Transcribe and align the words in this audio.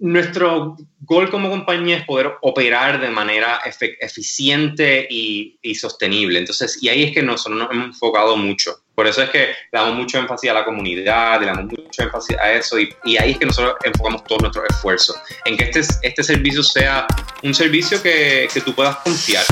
nuestro 0.00 0.76
gol 1.02 1.30
como 1.30 1.50
compañía 1.50 1.98
es 1.98 2.04
poder 2.04 2.32
operar 2.42 3.00
de 3.00 3.10
manera 3.10 3.60
eficiente 4.00 5.06
y, 5.08 5.58
sostenible. 5.74 6.38
Entonces, 6.38 6.78
y 6.82 6.88
ahí 6.88 7.04
es 7.04 7.12
que 7.12 7.22
nosotros 7.22 7.58
nos 7.58 7.70
hemos 7.70 7.86
enfocado 7.86 8.36
mucho. 8.36 8.82
Por 8.94 9.06
eso 9.06 9.22
es 9.22 9.30
que 9.30 9.48
damos 9.72 9.94
mucho 9.94 10.18
énfasis 10.18 10.50
a 10.50 10.54
la 10.54 10.64
comunidad, 10.64 11.40
le 11.40 11.46
damos 11.46 11.64
mucho 11.64 12.02
énfasis 12.02 12.36
a 12.38 12.52
eso 12.52 12.78
y, 12.78 13.16
ahí 13.16 13.32
es 13.32 13.38
que 13.38 13.46
nosotros 13.46 13.74
enfocamos 13.84 14.24
todo 14.24 14.38
nuestro 14.40 14.62
esfuerzo 14.68 15.14
en 15.44 15.56
que 15.56 15.64
este, 15.64 15.80
este 16.02 16.22
servicio 16.22 16.62
sea 16.62 17.06
un 17.42 17.54
servicio 17.54 18.02
que, 18.02 18.48
que 18.52 18.60
tú 18.60 18.74
puedas 18.74 18.96
confiar. 18.96 19.44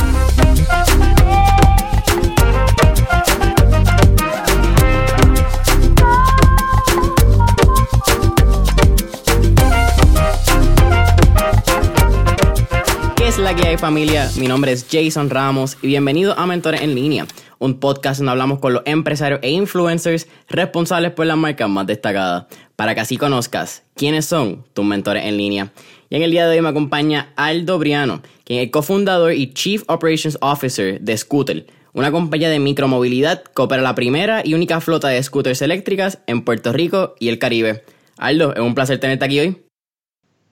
La 13.49 13.55
guía 13.55 13.71
de 13.71 13.79
familia? 13.79 14.31
Mi 14.39 14.47
nombre 14.47 14.73
es 14.73 14.87
Jason 14.91 15.31
Ramos 15.31 15.79
y 15.81 15.87
bienvenido 15.87 16.39
a 16.39 16.47
Mentores 16.47 16.83
en 16.83 16.95
Línea, 16.95 17.27
un 17.59 17.81
podcast 17.81 18.19
donde 18.19 18.33
hablamos 18.33 18.59
con 18.59 18.75
los 18.75 18.83
empresarios 18.85 19.41
e 19.43 19.51
influencers 19.51 20.29
responsables 20.51 21.13
por 21.13 21.25
las 21.25 21.39
marcas 21.39 21.67
más 21.71 21.87
destacadas, 21.87 22.45
para 22.77 22.95
que 22.95 23.01
así 23.01 23.17
conozcas 23.17 23.85
quiénes 23.95 24.27
son 24.27 24.67
tus 24.75 24.85
mentores 24.85 25.25
en 25.25 25.39
línea. 25.39 25.73
Y 26.11 26.17
en 26.17 26.25
el 26.25 26.31
día 26.31 26.47
de 26.47 26.57
hoy 26.57 26.61
me 26.61 26.69
acompaña 26.69 27.33
Aldo 27.37 27.79
Briano, 27.79 28.21
quien 28.45 28.61
es 28.61 28.71
cofundador 28.71 29.33
y 29.33 29.55
Chief 29.55 29.83
Operations 29.87 30.37
Officer 30.43 31.01
de 31.01 31.17
Scooter, 31.17 31.67
una 31.95 32.11
compañía 32.11 32.51
de 32.51 32.59
micromovilidad 32.59 33.43
que 33.45 33.63
opera 33.63 33.81
la 33.81 33.95
primera 33.95 34.43
y 34.45 34.53
única 34.53 34.83
flota 34.83 35.09
de 35.09 35.23
scooters 35.23 35.63
eléctricas 35.63 36.19
en 36.27 36.43
Puerto 36.43 36.75
Rico 36.75 37.15
y 37.19 37.31
el 37.31 37.39
Caribe. 37.39 37.83
Aldo, 38.19 38.55
es 38.55 38.61
un 38.61 38.75
placer 38.75 39.01
tenerte 39.01 39.25
aquí 39.25 39.41
hoy. 39.41 39.65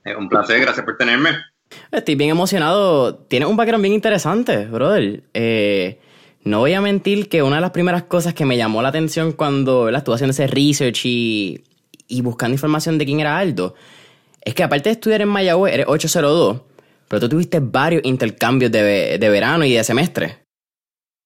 Es 0.03 0.17
un 0.17 0.31
placer, 0.31 0.63
gracias 0.63 0.87
por 0.87 0.97
tenerme. 0.97 1.33
Estoy 1.93 2.15
bien 2.15 2.31
emocionado. 2.31 3.15
Tienes 3.15 3.49
un 3.49 3.57
background 3.57 3.83
bien 3.83 3.95
interesante, 3.95 4.67
brother. 4.67 5.23
Eh, 5.35 5.99
no 6.47 6.61
voy 6.61 6.75
a 6.75 6.81
mentir 6.81 7.29
que 7.29 7.43
una 7.43 7.57
de 7.57 7.63
las 7.63 7.73
primeras 7.73 8.05
cosas 8.05 8.35
que 8.35 8.45
me 8.45 8.57
llamó 8.57 8.83
la 8.83 8.91
atención 8.91 9.33
cuando 9.33 9.89
estuve 9.89 10.15
haciendo 10.15 10.31
ese 10.31 10.47
research 10.47 11.05
y, 11.05 11.65
buscando 12.23 12.55
información 12.55 12.99
de 12.99 13.05
quién 13.05 13.21
era 13.21 13.39
Aldo, 13.39 13.75
es 14.43 14.55
que 14.55 14.63
aparte 14.63 14.89
de 14.89 14.93
estudiar 14.93 15.23
en 15.23 15.29
Mayagüez, 15.29 15.75
eres 15.75 15.87
802, 15.89 16.61
pero 17.09 17.21
tú 17.21 17.29
tuviste 17.29 17.59
varios 17.61 18.03
intercambios 18.05 18.71
de, 18.71 19.19
verano 19.21 19.65
y 19.65 19.73
de 19.73 19.83
semestre. 19.83 20.39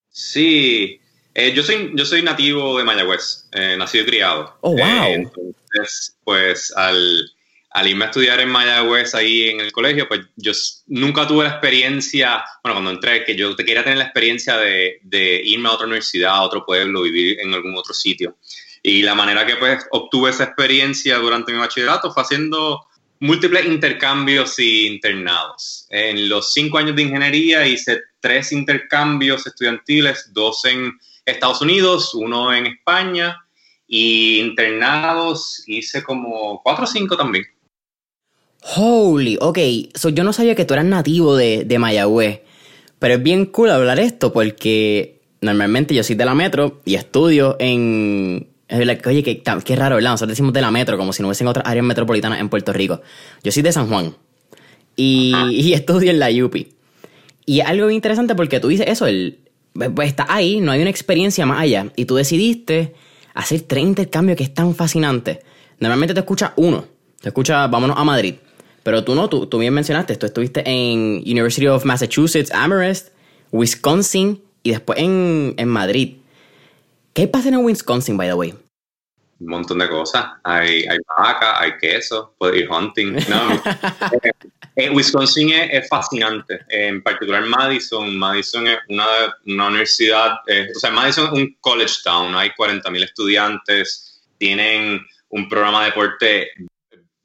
Sí, 0.09 0.99
eh, 1.35 1.53
yo, 1.53 1.63
soy, 1.63 1.93
yo 1.95 2.07
soy 2.07 2.23
nativo 2.23 2.79
de 2.79 2.85
Mayagüez, 2.85 3.47
eh, 3.53 3.77
nacido 3.77 4.05
y 4.05 4.07
criado. 4.07 4.57
Oh, 4.63 4.71
wow. 4.71 5.05
entonces, 5.07 6.17
pues 6.25 6.73
al 6.75 7.31
al 7.71 7.87
irme 7.87 8.05
a 8.05 8.09
estudiar 8.09 8.41
en 8.41 8.51
Mayagüez 8.51 9.15
ahí 9.15 9.49
en 9.49 9.61
el 9.61 9.71
colegio, 9.71 10.09
pues 10.09 10.23
yo 10.37 10.53
nunca 10.89 11.27
tuve 11.27 11.45
la 11.45 11.51
experiencia, 11.51 12.45
bueno, 12.65 12.77
cuando 12.77 12.91
entré, 12.91 13.25
que 13.25 13.37
yo 13.37 13.55
te 13.55 13.65
quería 13.65 13.85
tener 13.85 13.99
la 13.99 14.05
experiencia 14.05 14.57
de, 14.57 14.99
de, 15.03 15.41
irme 15.45 15.69
a 15.69 15.73
otra 15.73 15.87
universidad, 15.87 16.35
a 16.35 16.43
otro 16.43 16.67
pueblo, 16.67 17.03
vivir 17.03 17.39
en 17.41 17.55
algún 17.55 17.77
otro 17.77 17.95
sitio. 17.95 18.37
Y 18.83 19.03
la 19.03 19.15
manera 19.15 19.47
que 19.47 19.57
pues 19.57 19.87
obtuve 19.93 20.31
esa 20.31 20.45
experiencia 20.45 21.19
durante 21.19 21.53
mi 21.53 21.59
bachillerato 21.59 22.13
fue 22.13 22.23
haciendo 22.23 22.87
múltiples 23.21 23.67
intercambios 23.67 24.59
y 24.59 24.87
internados. 24.87 25.87
En 25.91 26.29
los 26.29 26.53
cinco 26.53 26.79
años 26.79 26.97
de 26.97 27.03
ingeniería 27.03 27.67
hice 27.67 28.01
tres 28.19 28.51
intercambios 28.51 29.47
estudiantiles, 29.47 30.31
dos 30.33 30.65
en 30.65 30.99
Estados 31.25 31.61
Unidos, 31.61 32.15
uno 32.15 32.53
en 32.53 32.67
España, 32.67 33.37
y 33.87 34.41
internados 34.41 35.63
hice 35.67 36.03
como 36.03 36.61
cuatro 36.63 36.85
o 36.85 36.87
cinco 36.87 37.17
también. 37.17 37.45
Holy, 38.63 39.39
ok. 39.41 39.59
So, 39.95 40.11
yo 40.11 40.25
no 40.25 40.33
sabía 40.33 40.55
que 40.55 40.65
tú 40.65 40.75
eras 40.75 40.87
nativo 40.87 41.37
de, 41.37 41.65
de 41.65 41.79
Mayagüez. 41.79 42.43
Pero 42.99 43.15
es 43.15 43.23
bien 43.23 43.47
cool 43.47 43.71
hablar 43.71 43.99
esto 43.99 44.33
porque 44.33 45.21
normalmente 45.41 45.95
yo 45.95 46.05
soy 46.05 46.17
de 46.17 46.25
la 46.25 46.35
metro 46.35 46.81
y 46.85 46.95
estudio 46.95 47.57
en. 47.59 48.49
Oye, 48.71 49.23
qué, 49.25 49.43
qué 49.43 49.77
raro, 49.77 49.97
¿verdad? 49.97 50.11
Nosotros 50.13 50.29
decimos 50.29 50.53
de 50.53 50.61
la 50.61 50.71
metro 50.71 50.97
como 50.97 51.13
si 51.13 51.23
no 51.23 51.29
hubiesen 51.29 51.49
otras 51.49 51.67
áreas 51.67 51.85
metropolitanas 51.85 52.39
en 52.39 52.49
Puerto 52.49 52.73
Rico. 52.73 53.01
Yo 53.43 53.51
soy 53.51 53.63
de 53.63 53.73
San 53.73 53.89
Juan 53.89 54.15
y, 54.95 55.35
y 55.51 55.73
estudio 55.73 56.11
en 56.11 56.21
la 56.21 56.29
UPI. 56.31 56.69
Y 57.47 57.61
algo 57.63 57.87
bien 57.87 57.97
interesante 57.97 58.37
porque 58.37 58.61
tú 58.61 58.69
dices 58.69 58.87
eso, 58.87 59.07
el, 59.07 59.41
pues 59.73 60.09
está 60.09 60.27
ahí, 60.29 60.61
no 60.61 60.71
hay 60.71 60.81
una 60.81 60.91
experiencia 60.91 61.47
más 61.47 61.61
allá. 61.61 61.91
Y 61.97 62.05
tú 62.05 62.15
decidiste 62.15 62.95
hacer 63.35 63.63
tres 63.63 63.83
intercambios 63.83 64.37
que 64.37 64.45
es 64.45 64.55
tan 64.55 64.75
fascinante. 64.75 65.41
Normalmente 65.81 66.15
te 66.15 66.21
escucha 66.21 66.53
uno, 66.57 66.85
te 67.21 67.31
escucha, 67.31 67.67
vámonos 67.67 67.97
a 67.99 68.05
Madrid. 68.05 68.35
Pero 68.83 69.05
tú 69.05 69.15
no, 69.15 69.29
tú, 69.29 69.47
tú 69.47 69.59
bien 69.59 69.75
mencionaste, 69.75 70.17
tú 70.17 70.27
estuviste 70.27 70.63
en 70.67 71.23
University 71.27 71.67
of 71.67 71.85
Massachusetts, 71.85 72.51
Amherst, 72.53 73.09
Wisconsin 73.53 74.43
y 74.63 74.71
después 74.71 74.99
en, 74.99 75.55
en 75.57 75.69
Madrid. 75.69 76.17
¿Qué 77.13 77.29
pasa 77.29 77.49
en 77.49 77.57
Wisconsin, 77.59 78.17
by 78.17 78.29
the 78.29 78.35
way? 78.35 78.55
Un 79.41 79.49
montón 79.49 79.79
de 79.79 79.89
cosas. 79.89 80.27
Hay, 80.45 80.85
hay 80.85 80.99
vaca, 81.19 81.61
hay 81.61 81.73
queso, 81.79 82.35
puedes 82.39 82.63
ir 82.63 82.71
hunting. 82.71 83.15
No, 83.29 83.63
eh, 84.77 84.91
Wisconsin 84.91 85.51
es, 85.51 85.89
fascinante, 85.89 86.61
en 86.69 87.03
particular 87.03 87.43
Madison. 87.45 88.17
Madison 88.17 88.67
es 88.67 88.79
una, 88.89 89.07
una 89.47 89.69
universidad, 89.69 90.39
eh, 90.47 90.69
o 90.75 90.79
sea, 90.79 90.91
Madison 90.91 91.27
es 91.27 91.33
un 91.33 91.57
college 91.61 91.95
town, 92.05 92.35
hay 92.35 92.51
40.000 92.51 93.03
estudiantes, 93.03 94.23
tienen 94.39 95.01
un 95.31 95.49
programa 95.49 95.81
de 95.81 95.87
deporte 95.87 96.51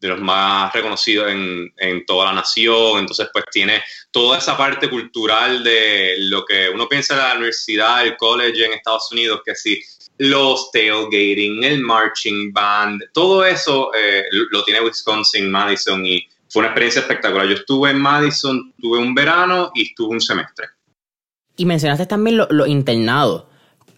de 0.06 0.14
los 0.14 0.22
más 0.22 0.74
reconocidos 0.74 1.32
en, 1.32 1.74
en, 1.78 2.06
toda 2.06 2.26
la 2.26 2.34
nación, 2.34 3.00
entonces 3.00 3.28
pues 3.34 3.46
tiene 3.52 3.84
toda 4.12 4.38
esa 4.38 4.58
parte 4.58 4.90
cultural 4.90 5.64
de 5.64 6.16
lo 6.20 6.46
que 6.46 6.70
uno 6.70 6.88
piensa 6.88 7.16
de 7.16 7.22
la 7.22 7.36
universidad, 7.36 8.06
el 8.06 8.16
college 8.18 8.66
en 8.66 8.74
Estados 8.74 9.12
Unidos, 9.12 9.42
que 9.46 9.56
sí, 9.56 9.82
los 10.18 10.72
tailgating, 10.72 11.64
el 11.64 11.82
marching 11.82 12.54
band, 12.54 13.04
todo 13.14 13.44
eso 13.44 13.92
eh, 13.94 14.24
lo 14.32 14.64
tiene 14.64 14.82
Wisconsin, 14.82 15.52
Madison 15.52 16.06
y 16.06 16.26
fue 16.50 16.62
una 16.62 16.70
experiencia 16.70 17.02
espectacular. 17.02 17.48
Yo 17.48 17.56
estuve 17.56 17.90
en 17.90 18.00
Madison, 18.00 18.74
tuve 18.80 19.00
un 19.00 19.14
verano 19.14 19.72
y 19.76 19.90
estuve 19.90 20.14
un 20.14 20.22
semestre. 20.22 20.68
Y 21.58 21.66
mencionaste 21.66 22.06
también 22.06 22.38
los 22.38 22.48
lo 22.50 22.66
internados. 22.66 23.46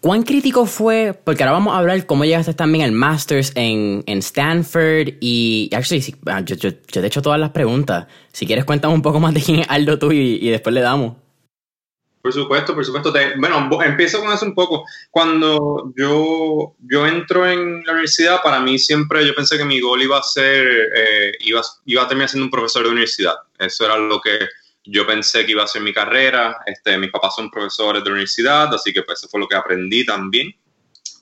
¿Cuán 0.00 0.22
crítico 0.22 0.64
fue? 0.66 1.12
Porque 1.24 1.42
ahora 1.42 1.52
vamos 1.52 1.74
a 1.74 1.78
hablar 1.78 2.06
cómo 2.06 2.24
llegaste 2.24 2.54
también 2.54 2.84
al 2.84 2.92
Masters 2.92 3.52
en, 3.56 4.04
en 4.06 4.18
Stanford 4.18 5.14
y... 5.20 5.70
Actually, 5.74 6.14
ah, 6.26 6.40
yo, 6.40 6.56
te 6.56 7.00
he 7.00 7.06
hecho 7.06 7.20
todas 7.20 7.40
las 7.40 7.50
preguntas. 7.50 8.06
Si 8.32 8.46
quieres 8.46 8.64
cuéntame 8.64 8.94
un 8.94 9.02
poco 9.02 9.18
más 9.18 9.34
de 9.34 9.42
quién 9.42 9.60
es 9.60 9.66
Aldo 9.68 9.98
tú 9.98 10.12
y, 10.12 10.48
después 10.50 10.72
le 10.72 10.82
damos. 10.82 11.16
Por 12.22 12.32
supuesto, 12.32 12.74
por 12.74 12.84
supuesto. 12.84 13.12
bueno, 13.38 13.68
empiezo 13.84 14.20
con 14.20 14.32
eso 14.32 14.44
un 14.44 14.54
poco. 14.54 14.84
Cuando 15.10 15.92
yo, 15.96 16.76
yo 16.80 17.06
entro 17.06 17.48
en 17.48 17.82
la 17.84 17.92
universidad, 17.92 18.40
para 18.42 18.60
mí 18.60 18.78
siempre 18.78 19.26
yo 19.26 19.34
pensé 19.34 19.58
que 19.58 19.64
mi 19.64 19.80
gol 19.80 20.02
iba 20.02 20.18
a 20.18 20.22
ser, 20.22 20.64
eh, 20.94 21.32
iba 21.40 22.02
a 22.02 22.08
terminar 22.08 22.28
siendo 22.28 22.44
un 22.44 22.50
profesor 22.50 22.84
de 22.84 22.90
universidad. 22.90 23.34
Eso 23.58 23.84
era 23.84 23.96
lo 23.98 24.20
que 24.20 24.38
yo 24.90 25.06
pensé 25.06 25.44
que 25.44 25.52
iba 25.52 25.64
a 25.64 25.68
ser 25.68 25.82
mi 25.82 25.92
carrera. 25.92 26.58
Este, 26.66 26.96
mis 26.98 27.10
papás 27.10 27.34
son 27.34 27.50
profesores 27.50 28.02
de 28.02 28.10
universidad, 28.10 28.72
así 28.74 28.92
que 28.92 29.02
pues 29.02 29.18
eso 29.18 29.28
fue 29.28 29.40
lo 29.40 29.48
que 29.48 29.56
aprendí 29.56 30.04
también. 30.04 30.54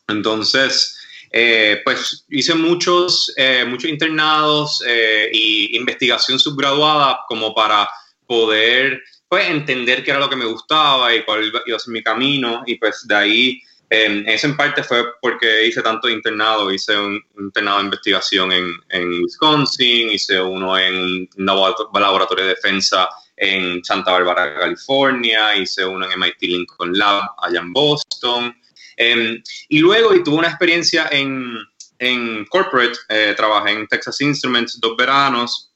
Entonces, 0.09 0.99
eh, 1.33 1.81
pues 1.85 2.25
hice 2.31 2.55
muchos, 2.55 3.33
eh, 3.37 3.65
muchos 3.67 3.91
internados 3.91 4.83
eh, 4.87 5.29
y 5.33 5.77
investigación 5.77 6.39
subgraduada 6.39 7.21
como 7.27 7.55
para 7.55 7.89
poder 8.27 9.03
pues, 9.29 9.49
entender 9.49 10.05
qué 10.05 10.13
era 10.13 10.21
lo 10.21 10.31
que 10.31 10.37
me 10.37 10.45
gustaba 10.45 11.15
y 11.15 11.25
cuál 11.25 11.53
iba 11.67 11.77
a 11.77 11.81
ser 11.81 11.93
mi 11.93 12.03
camino. 12.03 12.63
Y 12.67 12.77
pues 12.77 13.07
de 13.07 13.15
ahí, 13.17 13.63
eso 13.89 14.47
en 14.47 14.57
parte 14.57 14.83
fue 14.85 15.05
porque 15.21 15.67
hice 15.67 15.83
tanto 15.83 16.09
internado. 16.09 16.73
Hice 16.73 16.97
un, 16.97 17.21
internado 17.39 17.79
de 17.79 17.85
investigación 17.85 18.53
en, 18.53 18.73
en 18.91 19.23
Wisconsin, 19.23 20.11
hice 20.11 20.41
uno 20.41 20.79
en 20.79 21.29
un 21.37 21.47
laboratorio 21.47 22.45
de 22.45 22.55
defensa 22.55 23.09
en 23.37 23.85
Santa 23.85 24.13
Bárbara, 24.13 24.59
California, 24.59 25.57
hice 25.57 25.85
uno 25.85 26.11
en 26.11 26.19
MIT 26.19 26.43
Lincoln 26.43 26.97
Lab 26.97 27.31
allá 27.39 27.61
en 27.61 27.73
Boston. 27.73 28.57
Em, 28.97 29.43
y 29.69 29.79
luego 29.79 30.15
y 30.15 30.25
tuve 30.25 30.37
una 30.37 30.49
experiencia 30.49 31.09
en, 31.11 31.55
en 31.99 32.47
corporate, 32.47 32.99
eh, 33.09 33.35
trabajé 33.37 33.73
en 33.73 33.87
Texas 33.87 34.21
Instruments 34.21 34.81
dos 34.81 34.97
veranos. 34.97 35.73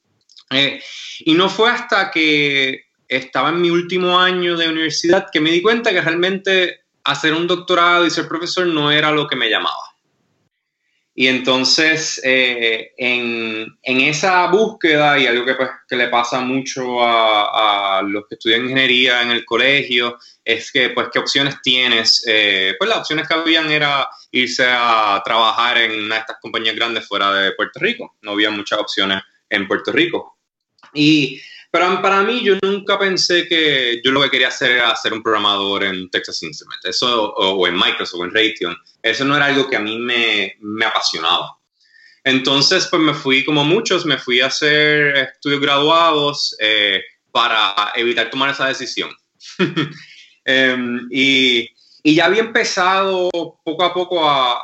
Eh, 0.51 0.83
y 1.21 1.35
no 1.35 1.49
fue 1.49 1.71
hasta 1.71 2.11
que 2.11 2.87
estaba 3.07 3.51
en 3.51 3.61
mi 3.61 3.71
último 3.71 4.19
año 4.19 4.56
de 4.56 4.69
universidad 4.69 5.29
que 5.33 5.41
me 5.41 5.51
di 5.51 5.61
cuenta 5.63 5.91
que 5.91 6.01
realmente 6.01 6.81
hacer 7.05 7.35
un 7.35 7.47
doctorado 7.47 8.06
y 8.06 8.11
ser 8.11 8.29
profesor 8.29 8.67
no 8.67 8.91
era 8.91 9.11
lo 9.11 9.27
que 9.27 9.37
me 9.37 9.51
llamaba. 9.51 9.90
Y 11.20 11.28
entonces, 11.28 12.19
eh, 12.25 12.94
en, 12.96 13.76
en, 13.82 14.00
esa 14.00 14.46
búsqueda, 14.46 15.19
y 15.19 15.26
algo 15.26 15.44
que, 15.44 15.55
pues, 15.55 15.69
que 15.87 15.94
le 15.94 16.08
pasa 16.08 16.40
mucho 16.40 17.02
a, 17.02 17.99
a, 17.99 18.02
los 18.02 18.26
que 18.26 18.37
estudian 18.37 18.62
ingeniería 18.62 19.20
en 19.20 19.31
el 19.31 19.44
colegio, 19.44 20.17
es 20.43 20.72
que, 20.72 20.88
pues, 20.88 21.08
¿qué 21.12 21.19
opciones 21.19 21.61
tienes? 21.61 22.25
Eh, 22.26 22.75
pues 22.78 22.88
las 22.88 23.00
opciones 23.00 23.28
que 23.28 23.34
habían 23.34 23.70
era 23.70 24.08
irse 24.31 24.64
a 24.67 25.20
trabajar 25.22 25.76
en 25.76 26.06
una 26.06 26.14
de 26.14 26.20
estas 26.22 26.38
compañías 26.40 26.75
grandes 26.75 27.06
fuera 27.06 27.31
de 27.34 27.52
Puerto 27.52 27.81
Rico. 27.81 28.17
No 28.22 28.31
había 28.31 28.50
muchas 28.50 28.78
opciones 28.78 29.20
en 29.50 29.69
Puerto 29.69 29.93
Rico. 29.93 30.38
Y, 30.94 31.38
pero 31.70 32.02
para 32.02 32.22
mí 32.22 32.43
yo 32.43 32.56
nunca 32.62 32.99
pensé 32.99 33.46
que 33.46 34.00
yo 34.05 34.11
lo 34.11 34.22
que 34.22 34.31
quería 34.31 34.49
hacer 34.49 34.72
era 34.72 34.96
ser 34.96 35.12
un 35.12 35.22
programador 35.22 35.84
en 35.84 36.11
Texas 36.11 36.43
Instruments, 36.43 36.84
eso, 36.84 37.32
o, 37.34 37.67
en 37.67 37.75
Microsoft 37.75 38.20
o 38.20 38.25
en 38.25 38.34
Raytheon. 38.34 38.76
Eso 39.02 39.25
no 39.25 39.37
era 39.37 39.46
algo 39.46 39.70
que 39.70 39.76
a 39.76 39.81
mí 39.81 39.99
me, 39.99 40.56
me 40.61 40.84
apasionaba. 40.84 41.56
Entonces, 42.25 42.88
pues 42.88 43.00
me 43.00 43.14
fui, 43.14 43.44
como 43.44 43.64
muchos, 43.64 44.05
me 44.05 44.19
fui 44.19 44.40
a 44.40 44.46
hacer 44.46 45.17
estudios 45.17 45.61
graduados 45.61 46.56
eh, 46.58 47.02
para 47.31 47.93
evitar 47.94 48.31
tomar 48.31 48.50
esa 48.50 48.67
decisión. 48.67 49.11
Em, 50.43 51.06
y, 51.11 51.69
y, 52.02 52.14
ya 52.14 52.25
había 52.25 52.40
empezado 52.40 53.31
poco 53.62 53.84
a 53.84 53.93
poco 53.93 54.28
a, 54.28 54.58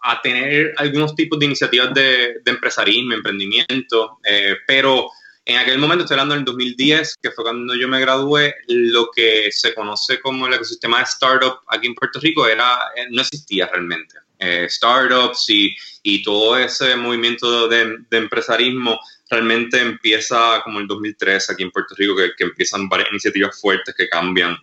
a, 0.00 0.22
tener 0.22 0.72
algunos 0.76 1.16
tipos 1.16 1.36
de 1.38 1.46
iniciativas 1.46 1.92
de, 1.92 2.36
de 2.44 2.50
empresarismo, 2.50 3.12
emprendimiento, 3.12 4.20
eh, 4.24 4.54
pero 4.68 5.10
en 5.50 5.56
aquel 5.56 5.78
momento, 5.78 6.04
estoy 6.04 6.14
hablando 6.14 6.36
del 6.36 6.44
2010, 6.44 7.16
que 7.20 7.32
fue 7.32 7.42
cuando 7.42 7.74
yo 7.74 7.88
me 7.88 7.98
gradué, 7.98 8.54
lo 8.68 9.10
que 9.10 9.50
se 9.50 9.74
conoce 9.74 10.20
como 10.20 10.46
el 10.46 10.54
ecosistema 10.54 10.98
de 10.98 11.04
startup 11.04 11.58
aquí 11.66 11.88
en 11.88 11.94
Puerto 11.96 12.20
Rico 12.20 12.46
era, 12.46 12.78
eh, 12.94 13.06
no 13.10 13.22
existía 13.22 13.66
realmente. 13.66 14.14
Eh, 14.38 14.68
startups 14.70 15.50
y, 15.50 15.74
y, 16.04 16.22
todo 16.22 16.56
ese 16.56 16.94
movimiento 16.94 17.66
de, 17.66 17.98
de, 18.08 18.16
empresarismo 18.16 18.98
realmente 19.28 19.80
empieza 19.80 20.62
como 20.62 20.78
el 20.78 20.86
2003 20.86 21.50
aquí 21.50 21.64
en 21.64 21.72
Puerto 21.72 21.96
Rico, 21.96 22.14
que, 22.14 22.30
que, 22.38 22.44
empiezan 22.44 22.88
varias 22.88 23.10
iniciativas 23.10 23.60
fuertes 23.60 23.94
que 23.94 24.08
cambian 24.08 24.56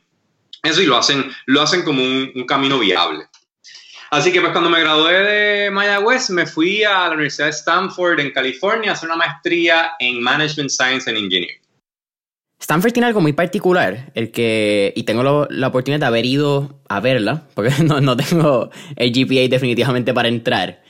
eso 0.64 0.82
y 0.82 0.86
lo 0.86 0.98
hacen, 0.98 1.32
lo 1.48 1.62
hacen 1.62 1.84
como 1.84 2.02
un, 2.02 2.32
un 2.34 2.46
camino 2.46 2.80
viable. 2.80 3.26
Así 4.10 4.32
que 4.32 4.40
pues 4.40 4.54
cuando 4.54 4.70
me 4.70 4.80
gradué 4.80 5.14
de 5.14 5.72
Mayagüez 5.72 6.30
me 6.30 6.46
fui 6.46 6.84
a 6.84 7.08
la 7.08 7.14
Universidad 7.14 7.48
de 7.48 7.52
Stanford 7.52 8.20
en 8.20 8.32
California 8.32 8.92
a 8.92 8.94
hacer 8.94 9.10
una 9.10 9.18
maestría 9.18 9.92
en 10.00 10.22
Management 10.22 10.70
Science 10.70 11.10
and 11.10 11.20
Engineering. 11.20 11.60
Stanford 12.60 12.94
tiene 12.94 13.08
algo 13.08 13.22
muy 13.22 13.34
particular, 13.34 14.12
el 14.16 14.32
que, 14.32 14.94
y 14.96 15.04
tengo 15.04 15.48
la 15.50 15.68
oportunidad 15.68 16.00
de 16.00 16.06
haber 16.06 16.26
ido 16.26 16.80
a 16.88 17.00
verla, 17.00 17.44
porque 17.54 17.72
no, 17.84 18.02
no 18.02 18.18
tengo 18.18 18.72
el 18.96 19.12
GPA 19.12 19.48
definitivamente 19.50 20.14
para 20.14 20.28
entrar. 20.28 20.82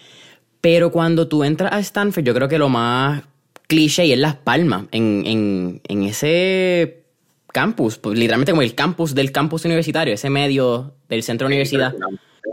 Pero 0.61 0.91
cuando 0.91 1.27
tú 1.27 1.43
entras 1.43 1.73
a 1.73 1.79
Stanford, 1.79 2.23
yo 2.23 2.33
creo 2.33 2.47
que 2.47 2.57
lo 2.57 2.69
más 2.69 3.23
cliché 3.67 4.11
es 4.11 4.19
Las 4.19 4.35
Palmas, 4.35 4.85
en, 4.91 5.23
en, 5.25 5.81
en 5.87 6.03
ese 6.03 7.03
campus, 7.51 7.97
pues, 7.97 8.17
literalmente 8.17 8.51
como 8.51 8.61
el 8.61 8.75
campus 8.75 9.13
del 9.13 9.31
campus 9.31 9.65
universitario, 9.65 10.13
ese 10.13 10.29
medio 10.29 10.93
del 11.09 11.23
centro 11.23 11.47
de 11.47 11.53
universidad 11.53 11.93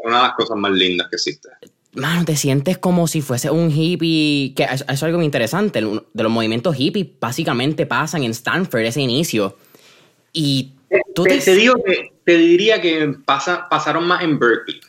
una 0.03 0.17
de 0.17 0.23
las 0.25 0.33
cosas 0.35 0.57
más 0.57 0.73
lindas 0.73 1.09
que 1.09 1.17
existe. 1.17 1.49
Mano, 1.95 2.25
te 2.25 2.37
sientes 2.37 2.79
como 2.79 3.07
si 3.07 3.23
fuese 3.23 3.51
un 3.51 3.71
hippie, 3.71 4.53
que 4.55 4.65
eso 4.65 4.85
es 4.89 5.03
algo 5.03 5.19
muy 5.19 5.27
interesante, 5.27 5.81
de 5.81 6.23
los 6.23 6.33
movimientos 6.33 6.75
hippies 6.75 7.07
básicamente 7.21 7.87
pasan 7.87 8.25
en 8.25 8.33
Stanford, 8.33 8.81
ese 8.81 9.01
inicio. 9.01 9.57
Y 10.33 10.73
tú 11.15 11.23
te, 11.23 11.39
digo 11.55 11.77
que 11.85 12.13
te 12.25 12.37
diría 12.37 12.81
que 12.81 13.15
pasa, 13.25 13.69
pasaron 13.69 14.09
más 14.09 14.23
en 14.23 14.39
Berkeley. 14.41 14.81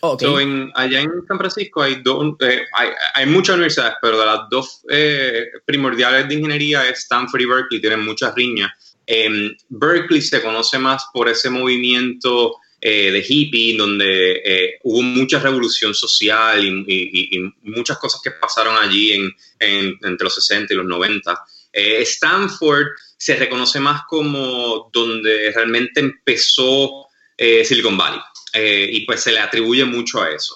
en, 0.41 0.71
allá 0.73 1.01
en 1.01 1.11
San 1.27 1.37
Francisco 1.37 1.83
hay, 1.83 2.01
dos, 2.01 2.35
eh, 2.39 2.63
hay, 2.73 2.89
hay, 3.13 3.25
muchas 3.27 3.55
universidades, 3.55 3.95
pero 4.01 4.19
de 4.19 4.25
las 4.25 4.49
dos 4.49 4.81
eh, 4.89 5.45
primordiales 5.65 6.27
de 6.27 6.35
ingeniería 6.35 6.89
es 6.89 6.99
Stanford 6.99 7.41
y 7.41 7.45
Berkeley, 7.45 7.81
tienen 7.81 8.03
muchas 8.03 8.33
riñas. 8.33 8.71
En 9.05 9.55
Berkeley 9.69 10.21
se 10.21 10.41
conoce 10.41 10.79
más 10.79 11.05
por 11.13 11.29
ese 11.29 11.51
movimiento 11.51 12.55
eh, 12.87 13.09
de 13.09 13.25
hippie, 13.27 13.75
donde 13.75 14.43
eh, 14.45 14.77
hubo 14.83 15.01
mucha 15.01 15.39
revolución 15.39 15.95
social 15.95 16.63
y, 16.63 17.51
muchas 17.63 17.97
cosas 17.97 18.21
que 18.23 18.29
pasaron 18.29 18.77
allí 18.77 19.11
en, 19.11 19.97
entre 20.03 20.23
los 20.23 20.35
60 20.35 20.71
y 20.71 20.77
los 20.77 20.85
90. 20.85 21.45
Eh, 21.73 22.03
Stanford 22.03 22.85
se 23.17 23.37
reconoce 23.37 23.79
más 23.79 24.03
como 24.07 24.91
donde 24.93 25.51
realmente 25.55 25.99
empezó 25.99 27.07
Silicon 27.35 27.97
Valley 27.97 28.19
y 28.53 29.03
pues 29.07 29.21
se 29.21 29.31
le 29.31 29.39
atribuye 29.39 29.83
mucho 29.83 30.21
a 30.21 30.29
eso. 30.29 30.55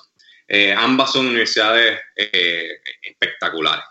ambas 0.77 1.13
son 1.13 1.25
universidades 1.25 1.99
espectaculares. 3.01 3.85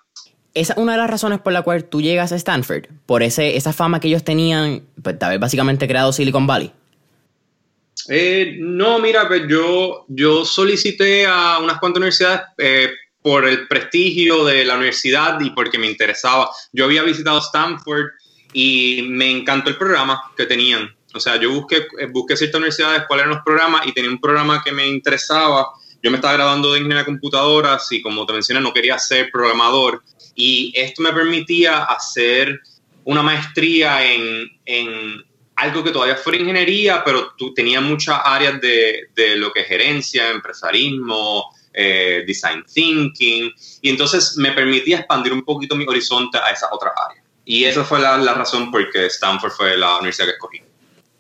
Esa 0.55 0.75
es 0.75 0.79
una 0.79 0.93
de 0.93 0.99
las 0.99 1.11
razones 1.11 1.41
por 1.41 1.53
la 1.53 1.63
cual 1.63 1.87
tú 1.87 2.01
llegas 2.01 2.31
a 2.31 2.37
Stanford, 2.37 2.85
por 3.05 3.25
ese, 3.25 3.57
esa 3.57 3.73
fama 3.73 3.99
que 3.99 4.07
ellos 4.07 4.23
tenían, 4.23 4.85
pues, 5.03 5.19
de 5.19 5.27
haber 5.27 5.41
básicamente 5.41 5.89
creado 5.89 6.13
Silicon 6.13 6.47
Valley. 6.47 6.73
Eh, 8.09 8.57
no, 8.59 8.99
mira, 8.99 9.29
pues 9.29 9.43
yo, 9.49 10.07
yo 10.09 10.45
solicité 10.45 11.27
a 11.27 11.59
unas 11.59 11.79
cuantas 11.79 11.99
universidades 11.99 12.43
eh, 12.57 12.91
por 13.21 13.47
el 13.47 13.69
prestigio 13.69 14.45
de 14.45 14.65
la 14.65 14.77
universidad 14.77 15.39
y 15.41 15.51
porque 15.51 15.79
me 15.79 15.87
interesaba. 15.87 16.51
Yo 16.73 16.87
había 16.87 17.03
visitado 17.03 17.39
Stanford 17.39 18.07
y 18.53 19.07
me 19.09 19.31
encantó 19.31 19.71
el 19.71 19.77
programa 19.77 20.33
que 20.37 20.47
tenían. 20.47 20.97
O 21.15 21.21
sea, 21.21 21.37
yo 21.37 21.53
busqué, 21.53 21.87
eh, 21.99 22.07
busqué 22.11 22.37
ciertas 22.37 22.59
universidades 22.59 23.05
cuáles 23.07 23.25
eran 23.25 23.35
los 23.37 23.45
programas 23.45 23.87
y 23.87 23.93
tenía 23.93 24.11
un 24.11 24.21
programa 24.21 24.63
que 24.65 24.73
me 24.73 24.87
interesaba. 24.87 25.69
Yo 26.03 26.11
me 26.11 26.17
estaba 26.17 26.35
graduando 26.35 26.73
de 26.73 26.79
ingeniería 26.79 27.03
de 27.03 27.07
computadoras 27.07 27.91
y 27.93 28.01
como 28.01 28.25
te 28.25 28.33
mencioné, 28.33 28.61
no 28.61 28.73
quería 28.73 28.99
ser 28.99 29.31
programador. 29.31 30.03
Y 30.35 30.73
esto 30.75 31.03
me 31.03 31.13
permitía 31.13 31.85
hacer 31.85 32.61
una 33.05 33.23
maestría 33.23 34.05
en, 34.05 34.49
en 34.65 35.28
algo 35.59 35.83
que 35.83 35.91
todavía 35.91 36.17
fuera 36.17 36.39
ingeniería, 36.39 37.03
pero 37.05 37.33
tú 37.37 37.53
tenías 37.53 37.83
muchas 37.83 38.21
áreas 38.25 38.61
de, 38.61 39.09
de, 39.15 39.37
lo 39.37 39.53
que 39.53 39.61
es 39.61 39.67
gerencia, 39.67 40.31
empresarismo, 40.31 41.47
eh, 41.73 42.23
design 42.27 42.65
thinking, 42.65 43.51
y 43.83 43.91
entonces 43.91 44.37
me 44.37 44.53
permitía 44.53 44.99
expandir 44.99 45.33
un 45.33 45.43
poquito 45.43 45.75
mi 45.75 45.85
horizonte 45.85 46.39
a 46.39 46.51
esas 46.51 46.69
otras 46.73 46.93
áreas. 47.09 47.25
Y 47.45 47.65
esa 47.65 47.83
fue 47.83 47.99
la, 47.99 48.17
la 48.19 48.35
razón 48.35 48.71
por 48.71 48.89
que 48.91 49.07
Stanford 49.07 49.51
fue 49.51 49.77
la 49.77 49.97
universidad 49.97 50.27
que 50.27 50.33
escogí. 50.33 50.63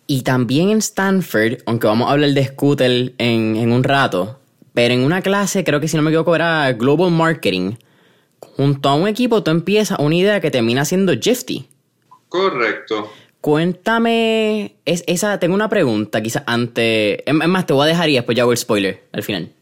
Y 0.07 0.23
también 0.23 0.71
en 0.71 0.79
Stanford, 0.79 1.59
aunque 1.67 1.87
vamos 1.87 2.09
a 2.09 2.13
hablar 2.13 2.31
de 2.31 2.47
Scooter 2.47 3.13
en, 3.19 3.57
en 3.57 3.73
un 3.73 3.83
rato, 3.83 4.39
pero 4.73 4.95
en 4.95 5.01
una 5.01 5.21
clase, 5.21 5.65
creo 5.65 5.81
que 5.81 5.89
si 5.89 5.97
no 5.97 6.03
me 6.03 6.11
equivoco 6.11 6.35
era 6.37 6.73
Global 6.73 7.11
Marketing, 7.11 7.75
junto 8.41 8.89
a 8.89 8.95
un 8.95 9.09
equipo 9.09 9.43
tú 9.43 9.51
empiezas 9.51 9.99
una 9.99 10.15
idea 10.15 10.41
que 10.41 10.51
termina 10.51 10.85
siendo 10.85 11.13
Jifty. 11.13 11.69
Correcto. 12.29 13.11
Cuéntame, 13.41 14.77
es, 14.85 15.05
esa, 15.07 15.39
tengo 15.39 15.55
una 15.55 15.69
pregunta, 15.69 16.21
quizás 16.21 16.43
antes, 16.47 17.21
es 17.25 17.35
más, 17.35 17.67
te 17.67 17.73
voy 17.73 17.85
a 17.85 17.89
dejar 17.89 18.09
y 18.09 18.15
después 18.15 18.37
ya 18.37 18.43
hago 18.43 18.53
el 18.53 18.59
spoiler 18.59 19.05
al 19.13 19.23
final. 19.23 19.53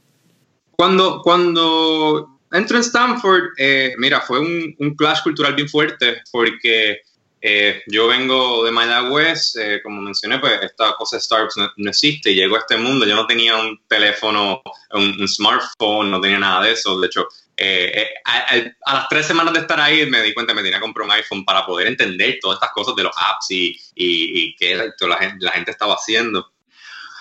Cuando, 0.77 1.21
cuando 1.23 2.39
entro 2.53 2.77
en 2.77 2.83
Stanford, 2.83 3.45
eh, 3.59 3.95
mira, 3.99 4.21
fue 4.21 4.41
un, 4.41 4.75
un, 4.79 4.95
clash 4.95 5.23
cultural 5.23 5.55
bien 5.55 5.69
fuerte 5.69 6.23
porque 6.33 7.01
eh, 7.41 7.83
yo 7.87 8.09
vengo 8.09 8.65
de 8.65 8.71
Mayagüez, 8.73 9.57
eh, 9.57 9.81
como 9.83 10.01
mencioné, 10.01 10.39
pues 10.39 10.55
esta 10.63 10.95
cosa 10.97 11.17
de 11.17 11.23
Starbucks 11.23 11.57
no, 11.77 11.91
existe, 11.91 12.31
y 12.31 12.35
llego 12.35 12.57
a 12.57 12.61
este 12.61 12.77
mundo, 12.77 13.07
yo 13.07 13.15
no 13.15 13.27
tenía 13.27 13.57
un 13.57 13.79
teléfono, 13.87 14.63
un 14.93 15.29
smartphone, 15.29 16.11
no 16.11 16.21
tenía 16.21 16.39
nada 16.39 16.65
de 16.65 16.73
eso, 16.73 16.99
de 16.99 17.07
hecho, 17.07 17.29
eh, 17.59 17.91
eh, 17.97 18.73
a, 18.85 18.95
las 18.95 19.09
tres 19.09 19.27
semanas 19.27 19.55
de 19.55 19.61
estar 19.61 19.81
ahí 19.81 20.05
me 20.11 20.23
di 20.23 20.35
cuenta 20.35 20.53
que 20.53 20.57
me 20.57 20.63
tenía 20.63 20.79
que 20.79 20.83
comprar 20.83 21.07
un 21.07 21.13
iPhone 21.13 21.45
para 21.45 21.65
poder 21.65 21.87
entender 21.87 22.39
todas 22.41 22.57
estas 22.57 22.73
cosas 22.73 22.95
de 22.95 23.03
los 23.03 23.17
apps 23.17 23.51
y, 23.51 23.69
y, 23.95 24.43
y 24.45 24.57
qué 24.57 24.75
la 24.75 25.17
gente, 25.17 25.45
la 25.45 25.53
gente 25.53 25.71
estaba 25.71 25.95
haciendo. 25.95 26.53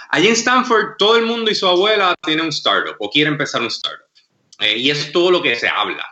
Allí 0.09 0.27
en 0.27 0.33
Stanford, 0.33 0.97
todo 0.97 1.15
el 1.15 1.25
mundo 1.25 1.49
y 1.49 1.55
su 1.55 1.67
abuela 1.67 2.13
tiene 2.21 2.41
un 2.41 2.49
startup 2.49 2.95
o 2.99 3.09
quiere 3.09 3.29
empezar 3.29 3.61
un 3.61 3.67
startup. 3.67 4.05
Eh, 4.59 4.77
y 4.77 4.89
es 4.89 5.11
todo 5.11 5.31
lo 5.31 5.41
que 5.41 5.55
se 5.55 5.69
habla. 5.69 6.05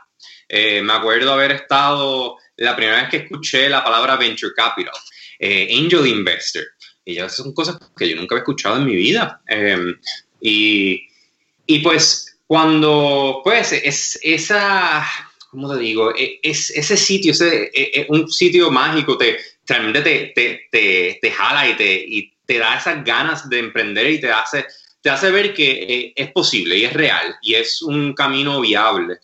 me 0.50 0.94
acuerdo 0.94 1.34
haber 1.34 1.52
estado 1.52 2.38
la 2.58 2.76
primera 2.76 3.02
vez 3.02 3.10
que 3.10 3.18
escuché 3.18 3.68
la 3.68 3.84
palabra 3.84 4.16
venture 4.16 4.54
capital, 4.56 4.94
angel 5.42 6.08
investor. 6.08 6.64
Y 7.06 7.16
ya 7.16 7.28
son 7.28 7.54
cosas 7.54 7.78
que 7.98 8.08
yo 8.08 8.16
nunca 8.16 8.36
había 8.36 8.44
escuchado 8.44 8.78
en 8.78 8.86
mi 8.86 8.96
vida. 8.96 9.42
y, 10.40 11.08
y 11.66 11.80
pues 11.80 12.33
cuando, 12.54 13.42
pues, 13.44 13.72
es 13.72 14.20
esa, 14.22 15.04
¿cómo 15.50 15.74
te 15.74 15.80
digo? 15.80 16.14
E, 16.16 16.40
es, 16.44 16.70
ese 16.70 16.96
sitio, 16.98 17.32
ese, 17.32 17.72
e, 17.74 18.02
e, 18.02 18.06
un 18.10 18.32
sitio 18.32 18.70
mágico, 18.70 19.18
te, 19.18 19.40
realmente 19.66 20.02
te, 20.02 20.34
te, 20.36 20.68
te, 20.70 21.18
te 21.20 21.32
jala 21.32 21.68
y 21.68 21.76
te, 21.76 22.06
y 22.08 22.32
te 22.46 22.60
da 22.60 22.78
esas 22.78 23.04
ganas 23.04 23.50
de 23.50 23.58
emprender 23.58 24.08
y 24.08 24.22
te 24.22 24.32
hace, 24.32 24.68
te 25.02 25.10
hace 25.10 25.32
ver 25.32 25.56
que 25.56 25.72
eh, 25.72 26.14
es 26.16 26.32
posible 26.32 26.78
y 26.78 26.86
es 26.86 26.94
real 26.94 27.36
y 27.42 27.56
es 27.56 27.82
un 27.82 28.14
camino 28.14 28.62
viable. 28.62 29.18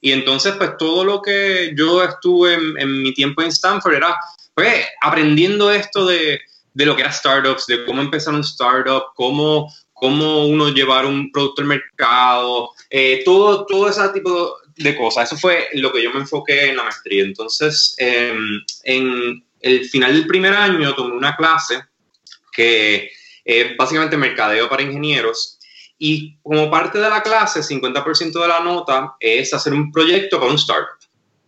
Y 0.00 0.10
entonces, 0.10 0.54
pues 0.56 0.76
todo 0.76 1.04
lo 1.04 1.22
que 1.22 1.74
yo 1.76 2.02
estuve 2.02 2.54
en, 2.54 2.80
en 2.80 3.00
mi 3.00 3.14
tiempo 3.14 3.42
en 3.42 3.50
Stanford 3.50 3.94
era, 3.94 4.16
pues, 4.54 4.84
aprendiendo 5.02 5.70
esto 5.70 6.04
de, 6.04 6.40
de, 6.74 6.86
lo 6.86 6.96
que 6.96 7.02
era 7.02 7.12
startups, 7.12 7.64
de 7.68 7.84
cómo 7.84 8.02
empezar 8.02 8.34
un 8.34 8.40
startup, 8.40 9.04
cómo 9.14 9.72
cómo 10.02 10.46
uno 10.46 10.70
llevar 10.70 11.06
un 11.06 11.30
producto 11.30 11.62
al 11.62 11.68
mercado, 11.68 12.70
eh, 12.90 13.22
todo, 13.24 13.64
todo 13.66 13.88
ese 13.88 14.08
tipo 14.08 14.56
de 14.74 14.96
cosas. 14.96 15.30
Eso 15.30 15.40
fue 15.40 15.68
lo 15.74 15.92
que 15.92 16.02
yo 16.02 16.10
me 16.12 16.18
enfoqué 16.18 16.70
en 16.70 16.76
la 16.76 16.82
maestría. 16.82 17.22
Entonces, 17.22 17.94
em, 17.98 18.60
en 18.82 19.44
el 19.60 19.84
final 19.84 20.12
del 20.12 20.26
primer 20.26 20.54
año 20.54 20.92
tomé 20.96 21.14
una 21.14 21.36
clase 21.36 21.84
que 22.50 23.12
es 23.44 23.76
básicamente 23.76 24.16
mercadeo 24.16 24.68
para 24.68 24.82
ingenieros 24.82 25.60
y 25.96 26.36
como 26.42 26.68
parte 26.68 26.98
de 26.98 27.08
la 27.08 27.22
clase, 27.22 27.62
50% 27.62 28.40
de 28.42 28.48
la 28.48 28.58
nota 28.58 29.14
es 29.20 29.54
hacer 29.54 29.72
un 29.72 29.92
proyecto 29.92 30.40
para 30.40 30.50
un 30.50 30.56
startup. 30.56 30.98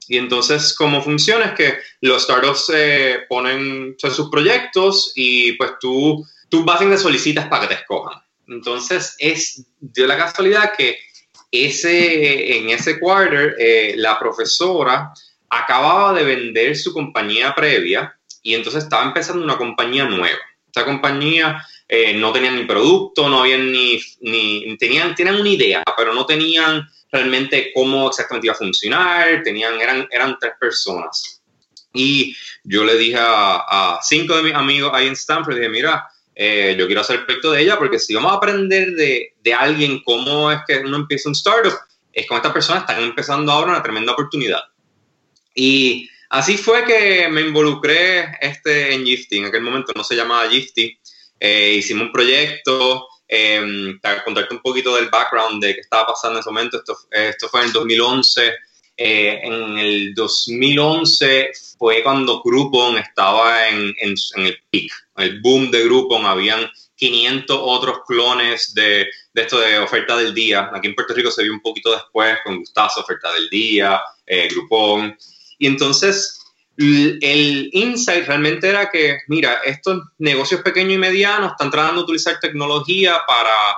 Y 0.06 0.16
entonces, 0.16 0.74
cómo 0.74 1.02
funciona 1.02 1.46
es 1.46 1.52
que 1.54 1.78
los 2.02 2.22
startups 2.22 2.70
eh, 2.72 3.24
ponen 3.28 3.96
sus 3.98 4.30
proyectos 4.30 5.10
y 5.16 5.54
pues 5.54 5.72
tú, 5.80 6.24
tú 6.48 6.62
básicamente 6.62 7.02
solicitas 7.02 7.48
para 7.48 7.62
que 7.62 7.74
te 7.74 7.80
escojan. 7.80 8.23
Entonces, 8.48 9.16
es 9.18 9.64
de 9.80 10.06
la 10.06 10.16
casualidad 10.16 10.72
que 10.76 10.98
ese, 11.50 12.58
en 12.58 12.70
ese 12.70 12.98
quarter 12.98 13.54
eh, 13.58 13.94
la 13.96 14.18
profesora 14.18 15.12
acababa 15.48 16.12
de 16.12 16.24
vender 16.24 16.76
su 16.76 16.92
compañía 16.92 17.54
previa 17.54 18.18
y 18.42 18.54
entonces 18.54 18.84
estaba 18.84 19.04
empezando 19.04 19.44
una 19.44 19.56
compañía 19.56 20.04
nueva. 20.04 20.38
Esta 20.66 20.84
compañía 20.84 21.64
eh, 21.88 22.14
no 22.14 22.32
tenía 22.32 22.50
ni 22.50 22.64
producto, 22.64 23.28
no 23.28 23.42
habían 23.42 23.70
ni, 23.70 24.00
ni 24.20 24.76
tenían, 24.78 25.14
tenían 25.14 25.40
una 25.40 25.48
idea, 25.48 25.82
pero 25.96 26.12
no 26.12 26.26
tenían 26.26 26.88
realmente 27.12 27.70
cómo 27.72 28.08
exactamente 28.08 28.48
iba 28.48 28.54
a 28.54 28.58
funcionar, 28.58 29.42
tenían, 29.44 29.80
eran, 29.80 30.08
eran 30.10 30.36
tres 30.40 30.54
personas. 30.58 31.40
Y 31.92 32.36
yo 32.64 32.84
le 32.84 32.96
dije 32.96 33.18
a, 33.20 33.98
cinco 34.02 34.36
de 34.36 34.42
mis 34.42 34.54
amigos 34.54 34.90
ahí 34.92 35.06
en 35.06 35.12
Stanford, 35.12 35.54
dije, 35.54 35.68
mira, 35.68 36.08
eh, 36.34 36.74
yo 36.78 36.86
quiero 36.86 37.00
hacer 37.00 37.16
el 37.16 37.24
proyecto 37.24 37.52
de 37.52 37.62
ella 37.62 37.78
porque 37.78 37.98
si 37.98 38.14
vamos 38.14 38.32
a 38.32 38.36
aprender 38.36 38.92
de, 38.92 39.34
de, 39.40 39.54
alguien 39.54 40.02
cómo 40.02 40.50
es 40.50 40.60
que 40.66 40.78
uno 40.78 40.96
empieza 40.96 41.28
un 41.28 41.34
startup, 41.34 41.74
es 42.12 42.26
con 42.26 42.36
estas 42.36 42.52
personas 42.52 42.82
están 42.82 43.02
empezando 43.02 43.52
ahora 43.52 43.72
una 43.72 43.82
tremenda 43.82 44.12
oportunidad. 44.12 44.62
Y 45.54 46.08
así 46.30 46.56
fue 46.56 46.84
que 46.84 47.28
me 47.28 47.42
involucré 47.42 48.36
este, 48.40 48.94
en 48.94 49.04
Gifty, 49.04 49.38
en 49.38 49.44
aquel 49.46 49.62
momento 49.62 49.92
no 49.94 50.02
se 50.02 50.16
llamaba 50.16 50.48
Gifty, 50.48 50.98
eh, 51.38 51.74
hicimos 51.78 52.06
un 52.06 52.12
proyecto, 52.12 53.06
eh, 53.28 53.96
para 54.02 54.22
contarte 54.22 54.54
un 54.54 54.60
poquito 54.60 54.94
del 54.96 55.08
background 55.08 55.62
de 55.62 55.74
qué 55.74 55.80
estaba 55.80 56.06
pasando 56.06 56.38
en 56.38 56.40
ese 56.40 56.50
momento, 56.50 56.78
esto, 56.78 56.96
esto 57.10 57.48
fue 57.48 57.60
en 57.60 57.66
el 57.66 57.72
2011. 57.72 58.54
Eh, 58.96 59.40
en 59.42 59.78
el 59.78 60.14
2011 60.14 61.50
fue 61.78 62.02
cuando 62.02 62.40
Groupon 62.42 62.96
estaba 62.98 63.68
en, 63.68 63.92
en, 64.00 64.14
el 64.36 64.56
peak, 64.70 64.90
el 65.16 65.40
boom 65.40 65.70
de 65.70 65.84
Groupon. 65.84 66.24
Habían 66.24 66.70
500 66.94 67.58
otros 67.60 67.98
clones 68.06 68.72
de, 68.74 69.06
de, 69.32 69.42
esto 69.42 69.58
de 69.58 69.78
oferta 69.78 70.16
del 70.16 70.32
día. 70.32 70.70
Aquí 70.72 70.88
en 70.88 70.94
Puerto 70.94 71.14
Rico 71.14 71.30
se 71.30 71.42
vio 71.42 71.52
un 71.52 71.60
poquito 71.60 71.90
después 71.90 72.38
con 72.44 72.58
Gustazo, 72.58 73.00
oferta 73.00 73.32
del 73.32 73.48
día, 73.48 74.00
eh, 74.26 74.48
Groupon. 74.50 75.16
Y 75.58 75.66
entonces 75.66 76.40
el 76.76 77.70
insight 77.72 78.26
realmente 78.26 78.68
era 78.68 78.90
que, 78.90 79.18
mira, 79.28 79.60
estos 79.64 80.02
negocios 80.18 80.60
pequeños 80.62 80.94
y 80.94 80.98
medianos 80.98 81.52
están 81.52 81.70
tratando 81.70 82.00
de 82.00 82.04
utilizar 82.04 82.40
tecnología 82.40 83.20
para, 83.26 83.76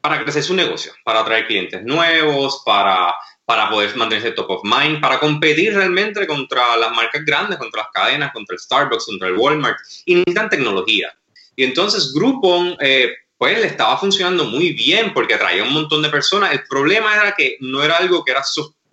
para 0.00 0.22
crecer 0.22 0.42
su 0.42 0.54
negocio, 0.54 0.92
para 1.04 1.20
atraer 1.20 1.46
clientes 1.46 1.82
nuevos, 1.82 2.62
para, 2.64 3.14
para 3.44 3.68
poder 3.68 3.94
mantenerse 3.96 4.32
top 4.32 4.50
of 4.50 4.62
mind, 4.64 5.00
para 5.00 5.18
competir 5.20 5.74
realmente 5.74 6.26
contra 6.26 6.76
las 6.76 6.92
marcas 6.92 7.24
grandes, 7.24 7.58
contra 7.58 7.82
las 7.82 7.90
cadenas, 7.92 8.32
contra 8.32 8.54
el 8.54 8.60
Starbucks, 8.60 9.06
contra 9.06 9.28
el 9.28 9.36
Walmart, 9.36 9.78
y 10.06 10.14
necesitan 10.14 10.48
tecnología. 10.48 11.14
Y 11.56 11.64
entonces 11.64 12.12
Groupon, 12.14 12.76
eh, 12.80 13.12
pues 13.36 13.58
le 13.58 13.66
estaba 13.66 13.98
funcionando 13.98 14.44
muy 14.44 14.72
bien 14.72 15.12
porque 15.12 15.34
atraía 15.34 15.62
un 15.62 15.72
montón 15.72 16.02
de 16.02 16.08
personas. 16.08 16.52
El 16.52 16.64
problema 16.68 17.14
era 17.14 17.34
que 17.36 17.56
no 17.60 17.82
era 17.82 17.96
algo 17.96 18.24
que 18.24 18.32
era 18.32 18.42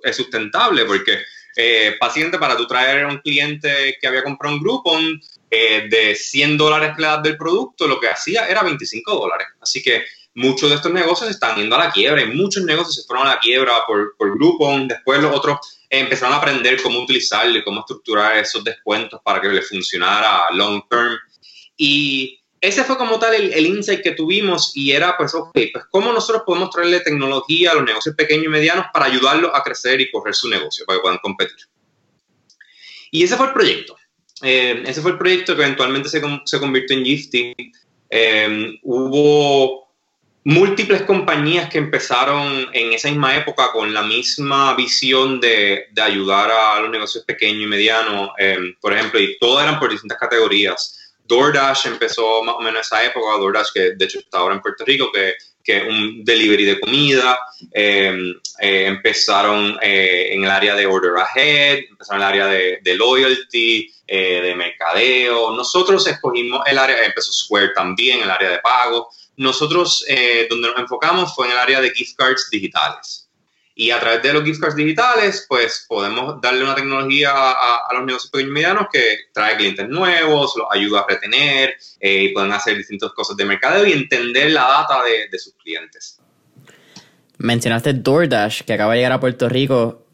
eh, 0.04 0.14
sustentable, 0.14 0.86
porque 0.86 1.20
eh, 1.56 1.96
paciente 2.00 2.38
para 2.38 2.56
tú 2.56 2.66
traer 2.66 3.04
a 3.04 3.08
un 3.08 3.20
cliente 3.20 3.98
que 4.00 4.08
había 4.08 4.24
comprado 4.24 4.56
un 4.56 4.62
Groupon 4.62 5.22
eh, 5.50 5.88
de 5.90 6.16
100 6.16 6.58
dólares 6.58 6.96
del 7.24 7.38
producto, 7.38 7.88
lo 7.88 8.00
que 8.00 8.08
hacía 8.08 8.48
era 8.48 8.64
25 8.64 9.14
dólares. 9.14 9.48
Así 9.60 9.84
que 9.84 10.06
muchos 10.34 10.70
de 10.70 10.76
estos 10.76 10.92
negocios 10.92 11.30
están 11.30 11.56
yendo 11.56 11.76
a 11.76 11.86
la 11.86 11.92
quiebra 11.92 12.22
y 12.22 12.34
muchos 12.34 12.64
negocios 12.64 12.96
se 12.96 13.04
fueron 13.04 13.28
a 13.28 13.36
la 13.36 13.40
quiebra 13.40 13.74
por, 13.86 14.16
por 14.18 14.36
Groupon. 14.38 14.88
Después 14.88 15.22
los 15.22 15.36
otros 15.36 15.82
empezaron 15.90 16.34
a 16.34 16.38
aprender 16.38 16.82
cómo 16.82 17.02
utilizarlo 17.02 17.58
y 17.58 17.64
cómo 17.64 17.82
estructurar 17.82 18.38
esos 18.38 18.64
descuentos 18.64 19.20
para 19.24 19.42
que 19.42 19.50
les 19.50 19.68
funcionara 19.68 20.50
long 20.54 20.82
term. 20.90 21.18
Y 21.76 22.42
ese 22.62 22.84
fue 22.84 22.98
como 22.98 23.18
tal 23.20 23.34
el, 23.34 23.66
insight 23.66 24.02
que 24.02 24.12
tuvimos 24.12 24.72
y 24.76 24.92
era, 24.92 25.18
pues, 25.18 25.34
ok, 25.34 25.52
pues, 25.74 25.86
¿cómo 25.90 26.14
nosotros 26.14 26.44
podemos 26.46 26.70
traerle 26.70 27.00
tecnología 27.00 27.72
a 27.72 27.76
los 27.76 27.84
negocios 27.84 28.16
pequeños 28.16 28.46
y 28.46 28.50
medianos 28.50 28.86
para 28.94 29.08
ayudarlos 29.08 29.52
a 29.54 29.64
crecer 29.64 30.00
y 30.00 30.12
correr 30.12 30.36
su 30.36 30.48
negocio, 30.48 30.86
para 30.86 31.00
que 31.00 31.02
puedan 31.02 31.18
competir? 31.18 31.58
Y 33.10 33.24
ese 33.24 33.36
fue 33.36 33.48
el 33.48 33.54
proyecto. 33.54 33.98
Eh, 34.44 34.84
ese 34.86 35.02
fue 35.02 35.12
el 35.12 35.18
proyecto 35.18 35.56
que 35.56 35.64
eventualmente 35.64 36.08
se, 36.08 36.22
se 36.46 36.60
convirtió 36.60 36.96
en 36.96 37.04
Gifty. 37.04 37.54
Eh, 38.10 38.80
hubo 38.84 39.91
múltiples 40.44 41.04
compañías 41.04 41.70
que 41.70 41.78
empezaron 41.78 42.68
en 42.74 42.94
esa 42.94 43.10
misma 43.10 43.36
época 43.36 43.72
con 43.72 43.94
la 43.94 44.02
misma 44.02 44.76
visión 44.76 45.40
de, 45.40 45.86
de 45.92 46.02
ayudar 46.02 46.50
a 46.50 46.80
los 46.80 46.90
negocios 46.90 47.24
pequeños 47.26 47.64
y 47.64 47.68
medianos, 47.68 48.32
eh, 48.40 48.58
por 48.80 48.94
ejemplo, 48.94 49.20
y 49.20 49.38
todas 49.38 49.68
eran 49.68 49.80
por 49.80 49.92
distintas 49.92 50.18
categorías. 50.18 50.98
DoorDash 51.26 51.88
empezó 51.88 52.44
más 52.44 52.56
o 52.56 52.62
menos 52.62 52.82
esa 52.82 53.04
época, 53.04 53.38
DoorDash 53.38 53.72
que 53.74 53.80
de 53.96 54.06
hecho 54.06 54.20
está 54.20 54.40
ahora 54.40 54.56
en 54.56 54.62
Puerto 54.62 54.84
Rico, 54.84 55.12
que, 55.12 55.36
que 55.64 55.82
un 55.84 56.26
delivery 56.26 56.66
de 56.66 56.80
comida, 56.80 57.40
em, 57.72 58.34
eh, 58.60 58.86
empezaron 58.88 59.78
eh, 59.82 60.30
en 60.34 60.44
el 60.44 60.50
área 60.50 60.76
de 60.76 60.88
Order 60.88 61.14
Ahead, 61.18 61.86
empezaron 61.90 62.22
en 62.22 62.28
el 62.28 62.34
área 62.34 62.48
de, 62.48 62.80
de 62.82 62.96
loyalty, 62.96 63.94
eh, 64.08 64.42
de 64.42 64.56
mercadeo. 64.56 65.56
Nosotros 65.56 66.06
escogimos 66.06 66.62
el 66.68 66.78
área, 66.78 67.06
empezó 67.06 67.32
Square 67.32 67.70
también, 67.74 68.22
el 68.22 68.30
área 68.30 68.50
de 68.50 68.60
pago. 68.60 69.10
Nosotros 69.38 70.06
donde 70.50 70.68
nos 70.70 70.78
enfocamos 70.78 71.34
fue 71.34 71.48
en 71.48 71.54
el 71.54 71.58
área 71.58 71.82
de 71.82 71.92
gift 71.92 72.18
cards 72.18 72.50
digitales. 72.52 73.30
Y 73.74 73.90
a 73.90 74.00
través 74.00 74.22
de 74.22 74.34
los 74.34 74.44
gift 74.44 74.62
cards 74.62 74.76
digitales, 74.76 75.46
pues 75.50 75.86
podemos 75.88 76.40
darle 76.42 76.64
una 76.64 76.76
tecnología 76.76 77.32
a, 77.34 77.94
los 77.94 78.06
negocios 78.06 78.30
pequeños 78.30 78.52
y 78.52 78.54
medianos 78.54 78.88
que 78.92 79.18
trae 79.34 79.58
clientes 79.58 79.90
nuevos, 79.90 80.54
los 80.56 80.68
ayuda 80.70 81.00
a 81.00 81.06
retener 81.08 81.76
eh, 82.00 82.24
y 82.24 82.30
pueden 82.30 82.52
hacer 82.52 82.78
distintas 82.78 83.12
cosas 83.14 83.38
de 83.38 83.46
mercadeo 83.46 83.86
y 83.86 83.94
entender 83.94 84.52
la 84.52 84.68
data 84.68 85.02
de, 85.04 85.40
sus 85.40 85.56
clientes. 85.56 86.21
Mencionaste 87.42 87.94
DoorDash, 87.94 88.62
que 88.62 88.74
acaba 88.74 88.94
de 88.94 89.00
llegar 89.00 89.14
a 89.14 89.20
Puerto 89.20 89.50
Rico. 89.50 90.06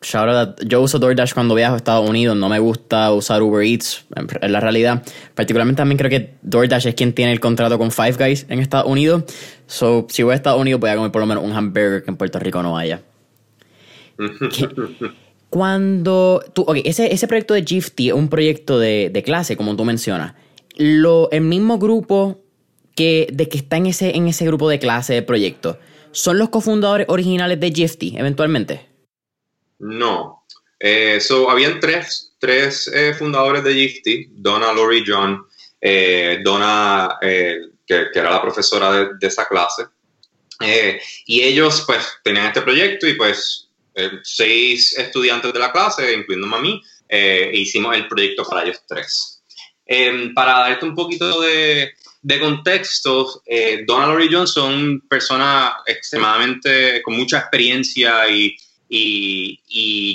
Yo 0.66 0.82
uso 0.82 0.98
DoorDash 0.98 1.34
cuando 1.34 1.56
viajo 1.56 1.74
a 1.74 1.78
Estados 1.78 2.10
Unidos. 2.10 2.38
No 2.38 2.48
me 2.48 2.58
gusta 2.60 3.12
usar 3.12 3.42
Uber 3.42 3.66
Eats, 3.66 4.06
en 4.16 4.52
la 4.54 4.62
realidad. 4.62 5.04
Particularmente 5.36 5.82
también 5.82 5.98
creo 5.98 6.10
que 6.10 6.36
DoorDash 6.42 6.88
es 6.88 6.96
quien 6.96 7.12
tiene 7.12 7.34
el 7.34 7.42
contrato 7.42 7.78
con 7.78 7.92
Five 7.92 8.14
Guys 8.14 8.46
en 8.48 8.60
Estados 8.60 8.90
Unidos. 8.90 9.26
So, 9.66 10.08
si 10.10 10.24
voy 10.24 10.32
a 10.32 10.36
Estados 10.36 10.62
Unidos, 10.62 10.80
voy 10.80 10.90
a 10.90 10.96
comer 10.96 11.12
por 11.12 11.20
lo 11.20 11.26
menos 11.26 11.44
un 11.44 11.52
hamburger 11.52 12.04
que 12.04 12.12
en 12.12 12.16
Puerto 12.16 12.40
Rico 12.40 12.64
no 12.64 12.78
haya. 12.78 13.02
Cuando 15.50 16.42
tú, 16.54 16.62
ok, 16.62 16.78
ese, 16.86 17.14
ese 17.14 17.28
proyecto 17.28 17.54
de 17.54 17.64
Gifty 17.64 18.08
es 18.08 18.14
un 18.14 18.30
proyecto 18.30 18.80
de, 18.80 19.10
de, 19.12 19.24
clase, 19.24 19.58
como 19.58 19.76
tú 19.76 19.84
mencionas. 19.84 20.34
Lo, 20.78 21.30
el 21.32 21.42
mismo 21.42 21.78
grupo 21.78 22.40
que, 22.96 23.28
de 23.34 23.50
que 23.50 23.58
está 23.58 23.76
en 23.76 23.88
ese, 23.88 24.16
en 24.16 24.28
ese 24.28 24.46
grupo 24.46 24.70
de 24.70 24.80
clase 24.80 25.14
de 25.14 25.22
proyecto, 25.24 25.78
¿son 26.12 26.38
los 26.38 26.50
cofundadores 26.50 27.08
originales 27.10 27.60
de 27.60 27.72
Gifty, 27.72 28.18
eventualmente? 28.18 28.88
No. 29.80 30.46
Eh, 30.80 31.20
habían 31.50 31.80
tres, 31.80 32.36
tres 32.40 32.88
eh, 32.94 33.14
fundadores 33.14 33.64
de 33.64 33.74
Gifty, 33.74 34.28
Donna, 34.32 34.74
Lori, 34.74 35.04
John. 35.06 35.46
Eh, 35.80 36.40
Donna, 36.44 37.18
eh, 37.22 37.60
que, 37.86 38.08
era 38.14 38.32
la 38.32 38.42
profesora 38.42 38.92
de, 38.92 39.28
esa 39.28 39.48
clase. 39.48 39.84
y 41.26 41.42
ellos, 41.42 41.84
pues, 41.86 42.04
tenían 42.24 42.48
este 42.48 42.62
proyecto 42.62 43.08
y, 43.08 43.14
pues, 43.14 43.68
eh, 44.00 44.20
seis 44.22 44.96
estudiantes 44.96 45.52
de 45.52 45.58
la 45.58 45.72
clase, 45.72 46.14
incluyendo 46.14 46.56
a 46.56 46.62
mí, 46.62 46.84
eh, 47.10 47.50
e 47.52 47.58
hicimos 47.58 47.96
el 47.96 48.08
proyecto 48.08 48.44
para 48.44 48.62
ellos 48.62 48.80
tres. 48.88 49.42
Em, 49.88 50.36
para 50.36 50.52
darte 50.60 50.86
un 50.86 50.94
poquito 50.94 51.42
de, 51.42 51.94
de 52.28 52.42
contexto, 52.42 53.42
eh, 53.46 53.86
Donald 53.88 54.22
y 54.22 54.34
John 54.34 54.46
son 54.46 55.00
personas 55.08 55.76
extremadamente 55.86 57.02
con 57.02 57.16
mucha 57.16 57.38
experiencia 57.40 58.28
y, 58.28 58.58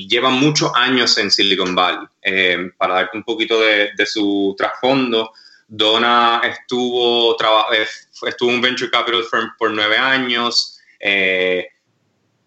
llevan 0.08 0.34
muchos 0.34 0.70
años 0.74 1.16
en 1.16 1.30
Silicon 1.30 1.74
Valley. 1.74 2.06
Em, 2.20 2.70
para 2.76 2.94
darte 2.96 3.16
un 3.16 3.22
poquito 3.22 3.58
de, 3.60 4.04
su 4.04 4.54
trasfondo, 4.58 5.32
Donna 5.66 6.42
estuvo, 6.44 7.34
eh, 7.72 7.86
estuvo 8.26 8.50
en 8.50 8.60
Venture 8.60 8.90
Capital 8.90 9.24
Firm 9.24 9.50
por 9.58 9.70
nueve 9.70 9.96
años. 9.96 10.78
Eh, 11.00 11.66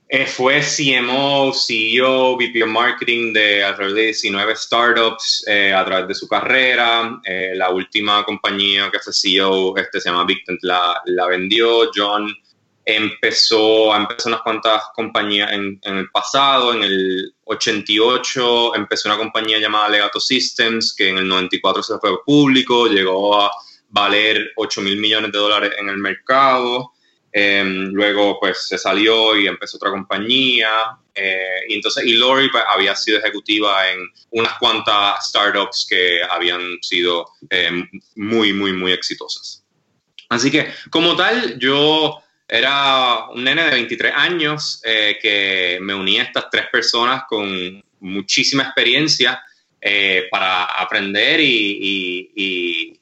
eh, 0.07 0.27
fue 0.27 0.61
CMO, 0.61 1.51
CEO, 1.51 2.37
VP 2.37 2.63
of 2.63 2.69
Marketing 2.69 3.33
de 3.33 3.63
alrededor 3.63 3.95
de 3.95 4.03
19 4.03 4.55
startups 4.55 5.43
eh, 5.47 5.73
a 5.73 5.83
través 5.83 6.07
de 6.07 6.15
su 6.15 6.27
carrera. 6.27 7.19
Eh, 7.23 7.53
la 7.55 7.71
última 7.71 8.23
compañía 8.23 8.91
que 8.91 8.99
fue 8.99 9.13
CEO 9.13 9.75
este, 9.77 9.99
se 9.99 10.09
llama 10.09 10.25
Victent, 10.25 10.59
la, 10.61 11.01
la 11.05 11.25
vendió. 11.25 11.89
John 11.93 12.31
empezó, 12.85 13.95
empezó 13.95 14.29
unas 14.29 14.41
cuantas 14.41 14.83
compañías 14.93 15.51
en, 15.51 15.79
el 15.81 16.09
pasado. 16.11 16.73
En 16.73 16.83
el 16.83 17.33
88 17.45 18.75
empezó 18.75 19.09
una 19.09 19.17
compañía 19.17 19.57
llamada 19.57 19.89
Legato 19.89 20.19
Systems, 20.19 20.93
que 20.95 21.09
en 21.09 21.17
el 21.17 21.27
94 21.27 21.81
se 21.81 21.97
fue 21.97 22.23
público, 22.23 22.85
llegó 22.87 23.41
a 23.41 23.51
valer 23.89 24.51
8 24.55 24.81
mil 24.81 24.99
millones 24.99 25.31
de 25.31 25.39
dólares 25.39 25.71
en 25.79 25.89
el 25.89 25.97
mercado. 25.97 26.91
Em, 27.37 27.91
luego, 27.91 28.39
pues 28.39 28.65
se 28.65 28.77
salió 28.77 29.35
y 29.35 29.45
empezó 29.45 29.75
otra 29.75 29.89
compañía. 29.89 30.69
Eh, 31.13 31.65
y 31.67 31.73
entonces, 31.73 32.05
y 32.05 32.13
Lori 32.13 32.47
pues, 32.49 32.63
había 32.65 32.95
sido 32.95 33.19
ejecutiva 33.19 33.91
en 33.91 34.09
unas 34.29 34.57
cuantas 34.57 35.27
startups 35.27 35.85
que 35.89 36.21
habían 36.23 36.77
sido 36.81 37.25
em, 37.49 37.89
muy, 38.15 38.53
muy, 38.53 38.71
muy 38.71 38.93
exitosas. 38.93 39.65
Así 40.29 40.49
que, 40.49 40.71
como 40.89 41.17
tal, 41.17 41.59
yo 41.59 42.23
era 42.47 43.27
un 43.27 43.43
nene 43.43 43.65
de 43.65 43.71
23 43.71 44.13
años 44.15 44.81
eh, 44.85 45.17
que 45.21 45.77
me 45.81 45.93
unía 45.93 46.21
a 46.21 46.25
estas 46.25 46.49
tres 46.49 46.67
personas 46.71 47.23
con 47.27 47.83
muchísima 47.99 48.63
experiencia 48.63 49.43
eh, 49.81 50.27
para 50.31 50.63
aprender 50.63 51.41
y, 51.41 51.43
y, 51.45 52.31
y, 52.33 52.99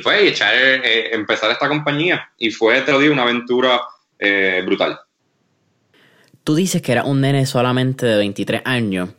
fue 0.00 0.28
echar, 0.28 0.54
eh, 0.54 1.14
empezar 1.14 1.50
esta 1.50 1.68
compañía. 1.68 2.30
Y 2.38 2.50
fue, 2.50 2.80
te 2.82 2.92
lo 2.92 3.00
digo, 3.00 3.12
una 3.12 3.22
aventura 3.22 3.80
brutal. 4.64 4.98
Tú 6.42 6.54
dices 6.54 6.80
que 6.80 6.92
era 6.92 7.04
un 7.04 7.20
nene 7.20 7.44
solamente 7.44 8.06
de 8.06 8.16
23 8.16 8.62
años. 8.64 9.10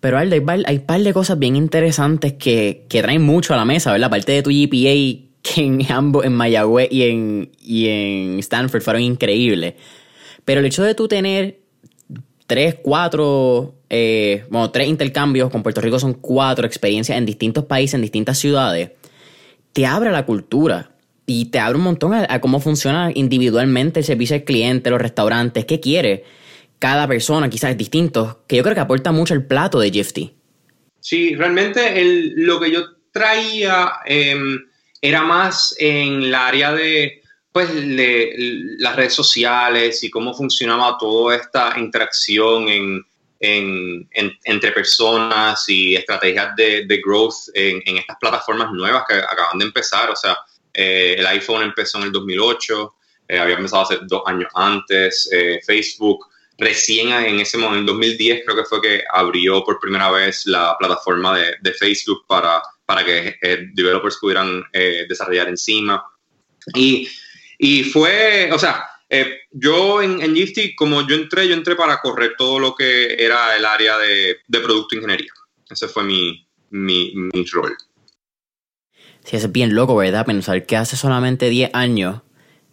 Pero 0.00 0.18
hay, 0.18 0.30
hay 0.32 0.76
un 0.76 0.86
par 0.86 1.00
de 1.00 1.12
cosas 1.12 1.38
bien 1.38 1.56
interesantes 1.56 2.34
que, 2.34 2.86
que 2.88 3.02
traen 3.02 3.22
mucho 3.22 3.52
a 3.52 3.56
la 3.56 3.64
mesa, 3.64 3.90
¿verdad? 3.90 4.06
Aparte 4.06 4.32
de 4.32 4.42
tu 4.42 4.50
GPA 4.50 5.28
que 5.42 5.62
en 5.62 5.90
ambos, 5.90 6.24
en 6.24 6.32
Mayagüez 6.34 6.88
y 6.90 7.02
en, 7.04 7.50
y 7.60 7.88
en 7.88 8.38
Stanford, 8.38 8.82
fueron 8.82 9.02
increíbles. 9.02 9.74
Pero 10.44 10.60
el 10.60 10.66
hecho 10.66 10.82
de 10.82 10.94
tú 10.94 11.08
tener 11.08 11.60
tres, 12.46 12.76
cuatro, 12.82 13.74
eh, 13.90 14.44
bueno, 14.50 14.70
tres 14.70 14.88
intercambios 14.88 15.50
con 15.50 15.62
Puerto 15.62 15.80
Rico 15.80 15.98
son 15.98 16.14
cuatro 16.14 16.66
experiencias 16.66 17.18
en 17.18 17.26
distintos 17.26 17.64
países, 17.64 17.94
en 17.94 18.02
distintas 18.02 18.38
ciudades, 18.38 18.92
te 19.78 19.86
abre 19.86 20.10
la 20.10 20.26
cultura 20.26 20.90
y 21.24 21.52
te 21.52 21.60
abre 21.60 21.78
un 21.78 21.84
montón 21.84 22.12
a, 22.12 22.40
cómo 22.40 22.58
funciona 22.58 23.12
individualmente 23.14 24.00
el 24.00 24.04
servicio 24.04 24.34
al 24.34 24.42
cliente, 24.42 24.90
los 24.90 25.00
restaurantes, 25.00 25.66
qué 25.66 25.78
quiere 25.78 26.24
cada 26.80 27.06
persona, 27.06 27.48
quizás 27.48 27.78
distintos, 27.78 28.38
que 28.48 28.56
yo 28.56 28.64
creo 28.64 28.74
que 28.74 28.80
aporta 28.80 29.12
mucho 29.12 29.34
el 29.34 29.46
plato 29.46 29.78
de 29.78 29.92
Gifty. 29.92 30.34
Sí, 30.98 31.36
realmente 31.36 31.92
lo 32.34 32.58
que 32.58 32.72
yo 32.72 32.86
traía 33.12 33.92
em, 34.04 34.66
era 35.00 35.22
más 35.22 35.76
en 35.78 36.24
el 36.24 36.34
área 36.34 36.72
de, 36.72 37.22
pues, 37.52 37.68
las 37.72 38.96
redes 38.96 39.14
sociales 39.14 40.02
y 40.02 40.10
cómo 40.10 40.34
funcionaba 40.34 40.98
toda 40.98 41.36
esta 41.36 41.72
interacción 41.78 42.68
en, 42.68 43.04
entre 43.40 44.72
personas 44.72 45.64
y 45.68 45.94
estrategias 45.94 46.54
de, 46.56 47.00
growth 47.04 47.34
en, 47.54 47.98
estas 47.98 48.16
plataformas 48.20 48.72
nuevas 48.72 49.04
que 49.08 49.14
acaban 49.14 49.58
de 49.58 49.66
empezar. 49.66 50.10
O 50.10 50.16
sea, 50.16 50.36
eh, 50.74 51.16
el 51.18 51.26
iPhone 51.26 51.62
empezó 51.62 51.98
en 51.98 52.04
el 52.04 52.12
2008, 52.12 52.94
eh, 53.28 53.38
había 53.38 53.56
empezado 53.56 53.82
hace 53.82 53.98
dos 54.02 54.22
años 54.26 54.50
antes, 54.54 55.28
eh, 55.32 55.60
Facebook 55.64 56.26
recién 56.60 57.12
en 57.12 57.38
ese 57.38 57.56
momento, 57.56 57.92
en 57.92 57.98
2010 57.98 58.42
creo 58.44 58.56
que 58.56 58.64
fue 58.64 58.82
que 58.82 59.04
abrió 59.12 59.62
por 59.62 59.78
primera 59.78 60.10
vez 60.10 60.44
la 60.46 60.76
plataforma 60.76 61.38
de, 61.38 61.54
de 61.60 61.72
Facebook 61.72 62.24
para 62.26 62.60
para 62.88 63.04
que 63.04 63.36
eh, 63.42 63.68
developers 63.74 64.16
pudieran 64.18 64.64
eh, 64.72 65.04
desarrollar 65.06 65.46
encima. 65.46 66.02
Y, 66.74 67.06
y, 67.58 67.84
fue, 67.84 68.48
o 68.50 68.58
sea, 68.58 68.82
eh, 69.10 69.40
yo 69.50 70.02
en, 70.02 70.20
en 70.20 70.34
Gifty, 70.34 70.74
como 70.74 71.06
yo 71.06 71.16
entré, 71.16 71.48
yo 71.48 71.54
entré 71.54 71.76
para 71.76 72.00
correr 72.00 72.34
todo 72.36 72.58
lo 72.58 72.74
que 72.74 73.14
era 73.18 73.56
el 73.56 73.64
área 73.64 73.98
de, 73.98 74.38
de 74.46 74.60
producto 74.60 74.96
ingeniería. 74.96 75.32
Ese 75.68 75.88
fue 75.88 76.04
mi, 76.04 76.46
mi, 76.70 77.12
mi 77.14 77.44
rol. 77.44 77.76
Sí, 79.24 79.36
es 79.36 79.50
bien 79.52 79.74
loco, 79.74 79.96
¿verdad? 79.96 80.24
Pensar 80.24 80.64
que 80.64 80.76
hace 80.76 80.96
solamente 80.96 81.48
10 81.50 81.70
años 81.74 82.22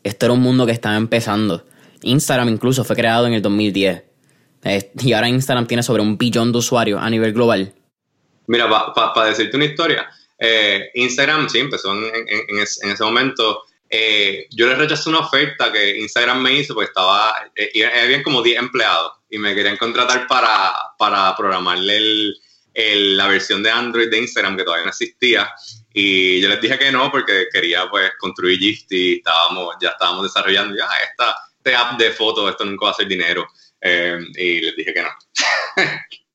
esto 0.03 0.27
era 0.27 0.33
un 0.33 0.41
mundo 0.41 0.65
que 0.65 0.71
estaba 0.71 0.95
empezando. 0.95 1.65
Instagram 2.03 2.49
incluso 2.49 2.83
fue 2.83 2.95
creado 2.95 3.25
en 3.25 3.33
el 3.33 3.41
2010. 3.41 4.03
Y 5.01 5.13
ahora 5.13 5.29
Instagram 5.29 5.67
tiene 5.67 5.83
sobre 5.83 6.01
un 6.01 6.17
billón 6.17 6.51
de 6.51 6.59
usuarios 6.59 7.01
a 7.01 7.09
nivel 7.09 7.33
global. 7.33 7.73
Mira, 8.47 8.69
para 8.93 9.29
decirte 9.29 9.57
una 9.57 9.65
historia, 9.65 10.07
eh, 10.37 10.91
Instagram 10.93 11.49
sí 11.49 11.59
empezó 11.59 11.93
en, 11.93 12.27
en, 12.27 12.59
ese 12.59 13.03
momento. 13.03 13.63
Eh, 13.89 14.47
yo 14.51 14.67
le 14.67 14.75
rechacé 14.75 15.09
una 15.09 15.19
oferta 15.19 15.71
que 15.71 15.99
Instagram 15.99 16.41
me 16.41 16.53
hizo 16.53 16.73
porque 16.73 16.89
estaba, 16.89 17.51
eh, 17.55 17.85
había 17.85 18.23
como 18.23 18.41
10 18.41 18.59
empleados 18.59 19.13
y 19.29 19.37
me 19.37 19.53
querían 19.53 19.77
contratar 19.77 20.27
para, 20.27 20.73
para 20.97 21.35
programarle 21.35 21.97
el, 21.97 22.35
el, 22.73 23.17
la 23.17 23.27
versión 23.27 23.61
de 23.61 23.69
Android 23.69 24.09
de 24.09 24.19
Instagram 24.19 24.57
que 24.57 24.63
todavía 24.63 24.85
no 24.85 24.89
existía. 24.89 25.49
Y 25.93 26.41
yo 26.41 26.49
les 26.49 26.61
dije 26.61 26.77
que 26.77 26.91
no 26.91 27.11
porque 27.11 27.45
quería 27.51 27.87
pues 27.89 28.11
construir 28.19 28.59
Gifty, 28.59 29.17
estábamos, 29.17 29.75
ya 29.81 29.89
estábamos 29.89 30.23
desarrollando 30.23 30.75
ya 30.75 30.87
esta, 31.09 31.35
este 31.57 31.75
app 31.75 31.97
de 31.99 32.11
fotos, 32.11 32.49
esto 32.49 32.65
nunca 32.65 32.85
va 32.85 32.89
a 32.89 32.93
hacer 32.93 33.07
dinero. 33.07 33.47
y 33.81 34.61
les 34.61 34.75
dije 34.75 34.93
que 34.93 35.01
no. 35.01 35.09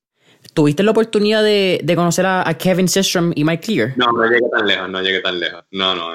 ¿Tuviste 0.53 0.83
la 0.83 0.91
oportunidad 0.91 1.43
de, 1.43 1.79
de 1.81 1.95
conocer 1.95 2.25
a, 2.25 2.53
Kevin 2.57 2.89
Systrom 2.89 3.31
y 3.35 3.43
Mike 3.45 3.63
Clear? 3.63 3.93
No, 3.95 4.11
no 4.11 4.25
llegué 4.25 4.49
tan 4.49 4.67
lejos, 4.67 4.89
no 4.89 5.01
llegué 5.01 5.19
tan 5.21 5.39
lejos. 5.39 5.63
No, 5.71 5.95
no, 5.95 6.13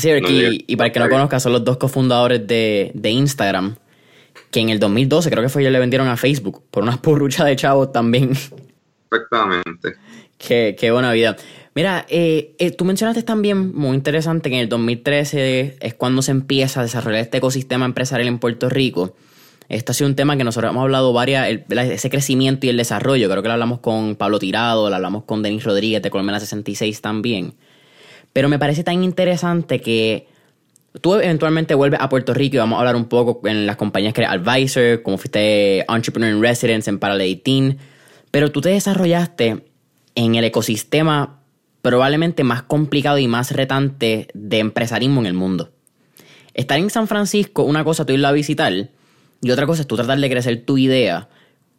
Sí, 0.00 0.64
y, 0.66 0.76
para 0.76 0.86
el 0.88 0.92
que 0.92 1.00
no 1.00 1.08
conozca, 1.08 1.38
son 1.40 1.52
los 1.52 1.64
dos 1.64 1.76
cofundadores 1.76 2.46
de, 2.46 2.90
de 2.94 3.10
Instagram, 3.10 3.76
que 4.50 4.60
en 4.60 4.70
el 4.70 4.78
2012 4.78 5.30
creo 5.30 5.42
que 5.42 5.48
fue 5.48 5.62
ellos 5.62 5.72
le 5.72 5.78
vendieron 5.78 6.08
a 6.08 6.16
Facebook 6.16 6.62
por 6.70 6.82
unas 6.82 6.98
porruchas 7.02 7.46
de 7.46 7.56
chavos 7.56 7.92
también. 7.92 8.30
Exactamente. 9.10 9.94
Qué, 10.38 10.76
qué 10.78 10.90
buena 10.90 11.12
vida. 11.12 11.36
Mira, 11.74 12.04
eh, 12.08 12.56
eh, 12.58 12.72
tú 12.72 12.84
mencionaste 12.84 13.22
también, 13.22 13.74
muy 13.74 13.94
interesante, 13.94 14.50
que 14.50 14.56
en 14.56 14.62
el 14.62 14.68
2013 14.68 15.76
es 15.80 15.94
cuando 15.94 16.20
se 16.22 16.32
empieza 16.32 16.80
a 16.80 16.82
desarrollar 16.82 17.20
este 17.20 17.38
ecosistema 17.38 17.84
empresarial 17.84 18.28
en 18.28 18.38
Puerto 18.38 18.68
Rico. 18.68 19.14
Este 19.68 19.92
ha 19.92 19.94
sido 19.94 20.08
un 20.08 20.16
tema 20.16 20.36
que 20.36 20.42
nosotros 20.42 20.72
hemos 20.72 20.82
hablado 20.82 21.12
varias, 21.12 21.48
ese 21.48 22.10
crecimiento 22.10 22.66
y 22.66 22.70
el 22.70 22.76
desarrollo. 22.76 23.30
Creo 23.30 23.40
que 23.40 23.48
lo 23.48 23.52
hablamos 23.54 23.78
con 23.78 24.16
Pablo 24.16 24.40
Tirado, 24.40 24.88
lo 24.88 24.96
hablamos 24.96 25.22
con 25.24 25.42
Denis 25.42 25.62
Rodríguez 25.62 26.02
de 26.02 26.10
Colmena 26.10 26.40
66 26.40 27.00
también. 27.00 27.54
Pero 28.32 28.48
me 28.48 28.58
parece 28.58 28.84
tan 28.84 29.02
interesante 29.02 29.80
que 29.80 30.28
tú 31.00 31.14
eventualmente 31.14 31.74
vuelves 31.74 32.00
a 32.00 32.08
Puerto 32.08 32.34
Rico 32.34 32.56
y 32.56 32.58
vamos 32.58 32.76
a 32.76 32.80
hablar 32.80 32.96
un 32.96 33.06
poco 33.06 33.46
en 33.48 33.66
las 33.66 33.76
compañías 33.76 34.14
que 34.14 34.22
eres 34.22 34.32
advisor, 34.32 35.02
como 35.02 35.18
fuiste 35.18 35.80
entrepreneur 35.88 36.34
in 36.34 36.42
residence 36.42 36.88
en 36.88 36.98
Parallel 36.98 37.40
18. 37.42 37.76
Pero 38.30 38.50
tú 38.52 38.60
te 38.60 38.70
desarrollaste 38.70 39.64
en 40.14 40.34
el 40.34 40.44
ecosistema 40.44 41.40
probablemente 41.82 42.44
más 42.44 42.62
complicado 42.62 43.18
y 43.18 43.26
más 43.26 43.52
retante 43.52 44.28
de 44.34 44.58
empresarismo 44.58 45.20
en 45.20 45.26
el 45.26 45.34
mundo. 45.34 45.70
Estar 46.54 46.78
en 46.78 46.90
San 46.90 47.08
Francisco, 47.08 47.62
una 47.62 47.84
cosa, 47.84 48.04
tú 48.04 48.12
irla 48.12 48.28
a 48.28 48.32
visitar 48.32 48.90
y 49.42 49.50
otra 49.50 49.66
cosa 49.66 49.82
es 49.82 49.88
tú 49.88 49.96
tratar 49.96 50.18
de 50.18 50.30
crecer 50.30 50.64
tu 50.64 50.76
idea 50.76 51.28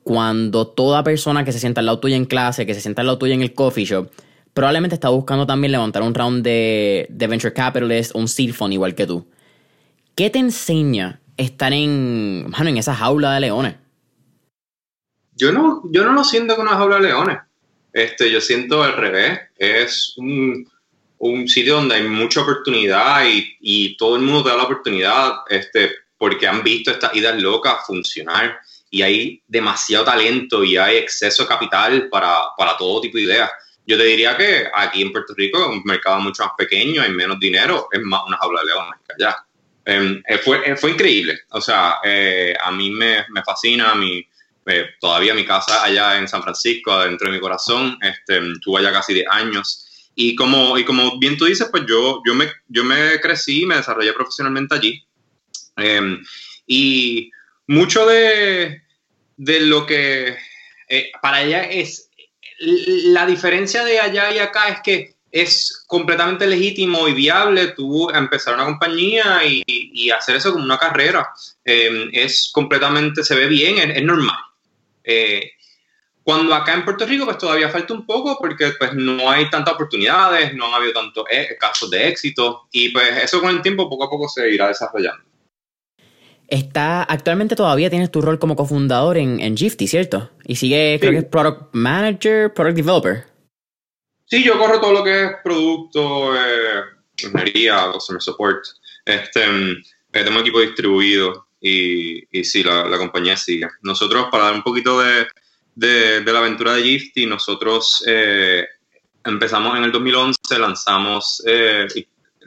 cuando 0.04 0.68
toda 0.68 1.04
persona 1.04 1.46
que 1.46 1.52
se 1.52 1.60
sienta 1.60 1.82
al 1.82 1.86
lado 1.86 2.00
tuyo 2.00 2.16
en 2.16 2.26
clase, 2.26 2.66
que 2.66 2.74
se 2.74 2.82
sienta 2.82 3.02
al 3.02 3.08
lado 3.08 3.20
tuyo 3.20 3.34
en 3.34 3.42
el 3.42 3.54
coffee 3.54 3.86
shop, 3.86 4.10
probablemente 4.54 4.96
está 4.96 5.10
buscando 5.10 5.46
también 5.46 5.72
levantar 5.72 6.02
un 6.02 6.14
round 6.14 6.44
de, 6.44 7.08
venture 7.10 7.54
capitalist 7.54 8.16
o 8.16 8.20
un 8.20 8.28
seed 8.28 8.54
fund 8.54 8.74
igual 8.74 8.96
que 8.96 9.08
tú. 9.08 9.28
¿Qué 10.16 10.30
te 10.30 10.40
enseña 10.40 11.22
estar 11.38 11.74
en, 11.74 12.52
en 12.58 12.78
esa 12.78 12.96
jaula 12.96 13.34
de 13.34 13.40
leones? 13.40 13.76
Yo 15.36 15.52
no, 15.52 15.82
yo 15.92 16.04
no 16.04 16.14
lo 16.14 16.24
siento 16.24 16.56
como 16.56 16.70
una 16.70 16.78
jaula 16.78 16.98
de 16.98 17.04
leones. 17.04 17.40
Este, 17.94 18.32
yo 18.32 18.42
siento 18.42 18.84
al 18.84 18.94
revés. 18.94 19.40
Es 19.58 20.14
un, 20.18 20.68
sitio 21.48 21.76
donde 21.76 21.96
hay 21.96 22.08
mucha 22.08 22.42
oportunidad 22.42 23.26
y, 23.26 23.56
y, 23.60 23.98
todo 23.98 24.16
el 24.16 24.24
mundo 24.24 24.44
te 24.44 24.50
da 24.50 24.58
la 24.58 24.64
oportunidad. 24.64 25.34
Este, 25.50 25.92
porque 26.18 26.48
han 26.48 26.64
visto 26.64 26.92
estas 26.92 27.16
ideas 27.16 27.42
locas 27.42 27.86
funcionar 27.88 28.60
y 28.92 29.02
hay 29.02 29.42
demasiado 29.48 30.06
talento 30.06 30.64
y 30.64 30.78
hay 30.78 30.98
exceso 30.98 31.44
de 31.44 31.50
capital 31.50 32.10
para, 32.10 32.42
para 32.56 32.78
todo 32.78 33.02
tipo 33.02 33.18
de 33.18 33.24
ideas. 33.24 33.50
Yo 33.86 33.98
te 33.98 34.04
diría 34.04 34.38
que 34.38 34.68
aquí 34.74 35.02
en 35.02 35.12
Puerto 35.12 35.34
Rico 35.36 35.60
es 35.60 35.68
un 35.68 35.82
mercado 35.84 36.20
mucho 36.20 36.44
más 36.44 36.54
pequeño, 36.58 37.02
hay 37.02 37.12
menos 37.12 37.40
dinero, 37.40 37.88
es 37.92 38.02
más 38.02 38.22
una 38.28 38.38
jaula 38.38 38.62
de 38.62 38.68
leones 38.68 39.00
allá. 39.18 39.46
Em, 39.84 40.22
eh, 40.28 40.38
fue, 40.38 40.62
eh, 40.64 40.76
fue 40.76 40.92
increíble, 40.92 41.40
o 41.50 41.60
sea, 41.60 41.96
eh, 42.04 42.54
a 42.64 42.72
mí 42.72 42.92
me, 42.92 43.26
me 43.30 43.42
fascina, 43.44 43.96
mi, 43.96 44.24
todavía 45.00 45.34
mi 45.34 45.44
casa 45.44 45.84
allá 45.84 46.20
en 46.20 46.28
San 46.28 46.44
Francisco, 46.44 46.92
adentro 46.92 47.28
de 47.28 47.34
mi 47.34 47.42
corazón, 47.42 47.98
este, 48.02 48.38
estuve 48.52 48.80
allá 48.80 48.92
casi 48.92 49.14
10 49.16 49.28
años. 49.30 49.88
Y 50.14 50.36
como, 50.36 50.78
y 50.78 50.86
como 50.86 51.18
bien 51.20 51.38
tú 51.38 51.46
dices, 51.46 51.68
pues 51.72 51.84
yo, 51.88 52.22
yo, 52.26 52.36
me, 52.36 52.52
yo 52.68 52.84
me 52.84 53.20
crecí, 53.20 53.66
me 53.66 53.78
desarrollé 53.78 54.14
profesionalmente 54.14 54.76
allí. 54.76 55.04
Em, 55.78 56.22
y 56.68 57.32
mucho 57.68 58.06
de, 58.06 58.82
lo 59.38 59.86
que 59.86 60.38
eh, 60.90 61.12
para 61.22 61.38
allá 61.38 61.64
es, 61.64 62.11
la 62.60 63.26
diferencia 63.26 63.84
de 63.84 64.00
allá 64.00 64.32
y 64.32 64.40
acá 64.40 64.70
es 64.70 64.82
que 64.82 65.16
es 65.32 65.86
completamente 65.88 66.46
legítimo 66.46 67.08
y 67.08 67.14
viable 67.14 67.68
tú 67.68 68.10
empezar 68.10 68.54
una 68.56 68.66
compañía 68.66 69.42
y, 69.46 70.10
hacer 70.12 70.36
eso 70.36 70.52
como 70.52 70.66
una 70.66 70.78
carrera. 70.78 71.30
Em, 71.64 72.10
es 72.12 72.52
completamente, 72.54 73.24
se 73.24 73.36
ve 73.36 73.48
bien, 73.48 73.92
es, 73.92 74.04
normal. 74.04 74.38
Eh, 75.04 75.52
cuando 76.24 76.54
acá 76.54 76.74
en 76.74 76.84
Puerto 76.84 77.06
Rico, 77.06 77.26
pues 77.26 77.38
todavía 77.38 77.70
falta 77.70 77.94
un 77.94 78.06
poco 78.06 78.38
porque 78.40 78.74
pues 78.78 78.94
no 78.94 79.30
hay 79.30 79.50
tantas 79.50 79.74
oportunidades, 79.74 80.54
no 80.54 80.68
han 80.68 80.74
habido 80.74 80.94
tantos 80.94 81.26
eh, 81.32 81.56
casos 81.60 81.90
de 81.90 82.10
éxito 82.10 82.68
y 82.72 82.90
pues 82.90 83.24
eso 83.24 83.40
con 83.42 83.56
el 83.56 83.62
tiempo 83.62 83.90
poco 83.90 84.04
a 84.04 84.10
poco 84.10 84.28
se 84.28 84.50
irá 84.54 84.68
desarrollando. 84.68 85.31
Está, 86.52 87.04
actualmente 87.04 87.56
todavía 87.56 87.90
tienes 87.90 88.12
tu 88.12 88.22
rol 88.22 88.38
como 88.38 88.58
cofundador 88.58 89.16
en, 89.16 89.40
en 89.40 89.56
Gifty, 89.56 89.88
¿cierto? 89.88 90.32
Y 90.44 90.58
sigue, 90.58 90.98
creo 91.00 91.14
que 91.14 91.18
es 91.20 91.24
Product 91.24 91.70
Manager, 91.72 92.54
Product 92.54 92.76
Developer. 92.76 93.24
Sí, 94.26 94.44
yo 94.44 94.60
corro 94.60 94.82
todo 94.82 94.92
lo 94.92 95.02
que 95.02 95.24
es 95.24 95.32
producto, 95.46 96.36
eh, 96.36 96.82
ingeniería, 97.24 97.90
customer 97.94 98.22
support. 98.22 98.66
Este, 99.06 99.48
mm, 99.48 99.82
tengo 100.12 100.32
un 100.32 100.38
equipo 100.40 100.60
distribuido 100.60 101.48
y, 101.62 102.38
y 102.38 102.44
sí, 102.44 102.64
la, 102.64 102.86
la, 102.86 102.98
compañía 102.98 103.38
sigue. 103.38 103.70
Nosotros, 103.82 104.28
para 104.30 104.44
dar 104.44 104.54
un 104.54 104.64
poquito 104.64 105.00
de, 105.00 105.28
de, 105.76 106.20
de 106.20 106.34
la 106.34 106.40
aventura 106.40 106.74
de 106.74 106.84
Gifty, 106.84 107.28
nosotros 107.28 108.04
eh, 108.06 108.68
empezamos 109.24 109.78
en 109.78 109.86
el 109.86 109.92
2011, 109.94 110.38
lanzamos, 110.60 111.42
eh, 111.48 111.88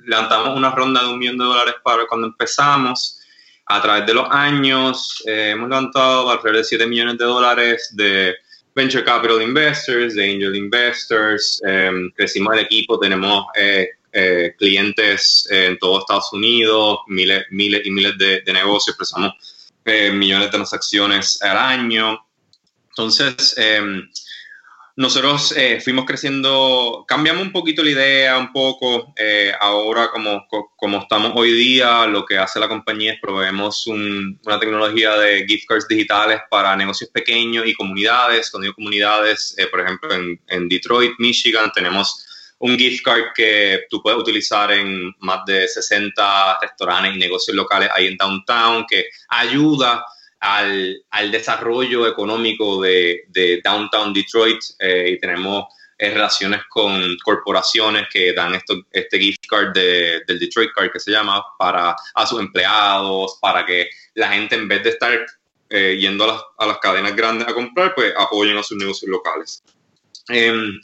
levantamos 0.05 0.59
una 0.59 0.73
ronda 0.73 1.03
de 1.03 1.09
un 1.09 1.19
millón 1.19 1.39
de 1.39 1.45
dólares 1.45 1.77
para 1.83 2.07
cuando 2.07 2.27
empezamos 2.27 3.23
a 3.67 3.81
través 3.81 4.07
de 4.07 4.15
los 4.15 4.27
años 4.31 5.23
eh, 5.27 5.51
hemos 5.53 5.69
levantado 5.69 6.31
alrededor 6.31 6.59
de 6.59 6.65
7 6.65 6.87
millones 6.87 7.19
de 7.19 7.25
dólares 7.25 7.89
de 7.93 8.35
venture 8.75 9.05
capital 9.05 9.41
investors, 9.41 10.15
de 10.15 10.25
angel 10.25 10.57
investors, 10.57 11.63
em, 11.67 12.11
crecimos 12.11 12.55
el 12.55 12.61
equipo, 12.61 12.99
tenemos 12.99 13.47
eh, 13.55 13.89
eh, 14.13 14.55
clientes 14.59 15.47
en 15.51 15.79
todo 15.79 16.01
Estados 16.01 16.33
Unidos, 16.33 16.99
miles, 17.09 17.45
y 17.51 17.91
miles 17.91 18.19
de, 18.19 18.41
de 18.41 18.53
negocios, 18.53 18.97
prestamos 18.97 19.33
millones 19.85 20.47
de 20.47 20.51
transacciones 20.51 21.41
al 21.43 21.59
año. 21.59 22.19
Entonces, 22.89 23.55
em, 23.59 24.09
nosotros 24.97 25.53
eh, 25.57 25.81
fuimos 25.81 26.05
creciendo, 26.05 27.05
cambiamos 27.09 27.43
un 27.43 27.51
poquito 27.51 27.83
la 27.83 27.91
idea, 27.91 28.39
un 28.39 28.53
poco. 28.53 29.13
Eh, 29.17 29.53
ahora, 29.61 30.09
como, 30.09 30.47
como 30.77 30.99
estamos 30.99 31.33
hoy 31.35 31.53
día, 31.53 32.07
lo 32.07 32.25
que 32.25 32.39
hace 32.39 32.61
la 32.61 32.69
compañía 32.69 33.15
es 33.15 33.21
proveemos 33.21 33.89
una 33.89 34.61
tecnología 34.61 35.17
de 35.17 35.45
gift 35.49 35.67
cards 35.67 35.89
digitales 35.89 36.43
para 36.49 36.77
negocios 36.77 37.11
pequeños 37.11 37.67
y 37.67 37.75
comunidades. 37.75 38.51
Cuando 38.53 38.67
digo 38.67 38.77
comunidades, 38.77 39.57
eh, 39.59 39.67
por 39.67 39.81
ejemplo, 39.81 40.15
en, 40.15 40.41
en, 40.47 40.69
Detroit, 40.69 41.15
Michigan, 41.19 41.73
tenemos 41.75 42.25
un 42.59 42.79
gift 42.79 43.05
card 43.05 43.33
que 43.35 43.87
tú 43.91 44.01
puedes 44.01 44.21
utilizar 44.21 44.71
en 44.71 45.13
más 45.19 45.45
de 45.45 45.67
60 45.67 46.61
restaurantes 46.63 47.17
y 47.17 47.19
negocios 47.19 47.57
locales 47.57 47.91
ahí 47.93 48.07
en 48.07 48.17
downtown, 48.17 48.87
que 48.89 49.07
ayuda 49.29 50.05
al, 50.45 51.03
al 51.11 51.31
desarrollo 51.31 52.07
económico 52.07 52.83
de, 52.83 53.25
de 53.29 53.63
Downtown 53.65 54.13
Detroit 54.13 54.61
eh, 54.79 55.13
y 55.13 55.19
tenemos 55.19 55.65
eh, 55.97 56.11
relaciones 56.11 56.61
con 56.69 57.17
corporaciones 57.25 58.07
que 58.13 58.35
dan 58.35 58.55
esto, 58.55 58.75
este 58.93 59.19
gift 59.19 59.47
card 59.49 59.73
de, 59.73 60.23
del 60.27 60.39
Detroit 60.39 60.71
Card 60.75 60.93
que 60.93 61.01
se 61.01 61.13
llama 61.13 61.43
para 61.59 61.97
a 62.15 62.27
sus 62.27 62.41
empleados, 62.41 63.39
para 63.41 63.65
que 63.65 63.89
la 64.15 64.33
gente 64.33 64.55
en 64.55 64.69
vez 64.69 64.85
de 64.85 64.91
estar 64.91 65.19
eh, 65.71 65.97
yendo 65.99 66.25
a 66.25 66.27
las, 66.27 66.43
a 66.59 66.67
las, 66.67 66.79
cadenas 66.79 67.17
grandes 67.17 67.49
a 67.49 67.55
comprar, 67.55 67.95
pues 67.95 68.13
apoyen 68.15 68.59
a 68.59 68.63
sus 68.63 68.77
negocios 68.77 69.11
locales. 69.11 69.63
Em, 70.29 70.79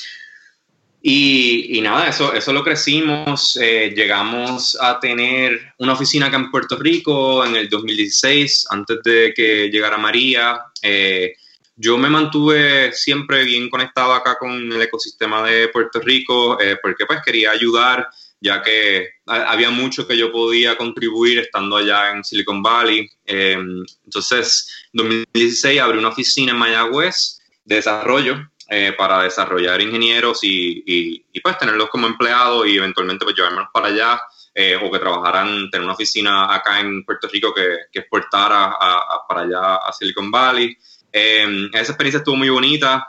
y, 1.02 1.80
nada, 1.82 2.08
eso, 2.08 2.34
eso 2.34 2.52
lo 2.52 2.62
crecimos. 2.62 3.58
Eh, 3.60 3.92
llegamos 3.96 4.76
a 4.80 5.00
tener 5.00 5.72
una 5.78 5.94
oficina 5.94 6.26
acá 6.26 6.36
en 6.36 6.50
Puerto 6.50 6.76
Rico 6.76 7.44
en 7.44 7.56
el 7.56 7.68
2016, 7.70 8.66
antes 8.70 8.98
de 9.02 9.32
que 9.34 9.70
llegara 9.70 9.96
María. 9.96 10.60
Eh, 10.82 11.34
yo 11.76 11.96
me 11.96 12.10
mantuve 12.10 12.92
siempre 12.92 13.44
bien 13.44 13.70
conectado 13.70 14.12
acá 14.12 14.36
con 14.38 14.70
el 14.70 14.82
ecosistema 14.82 15.42
de 15.42 15.68
Puerto 15.68 16.00
Rico, 16.00 16.60
eh, 16.60 16.76
porque 16.82 17.06
pues 17.06 17.20
quería 17.24 17.52
ayudar, 17.52 18.06
ya 18.38 18.60
que 18.60 19.08
había 19.24 19.70
mucho 19.70 20.06
que 20.06 20.18
yo 20.18 20.30
podía 20.30 20.76
contribuir 20.76 21.38
estando 21.38 21.76
allá 21.76 22.10
en 22.10 22.24
Silicon 22.24 22.62
Valley. 22.62 23.08
entonces, 23.24 24.88
en 24.92 24.98
2016 24.98 25.80
abrí 25.80 25.98
una 25.98 26.08
oficina 26.08 26.52
en 26.52 26.58
Mayagüez 26.58 27.40
de 27.64 27.76
desarrollo 27.76 28.49
eh, 28.72 28.92
para 28.96 29.24
desarrollar 29.24 29.80
ingenieros 29.80 30.44
y, 30.44 31.24
y, 31.32 31.40
pues 31.40 31.58
tenerlos 31.58 31.90
como 31.90 32.06
empleados 32.06 32.68
y 32.68 32.76
eventualmente 32.76 33.24
pues 33.24 33.34
llevármelos 33.34 33.68
para 33.74 33.88
allá 33.88 34.20
eh, 34.54 34.78
o 34.80 34.88
que 34.88 35.00
trabajaran, 35.00 35.68
tener 35.70 35.82
una 35.82 35.94
oficina 35.94 36.54
acá 36.54 36.78
en 36.78 37.04
Puerto 37.04 37.26
Rico 37.26 37.52
que, 37.52 37.78
que 37.90 37.98
exportara 37.98 38.76
a, 38.80 39.26
para 39.28 39.40
allá 39.40 39.74
a 39.74 39.92
Silicon 39.92 40.30
Valley. 40.30 40.76
Eh, 41.12 41.68
esa 41.72 41.90
experiencia 41.90 42.18
estuvo 42.18 42.36
muy 42.36 42.48
bonita. 42.48 43.08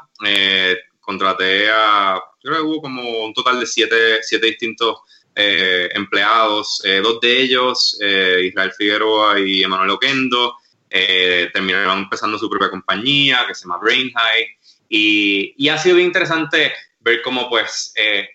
contraté 1.00 1.70
a, 1.70 2.20
creo 2.42 2.56
que 2.56 2.62
hubo 2.64 2.82
como 2.82 3.26
un 3.26 3.34
total 3.36 3.60
de 3.60 3.68
siete, 3.68 4.24
siete 4.24 4.48
distintos 4.48 5.02
empleados, 5.36 6.82
dos 7.04 7.20
de 7.22 7.40
ellos, 7.40 8.00
Israel 8.02 8.72
Figueroa 8.76 9.40
y 9.40 9.62
Emanuel 9.62 9.92
Oquendo, 9.92 10.56
terminaron 10.90 12.00
empezando 12.00 12.40
su 12.40 12.50
propia 12.50 12.72
compañía 12.72 13.46
que 13.48 13.54
se 13.54 13.62
llama 13.62 13.78
Brain 13.78 14.12
High. 14.12 14.61
Y, 14.94 15.70
ha 15.70 15.78
sido 15.78 15.96
bien 15.96 16.08
interesante 16.08 16.74
ver 17.00 17.22
cómo, 17.22 17.50
pues, 17.50 17.94
eh, 17.96 18.28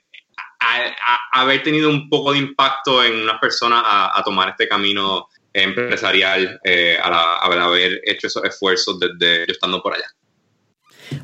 haber 1.32 1.62
tenido 1.62 1.90
un 1.90 2.08
poco 2.08 2.32
de 2.32 2.38
impacto 2.38 3.04
en 3.04 3.14
una 3.22 3.38
persona 3.38 3.82
a, 3.84 4.22
tomar 4.24 4.48
este 4.48 4.66
camino 4.66 5.28
empresarial 5.52 6.58
eh, 6.64 6.98
al 7.02 7.60
haber 7.60 8.00
hecho 8.04 8.26
esos 8.26 8.42
esfuerzos 8.44 8.98
desde 8.98 9.46
yo 9.46 9.52
estando 9.52 9.82
por 9.82 9.94
allá. 9.94 10.06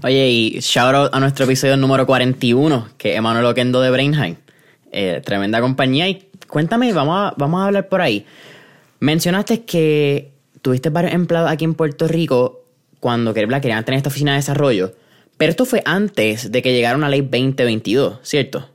Oye, 0.05 0.29
y 0.29 0.61
shout 0.61 0.95
out 0.95 1.14
a 1.14 1.21
nuestro 1.21 1.47
episodio 1.47 1.79
número 1.79 2.07
41, 2.07 2.90
que 2.99 3.12
es 3.12 3.16
Emanuel 3.16 3.47
Oquendo 3.47 3.81
de 3.81 3.90
Brainheim. 3.90 4.37
Eh, 4.92 5.23
tremenda 5.25 5.62
compañía. 5.62 6.09
Y 6.09 6.29
cuéntame, 6.47 6.92
vamos 6.92 7.33
vamos 7.38 7.62
a 7.62 7.66
hablar 7.66 7.88
por 7.88 8.03
ahí. 8.03 8.27
Mencionaste 9.01 9.64
que 9.64 10.33
tuviste 10.61 10.90
varios 10.90 11.14
empleados 11.14 11.51
aquí 11.51 11.64
en 11.64 11.75
Puerto 11.75 12.07
Rico 12.07 12.66
cuando 13.01 13.33
querían 13.33 13.85
tener 13.85 13.97
esta 13.97 14.11
oficina 14.11 14.33
de 14.33 14.37
desarrollo. 14.37 14.92
Pero 15.42 15.50
esto 15.50 15.66
fue 15.66 15.83
antes 15.85 16.52
de 16.52 16.62
que 16.62 16.72
llegara 16.72 16.96
una 16.96 17.09
ley 17.09 17.22
2022, 17.22 18.20
¿cierto? 18.22 18.70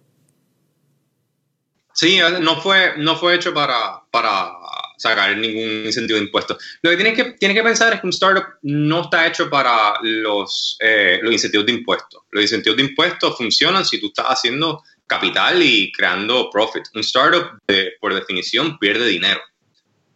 Sí, 1.94 2.20
no 2.42 2.60
fue, 2.60 2.98
no 2.98 3.16
fue 3.16 3.36
hecho 3.36 3.54
para, 3.54 4.02
para 4.12 4.52
sacar 4.98 5.38
ningún 5.38 5.86
incentivo 5.86 6.20
de 6.20 6.26
impuestos. 6.26 6.58
Lo 6.82 6.90
que 6.90 6.98
tienes 6.98 7.16
que, 7.16 7.24
tienes 7.40 7.56
que 7.56 7.64
pensar 7.64 7.94
es 7.94 8.02
que 8.02 8.08
un 8.08 8.12
startup 8.12 8.44
no 8.64 9.04
está 9.04 9.28
hecho 9.28 9.50
para 9.50 9.94
los, 10.02 10.76
eh, 10.82 11.20
los 11.22 11.32
incentivos 11.32 11.68
de 11.68 11.72
impuestos. 11.72 12.24
Los 12.32 12.44
incentivos 12.44 12.76
de 12.76 12.84
impuestos 12.84 13.38
funcionan 13.38 13.86
si 13.86 14.02
tú 14.02 14.08
estás 14.08 14.26
haciendo 14.26 14.84
capital 15.06 15.64
y 15.64 15.90
creando 15.94 16.50
profit. 16.50 16.84
Un 16.94 17.00
startup, 17.00 17.62
por 18.02 18.14
definición, 18.14 18.78
pierde 18.78 19.08
dinero. 19.08 19.40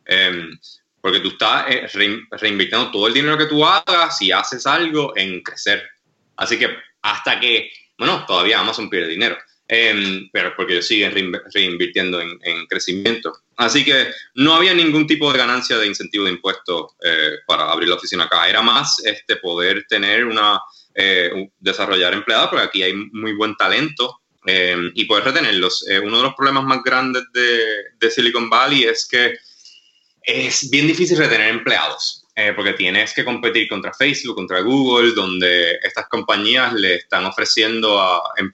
Em, 0.03 0.59
porque 0.99 1.21
tú 1.21 1.29
estás 1.29 1.67
eh, 1.69 1.87
reinvirtiendo 2.29 2.91
todo 2.91 3.07
el 3.07 3.13
dinero 3.13 3.37
que 3.37 3.45
tú 3.45 3.65
hagas 3.65 4.21
y 4.21 4.33
haces 4.33 4.67
algo 4.67 5.13
en 5.15 5.41
crecer. 5.41 5.81
Así 6.41 6.57
que 6.57 6.69
hasta 7.03 7.39
que, 7.39 7.71
bueno, 7.97 8.25
todavía 8.25 8.59
Amazon 8.59 8.89
pierde 8.89 9.09
dinero, 9.09 9.37
eh, 9.67 10.27
pero 10.33 10.55
porque 10.55 10.73
ellos 10.73 10.87
siguen 10.87 11.13
reinvirtiendo 11.53 12.19
en, 12.19 12.39
en, 12.41 12.65
crecimiento. 12.65 13.31
Así 13.57 13.85
que 13.85 14.07
no 14.33 14.55
había 14.55 14.73
ningún 14.73 15.05
tipo 15.05 15.31
de 15.31 15.37
ganancia 15.37 15.77
de 15.77 15.85
incentivo 15.85 16.25
de 16.25 16.31
impuestos 16.31 16.93
eh, 17.03 17.37
para 17.45 17.71
abrir 17.71 17.89
la 17.89 17.95
oficina 17.95 18.23
acá. 18.23 18.49
Era 18.49 18.63
más 18.63 18.99
este, 19.05 19.35
poder 19.35 19.85
tener 19.87 20.25
una, 20.25 20.59
eh, 20.95 21.47
desarrollar 21.59 22.13
empleados, 22.13 22.49
porque 22.49 22.65
aquí 22.65 22.83
hay 22.83 22.93
muy 22.95 23.33
buen 23.33 23.55
talento 23.55 24.21
em, 24.45 24.91
y 24.95 25.05
poder 25.05 25.25
retenerlos. 25.25 25.87
Eh, 25.87 25.99
uno 25.99 26.17
de 26.17 26.23
los 26.23 26.33
problemas 26.33 26.63
más 26.63 26.81
grandes 26.83 27.23
de, 27.33 27.59
de 27.99 28.09
Silicon 28.09 28.49
Valley 28.49 28.85
es 28.85 29.07
que 29.07 29.37
es 30.23 30.69
bien 30.71 30.87
difícil 30.87 31.17
retener 31.17 31.49
empleados. 31.49 32.20
Eh, 32.33 32.53
porque 32.55 32.73
tienes 32.73 33.13
que 33.13 33.25
competir 33.25 33.67
contra 33.67 33.93
Facebook, 33.93 34.35
contra 34.35 34.61
Google, 34.61 35.11
donde 35.13 35.79
estas 35.83 36.07
compañías 36.07 36.73
le 36.73 36.95
están 36.95 37.25
ofreciendo 37.25 37.99
a, 37.99 38.21
em, 38.37 38.51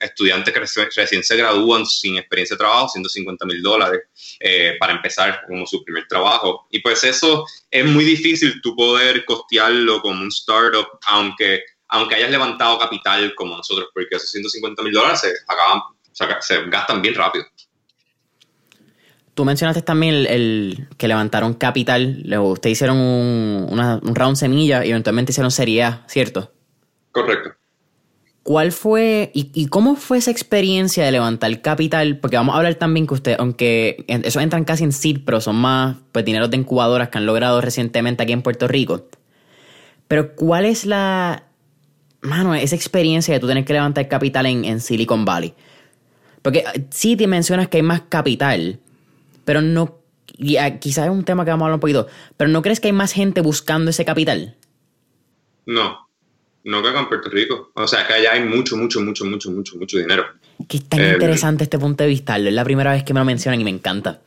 estudiantes 0.00 0.52
que 0.52 0.60
recién 0.60 1.22
se 1.22 1.36
gradúan 1.36 1.86
sin 1.86 2.16
experiencia 2.16 2.54
de 2.54 2.58
trabajo 2.58 2.88
150 2.88 3.46
mil 3.46 3.62
dólares 3.62 4.00
eh, 4.40 4.76
para 4.80 4.94
empezar 4.94 5.42
como 5.46 5.66
su 5.66 5.84
primer 5.84 6.08
trabajo. 6.08 6.66
Y 6.70 6.80
pues 6.80 7.04
eso 7.04 7.44
es 7.70 7.84
muy 7.84 8.04
difícil 8.04 8.60
tú 8.62 8.74
poder 8.74 9.24
costearlo 9.24 10.00
como 10.00 10.22
un 10.22 10.28
startup, 10.28 10.86
aunque, 11.06 11.62
aunque 11.88 12.16
hayas 12.16 12.30
levantado 12.30 12.78
capital 12.78 13.34
como 13.34 13.56
nosotros, 13.56 13.88
porque 13.92 14.16
esos 14.16 14.30
150 14.30 14.82
mil 14.82 14.92
dólares 14.92 15.20
se, 15.20 15.32
acaban, 15.46 15.82
se 16.40 16.64
gastan 16.66 17.02
bien 17.02 17.14
rápido. 17.14 17.44
Tú 19.34 19.44
mencionaste 19.44 19.82
también 19.82 20.26
el, 20.28 20.88
que 20.96 21.08
levantaron 21.08 21.54
capital, 21.54 22.24
ustedes 22.40 22.78
hicieron 22.78 22.98
un, 22.98 23.68
un 23.68 24.14
round 24.14 24.36
semilla 24.36 24.84
y 24.84 24.90
eventualmente 24.90 25.32
hicieron 25.32 25.50
serie 25.50 25.82
A, 25.82 26.04
¿cierto? 26.06 26.52
Correcto. 27.10 27.50
¿Cuál 28.44 28.72
fue 28.72 29.30
y, 29.32 29.68
cómo 29.68 29.96
fue 29.96 30.18
esa 30.18 30.30
experiencia 30.30 31.02
de 31.02 31.12
levantar 31.12 31.62
capital? 31.62 32.18
Porque 32.18 32.36
vamos 32.36 32.54
a 32.54 32.58
hablar 32.58 32.74
también 32.74 33.06
que 33.06 33.14
usted, 33.14 33.36
aunque 33.38 34.04
eso 34.06 34.38
entran 34.38 34.64
casi 34.64 34.84
en 34.84 34.92
seed, 34.92 35.20
pero 35.24 35.40
son 35.40 35.56
más 35.56 35.96
pues, 36.12 36.26
dineros 36.26 36.50
de 36.50 36.58
incubadoras 36.58 37.08
que 37.08 37.16
han 37.16 37.24
logrado 37.24 37.62
recientemente 37.62 38.22
aquí 38.22 38.32
en 38.32 38.42
Puerto 38.42 38.68
Rico. 38.68 39.08
Pero 40.08 40.34
¿cuál 40.34 40.66
es 40.66 40.84
la, 40.84 41.44
mano, 42.20 42.54
esa 42.54 42.76
experiencia 42.76 43.32
de 43.32 43.40
tú 43.40 43.46
tener 43.46 43.64
que 43.64 43.72
levantar 43.72 44.08
capital 44.08 44.44
en, 44.44 44.66
en 44.66 44.80
Silicon 44.80 45.24
Valley? 45.24 45.54
Porque 46.42 46.64
sí 46.90 47.16
te 47.16 47.26
mencionas 47.26 47.68
que 47.68 47.78
hay 47.78 47.82
más 47.82 48.02
capital, 48.10 48.78
pero 49.44 49.62
no, 49.62 50.02
y 50.36 50.56
ah, 50.56 50.78
quizás 50.78 51.06
es 51.06 51.10
un 51.10 51.24
tema 51.24 51.44
que 51.44 51.50
vamos 51.50 51.62
a 51.62 51.66
hablar 51.66 51.76
un 51.76 51.80
poquito, 51.80 52.06
pero 52.36 52.50
¿no 52.50 52.62
crees 52.62 52.80
que 52.80 52.88
hay 52.88 52.92
más 52.92 53.12
gente 53.12 53.40
buscando 53.40 53.90
ese 53.90 54.04
capital? 54.04 54.56
No, 55.66 56.08
no 56.64 56.82
que 56.82 56.88
acá 56.88 57.00
en 57.00 57.08
Puerto 57.08 57.28
Rico. 57.28 57.70
O 57.74 57.86
sea, 57.86 58.06
que 58.06 58.14
allá 58.14 58.32
hay 58.32 58.44
mucho, 58.44 58.76
mucho, 58.76 59.00
mucho, 59.00 59.24
mucho, 59.24 59.50
mucho, 59.50 59.76
mucho 59.76 59.98
dinero. 59.98 60.24
Que 60.68 60.78
es 60.78 60.88
tan 60.88 61.00
eh, 61.00 61.12
interesante 61.12 61.64
este 61.64 61.78
punto 61.78 62.04
de 62.04 62.08
vista. 62.08 62.36
Es 62.36 62.52
la 62.52 62.64
primera 62.64 62.92
vez 62.92 63.04
que 63.04 63.12
me 63.12 63.20
lo 63.20 63.26
mencionan 63.26 63.60
y 63.60 63.64
me 63.64 63.70
encanta. 63.70 64.20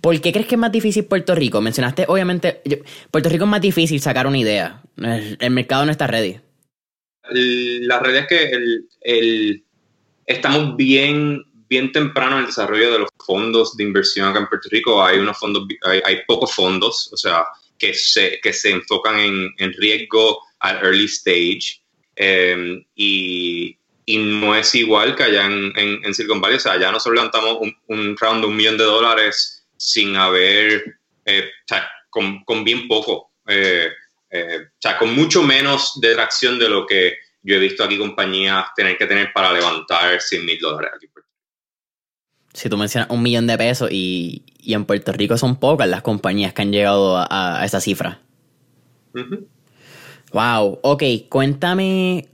¿Por 0.00 0.18
qué 0.20 0.32
crees 0.32 0.46
que 0.46 0.54
es 0.54 0.58
más 0.58 0.72
difícil 0.72 1.04
Puerto 1.04 1.34
Rico? 1.34 1.60
Mencionaste, 1.60 2.04
obviamente, 2.08 2.62
Puerto 3.10 3.28
Rico 3.28 3.44
es 3.44 3.50
más 3.50 3.60
difícil 3.60 4.00
sacar 4.00 4.26
una 4.26 4.38
idea. 4.38 4.82
El, 4.96 5.50
mercado 5.50 5.84
no 5.84 5.90
está 5.90 6.06
ready. 6.06 6.38
La 7.30 8.00
realidad 8.00 8.26
es 8.28 8.28
que 8.28 8.52
el, 9.02 9.64
estamos 10.26 10.76
bien, 10.76 11.42
bien 11.70 11.92
temprano 11.92 12.34
en 12.34 12.40
el 12.40 12.46
desarrollo 12.46 12.92
de 12.92 12.98
los 12.98 13.10
fondos 13.24 13.76
de 13.76 13.84
inversión 13.84 14.28
acá 14.28 14.40
en 14.40 14.48
Puerto 14.48 14.68
Rico. 14.70 15.02
Hay 15.02 15.18
unos 15.18 15.38
fondos, 15.38 15.66
hay, 16.04 16.16
pocos 16.26 16.52
fondos, 16.52 17.08
o 17.12 17.16
sea, 17.16 17.46
que 17.78 17.94
se, 17.94 18.40
que 18.42 18.52
se 18.52 18.70
enfocan 18.70 19.18
en, 19.20 19.54
en 19.56 19.72
riesgo 19.74 20.40
al 20.58 20.84
early 20.84 21.04
stage. 21.04 21.80
Em, 22.16 22.84
y, 22.96 23.78
y, 24.04 24.18
no 24.18 24.54
es 24.54 24.74
igual 24.74 25.14
que 25.14 25.22
allá 25.22 25.46
en, 25.46 25.72
en, 25.76 26.12
Silicon 26.12 26.40
Valley. 26.40 26.56
O 26.56 26.60
sea, 26.60 26.72
allá 26.72 26.90
nosotros 26.90 27.14
levantamos 27.14 27.58
un, 27.60 27.74
un 27.86 28.16
round 28.16 28.42
de 28.42 28.48
un 28.48 28.56
millón 28.56 28.76
de 28.76 28.84
dólares 28.84 29.64
sin 29.76 30.16
haber, 30.16 30.98
eh, 31.24 31.44
o 31.44 31.68
sea, 31.68 31.88
con, 32.10 32.44
con, 32.44 32.64
bien 32.64 32.88
poco, 32.88 33.30
eh, 33.46 33.88
eh, 34.28 34.58
o 34.66 34.80
sea, 34.80 34.98
con 34.98 35.14
mucho 35.14 35.42
menos 35.42 36.00
de 36.00 36.14
tracción 36.14 36.58
de 36.58 36.68
lo 36.68 36.84
que 36.84 37.16
yo 37.42 37.56
he 37.56 37.58
visto 37.58 37.84
aquí 37.84 37.96
compañías 37.96 38.66
tener 38.76 38.98
que 38.98 39.06
tener 39.06 39.32
para 39.32 39.52
levantar 39.52 40.20
100 40.20 40.44
mil 40.44 40.58
dólares 40.58 40.92
aquí. 40.96 41.09
Si 42.52 42.68
tú 42.68 42.76
mencionas 42.76 43.10
un 43.10 43.22
millón 43.22 43.46
de 43.46 43.56
pesos 43.56 43.90
y, 43.92 44.42
y, 44.58 44.74
en 44.74 44.84
Puerto 44.84 45.12
Rico 45.12 45.36
son 45.38 45.56
pocas 45.56 45.88
las 45.88 46.02
compañías 46.02 46.52
que 46.52 46.62
han 46.62 46.72
llegado 46.72 47.16
a, 47.16 47.62
esa 47.64 47.80
cifra. 47.80 48.20
Wow, 50.32 50.80
ok, 50.82 51.02
cuéntame, 51.28 52.28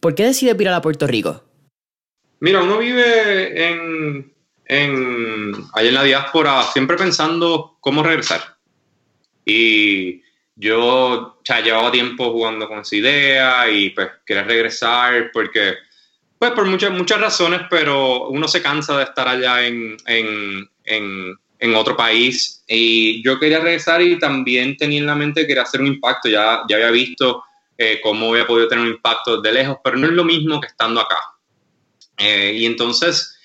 ¿por 0.00 0.14
qué 0.14 0.24
decides 0.24 0.60
ir 0.60 0.68
a 0.68 0.82
Puerto 0.82 1.06
Rico? 1.06 1.44
Mira, 2.40 2.62
uno 2.62 2.78
vive 2.78 3.68
en, 3.68 4.32
en, 4.64 5.52
ahí 5.74 5.88
en 5.88 5.94
la 5.94 6.04
diáspora 6.04 6.62
siempre 6.62 6.96
pensando 6.96 7.76
cómo 7.80 8.02
regresar. 8.02 8.40
Y 9.44 10.22
yo 10.54 11.40
ya 11.44 11.60
llevaba 11.60 11.90
tiempo 11.90 12.32
jugando 12.32 12.68
con 12.68 12.80
esa 12.80 12.96
idea 12.96 13.70
y 13.70 13.90
pues 13.90 14.08
quería 14.24 14.44
regresar 14.44 15.30
porque, 15.32 15.74
pues 16.40 16.52
por 16.52 16.64
muchas, 16.64 16.90
muchas 16.90 17.20
razones, 17.20 17.60
pero 17.68 18.28
uno 18.28 18.48
se 18.48 18.62
cansa 18.62 18.96
de 18.96 19.04
estar 19.04 19.28
allá 19.28 19.66
en, 19.66 19.94
en, 20.06 20.66
en, 20.84 21.34
en 21.58 21.74
otro 21.74 21.94
país. 21.94 22.64
Y 22.66 23.22
yo 23.22 23.38
quería 23.38 23.60
regresar 23.60 24.00
y 24.00 24.18
también 24.18 24.74
tenía 24.78 25.00
en 25.00 25.06
la 25.06 25.14
mente 25.14 25.42
que 25.42 25.48
quería 25.48 25.64
hacer 25.64 25.82
un 25.82 25.88
impacto. 25.88 26.30
Ya, 26.30 26.62
ya 26.66 26.76
había 26.76 26.90
visto 26.90 27.44
eh, 27.76 28.00
cómo 28.02 28.30
había 28.30 28.46
podido 28.46 28.68
tener 28.68 28.86
un 28.86 28.90
impacto 28.90 29.42
de 29.42 29.52
lejos, 29.52 29.76
pero 29.84 29.98
no 29.98 30.06
es 30.06 30.14
lo 30.14 30.24
mismo 30.24 30.58
que 30.62 30.68
estando 30.68 31.02
acá. 31.02 31.18
Eh, 32.16 32.54
y 32.56 32.64
entonces 32.64 33.36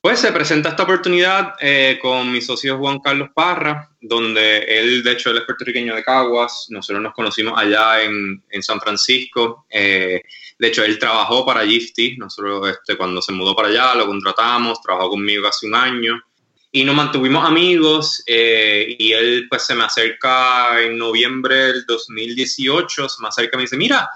pues 0.00 0.18
se 0.18 0.32
presenta 0.32 0.70
esta 0.70 0.84
oportunidad 0.84 1.56
eh, 1.60 1.98
con 2.00 2.32
mi 2.32 2.40
socio 2.40 2.78
Juan 2.78 3.00
Carlos 3.00 3.28
Parra, 3.34 3.90
donde 4.00 4.60
él, 4.60 5.02
de 5.02 5.12
hecho, 5.12 5.30
él 5.30 5.36
es 5.36 5.44
puertorriqueño 5.44 5.94
de 5.94 6.02
Caguas, 6.02 6.68
nosotros 6.70 7.02
nos 7.02 7.12
conocimos 7.12 7.52
allá 7.54 8.02
en, 8.02 8.42
en 8.48 8.62
San 8.62 8.80
Francisco, 8.80 9.66
eh, 9.68 10.22
de 10.60 10.68
hecho, 10.68 10.84
él 10.84 10.98
trabajó 10.98 11.44
para 11.44 11.66
Gifty, 11.66 12.16
nosotros 12.18 12.68
este, 12.70 12.96
cuando 12.96 13.22
se 13.22 13.32
mudó 13.32 13.56
para 13.56 13.68
allá 13.68 13.94
lo 13.94 14.06
contratamos, 14.06 14.80
trabajó 14.82 15.10
conmigo 15.10 15.48
hace 15.48 15.66
un 15.66 15.74
año 15.74 16.22
y 16.70 16.84
nos 16.84 16.94
mantuvimos 16.94 17.44
amigos 17.44 18.22
eh, 18.26 18.94
y 18.98 19.12
él 19.12 19.46
pues 19.48 19.66
se 19.66 19.74
me 19.74 19.84
acerca 19.84 20.80
en 20.80 20.98
noviembre 20.98 21.54
del 21.54 21.84
2018, 21.86 23.08
se 23.08 23.22
me 23.22 23.28
acerca 23.28 23.56
y 23.56 23.58
me 23.58 23.62
dice, 23.62 23.76
mira, 23.76 24.08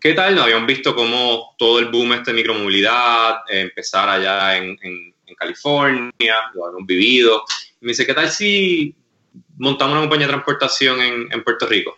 ¿qué 0.00 0.14
tal? 0.14 0.34
Nos 0.34 0.44
habíamos 0.44 0.66
visto 0.68 0.94
como 0.94 1.54
todo 1.58 1.80
el 1.80 1.86
boom 1.86 2.12
este 2.12 2.30
de 2.30 2.36
micromovilidad, 2.36 3.38
empezar 3.48 4.08
allá 4.08 4.56
en 4.56 4.76
California, 5.38 6.36
lo 6.54 6.66
habíamos 6.66 6.86
vivido. 6.86 7.44
Y 7.80 7.86
me 7.86 7.92
dice, 7.92 8.06
¿qué 8.06 8.14
tal 8.14 8.28
si 8.28 8.94
montamos 9.56 9.92
una 9.92 10.02
compañía 10.02 10.26
de 10.26 10.32
transportación 10.32 11.00
en, 11.00 11.44
Puerto 11.44 11.66
Rico? 11.66 11.96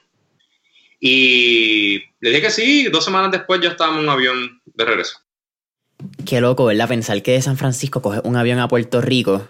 Y 1.00 1.98
le 2.20 2.30
dije 2.30 2.42
que 2.42 2.50
sí, 2.50 2.84
dos 2.92 3.04
semanas 3.04 3.32
después 3.32 3.60
ya 3.60 3.70
estábamos 3.70 4.00
en 4.00 4.08
un 4.08 4.10
avión 4.10 4.60
de 4.66 4.84
regreso. 4.84 5.18
Qué 6.26 6.40
loco, 6.40 6.66
¿verdad? 6.66 6.88
Pensar 6.88 7.22
que 7.22 7.32
de 7.32 7.42
San 7.42 7.56
Francisco 7.56 8.02
coge 8.02 8.20
un 8.24 8.36
avión 8.36 8.58
a 8.58 8.68
Puerto 8.68 9.00
Rico 9.00 9.48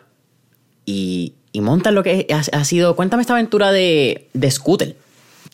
y, 0.85 1.35
y 1.53 1.61
montas 1.61 1.93
lo 1.93 2.03
que 2.03 2.27
ha, 2.31 2.65
sido. 2.65 2.97
Cuéntame 2.97 3.23
esta 3.23 3.35
aventura 3.35 3.73
de, 3.73 4.29
de 4.33 4.51
scooter. 4.51 4.97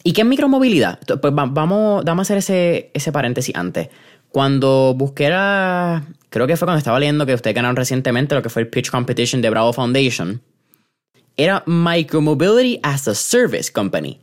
¿Y 0.02 0.12
qué 0.12 0.20
es 0.20 0.26
micromovilidad? 0.26 1.00
Pues 1.20 1.34
vamos, 1.34 2.04
vamos 2.04 2.18
a 2.18 2.22
hacer 2.22 2.38
ese, 2.38 2.90
ese 2.94 3.12
paréntesis 3.12 3.54
antes. 3.54 3.88
Cuando 4.30 4.94
busqué 4.94 5.26
creo 6.28 6.46
que 6.46 6.56
fue 6.56 6.66
cuando 6.66 6.78
estaba 6.78 7.00
leyendo 7.00 7.24
que 7.24 7.34
usted 7.34 7.54
ganaron 7.54 7.76
recientemente 7.76 8.34
lo 8.34 8.42
que 8.42 8.50
fue 8.50 8.62
el 8.62 8.68
Pitch 8.68 8.90
Competition 8.90 9.40
de 9.40 9.50
Bravo 9.50 9.72
Foundation, 9.72 10.42
era 11.36 11.62
Micromobility 11.66 12.78
as 12.82 13.06
a 13.06 13.14
Service 13.14 13.70
Company. 13.70 14.18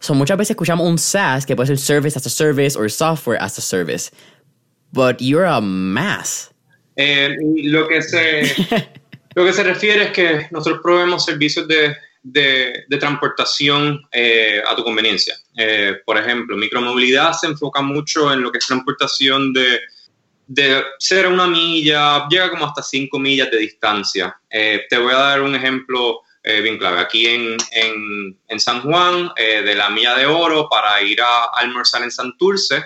So 0.00 0.14
muchas 0.14 0.36
veces 0.36 0.50
escuchamos 0.50 0.86
un 0.86 0.98
SaaS 0.98 1.46
que 1.46 1.56
puede 1.56 1.68
ser 1.68 1.78
Service 1.78 2.16
as 2.16 2.26
a 2.26 2.30
Service 2.30 2.76
o 2.78 2.88
Software 2.88 3.38
as 3.40 3.58
a 3.58 3.60
Service. 3.60 4.10
But 4.92 5.20
you're 5.20 5.46
a 5.46 5.60
mass. 5.60 6.50
Eh, 6.96 7.36
lo, 7.64 7.88
que 7.88 8.00
se, 8.02 8.42
lo 9.34 9.44
que 9.44 9.52
se 9.52 9.64
refiere 9.64 10.04
es 10.04 10.10
que 10.12 10.46
nosotros 10.52 10.80
proveemos 10.82 11.24
servicios 11.24 11.66
de 11.66 11.96
de, 12.24 12.86
transportación 12.98 14.02
eh, 14.10 14.62
a 14.66 14.74
tu 14.74 14.82
conveniencia. 14.82 15.36
Eh, 15.56 15.96
por 16.04 16.18
ejemplo, 16.18 16.56
micromovilidad 16.56 17.32
se 17.34 17.46
enfoca 17.46 17.82
mucho 17.82 18.32
en 18.32 18.42
lo 18.42 18.50
que 18.50 18.58
es 18.58 18.66
transportación 18.66 19.52
de, 19.52 19.80
de 20.46 20.76
a 20.76 21.28
una 21.28 21.46
milla, 21.46 22.26
llega 22.28 22.50
como 22.50 22.66
hasta 22.66 22.82
cinco 22.82 23.18
millas 23.18 23.50
de 23.50 23.58
distancia. 23.58 24.34
Eh, 24.50 24.82
te 24.88 24.98
voy 24.98 25.12
a 25.12 25.18
dar 25.18 25.42
un 25.42 25.54
ejemplo 25.54 26.20
bien 26.44 26.76
clave. 26.76 27.00
Aquí 27.00 27.26
en, 27.26 27.56
en, 27.72 28.60
San 28.60 28.82
Juan, 28.82 29.30
de 29.36 29.74
la 29.74 29.88
milla 29.88 30.14
de 30.14 30.26
oro 30.26 30.68
para 30.68 31.00
ir 31.02 31.20
a 31.22 31.44
almorzar 31.56 32.02
en 32.02 32.10
Santurce, 32.10 32.84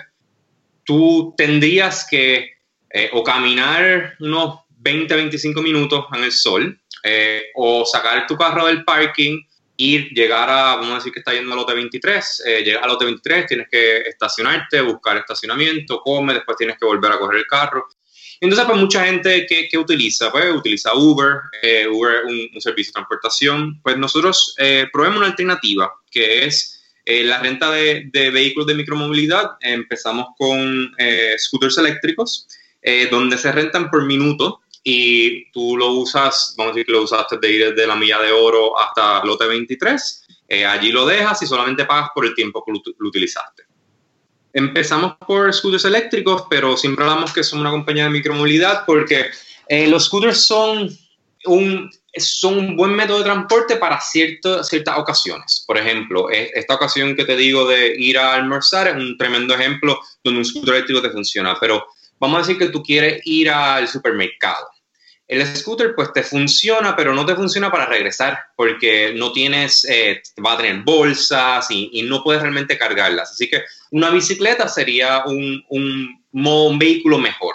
tú 0.85 1.33
tendrías 1.35 2.07
que 2.09 2.53
o 3.11 3.23
caminar 3.23 4.15
unos 4.21 4.59
20, 4.79 5.13
25 5.13 5.61
minutos 5.61 6.05
en 6.13 6.23
el 6.23 6.31
sol, 6.31 6.79
eh, 7.03 7.51
o 7.55 7.85
sacar 7.85 8.25
tu 8.27 8.35
carro 8.35 8.65
del 8.67 8.83
parking, 8.83 9.41
ir, 9.77 10.09
llegar 10.09 10.49
a, 10.49 10.75
vamos 10.75 10.91
a 10.91 10.95
decir 10.95 11.13
que 11.13 11.19
está 11.19 11.33
yendo 11.33 11.51
al 11.53 11.59
lote 11.59 11.73
23, 11.73 12.43
eh, 12.45 12.63
llegas 12.63 12.83
al 12.83 12.89
lote 12.89 13.05
23, 13.05 13.45
tienes 13.47 13.67
que 13.69 13.97
estacionarte, 13.99 14.81
buscar 14.81 15.17
estacionamiento, 15.17 16.01
come, 16.01 16.33
después 16.33 16.57
tienes 16.57 16.77
que 16.77 16.85
volver 16.85 17.11
a 17.11 17.19
correr 17.19 17.39
el 17.39 17.47
carro. 17.47 17.87
Entonces, 18.41 18.65
pues 18.65 18.77
mucha 18.77 19.05
gente 19.05 19.45
que, 19.45 19.77
utiliza, 19.77 20.31
pues 20.31 20.53
utiliza 20.53 20.93
Uber, 20.95 21.41
eh, 21.61 21.87
Uber 21.87 22.25
un, 22.25 22.49
un, 22.53 22.61
servicio 22.61 22.91
de 22.91 22.93
transportación, 22.93 23.81
pues 23.81 23.97
nosotros 23.97 24.55
eh, 24.57 24.87
probemos 24.93 25.17
una 25.17 25.27
alternativa 25.27 25.91
que 26.09 26.45
es 26.45 26.75
la 27.05 27.39
renta 27.39 27.71
de, 27.71 28.07
de, 28.13 28.29
vehículos 28.29 28.67
de 28.67 28.75
micromovilidad. 28.75 29.57
Empezamos 29.61 30.27
con 30.37 30.91
scooters 31.39 31.79
eléctricos, 31.79 32.47
donde 33.09 33.35
se 33.39 33.51
rentan 33.51 33.89
por 33.89 34.05
minuto 34.05 34.61
y 34.83 35.51
tú 35.51 35.77
lo 35.77 35.91
usas, 35.91 36.53
vamos 36.57 36.71
a 36.71 36.75
decir 36.75 36.85
que 36.85 36.91
lo 36.93 37.03
usaste 37.03 37.37
de 37.37 37.51
ir 37.51 37.69
desde 37.69 37.87
la 37.87 37.95
milla 37.95 38.19
de 38.19 38.31
oro 38.31 38.79
hasta 38.79 39.23
lote 39.25 39.45
23, 39.45 40.27
eh, 40.47 40.65
allí 40.65 40.91
lo 40.91 41.05
dejas 41.05 41.41
y 41.41 41.47
solamente 41.47 41.85
pagas 41.85 42.09
por 42.13 42.25
el 42.25 42.33
tiempo 42.33 42.63
que 42.63 42.71
lo, 42.71 43.07
utilizaste. 43.07 43.63
Empezamos 44.53 45.13
por 45.27 45.53
scooters 45.53 45.85
eléctricos, 45.85 46.43
pero 46.49 46.75
siempre 46.75 47.05
hablamos 47.05 47.33
que 47.33 47.43
somos 47.43 47.61
una 47.61 47.71
compañía 47.71 48.05
de 48.05 48.09
micromovilidad 48.09 48.83
porque 48.85 49.27
eh, 49.67 49.87
los 49.87 50.05
scooters 50.05 50.41
son 50.45 50.89
un, 51.45 51.91
son 52.17 52.57
un 52.57 52.75
buen 52.75 52.95
método 52.95 53.19
de 53.19 53.25
transporte 53.25 53.75
para 53.75 54.01
ciertas 54.01 54.97
ocasiones. 54.97 55.63
Por 55.67 55.77
ejemplo, 55.77 56.29
e, 56.31 56.51
esta 56.55 56.75
ocasión 56.75 57.15
que 57.15 57.25
te 57.25 57.35
digo 57.35 57.67
de 57.67 57.93
ir 57.97 58.17
a 58.17 58.33
almorzar 58.33 58.87
es 58.87 58.95
un 58.95 59.17
tremendo 59.17 59.53
ejemplo 59.53 59.99
donde 60.23 60.39
un 60.39 60.45
scooter 60.45 60.75
eléctrico 60.75 61.01
te 61.01 61.11
funciona, 61.11 61.55
pero 61.59 61.85
vamos 62.19 62.37
a 62.37 62.41
decir 62.41 62.57
que 62.57 62.69
tú 62.69 62.81
quieres 62.81 63.21
ir 63.25 63.49
al 63.49 63.87
supermercado. 63.87 64.67
El 65.29 65.45
scooter 65.45 65.93
pues 65.95 66.11
te 66.11 66.23
funciona, 66.23 66.95
pero 66.95 67.13
no 67.13 67.23
te 67.23 67.35
funciona 67.35 67.71
para 67.71 67.85
regresar 67.85 68.39
porque 68.55 69.13
no 69.15 69.31
tienes, 69.31 69.85
eh, 69.85 70.23
va 70.43 70.53
a 70.53 70.57
tener 70.57 70.81
bolsas 70.83 71.67
y, 71.69 72.01
no 72.01 72.23
puedes 72.23 72.41
realmente 72.41 72.79
cargarlas. 72.79 73.31
Así 73.33 73.47
que 73.47 73.61
una 73.91 74.09
bicicleta 74.09 74.67
sería 74.67 75.25
un, 75.27 75.63
un, 75.69 76.79
vehículo 76.79 77.19
mejor 77.19 77.53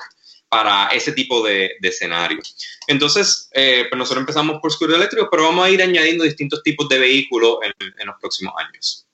para 0.49 0.87
ese 0.91 1.11
tipo 1.11 1.45
de, 1.45 1.73
de 1.81 1.89
escenario. 1.89 2.39
Entonces, 2.87 3.51
eh, 3.53 3.87
pues 3.91 3.99
nosotros 3.99 4.23
empezamos 4.23 4.61
por 4.61 4.71
scooter 4.71 4.95
eléctricos, 4.95 5.27
pero 5.29 5.43
vamos 5.43 5.67
a 5.67 5.71
ir 5.71 5.83
añadiendo 5.83 6.23
distintos 6.23 6.63
tipos 6.63 6.89
de 6.89 7.01
vehículos 7.01 7.59
en, 7.65 8.07
los 8.07 8.15
próximos 8.21 8.55
años. 8.57 9.05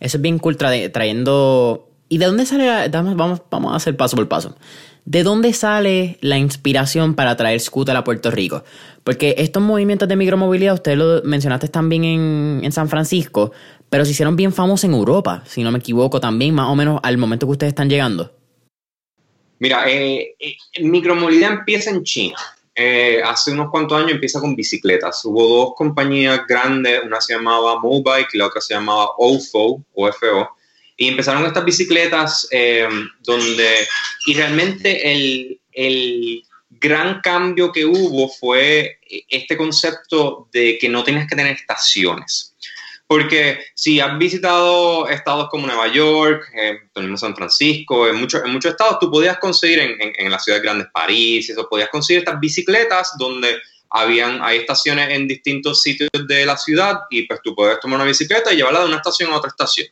Eso 0.00 0.16
es 0.16 0.20
bien 0.20 0.40
cool 0.40 0.56
trayendo 0.56 1.86
¿Y 2.12 2.18
de 2.18 2.26
dónde 2.26 2.44
sale 2.44 2.88
Vamos, 2.88 3.40
vamos, 3.48 3.72
a 3.72 3.76
hacer 3.76 3.96
paso 3.96 4.16
por 4.16 4.28
paso. 4.28 4.56
¿De 5.04 5.22
dónde 5.22 5.52
sale 5.52 6.18
la 6.20 6.38
inspiración 6.38 7.14
para 7.14 7.36
traer 7.36 7.60
scooter 7.60 7.96
a 7.96 8.04
Puerto 8.04 8.30
Rico? 8.30 8.64
Porque 9.04 9.34
estos 9.38 9.62
movimientos 9.62 10.08
de 10.08 10.16
micromovilidad, 10.16 10.74
usted 10.74 10.96
lo 10.96 11.22
mencionaste 11.22 11.68
también 11.68 12.04
en, 12.04 12.60
en 12.62 12.72
San 12.72 12.88
Francisco, 12.88 13.52
pero 13.88 14.04
se 14.04 14.12
hicieron 14.12 14.36
bien 14.36 14.52
famosos 14.52 14.84
en 14.84 14.94
Europa, 14.94 15.42
si 15.46 15.62
no 15.62 15.72
me 15.72 15.78
equivoco, 15.78 16.20
también 16.20 16.54
más 16.54 16.68
o 16.68 16.76
menos 16.76 17.00
al 17.02 17.18
momento 17.18 17.46
que 17.46 17.52
ustedes 17.52 17.72
están 17.72 17.90
llegando. 17.90 18.32
Mira, 19.58 19.84
eh, 19.90 20.36
eh, 20.38 20.56
micromovilidad 20.80 21.52
empieza 21.52 21.90
en 21.90 22.02
China. 22.02 22.38
Eh, 22.74 23.20
hace 23.22 23.52
unos 23.52 23.70
cuantos 23.70 23.98
años 23.98 24.12
empieza 24.12 24.40
con 24.40 24.56
bicicletas. 24.56 25.22
Hubo 25.24 25.46
dos 25.46 25.74
compañías 25.76 26.46
grandes, 26.48 27.02
una 27.04 27.20
se 27.20 27.34
llamaba 27.34 27.78
Mobike 27.78 28.30
y 28.32 28.38
la 28.38 28.46
otra 28.46 28.62
se 28.62 28.72
llamaba 28.72 29.10
OFO, 29.18 29.82
OFO, 29.92 30.56
y 31.00 31.08
empezaron 31.08 31.46
estas 31.46 31.64
bicicletas 31.64 32.46
donde, 33.20 33.88
y 34.26 34.34
realmente 34.34 35.10
el, 35.10 35.58
el 35.72 36.42
gran 36.68 37.22
cambio 37.22 37.72
que 37.72 37.86
hubo 37.86 38.28
fue 38.28 38.98
este 39.28 39.56
concepto 39.56 40.48
de 40.52 40.76
que 40.78 40.90
no 40.90 41.02
tienes 41.02 41.26
que 41.26 41.36
tener 41.36 41.54
estaciones. 41.54 42.54
Porque 43.06 43.60
si 43.74 43.98
has 43.98 44.18
visitado 44.18 45.08
estados 45.08 45.48
como 45.50 45.66
Nueva 45.66 45.88
York, 45.88 46.44
eh, 46.54 46.78
San 47.16 47.34
Francisco, 47.34 48.06
en, 48.06 48.16
muchos 48.16 48.44
en 48.44 48.52
muchos 48.52 48.72
estados, 48.72 48.98
tú 49.00 49.10
podías 49.10 49.38
conseguir 49.38 49.78
en, 49.78 49.96
en, 50.00 50.30
las 50.30 50.44
ciudades 50.44 50.62
grandes, 50.62 50.88
París, 50.92 51.48
eso, 51.48 51.66
podías 51.68 51.88
conseguir 51.88 52.20
estas 52.20 52.38
bicicletas 52.38 53.14
donde 53.18 53.56
habían, 53.88 54.42
hay 54.42 54.58
estaciones 54.58 55.08
en 55.08 55.26
distintos 55.26 55.80
sitios 55.80 56.10
de 56.28 56.44
la 56.44 56.58
ciudad 56.58 57.00
y 57.08 57.22
pues 57.22 57.40
tú 57.42 57.54
puedes 57.54 57.80
tomar 57.80 57.96
una 57.96 58.04
bicicleta 58.04 58.52
y 58.52 58.56
llevarla 58.56 58.80
de 58.80 58.86
una 58.86 58.96
estación 58.98 59.32
a 59.32 59.38
otra 59.38 59.48
estación. 59.48 59.88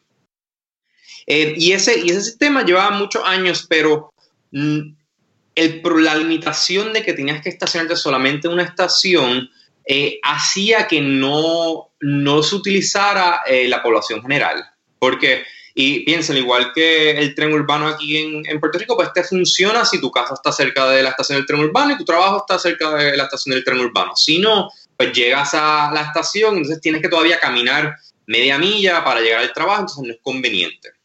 Eh, 1.31 1.53
y, 1.59 1.73
ese, 1.73 2.01
y 2.01 2.09
ese 2.09 2.23
sistema 2.23 2.64
llevaba 2.64 2.91
muchos 2.91 3.23
años, 3.23 3.67
pero 3.69 4.14
mm, 4.51 4.81
el, 5.55 5.83
la 5.99 6.14
limitación 6.17 6.95
de 6.95 7.03
que 7.03 7.12
tenías 7.12 7.43
que 7.43 7.51
estacionarte 7.51 7.97
solamente 7.97 8.47
en 8.47 8.55
una 8.55 8.62
estación 8.62 9.51
eh, 9.85 10.19
hacía 10.23 10.87
que 10.87 11.03
no, 11.03 11.91
no 12.01 12.43
se 12.43 12.55
utilizara 12.55 13.43
eh, 13.47 13.69
la 13.69 13.83
población 13.83 14.23
general. 14.23 14.64
Porque, 14.99 15.45
y 15.75 16.01
piensen, 16.01 16.38
igual 16.38 16.73
que 16.75 17.11
el 17.11 17.35
tren 17.35 17.53
urbano 17.53 17.88
aquí 17.88 18.17
en, 18.17 18.47
en, 18.47 18.59
Puerto 18.59 18.79
Rico, 18.79 18.97
pues 18.97 19.12
te 19.12 19.23
funciona 19.23 19.85
si 19.85 20.01
tu 20.01 20.11
casa 20.11 20.33
está 20.33 20.51
cerca 20.51 20.88
de 20.88 21.03
la 21.03 21.11
estación 21.11 21.37
del 21.37 21.47
tren 21.47 21.61
urbano 21.61 21.93
y 21.93 21.99
tu 21.99 22.07
trabajo 22.07 22.38
está 22.38 22.59
cerca 22.59 22.95
de 22.95 23.19
la 23.19 23.25
estación 23.25 23.55
del 23.55 23.64
tren 23.64 23.81
urbano. 23.81 24.17
Si 24.17 24.38
no, 24.38 24.71
pues 24.97 25.12
llegas 25.12 25.53
a 25.53 25.91
la 25.93 26.01
estación, 26.01 26.57
entonces 26.57 26.81
tienes 26.81 27.03
que 27.03 27.09
todavía 27.09 27.38
caminar 27.38 27.97
media 28.27 28.57
milla 28.57 29.05
para 29.05 29.21
llegar 29.21 29.41
al 29.41 29.53
trabajo, 29.53 29.81
entonces 29.81 30.05
no 30.07 30.12
es 30.14 30.21
conveniente. 30.23 30.98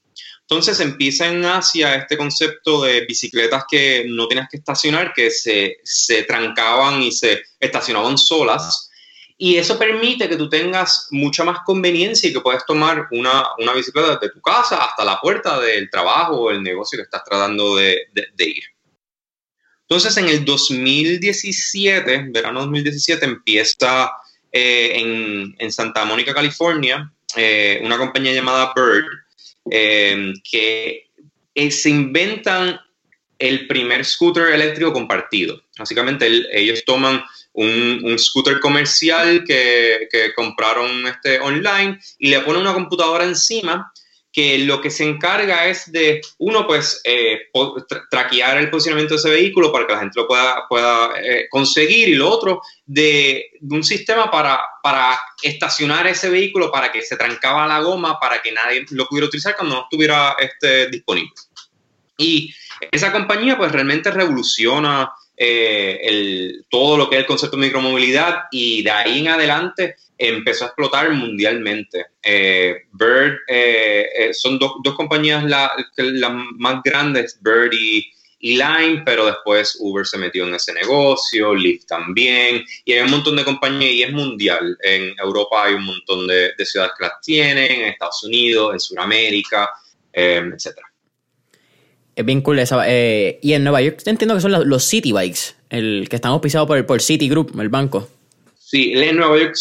Entonces 0.54 0.80
empieza 0.82 1.28
en 1.28 1.44
Asia 1.44 1.96
este 1.96 2.16
concepto 2.16 2.84
de 2.84 3.08
bicicletas 3.08 3.64
que 3.68 4.06
no 4.08 4.28
tienes 4.28 4.48
que 4.52 4.58
estacionar, 4.58 5.12
que 5.12 5.32
se, 5.32 5.78
se 5.84 6.22
trancaban 6.24 7.02
y 7.02 7.12
se 7.12 7.42
estacionaban 7.60 8.20
solas. 8.20 8.92
Y 9.36 9.58
eso 9.58 9.80
permite 9.80 10.30
que 10.30 10.38
tú 10.38 10.48
tengas 10.48 11.08
mucha 11.10 11.44
más 11.44 11.62
conveniencia 11.66 12.30
y 12.30 12.34
que 12.34 12.42
puedes 12.42 12.64
tomar 12.68 13.08
una, 13.10 13.46
una 13.58 13.74
bicicleta 13.74 14.20
desde 14.20 14.32
tu 14.32 14.42
casa 14.42 14.78
hasta 14.86 15.04
la 15.04 15.20
puerta 15.20 15.60
del 15.60 15.90
trabajo 15.90 16.42
o 16.42 16.52
el 16.52 16.62
negocio 16.62 16.98
que 16.98 17.04
estás 17.04 17.24
tratando 17.24 17.78
de, 17.78 18.04
de, 18.14 18.46
ir. 18.48 18.64
Entonces, 19.90 20.16
en 20.18 20.30
el 20.30 20.46
2017, 20.46 22.28
verano 22.30 22.60
2017, 22.60 23.26
empieza 23.26 24.12
eh, 24.52 24.92
en, 24.98 25.56
en, 25.58 25.72
Santa 25.72 26.06
Mónica, 26.06 26.32
California, 26.32 27.12
eh, 27.36 27.82
una 27.84 27.98
compañía 27.98 28.34
llamada 28.34 28.72
Bird, 28.76 29.23
eh, 29.72 30.34
que 30.50 31.08
eh, 31.56 31.72
se 31.72 31.90
inventan 31.90 32.80
el 33.40 33.68
primer 33.68 34.06
scooter 34.06 34.54
eléctrico 34.54 34.94
compartido. 34.94 35.62
Básicamente 35.78 36.28
ellos 36.54 36.84
toman 36.86 37.22
un, 37.54 38.18
scooter 38.18 38.60
comercial 38.60 39.44
que, 39.46 40.08
compraron 40.36 41.08
este 41.08 41.40
online 41.40 42.00
y 42.20 42.30
le 42.30 42.40
ponen 42.42 42.62
una 42.62 42.74
computadora 42.74 43.26
encima 43.26 43.92
que 44.34 44.58
lo 44.58 44.82
que 44.82 44.90
se 44.90 45.04
encarga 45.04 45.68
es 45.68 45.92
de, 45.92 46.20
uno, 46.40 46.66
pues, 46.66 47.00
eh, 47.04 47.52
traquear 48.10 48.58
el 48.58 48.72
posicionamiento 48.72 49.14
de 49.14 49.20
ese 49.20 49.30
vehículo 49.30 49.72
para 49.72 49.86
que 49.86 49.94
la 49.94 50.00
gente 50.00 50.20
lo 50.20 50.28
pueda, 50.28 50.68
pueda 50.68 51.12
eh, 51.22 51.46
conseguir, 51.52 52.10
y 52.10 52.16
lo 52.16 52.32
otro, 52.32 52.60
de, 52.84 53.52
un 53.62 53.84
sistema 53.84 54.32
para, 54.32 54.60
para, 54.82 55.20
estacionar 55.44 56.08
ese 56.08 56.32
vehículo 56.32 56.72
para 56.72 56.92
que 56.92 57.04
se 57.04 57.16
trancaba 57.16 57.68
la 57.68 57.82
goma, 57.82 58.20
para 58.20 58.42
que 58.42 58.52
nadie 58.52 58.84
lo 58.90 59.06
pudiera 59.06 59.28
utilizar 59.28 59.56
cuando 59.56 59.76
no 59.76 59.82
estuviera 59.84 60.36
este, 60.40 60.90
disponible. 60.90 61.34
Y 62.18 62.52
esa 62.92 63.12
compañía, 63.12 63.56
pues, 63.56 63.72
realmente 63.72 64.10
revoluciona 64.10 65.12
eh, 65.38 66.00
el, 66.04 66.66
todo 66.72 66.98
lo 66.98 67.08
que 67.08 67.18
es 67.18 67.22
el 67.22 67.28
concepto 67.28 67.56
de 67.58 67.68
micromovilidad 67.68 68.46
y 68.52 68.82
de 68.82 68.92
ahí 68.92 69.20
en 69.20 69.28
adelante 69.28 69.96
empezó 70.30 70.66
a 70.66 70.68
explotar 70.68 71.12
mundialmente. 71.12 72.06
Eh, 72.22 72.84
Bird, 72.92 73.40
eh, 73.48 74.08
eh, 74.18 74.34
son 74.34 74.58
dos, 74.58 74.74
dos 74.84 74.96
compañías 74.96 75.44
las 75.44 76.34
más 76.58 76.82
grandes, 76.84 77.40
Bird 77.42 77.74
y, 77.74 78.10
Line, 78.46 79.04
pero 79.06 79.26
después 79.26 79.78
Uber 79.80 80.06
se 80.06 80.18
metió 80.18 80.46
en 80.46 80.54
ese 80.54 80.74
negocio, 80.74 81.56
Lyft 81.56 81.86
también, 81.86 82.62
y 82.84 82.92
hay 82.92 83.00
un 83.00 83.12
montón 83.12 83.38
de 83.38 83.46
compañías 83.46 83.94
y 83.94 84.04
es 84.04 84.12
mundial. 84.12 84.78
En 84.82 85.18
Europa 85.18 85.64
hay 85.64 85.76
un 85.76 85.86
montón 85.86 86.28
de, 86.28 86.52
ciudades 86.66 86.92
que 86.98 87.06
las 87.06 87.22
tienen, 87.22 87.72
en 87.72 87.88
Estados 87.88 88.22
Unidos, 88.26 88.74
en 88.74 88.80
Sudamérica, 88.82 89.70
etc. 90.12 90.78
Es 92.14 92.26
bien 92.26 92.42
cool 92.42 92.60
esa. 92.60 92.86
y 92.86 93.54
en 93.54 93.64
Nueva 93.64 93.82
York 93.82 94.02
entiendo 94.08 94.36
que 94.36 94.42
son 94.42 94.70
los 94.70 94.84
City 94.84 95.14
Bikes, 95.14 95.56
el 95.70 96.08
que 96.10 96.18
están 96.18 96.34
auspiciados 96.34 96.68
por, 96.68 96.86
por 96.86 97.02
City 97.02 97.30
Group, 97.30 97.58
el 97.58 97.70
banco. 97.70 98.10
Sí, 98.74 98.92
en 98.96 99.18
Nueva 99.18 99.38
York 99.38 99.54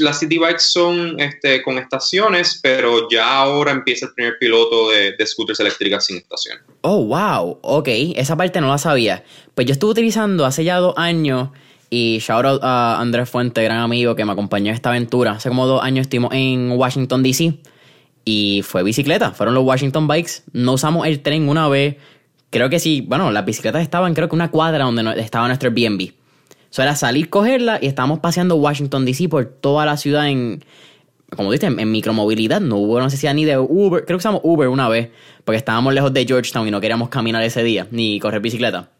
las 0.00 0.20
city 0.20 0.36
bikes 0.36 0.60
son 0.60 1.18
este, 1.18 1.62
con 1.62 1.78
estaciones, 1.78 2.60
pero 2.62 3.08
ya 3.08 3.38
ahora 3.38 3.72
empieza 3.72 4.04
el 4.04 4.12
primer 4.12 4.38
piloto 4.38 4.90
de, 4.90 5.16
scooters 5.26 5.58
eléctricas 5.60 6.04
sin 6.04 6.18
estación. 6.18 6.58
Oh, 6.82 7.02
wow, 7.06 7.60
ok, 7.62 7.88
esa 8.14 8.36
parte 8.36 8.60
no 8.60 8.68
la 8.68 8.76
sabía. 8.76 9.24
Pues 9.54 9.66
yo 9.66 9.72
estuve 9.72 9.92
utilizando 9.92 10.44
hace 10.44 10.64
ya 10.64 10.76
dos 10.76 10.92
años 10.98 11.48
y 11.88 12.18
shout 12.18 12.44
out 12.44 12.60
a 12.62 13.00
Andrés 13.00 13.30
Fuente, 13.30 13.62
gran 13.64 13.78
amigo 13.78 14.14
que 14.14 14.26
me 14.26 14.32
acompañó 14.32 14.68
en 14.68 14.74
esta 14.74 14.90
aventura. 14.90 15.32
Hace 15.32 15.48
como 15.48 15.66
dos 15.66 15.82
años 15.82 16.02
estuvimos 16.02 16.34
en 16.34 16.72
Washington, 16.72 17.22
D.C. 17.22 17.54
y 18.26 18.60
fue 18.64 18.82
bicicleta, 18.82 19.30
fueron 19.30 19.54
los 19.54 19.64
Washington 19.64 20.06
Bikes. 20.06 20.42
No 20.52 20.74
usamos 20.74 21.06
el 21.06 21.22
tren 21.22 21.48
una 21.48 21.68
vez. 21.68 21.96
Creo 22.50 22.68
que 22.68 22.80
sí, 22.80 23.00
bueno, 23.00 23.30
las 23.30 23.46
bicicletas 23.46 23.80
estaban 23.80 24.12
creo 24.12 24.28
que 24.28 24.34
una 24.34 24.50
cuadra 24.50 24.84
donde 24.84 25.18
estaba 25.22 25.46
nuestro 25.46 25.70
Airbnb. 25.70 26.18
Eso 26.70 26.82
era 26.82 26.94
salir, 26.96 27.30
cogerla 27.30 27.78
y 27.80 27.86
estábamos 27.86 28.20
paseando 28.20 28.56
Washington 28.56 29.04
DC 29.04 29.28
por 29.28 29.46
toda 29.46 29.86
la 29.86 29.96
ciudad 29.96 30.28
en, 30.28 30.64
como 31.34 31.50
dices, 31.50 31.72
en, 31.76 31.90
micromovilidad. 31.90 32.60
No 32.60 32.76
hubo 32.76 33.00
necesidad 33.00 33.34
ni 33.34 33.44
de 33.44 33.58
Uber. 33.58 34.04
Creo 34.04 34.18
que 34.18 34.22
usamos 34.22 34.40
Uber 34.44 34.68
una 34.68 34.88
vez 34.88 35.10
porque 35.44 35.56
estábamos 35.56 35.94
lejos 35.94 36.12
de 36.12 36.26
Georgetown 36.26 36.68
y 36.68 36.70
no 36.70 36.80
queríamos 36.80 37.08
caminar 37.08 37.42
ese 37.42 37.62
día 37.62 37.86
ni 37.90 38.20
correr 38.20 38.40
bicicleta. 38.40 38.90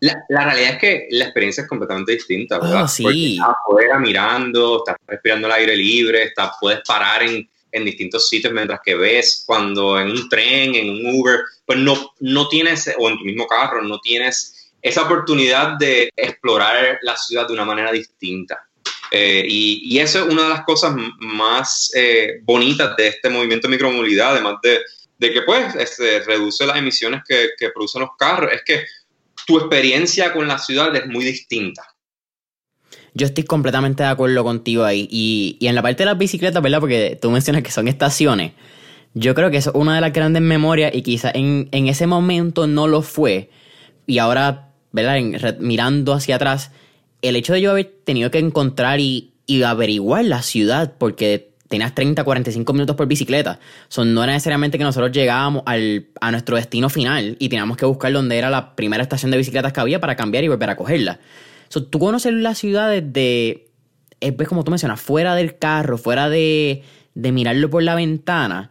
La, 0.00 0.16
la 0.28 0.44
realidad 0.44 0.72
es 0.72 0.78
que 0.78 1.06
la 1.10 1.24
experiencia 1.26 1.62
es 1.62 1.68
completamente 1.68 2.12
distinta, 2.12 2.58
¿verdad? 2.58 2.84
Oh, 2.84 2.88
sí. 2.88 3.04
Porque 3.04 3.32
estás 3.34 3.48
afuera 3.48 3.98
mirando, 4.00 4.78
estás 4.78 4.96
respirando 5.06 5.46
el 5.46 5.52
aire 5.52 5.76
libre, 5.76 6.24
estás, 6.24 6.52
puedes 6.60 6.80
parar 6.84 7.22
en, 7.22 7.48
en 7.72 7.84
distintos 7.84 8.28
sitios 8.28 8.52
mientras 8.52 8.80
que 8.84 8.94
ves 8.94 9.44
cuando 9.46 9.98
en 9.98 10.10
un 10.10 10.28
tren, 10.28 10.74
en 10.74 10.90
un 10.90 11.14
Uber, 11.14 11.40
pues 11.64 11.78
no, 11.78 12.12
no 12.20 12.48
tienes, 12.48 12.92
o 12.98 13.08
en 13.08 13.18
tu 13.18 13.24
mismo 13.24 13.46
carro, 13.46 13.82
no 13.82 14.00
tienes 14.00 14.61
esa 14.82 15.02
oportunidad 15.02 15.78
de 15.78 16.10
explorar 16.16 16.98
la 17.02 17.16
ciudad 17.16 17.46
de 17.46 17.54
una 17.54 17.64
manera 17.64 17.92
distinta. 17.92 18.66
Eh, 19.14 19.44
y, 19.46 19.98
eso 19.98 20.20
es 20.20 20.32
una 20.32 20.44
de 20.44 20.48
las 20.48 20.64
cosas 20.64 20.94
más 21.18 21.92
eh, 21.94 22.40
bonitas 22.42 22.96
de 22.96 23.08
este 23.08 23.28
movimiento 23.28 23.68
de 23.68 23.72
micromovilidad, 23.72 24.32
además 24.32 24.56
de, 24.62 24.80
de 25.18 25.32
que 25.32 25.42
pues 25.42 25.74
este, 25.74 26.20
reduce 26.20 26.66
las 26.66 26.78
emisiones 26.78 27.20
que, 27.28 27.50
que, 27.58 27.68
producen 27.70 28.00
los 28.00 28.10
carros, 28.18 28.50
es 28.52 28.62
que 28.64 28.86
tu 29.46 29.58
experiencia 29.58 30.32
con 30.32 30.48
la 30.48 30.58
ciudad 30.58 30.96
es 30.96 31.06
muy 31.06 31.24
distinta. 31.24 31.82
Yo 33.12 33.26
estoy 33.26 33.44
completamente 33.44 34.02
de 34.02 34.08
acuerdo 34.08 34.42
contigo 34.42 34.84
ahí. 34.84 35.06
Y, 35.10 35.58
y 35.60 35.66
en 35.66 35.74
la 35.74 35.82
parte 35.82 35.98
de 35.98 36.06
las 36.06 36.16
bicicletas, 36.16 36.62
¿verdad? 36.62 36.80
Porque 36.80 37.18
tú 37.20 37.30
mencionas 37.30 37.62
que 37.62 37.70
son 37.70 37.88
estaciones. 37.88 38.52
Yo 39.12 39.34
creo 39.34 39.50
que 39.50 39.58
eso 39.58 39.70
es 39.70 39.76
una 39.76 39.94
de 39.94 40.00
las 40.00 40.14
grandes 40.14 40.42
memorias 40.42 40.90
y 40.94 41.02
quizás 41.02 41.34
en, 41.34 41.68
en 41.70 41.86
ese 41.86 42.06
momento 42.06 42.66
no 42.66 42.86
lo 42.86 43.02
fue. 43.02 43.50
Y 44.06 44.18
ahora 44.18 44.71
¿verdad? 44.92 45.56
mirando 45.58 46.12
hacia 46.12 46.36
atrás, 46.36 46.70
el 47.22 47.36
hecho 47.36 47.52
de 47.52 47.60
yo 47.60 47.70
haber 47.70 47.92
tenido 48.04 48.30
que 48.30 48.38
encontrar 48.38 49.00
y, 49.00 49.28
averiguar 49.66 50.24
la 50.24 50.40
ciudad, 50.40 50.94
porque 50.96 51.52
tenías 51.68 51.94
30, 51.94 52.24
45 52.24 52.72
minutos 52.72 52.96
por 52.96 53.06
bicicleta. 53.06 53.58
no 53.98 54.24
era 54.24 54.32
necesariamente 54.32 54.78
que 54.78 54.84
nosotros 54.84 55.12
llegábamos 55.12 55.62
al, 55.66 56.06
a 56.22 56.30
nuestro 56.30 56.56
destino 56.56 56.88
final 56.88 57.36
y 57.38 57.50
teníamos 57.50 57.76
que 57.76 57.84
buscar 57.84 58.12
dónde 58.14 58.38
era 58.38 58.48
la 58.48 58.74
primera 58.74 59.02
estación 59.02 59.30
de 59.30 59.36
bicicletas 59.36 59.74
que 59.74 59.80
había 59.80 60.00
para 60.00 60.16
cambiar 60.16 60.44
y 60.44 60.48
volver 60.48 60.70
a 60.70 60.76
cogerla. 60.76 61.20
So, 61.68 61.84
tú 61.84 61.98
conoces 61.98 62.32
la 62.32 62.54
ciudad 62.54 62.88
desde, 62.88 63.68
es 64.20 64.32
pues, 64.32 64.48
como 64.48 64.64
tú 64.64 64.70
mencionas, 64.70 65.02
fuera 65.02 65.34
del 65.34 65.58
carro, 65.58 65.98
fuera 65.98 66.30
de, 66.30 66.82
de 67.14 67.32
mirarlo 67.32 67.68
por 67.68 67.82
la 67.82 67.94
ventana, 67.94 68.70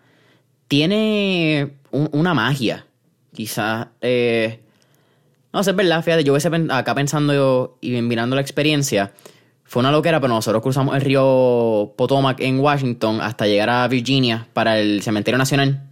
tiene 0.68 1.74
una 1.92 2.34
magia. 2.34 2.88
Quizás... 3.34 3.90
Eh, 4.02 4.61
No, 5.54 5.60
es 5.60 5.76
verdad, 5.76 6.04
fíjate, 6.04 6.24
yo 6.24 6.34
hubiese 6.34 6.50
acá 6.70 6.96
pensando 6.96 7.78
y 7.82 8.02
mirando 8.02 8.36
la 8.36 8.42
experiencia, 8.42 9.14
fue 9.72 9.80
una 9.80 9.92
loquera, 9.92 10.20
pero 10.20 10.34
nosotros 10.34 10.62
cruzamos 10.62 10.96
el 10.96 11.02
río 11.02 11.94
Potomac 11.96 12.42
en 12.42 12.60
Washington 12.60 13.22
hasta 13.22 13.48
llegar 13.48 13.70
a 13.70 13.88
Virginia 13.88 14.48
para 14.52 14.80
el 14.80 15.02
cementerio 15.02 15.38
nacional. 15.38 15.84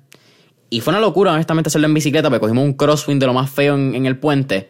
Y 0.69 0.81
fue 0.81 0.91
una 0.91 0.99
locura, 0.99 1.31
honestamente, 1.31 1.69
hacerlo 1.69 1.87
en 1.87 1.93
bicicleta, 1.93 2.29
porque 2.29 2.41
cogimos 2.41 2.65
un 2.65 2.73
crosswind 2.73 3.21
de 3.21 3.27
lo 3.27 3.33
más 3.33 3.49
feo 3.49 3.75
en, 3.75 4.05
el 4.05 4.17
puente. 4.17 4.69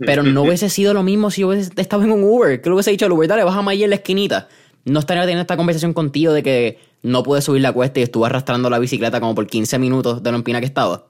Pero 0.00 0.22
no 0.22 0.42
hubiese 0.46 0.68
sido 0.68 0.94
lo 0.94 1.02
mismo 1.02 1.30
si 1.30 1.42
yo 1.42 1.48
hubiese 1.48 1.70
estado 1.76 2.02
en 2.02 2.10
un 2.10 2.24
Uber. 2.24 2.60
Que 2.60 2.68
lo 2.68 2.74
hubiese 2.74 2.90
dicho 2.90 3.06
al 3.06 3.12
Uber, 3.12 3.28
dale, 3.28 3.44
bájame 3.44 3.70
ahí 3.70 3.84
en 3.84 3.90
la 3.90 3.96
esquinita. 3.96 4.48
No 4.84 4.98
estaría 4.98 5.22
teniendo 5.22 5.42
esta 5.42 5.56
conversación 5.56 5.92
contigo 5.92 6.32
de 6.32 6.42
que 6.42 6.78
no 7.02 7.22
pude 7.22 7.40
subir 7.40 7.62
la 7.62 7.72
cuesta 7.72 8.00
y 8.00 8.02
estuve 8.02 8.26
arrastrando 8.26 8.68
la 8.68 8.78
bicicleta 8.78 9.20
como 9.20 9.34
por 9.34 9.46
15 9.46 9.78
minutos 9.78 10.22
de 10.22 10.30
lo 10.32 10.36
empina 10.36 10.58
que 10.58 10.66
estaba. 10.66 11.06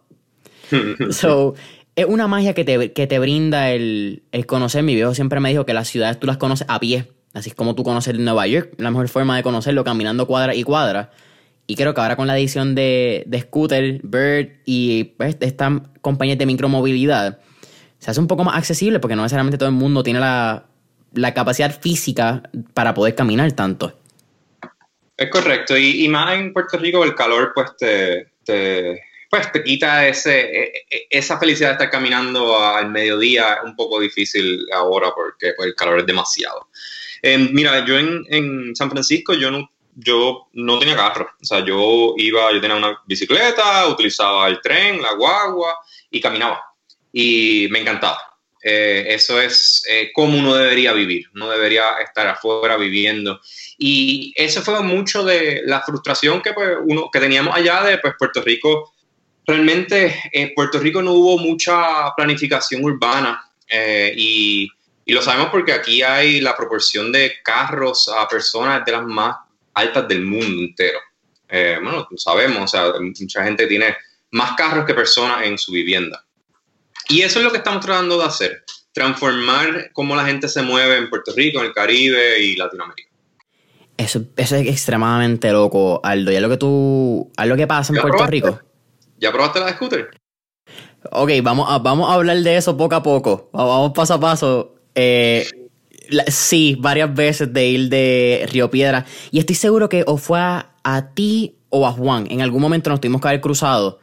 so, 1.10 1.54
es 1.96 2.06
una 2.06 2.26
magia 2.26 2.54
que 2.54 2.64
te, 2.64 2.92
que 2.92 3.06
te 3.06 3.18
brinda 3.18 3.70
el, 3.70 4.22
el, 4.32 4.46
conocer. 4.46 4.82
Mi 4.82 4.94
viejo 4.94 5.14
siempre 5.14 5.40
me 5.40 5.50
dijo 5.50 5.64
que 5.64 5.74
las 5.74 5.88
ciudades 5.88 6.18
tú 6.18 6.26
las 6.26 6.38
conoces 6.38 6.66
a 6.68 6.80
pie. 6.80 7.08
Así 7.32 7.50
es 7.50 7.54
como 7.54 7.74
tú 7.74 7.84
conoces 7.84 8.18
Nueva 8.18 8.46
York. 8.46 8.74
La 8.78 8.90
mejor 8.90 9.08
forma 9.08 9.36
de 9.36 9.42
conocerlo, 9.42 9.84
caminando 9.84 10.26
cuadra 10.26 10.54
y 10.54 10.64
cuadra. 10.64 11.10
Y 11.66 11.76
creo 11.76 11.94
que 11.94 12.00
ahora 12.00 12.16
con 12.16 12.26
la 12.26 12.36
edición 12.36 12.74
de, 12.74 13.24
de 13.26 13.40
Scooter, 13.40 14.00
Bird 14.02 14.48
y 14.64 15.04
pues, 15.16 15.36
esta 15.40 15.82
compañía 16.00 16.36
de 16.36 16.46
micromovilidad, 16.46 17.38
se 17.98 18.10
hace 18.10 18.20
un 18.20 18.26
poco 18.26 18.44
más 18.44 18.56
accesible 18.56 19.00
porque 19.00 19.16
no 19.16 19.22
necesariamente 19.22 19.56
todo 19.56 19.68
el 19.68 19.74
mundo 19.74 20.02
tiene 20.02 20.20
la, 20.20 20.66
la 21.14 21.32
capacidad 21.32 21.80
física 21.80 22.42
para 22.74 22.92
poder 22.92 23.14
caminar 23.14 23.50
tanto. 23.52 23.98
Es 25.16 25.30
correcto. 25.30 25.78
Y, 25.78 26.06
más 26.08 26.34
en 26.34 26.52
Puerto 26.52 26.76
Rico 26.76 27.02
el 27.04 27.14
calor 27.14 27.52
pues 27.54 27.70
te 27.78 29.00
pues 29.34 29.50
te 29.50 29.64
quita 29.64 30.06
e, 30.06 30.12
e, 30.26 31.06
esa 31.10 31.40
felicidad 31.40 31.70
de 31.70 31.72
estar 31.72 31.90
caminando 31.90 32.56
al 32.56 32.88
mediodía, 32.88 33.58
un 33.64 33.74
poco 33.74 33.98
difícil 33.98 34.64
ahora 34.72 35.10
porque 35.12 35.54
pues, 35.56 35.70
el 35.70 35.74
calor 35.74 35.98
es 35.98 36.06
demasiado. 36.06 36.68
Em, 37.20 37.48
mira, 37.52 37.84
yo 37.84 37.98
en, 37.98 38.76
San 38.76 38.92
Francisco 38.92 39.34
yo 39.34 39.50
no, 39.50 39.68
yo 39.96 40.46
no 40.52 40.78
tenía 40.78 40.94
carro, 40.94 41.28
o 41.42 41.44
sea, 41.44 41.64
yo 41.64 42.14
iba, 42.16 42.52
yo 42.52 42.60
tenía 42.60 42.76
una 42.76 42.96
bicicleta, 43.06 43.88
utilizaba 43.88 44.46
el 44.46 44.60
tren, 44.60 45.02
la 45.02 45.14
guagua 45.14 45.78
y 46.12 46.20
caminaba 46.20 46.62
y 47.12 47.66
me 47.72 47.80
encantaba. 47.80 48.20
Eh, 48.62 49.06
eso 49.08 49.40
es 49.40 49.82
eh, 49.90 50.10
como 50.14 50.38
uno 50.38 50.54
debería 50.54 50.92
vivir, 50.92 51.26
uno 51.34 51.50
debería 51.50 51.98
estar 52.06 52.28
afuera 52.28 52.76
viviendo. 52.76 53.40
Y 53.78 54.32
eso 54.36 54.62
fue 54.62 54.80
mucho 54.80 55.24
de 55.24 55.62
la 55.64 55.82
frustración 55.82 56.40
que, 56.40 56.52
pues, 56.52 56.76
uno, 56.84 57.10
que 57.12 57.18
teníamos 57.18 57.56
allá 57.56 57.82
de 57.82 57.98
pues, 57.98 58.14
Puerto 58.16 58.40
Rico 58.40 58.93
realmente 59.46 60.14
en 60.32 60.52
Puerto 60.54 60.78
Rico 60.78 61.02
no 61.02 61.12
hubo 61.12 61.38
mucha 61.38 62.14
planificación 62.16 62.84
urbana 62.84 63.44
eh, 63.68 64.12
y, 64.16 64.70
lo 65.06 65.20
sabemos 65.20 65.50
porque 65.50 65.72
aquí 65.72 66.02
hay 66.02 66.40
la 66.40 66.56
proporción 66.56 67.12
de 67.12 67.34
carros 67.44 68.08
a 68.08 68.26
personas 68.26 68.82
de 68.86 68.92
las 68.92 69.04
más 69.04 69.36
altas 69.74 70.08
del 70.08 70.22
mundo 70.22 70.62
entero. 70.62 70.98
Eh, 71.46 71.78
bueno, 71.82 72.08
lo 72.10 72.16
sabemos, 72.16 72.62
o 72.62 72.66
sea, 72.66 72.92
mucha 72.98 73.44
gente 73.44 73.66
tiene 73.66 73.94
más 74.30 74.56
carros 74.56 74.86
que 74.86 74.94
personas 74.94 75.44
en 75.44 75.58
su 75.58 75.72
vivienda. 75.72 76.24
Y 77.10 77.20
eso 77.20 77.38
es 77.38 77.44
lo 77.44 77.50
que 77.50 77.58
estamos 77.58 77.84
tratando 77.84 78.16
de 78.16 78.24
hacer, 78.24 78.64
transformar 78.92 79.90
cómo 79.92 80.16
la 80.16 80.24
gente 80.24 80.48
se 80.48 80.62
mueve 80.62 80.96
en 80.96 81.10
Puerto 81.10 81.34
Rico, 81.36 81.60
en 81.60 81.66
el 81.66 81.74
Caribe 81.74 82.40
y 82.40 82.56
Latinoamérica. 82.56 83.10
Eso, 83.98 84.24
es 84.36 84.52
extremadamente 84.52 85.52
loco, 85.52 86.00
Aldo. 86.02 86.32
¿Y 86.32 86.36
es 86.36 86.42
lo 86.42 86.48
que 86.48 86.56
tú, 86.56 87.30
lo 87.44 87.56
que 87.56 87.66
pasa 87.66 87.92
en 87.92 88.00
Puerto 88.00 88.26
Rico? 88.26 88.58
¿Ya 89.18 89.32
probaste 89.32 89.60
la 89.60 89.66
de 89.66 89.72
scooter? 89.72 90.10
Ok, 91.10 91.30
vamos 91.42 91.66
a, 91.70 91.78
vamos 91.78 92.10
a 92.10 92.14
hablar 92.14 92.38
de 92.38 92.56
eso 92.56 92.76
poco 92.76 92.94
a 92.94 93.02
poco. 93.02 93.50
Vamos 93.52 93.92
paso 93.92 94.14
a 94.14 94.20
paso. 94.20 94.74
Eh, 94.94 95.46
sí, 96.28 96.76
varias 96.78 97.14
veces 97.14 97.52
de 97.52 97.66
ir 97.66 97.88
de 97.88 98.48
Río 98.50 98.70
Piedra. 98.70 99.04
Y 99.30 99.38
estoy 99.38 99.54
seguro 99.54 99.88
que 99.88 100.04
o 100.06 100.16
fue 100.16 100.38
a, 100.40 101.10
ti 101.14 101.56
o 101.68 101.86
a 101.86 101.92
Juan. 101.92 102.26
En 102.30 102.40
algún 102.40 102.62
momento 102.62 102.90
nos 102.90 103.00
tuvimos 103.00 103.20
que 103.20 103.28
haber 103.28 103.40
cruzado. 103.40 104.00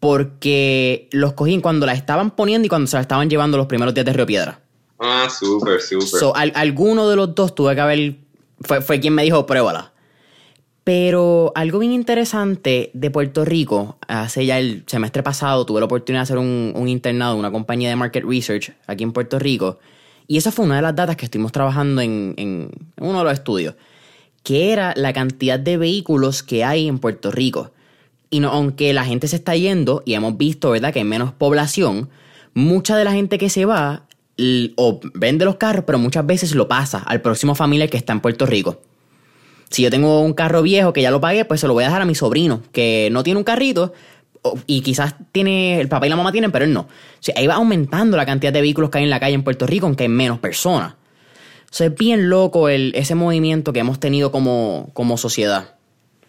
Porque 0.00 1.08
los 1.10 1.32
cogí 1.32 1.60
cuando 1.60 1.86
la 1.86 1.92
estaban 1.92 2.30
poniendo 2.30 2.66
y 2.66 2.68
cuando 2.68 2.86
se 2.86 2.96
la 2.96 3.02
estaban 3.02 3.28
llevando 3.28 3.56
los 3.56 3.66
primeros 3.66 3.94
días 3.94 4.06
de 4.06 4.12
Río 4.12 4.26
Piedra. 4.26 4.60
Ah, 5.00 5.28
súper, 5.30 5.80
súper. 5.80 6.06
So, 6.06 6.34
alguno 6.36 7.08
de 7.08 7.16
los 7.16 7.34
dos 7.34 7.54
tuve 7.54 7.74
que 7.74 7.80
haber. 7.80 8.16
Fue, 8.60 8.80
fue 8.80 9.00
quien 9.00 9.14
me 9.14 9.22
dijo, 9.22 9.44
pruébala. 9.46 9.92
Pero 10.88 11.52
algo 11.54 11.80
bien 11.80 11.92
interesante 11.92 12.90
de 12.94 13.10
Puerto 13.10 13.44
Rico, 13.44 13.98
hace 14.08 14.46
ya 14.46 14.58
el 14.58 14.84
semestre 14.86 15.22
pasado 15.22 15.66
tuve 15.66 15.80
la 15.80 15.84
oportunidad 15.84 16.20
de 16.20 16.22
hacer 16.22 16.38
un, 16.38 16.88
internado 16.88 17.34
en 17.34 17.40
una 17.40 17.50
compañía 17.50 17.90
de 17.90 17.96
market 17.96 18.24
research 18.24 18.72
aquí 18.86 19.04
en 19.04 19.12
Puerto 19.12 19.38
Rico. 19.38 19.80
Y 20.26 20.38
esa 20.38 20.50
fue 20.50 20.64
una 20.64 20.76
de 20.76 20.80
las 20.80 20.96
datas 20.96 21.16
que 21.16 21.26
estuvimos 21.26 21.52
trabajando 21.52 22.00
en, 22.00 22.32
en 22.38 22.70
uno 23.02 23.18
de 23.18 23.24
los 23.24 23.34
estudios, 23.34 23.74
que 24.42 24.72
era 24.72 24.94
la 24.96 25.12
cantidad 25.12 25.60
de 25.60 25.76
vehículos 25.76 26.42
que 26.42 26.64
hay 26.64 26.88
en 26.88 26.98
Puerto 27.00 27.30
Rico. 27.30 27.70
Y 28.30 28.40
no, 28.40 28.48
aunque 28.48 28.94
la 28.94 29.04
gente 29.04 29.28
se 29.28 29.36
está 29.36 29.54
yendo 29.56 30.02
y 30.06 30.14
hemos 30.14 30.38
visto, 30.38 30.70
¿verdad?, 30.70 30.94
que 30.94 31.00
hay 31.00 31.04
menos 31.04 31.34
población, 31.34 32.08
mucha 32.54 32.96
de 32.96 33.04
la 33.04 33.12
gente 33.12 33.36
que 33.36 33.50
se 33.50 33.66
va 33.66 34.06
o 34.76 35.00
vende 35.12 35.44
los 35.44 35.56
carros, 35.56 35.84
pero 35.86 35.98
muchas 35.98 36.24
veces 36.24 36.54
lo 36.54 36.66
pasa 36.66 37.00
al 37.00 37.20
próximo 37.20 37.54
familiar 37.54 37.90
que 37.90 37.98
está 37.98 38.14
en 38.14 38.20
Puerto 38.20 38.46
Rico. 38.46 38.80
Si 39.70 39.82
yo 39.82 39.90
tengo 39.90 40.22
un 40.22 40.32
carro 40.32 40.62
viejo 40.62 40.92
que 40.92 41.02
ya 41.02 41.10
lo 41.10 41.20
pagué, 41.20 41.44
pues 41.44 41.60
se 41.60 41.66
lo 41.66 41.74
voy 41.74 41.84
a 41.84 41.88
dejar 41.88 42.02
a 42.02 42.06
mi 42.06 42.14
sobrino, 42.14 42.62
que 42.72 43.08
no 43.12 43.22
tiene 43.22 43.38
un 43.38 43.44
carrito, 43.44 43.92
y 44.66 44.80
quizás 44.82 45.14
tiene, 45.32 45.80
el 45.80 45.88
papá 45.88 46.06
y 46.06 46.10
la 46.10 46.16
mamá 46.16 46.32
tienen, 46.32 46.52
pero 46.52 46.64
él 46.64 46.72
no. 46.72 46.82
O 46.82 46.88
sea, 47.20 47.34
ahí 47.36 47.46
va 47.46 47.54
aumentando 47.54 48.16
la 48.16 48.26
cantidad 48.26 48.52
de 48.52 48.60
vehículos 48.60 48.90
que 48.90 48.98
hay 48.98 49.04
en 49.04 49.10
la 49.10 49.20
calle 49.20 49.34
en 49.34 49.42
Puerto 49.42 49.66
Rico, 49.66 49.86
aunque 49.86 50.04
hay 50.04 50.08
menos 50.08 50.38
personas. 50.38 50.94
O 51.70 51.74
sea, 51.74 51.88
es 51.88 51.94
bien 51.94 52.30
loco 52.30 52.68
el, 52.68 52.92
ese 52.94 53.14
movimiento 53.14 53.72
que 53.72 53.80
hemos 53.80 54.00
tenido 54.00 54.32
como, 54.32 54.90
como 54.94 55.18
sociedad. 55.18 55.74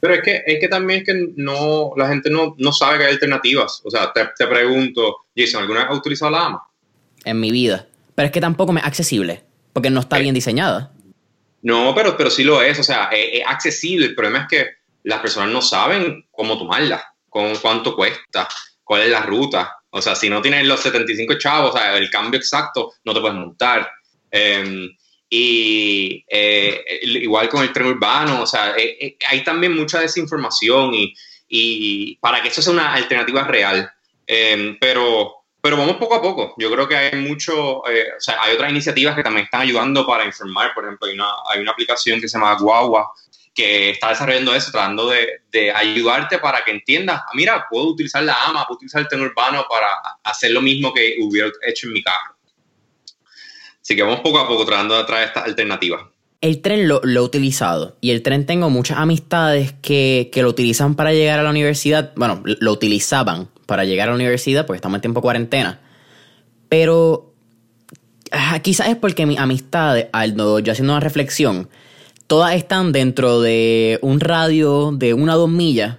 Pero 0.01 0.13
es 0.13 0.21
que, 0.21 0.43
es 0.45 0.59
que 0.59 0.67
también 0.67 1.01
es 1.01 1.05
que 1.05 1.33
no, 1.35 1.91
la 1.97 2.07
gente 2.07 2.29
no, 2.29 2.55
no 2.57 2.71
sabe 2.71 2.99
que 2.99 3.05
hay 3.05 3.13
alternativas. 3.13 3.81
O 3.83 3.89
sea, 3.89 4.11
te, 4.13 4.21
te 4.37 4.47
pregunto, 4.47 5.17
Jason, 5.35 5.61
¿alguna 5.61 5.81
vez 5.81 5.89
has 5.91 5.97
utilizado 5.97 6.31
la 6.31 6.45
AMA? 6.45 6.63
En 7.25 7.39
mi 7.39 7.51
vida. 7.51 7.87
Pero 8.15 8.25
es 8.27 8.31
que 8.31 8.41
tampoco 8.41 8.73
me 8.73 8.81
es 8.81 8.85
accesible, 8.85 9.43
porque 9.73 9.89
no 9.89 9.99
está 9.99 10.17
eh, 10.19 10.23
bien 10.23 10.35
diseñada. 10.35 10.91
No, 11.62 11.93
pero, 11.93 12.16
pero 12.16 12.30
sí 12.30 12.43
lo 12.43 12.62
es, 12.62 12.80
o 12.80 12.84
sea, 12.84 13.10
es, 13.12 13.41
accesible. 13.45 14.07
El 14.07 14.16
problema 14.16 14.39
es 14.39 14.47
que 14.47 14.70
las 15.03 15.20
personas 15.20 15.49
no 15.49 15.62
saben 15.62 16.28
cómo 16.32 16.57
tomarla, 16.57 17.03
con 17.28 17.55
cuánto 17.57 17.95
cuesta, 17.95 18.47
cuál 18.84 19.03
es 19.03 19.10
la 19.10 19.22
ruta. 19.22 19.78
O 19.89 20.01
sea, 20.01 20.16
si 20.16 20.30
no 20.30 20.41
tienes 20.41 20.66
los 20.66 20.80
75 20.80 21.38
chavos, 21.38 21.72
o 21.72 21.78
sea, 21.78 21.97
el 21.97 22.10
cambio 22.10 22.39
exacto, 22.39 22.93
no 23.03 23.14
te 23.14 23.22
puedes 23.22 23.38
montar. 23.38 23.89
Em, 24.32 24.89
y 25.30 26.24
eh, 26.28 26.84
igual 27.01 27.49
con 27.49 27.64
el 27.64 27.72
tren 27.72 27.88
urbano, 27.88 28.41
o 28.43 28.47
sea, 28.47 28.76
eh, 28.78 28.97
eh, 28.99 29.18
hay 29.30 29.43
también 29.43 29.76
mucha 29.76 29.99
desinformación 29.99 30.93
y, 30.93 31.14
y, 31.47 32.16
para 32.18 32.41
que 32.41 32.49
eso 32.49 32.62
sea 32.62 32.74
una 32.74 32.93
alternativa 32.93 33.43
real. 33.43 33.91
Em, 34.26 34.78
pero 34.80 35.38
pero 35.62 35.78
vamos 35.78 35.97
poco 35.97 36.16
a 36.16 36.22
poco. 36.22 36.53
Yo 36.57 36.72
creo 36.72 36.88
que 36.88 36.95
hay 36.95 37.20
mucho, 37.20 37.88
eh, 37.89 38.07
o 38.18 38.22
sea, 38.22 38.41
hay 38.41 38.53
otras 38.53 38.72
iniciativas 38.72 39.16
que 39.16 39.24
también 39.24 39.45
están 39.45 39.62
ayudando 39.62 40.05
para 40.05 40.26
informar. 40.26 40.74
Por 40.74 40.86
ejemplo, 40.86 41.07
hay 41.07 41.14
una, 41.14 41.30
hay 41.51 41.60
una 41.60 41.72
aplicación 41.72 42.22
que 42.22 42.30
se 42.30 42.38
llama 42.38 42.57
Guagua 42.60 43.12
que 43.53 43.89
está 43.89 44.10
desarrollando 44.10 44.55
eso, 44.55 44.72
tratando 44.72 45.10
de, 45.10 45.41
de 45.51 45.72
ayudarte 45.72 46.38
para 46.38 46.64
que 46.64 46.72
entiendas, 46.72 47.22
ah, 47.26 47.32
mira, 47.34 47.66
puedo 47.70 47.88
utilizar 47.88 48.24
la 48.24 48.36
AMA, 48.45 48.66
puedo 48.66 48.78
utilizar 48.78 49.01
el 49.01 49.07
tren 49.10 49.22
urbano 49.22 49.66
para 49.70 49.88
hacer 50.24 50.51
lo 50.51 50.62
mismo 50.62 50.93
que 50.93 51.18
hubiera 51.22 51.49
hecho 51.68 51.88
en 51.88 51.93
mi 51.93 52.01
carro. 52.01 52.38
Así 53.82 53.97
que 53.97 54.03
vamos 54.03 54.22
poco 54.22 54.39
a 54.39 54.47
poco 54.47 54.66
tratando 54.66 54.95
de 54.95 55.03
traer 55.03 55.28
estas 55.28 55.43
alternativas. 55.45 56.03
El 56.39 56.62
tren 56.62 56.88
lo, 56.88 57.01
lo, 57.03 57.20
he 57.20 57.24
utilizado 57.24 57.97
y 57.99 58.12
el 58.12 58.24
tren 58.24 58.45
tengo 58.45 58.70
muchas 58.70 58.97
amistades 58.97 59.74
que, 59.82 60.30
que, 60.32 60.41
lo 60.41 60.47
utilizan 60.47 60.95
para 60.95 61.12
llegar 61.12 61.39
a 61.39 61.43
la 61.43 61.49
universidad. 61.49 62.14
Bueno, 62.16 62.41
lo 62.45 62.72
utilizaban 62.72 63.49
para 63.70 63.86
llegar 63.86 64.07
a 64.07 64.11
la 64.11 64.15
universidad 64.15 64.65
porque 64.65 64.78
estamos 64.78 64.97
en 64.97 65.01
tiempo 65.01 65.22
cuarentena. 65.22 65.80
Pero 66.70 67.36
quizás 68.63 68.89
es 68.89 68.95
porque 68.95 69.28
mis 69.28 69.38
amistades, 69.38 70.07
al 70.11 70.36
yo 70.36 70.72
haciendo 70.72 70.93
una 70.93 70.99
reflexión, 70.99 71.70
todas 72.26 72.55
están 72.55 72.91
dentro 72.91 73.41
de 73.41 73.99
un 74.01 74.20
radio 74.20 74.91
de 74.91 75.13
una 75.13 75.36
o 75.36 75.39
dos 75.39 75.49
millas 75.49 75.97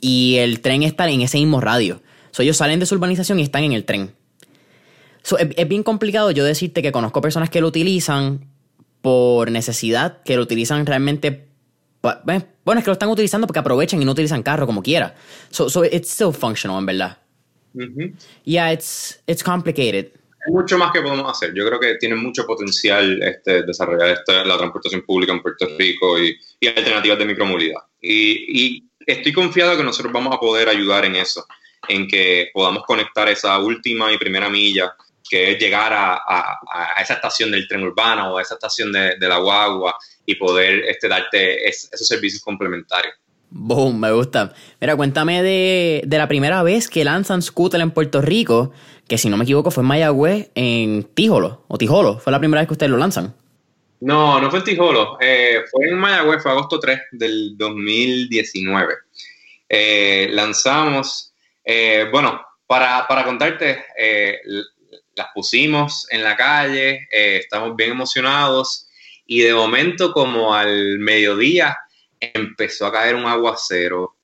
y 0.00 0.36
el 0.36 0.60
tren 0.60 0.82
está 0.82 1.06
en 1.10 1.20
ese 1.20 1.36
mismo 1.36 1.60
radio. 1.60 2.00
So, 2.30 2.42
ellos 2.42 2.56
salen 2.56 2.80
de 2.80 2.86
su 2.86 2.94
urbanización 2.94 3.38
y 3.38 3.42
están 3.42 3.64
en 3.64 3.72
el 3.72 3.84
tren. 3.84 4.14
es, 5.24 5.48
es 5.56 5.68
bien 5.68 5.82
complicado 5.82 6.30
yo 6.30 6.42
decirte 6.42 6.80
que 6.80 6.90
conozco 6.90 7.20
personas 7.20 7.50
que 7.50 7.60
lo 7.60 7.68
utilizan 7.68 8.46
por 9.02 9.50
necesidad, 9.50 10.22
que 10.22 10.36
lo 10.36 10.42
utilizan 10.42 10.86
realmente. 10.86 11.47
Bueno, 12.24 12.78
es 12.78 12.84
que 12.84 12.90
lo 12.90 12.92
están 12.92 13.08
utilizando 13.08 13.46
porque 13.46 13.58
aprovechan 13.58 14.00
y 14.00 14.04
no 14.04 14.12
utilizan 14.12 14.42
carro 14.42 14.66
como 14.66 14.82
quiera. 14.82 15.14
So, 15.50 15.68
so 15.68 15.84
it's 15.84 16.10
still 16.10 16.32
functional, 16.32 16.78
en 16.78 16.86
verdad. 16.86 17.18
Yeah, 18.44 18.72
it's, 18.72 19.20
it's 19.26 19.42
complicated. 19.42 20.12
Hay 20.46 20.52
mucho 20.52 20.78
más 20.78 20.92
que 20.92 21.00
podemos 21.00 21.30
hacer. 21.30 21.52
Yo 21.54 21.66
creo 21.66 21.78
que 21.80 21.96
tiene 21.96 22.14
mucho 22.14 22.46
potencial 22.46 23.22
este, 23.22 23.62
desarrollar 23.62 24.10
esta, 24.10 24.44
la 24.44 24.56
transportación 24.56 25.02
pública 25.02 25.32
en 25.32 25.42
Puerto 25.42 25.66
Rico 25.78 26.18
y, 26.18 26.36
y 26.60 26.66
alternativas 26.66 27.18
de 27.18 27.24
micromovilidad. 27.26 27.80
Y, 28.00 28.76
y 28.76 28.90
estoy 29.06 29.32
confiado 29.32 29.76
que 29.76 29.82
nosotros 29.82 30.12
vamos 30.12 30.34
a 30.34 30.38
poder 30.38 30.68
ayudar 30.68 31.04
en 31.04 31.16
eso, 31.16 31.46
en 31.88 32.06
que 32.06 32.50
podamos 32.52 32.84
conectar 32.84 33.28
esa 33.28 33.58
última 33.58 34.12
y 34.12 34.18
primera 34.18 34.48
milla 34.48 34.94
que 35.28 35.52
es 35.52 35.58
llegar 35.58 35.92
a, 35.94 36.58
esa 37.00 37.14
estación 37.14 37.50
del 37.50 37.68
tren 37.68 37.82
urbano 37.82 38.32
o 38.32 38.38
a 38.38 38.42
esa 38.42 38.54
estación 38.54 38.92
de, 38.92 39.16
la 39.20 39.38
guagua 39.38 39.96
y 40.28 40.34
poder 40.34 40.84
este, 40.86 41.08
darte 41.08 41.66
esos 41.66 42.06
servicios 42.06 42.42
complementarios. 42.42 43.14
Boom, 43.48 43.98
me 43.98 44.12
gusta. 44.12 44.52
Mira, 44.78 44.94
cuéntame 44.94 45.42
de, 45.42 46.06
la 46.06 46.28
primera 46.28 46.62
vez 46.62 46.86
que 46.86 47.02
lanzan 47.02 47.40
Scooter 47.40 47.80
en 47.80 47.92
Puerto 47.92 48.20
Rico, 48.20 48.70
que 49.08 49.16
si 49.16 49.30
no 49.30 49.38
me 49.38 49.44
equivoco 49.44 49.70
fue 49.70 49.82
en 49.82 49.86
Mayagüez, 49.86 50.50
en 50.54 51.04
Tijolo, 51.14 51.64
o 51.66 51.78
Tijolo, 51.78 52.18
fue 52.18 52.30
la 52.30 52.38
primera 52.38 52.60
vez 52.60 52.68
que 52.68 52.74
ustedes 52.74 52.90
lo 52.90 52.98
lanzan. 52.98 53.34
No, 54.00 54.38
no 54.38 54.50
fue 54.50 54.58
en 54.58 54.64
Tijolo, 54.66 55.16
eh, 55.18 55.62
fue 55.70 55.88
en 55.88 55.96
Mayagüez, 55.96 56.42
fue 56.42 56.52
agosto 56.52 56.78
3 56.78 57.00
del 57.12 57.56
2019. 57.56 58.96
Eh, 59.66 60.28
lanzamos, 60.30 61.32
eh, 61.64 62.06
bueno, 62.12 62.38
para, 62.66 63.06
para 63.08 63.24
contarte, 63.24 63.82
las 65.14 65.28
pusimos 65.34 66.06
en 66.10 66.22
la 66.22 66.36
calle, 66.36 67.08
estamos 67.10 67.74
bien 67.74 67.92
emocionados 67.92 68.87
y 69.30 69.42
de 69.42 69.52
momento 69.52 70.10
como 70.10 70.54
al 70.54 70.98
mediodía 70.98 71.76
empezó 72.18 72.86
a 72.86 72.92
caer 72.92 73.14
un 73.14 73.26
aguacero, 73.26 74.16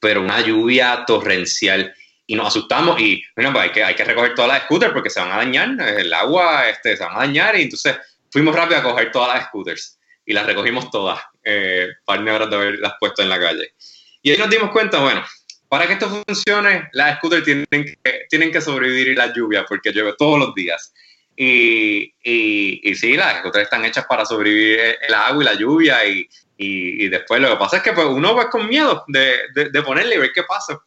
pero 0.00 0.22
una 0.22 0.40
lluvia 0.40 1.04
torrencial. 1.06 1.94
Y 2.26 2.34
nos 2.34 2.48
asustamos 2.48 2.98
y 2.98 3.22
bueno, 3.36 3.52
pues 3.52 3.64
hay, 3.64 3.70
que, 3.70 3.84
hay 3.84 3.94
que 3.94 4.04
recoger 4.04 4.34
todas 4.34 4.50
las 4.50 4.62
scooters 4.62 4.92
porque 4.94 5.10
se 5.10 5.20
van 5.20 5.30
a 5.30 5.36
dañar, 5.36 5.76
el 5.98 6.12
agua 6.12 6.68
este, 6.70 6.96
se 6.96 7.04
van 7.04 7.16
a 7.16 7.18
dañar 7.20 7.56
y 7.56 7.62
entonces 7.62 7.96
fuimos 8.30 8.56
rápido 8.56 8.80
a 8.80 8.82
coger 8.82 9.12
todas 9.12 9.34
las 9.34 9.46
scooters 9.48 10.00
y 10.24 10.32
las 10.32 10.46
recogimos 10.46 10.90
todas, 10.90 11.20
eh, 11.44 11.88
par 12.06 12.24
de 12.24 12.46
de 12.46 12.56
haberlas 12.56 12.94
puesto 12.98 13.22
en 13.22 13.28
la 13.28 13.38
calle. 13.38 13.74
Y 14.22 14.30
ahí 14.30 14.38
nos 14.38 14.48
dimos 14.48 14.70
cuenta, 14.70 15.00
bueno, 15.00 15.22
para 15.68 15.86
que 15.86 15.92
esto 15.92 16.22
funcione, 16.26 16.88
las 16.92 17.18
scooters 17.18 17.44
tienen 17.44 17.66
que, 17.68 17.98
tienen 18.30 18.50
que 18.50 18.62
sobrevivir 18.62 19.16
la 19.18 19.32
lluvia 19.34 19.66
porque 19.68 19.92
llueve 19.92 20.14
todos 20.16 20.38
los 20.38 20.54
días. 20.54 20.94
Y, 21.38 22.14
y, 22.24 22.80
y, 22.82 22.94
sí, 22.94 23.14
las 23.14 23.40
scooters 23.40 23.64
están 23.64 23.84
hechas 23.84 24.06
para 24.08 24.24
sobrevivir 24.24 24.96
el 25.06 25.14
agua 25.14 25.42
y 25.42 25.46
la 25.46 25.54
lluvia 25.54 26.06
y, 26.06 26.26
y, 26.56 27.08
después 27.08 27.40
lo 27.40 27.50
que 27.50 27.56
pasa 27.56 27.76
es 27.78 27.82
que 27.82 27.92
pues, 27.92 28.06
uno 28.06 28.34
va 28.34 28.48
con 28.48 28.66
miedo 28.66 29.04
de, 29.08 29.70
de, 29.70 29.82
ponerle 29.82 30.14
y 30.14 30.18
ver 30.18 30.32
qué 30.34 30.42
pasa. 30.44 30.80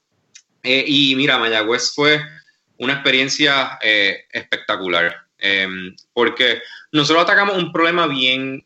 Eh, 0.64 0.84
y 0.88 1.16
mira, 1.16 1.38
Mayagüez 1.38 1.94
fue 1.94 2.22
una 2.78 2.94
experiencia 2.94 3.78
eh, 3.82 4.26
espectacular, 4.32 5.16
em, 5.38 5.96
porque 6.14 6.62
nosotros 6.92 7.24
atacamos 7.24 7.58
un 7.58 7.72
problema 7.72 8.08
bien, 8.08 8.66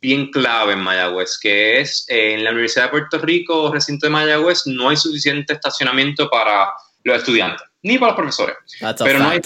bien 0.00 0.30
clave 0.30 0.72
en 0.72 0.80
Mayagüez, 0.80 1.38
que 1.38 1.80
es 1.80 2.06
eh, 2.08 2.34
en 2.34 2.44
la 2.44 2.50
Universidad 2.50 2.84
de 2.86 2.90
Puerto 2.90 3.18
Rico, 3.18 3.70
recinto 3.72 4.06
de 4.06 4.10
Mayagüez, 4.10 4.66
no 4.66 4.88
hay 4.88 4.96
suficiente 4.96 5.52
estacionamiento 5.52 6.30
para 6.30 6.70
los 7.04 7.18
estudiantes, 7.18 7.66
ni 7.82 7.98
para 7.98 8.12
los 8.12 8.16
profesores. 8.16 8.56
pero 9.04 9.18
no 9.18 9.28
hay, 9.28 9.40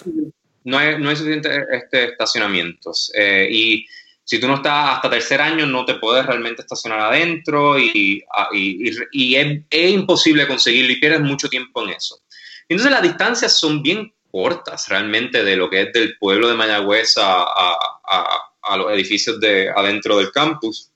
no 0.65 0.79
hay, 0.79 0.99
no 0.99 1.09
hay 1.11 1.17
suficientes 1.17 1.53
este, 1.73 2.05
estacionamientos. 2.11 3.13
y 3.51 3.87
si 4.25 4.41
tú 4.41 4.47
no 4.47 4.55
estás 4.55 4.97
hasta 4.97 5.11
tercer 5.11 5.41
año, 5.41 5.67
no 5.67 5.85
te 5.85 5.95
puedes 5.95 6.25
realmente 6.25 6.63
estacionar 6.63 7.01
adentro 7.01 7.79
y, 7.79 8.25
y, 8.53 9.35
es, 9.35 9.91
imposible 9.91 10.47
conseguirlo 10.47 10.93
y 10.93 11.01
pierdes 11.01 11.21
mucho 11.21 11.49
tiempo 11.49 11.83
en 11.83 11.91
eso. 11.91 12.21
Entonces 12.69 12.93
las 12.93 13.03
distancias 13.03 13.59
son 13.59 13.83
bien 13.83 14.15
cortas 14.31 14.89
realmente 14.89 15.45
de 15.45 15.57
lo 15.57 15.69
que 15.69 15.83
es 15.83 15.93
del 15.93 16.17
pueblo 16.19 16.49
de 16.49 16.55
Mayagüez 16.55 17.15
a, 17.19 17.45
a, 18.63 18.77
los 18.77 18.93
edificios 18.93 19.39
de 19.41 19.69
adentro 19.69 20.17
del 20.17 20.31
campus. 20.31 20.91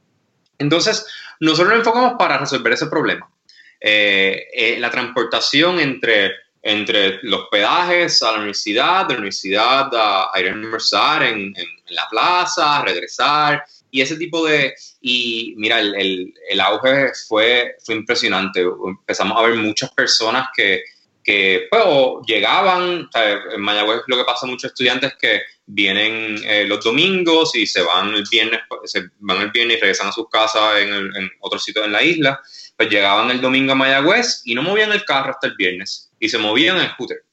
Entonces, 0.58 1.06
nosotros 1.40 1.68
nos 1.68 1.78
enfocamos 1.80 2.14
para 2.18 2.38
resolver 2.38 2.72
ese 2.72 2.86
problema. 2.86 3.28
Eh, 3.78 4.46
eh, 4.54 4.76
la 4.78 4.90
transportación 4.90 5.78
entre 5.80 6.30
entre 6.66 7.20
los 7.22 7.46
peajes 7.48 8.20
a 8.24 8.32
la 8.32 8.38
universidad, 8.38 9.06
de 9.06 9.14
la 9.14 9.20
universidad 9.20 9.88
a, 9.94 10.32
ir 10.40 10.48
a 10.48 10.52
almorzar 10.52 11.22
en, 11.22 11.54
la 11.90 12.08
plaza, 12.10 12.82
regresar, 12.82 13.64
y 13.92 14.00
ese 14.00 14.16
tipo 14.16 14.44
de... 14.44 14.74
Y 15.00 15.54
mira, 15.56 15.78
el, 15.78 16.34
el, 16.50 16.60
auge 16.60 17.12
fue, 17.28 17.76
fue 17.84 17.94
impresionante. 17.94 18.62
Empezamos 18.62 19.38
a 19.38 19.46
ver 19.46 19.54
muchas 19.54 19.92
personas 19.92 20.48
que, 20.56 20.82
que 21.22 21.68
pues, 21.70 21.84
llegaban, 22.26 23.08
en 23.14 23.60
Mayagüez 23.60 24.00
lo 24.08 24.16
que 24.16 24.24
pasa 24.24 24.46
a 24.46 24.50
muchos 24.50 24.72
estudiantes 24.72 25.14
que 25.20 25.42
vienen 25.66 26.36
eh, 26.44 26.64
los 26.66 26.82
domingos 26.82 27.54
y 27.54 27.64
se 27.68 27.82
van 27.82 28.12
el 28.12 28.24
viernes, 28.28 28.58
se 28.86 29.04
van 29.20 29.40
el 29.40 29.52
viernes 29.52 29.76
y 29.76 29.80
regresan 29.80 30.08
a 30.08 30.12
sus 30.12 30.28
casas 30.28 30.80
en, 30.80 30.92
en 30.92 31.30
otro 31.40 31.60
sitio 31.60 31.84
en 31.84 31.92
la 31.92 32.02
isla, 32.02 32.40
pues 32.76 32.90
llegaban 32.90 33.30
el 33.30 33.40
domingo 33.40 33.70
a 33.70 33.76
Mayagüez 33.76 34.42
y 34.44 34.56
no 34.56 34.62
movían 34.62 34.90
el 34.90 35.04
carro 35.04 35.30
hasta 35.30 35.46
el 35.46 35.54
viernes 35.54 36.05
y 36.18 36.28
se 36.28 36.38
movían 36.38 36.78
en 36.78 36.90
scooter. 36.90 37.24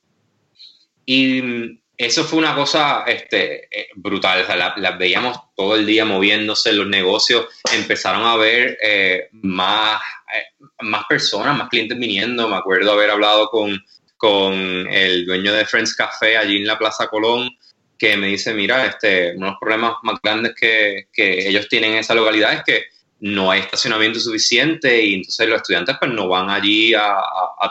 Y 1.06 1.80
eso 1.98 2.24
fue 2.24 2.40
una 2.40 2.56
cosa 2.56 3.04
este, 3.06 3.66
eh, 3.72 3.88
brutal, 3.96 4.46
las 4.78 4.98
veíamos 4.98 5.38
todo 5.56 5.76
el 5.76 5.86
día 5.86 6.06
moviéndose, 6.06 6.74
los 6.74 6.88
negocios 6.88 7.48
empezaron 7.72 8.26
a 8.26 8.36
ver 8.36 8.78
eh, 8.82 9.30
más, 9.32 10.02
eh, 10.34 10.66
más 10.82 11.06
personas, 11.08 11.56
más 11.56 11.70
clientes 11.70 11.98
viniendo. 11.98 12.50
Me 12.50 12.56
acuerdo 12.56 12.92
haber 12.92 13.12
hablado 13.12 13.50
con, 13.50 13.80
con 14.18 14.54
el 14.54 15.26
dueño 15.26 15.54
de 15.54 15.66
Friends 15.66 15.96
Café 15.96 16.38
allí 16.38 16.58
en 16.58 16.68
la 16.68 16.80
Plaza 16.80 17.08
Colón, 17.08 17.50
que 17.98 18.18
me 18.18 18.28
dice, 18.28 18.54
mira, 18.54 18.86
este, 18.86 19.34
uno 19.36 19.46
de 19.46 19.52
los 19.52 19.60
problemas 19.60 19.94
más 20.02 20.20
grandes 20.22 20.56
que, 20.60 21.08
que 21.14 21.48
ellos 21.48 21.70
tienen 21.70 21.92
en 21.92 22.00
esa 22.00 22.16
localidad 22.16 22.54
es 22.54 22.64
que 22.64 22.86
no 23.24 23.50
hay 23.50 23.62
estacionamiento 23.62 24.20
suficiente 24.20 25.02
y 25.02 25.14
entonces 25.14 25.48
los 25.48 25.62
estudiantes 25.62 25.96
pues 25.98 26.12
no 26.12 26.28
van 26.28 26.50
allí 26.50 26.94
a, 26.94 27.16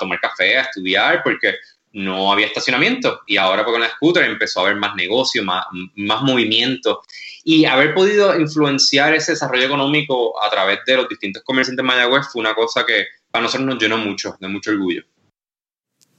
tomar 0.01 0.19
café, 0.19 0.57
a 0.57 0.63
estudiar 0.63 1.23
porque 1.23 1.57
no 1.93 2.33
había 2.33 2.47
estacionamiento 2.47 3.21
y 3.27 3.37
ahora 3.37 3.63
pues, 3.63 3.75
con 3.75 3.83
la 3.83 3.91
scooter 3.91 4.25
empezó 4.25 4.61
a 4.61 4.63
haber 4.63 4.77
más 4.77 4.95
negocio, 4.95 5.45
más, 5.45 5.67
más 5.95 6.23
movimiento 6.23 7.03
y 7.45 7.67
haber 7.67 7.93
podido 7.93 8.35
influenciar 8.41 9.15
ese 9.15 9.33
desarrollo 9.33 9.67
económico 9.67 10.43
a 10.43 10.49
través 10.49 10.79
de 10.87 10.97
los 10.97 11.07
distintos 11.07 11.43
comerciantes 11.43 11.83
de 11.83 11.87
Mayagüez 11.87 12.29
fue 12.33 12.41
una 12.41 12.55
cosa 12.55 12.87
que 12.87 13.09
para 13.31 13.43
nosotros 13.43 13.69
nos 13.69 13.79
llenó 13.79 13.99
mucho, 13.99 14.35
de 14.41 14.49
mucho 14.49 14.71
orgullo. 14.71 15.03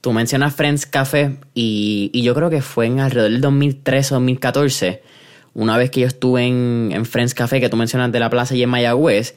Tú 0.00 0.12
mencionas 0.12 0.54
Friends 0.54 0.86
Café 0.86 1.38
y, 1.54 2.08
y 2.12 2.22
yo 2.22 2.36
creo 2.36 2.50
que 2.50 2.62
fue 2.62 2.86
en 2.86 3.00
alrededor 3.00 3.32
del 3.32 3.40
2013 3.40 4.14
o 4.14 4.18
2014 4.18 5.02
una 5.54 5.76
vez 5.76 5.90
que 5.90 6.00
yo 6.00 6.06
estuve 6.06 6.46
en, 6.46 7.04
Friends 7.06 7.34
Café, 7.34 7.60
que 7.60 7.68
tú 7.68 7.76
mencionas 7.76 8.12
de 8.12 8.20
la 8.20 8.30
plaza 8.30 8.54
y 8.54 8.62
en 8.62 8.68
Mayagüez, 8.68 9.34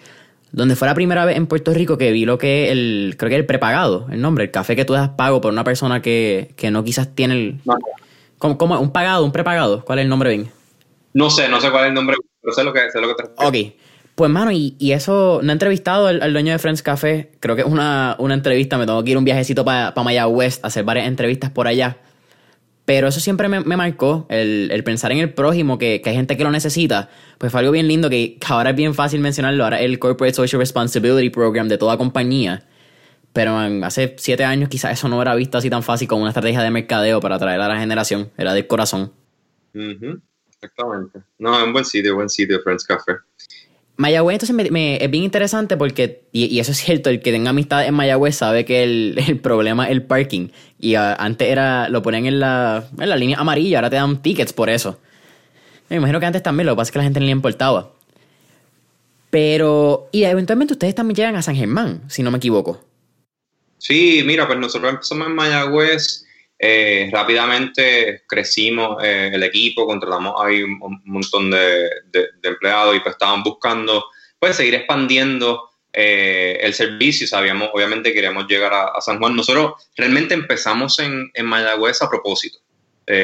donde 0.52 0.76
fue 0.76 0.88
la 0.88 0.96
primera 0.96 1.26
vez 1.26 1.38
en 1.38 1.48
Puerto 1.48 1.74
Rico 1.74 1.98
que 1.98 2.12
vi 2.12 2.26
lo 2.26 2.38
que 2.38 2.72
el, 2.72 3.16
creo 3.18 3.30
que 3.30 3.36
el 3.36 3.46
prepagado, 3.46 4.08
el 4.12 4.22
nombre, 4.22 4.46
el 4.46 4.52
café 4.52 4.76
que 4.76 4.86
tú 4.86 4.94
das 4.94 5.10
pago 5.10 5.42
por 5.42 5.52
una 5.52 5.64
persona 5.64 6.02
que, 6.02 6.54
no 6.72 6.84
quizás 6.84 7.14
tiene 7.14 7.34
el... 7.34 7.60
¿cómo, 8.38 8.80
un 8.80 8.92
pagado, 8.92 9.24
un 9.24 9.32
prepagado? 9.32 9.84
¿Cuál 9.86 10.00
es 10.00 10.04
el 10.04 10.10
nombre 10.10 10.30
bien? 10.30 10.50
No 11.14 11.30
sé, 11.30 11.50
no 11.50 11.62
sé 11.62 11.72
cuál 11.72 11.86
es 11.86 11.90
el 11.90 11.94
nombre, 11.96 12.18
pero 12.42 12.54
sé 12.54 12.64
lo 12.64 12.74
que, 12.74 12.90
sé 12.92 13.02
lo 13.02 13.08
que 13.08 13.24
te 13.24 13.30
Ok. 13.38 13.74
Pues, 14.18 14.32
mano, 14.32 14.52
y, 14.52 14.76
eso, 14.80 15.42
no 15.44 15.52
he 15.52 15.54
entrevistado 15.54 16.08
al, 16.08 16.34
dueño 16.34 16.52
de 16.52 16.58
Friends 16.58 16.82
Café. 16.82 17.30
Creo 17.40 17.56
que 17.56 17.62
es 17.62 17.68
una, 17.68 18.18
entrevista. 18.32 18.80
Me 18.80 18.88
tengo 18.88 19.04
que 19.04 19.12
ir 19.12 19.18
un 19.20 19.24
viajecito 19.24 19.64
para 19.64 19.94
pa 19.94 20.02
Mayagüez 20.02 20.60
a 20.64 20.68
hacer 20.68 20.84
varias 20.84 21.08
entrevistas 21.08 21.52
por 21.52 21.68
allá. 21.68 21.98
Pero 22.88 23.10
eso 23.10 23.20
siempre 23.20 23.50
me, 23.50 23.60
marcó, 23.76 24.26
el, 24.30 24.82
pensar 24.86 25.12
en 25.12 25.18
el 25.18 25.34
prójimo, 25.34 25.78
que, 25.78 26.02
hay 26.06 26.14
gente 26.14 26.38
que 26.38 26.46
lo 26.46 26.52
necesita. 26.52 27.10
Pues 27.38 27.52
fue 27.52 27.60
algo 27.60 27.74
bien 27.74 27.86
lindo 27.86 28.10
que, 28.10 28.38
ahora 28.48 28.70
es 28.70 28.78
bien 28.78 28.94
fácil 28.94 29.20
mencionarlo. 29.20 29.66
Ahora 29.66 29.82
el 29.82 30.00
Corporate 30.00 30.34
Social 30.34 30.62
Responsibility 30.62 31.30
Program 31.30 31.68
de 31.68 31.78
toda 31.78 31.98
compañía. 31.98 32.66
Pero 33.34 33.58
hace 33.84 34.16
siete 34.18 34.46
años 34.46 34.70
quizás 34.70 34.94
eso 34.94 35.10
no 35.10 35.22
era 35.22 35.36
visto 35.36 35.58
así 35.58 35.70
tan 35.70 35.84
fácil 35.84 36.08
como 36.08 36.22
una 36.22 36.30
estrategia 36.30 36.62
de 36.62 36.72
mercadeo 36.72 37.20
para 37.20 37.36
atraer 37.36 37.60
a 37.60 37.68
la 37.68 37.78
generación. 37.78 38.32
Era 38.38 38.54
del 38.54 38.68
corazón. 38.68 39.12
Exactamente. 39.74 41.24
No, 41.40 41.58
es 41.58 41.66
un 41.66 41.74
buen 41.74 41.84
sitio, 41.84 42.16
buen 42.16 42.30
sitio, 42.30 42.62
Friends 42.64 42.86
Café. 42.86 43.18
Mayagüez 43.98 44.36
entonces 44.36 44.72
me, 44.72 45.04
es 45.04 45.12
bien 45.12 45.24
interesante 45.24 45.76
porque, 45.76 46.22
y, 46.32 46.60
eso 46.60 46.72
es 46.72 46.78
cierto, 46.78 47.10
el 47.10 47.20
que 47.20 47.32
tenga 47.32 47.50
amistad 47.50 47.86
en 47.86 47.96
Mayagüez 47.96 48.36
sabe 48.36 48.64
que 48.64 48.84
el, 48.84 49.40
problema 49.42 49.86
es 49.86 49.92
el 49.92 50.04
parking. 50.04 50.50
Y 50.80 50.96
ah, 50.96 51.16
antes 51.20 51.50
era, 51.50 51.90
lo 51.90 52.04
ponían 52.04 52.28
en 52.28 52.40
la, 52.40 52.88
en 52.98 53.10
la 53.10 53.16
línea 53.16 53.40
amarilla, 53.40 53.80
ahora 53.80 53.90
te 53.90 53.96
dan 53.96 54.22
tickets 54.22 54.54
por 54.54 54.70
eso. 54.70 55.00
Me 55.90 55.98
imagino 55.98 56.20
que 56.20 56.28
antes 56.28 56.44
también, 56.44 56.68
lo 56.68 56.74
que 56.74 56.78
pasa 56.78 56.90
es 56.90 56.92
que 56.92 57.00
la 57.00 57.04
gente 57.06 57.20
no 57.20 57.26
le 57.26 57.32
importaba. 57.32 57.92
Pero, 59.32 60.10
y 60.12 60.24
eventualmente 60.24 60.74
ustedes 60.74 60.94
también 60.94 61.16
llegan 61.16 61.36
a 61.36 61.42
San 61.42 61.56
Germán, 61.56 62.04
si 62.08 62.22
no 62.22 62.30
me 62.30 62.38
equivoco. 62.38 62.84
Sí, 63.80 64.22
mira, 64.26 64.46
pues 64.48 64.60
nosotros 64.60 64.92
empezamos 64.92 65.28
en 65.28 65.36
Mayagüez 65.36 66.27
eh, 66.60 67.10
rápidamente 67.12 68.24
crecimos 68.28 69.04
eh, 69.04 69.32
el 69.34 69.44
equipo, 69.44 69.86
contratamos 69.86 70.34
ahí 70.44 70.64
un, 70.64 71.02
montón 71.06 71.52
de, 71.52 71.90
empleados 72.42 72.96
y 72.96 73.00
pues 73.00 73.14
estaban 73.14 73.44
buscando 73.44 74.06
pues 74.40 74.56
seguir 74.56 74.76
expandiendo 74.76 75.70
eh, 75.94 76.58
el 76.62 76.74
servicio. 76.74 77.28
Sabíamos, 77.28 77.70
obviamente, 77.74 78.14
queríamos 78.14 78.48
llegar 78.48 78.74
a, 78.74 79.00
San 79.02 79.20
Juan. 79.20 79.36
Nosotros 79.36 79.74
realmente 79.96 80.34
empezamos 80.34 81.00
en, 81.00 81.30
en 81.34 81.46
Mayagüez 81.46 82.02
a 82.02 82.10
propósito. 82.10 82.60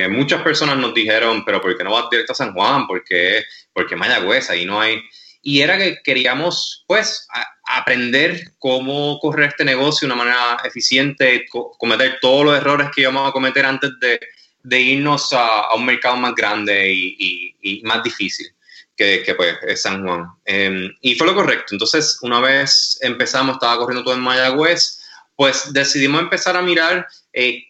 muchas 0.09 0.41
personas 0.41 0.77
nos 0.77 0.93
dijeron, 0.93 1.43
pero 1.45 1.59
¿por 1.61 1.75
qué 1.77 1.83
no 1.83 1.91
vas 1.91 2.09
directo 2.09 2.33
a 2.33 2.35
San 2.35 2.53
Juan? 2.53 2.87
¿Por 2.87 3.03
qué, 3.03 3.43
porque 3.73 3.95
Mayagüez? 3.95 4.49
Ahí 4.49 4.65
no 4.65 4.79
hay 4.79 5.01
y 5.43 5.59
era 5.59 5.77
que 5.77 6.01
queríamos 6.01 6.85
pues 6.87 7.27
aprender 7.77 8.53
cómo 8.59 9.19
correr 9.19 9.49
este 9.49 9.65
negocio 9.65 10.07
de 10.07 10.13
una 10.13 10.23
manera 10.23 10.57
eficiente, 10.63 11.45
cometer 11.77 12.17
todos 12.21 12.45
los 12.45 12.57
errores 12.57 12.89
que 12.93 13.01
íbamos 13.01 13.27
a 13.27 13.31
cometer 13.31 13.65
antes 13.65 13.91
de, 13.99 14.79
irnos 14.79 15.33
a, 15.33 15.73
un 15.75 15.85
mercado 15.85 16.17
más 16.17 16.35
grande 16.35 16.91
y, 16.91 17.81
más 17.83 18.03
difícil 18.03 18.47
que, 18.95 19.33
pues 19.35 19.57
es 19.67 19.81
San 19.81 20.03
Juan. 20.03 20.25
Em, 20.45 20.89
y 21.01 21.15
fue 21.15 21.27
lo 21.27 21.35
correcto. 21.35 21.73
Entonces, 21.73 22.19
una 22.21 22.39
vez 22.39 22.97
empezamos, 23.01 23.55
estaba 23.55 23.77
corriendo 23.77 24.03
todo 24.03 24.15
en 24.15 24.21
Mayagüez, 24.21 25.03
pues 25.35 25.73
decidimos 25.73 26.21
empezar 26.21 26.55
a 26.55 26.61
mirar 26.61 27.07
eh, 27.33 27.63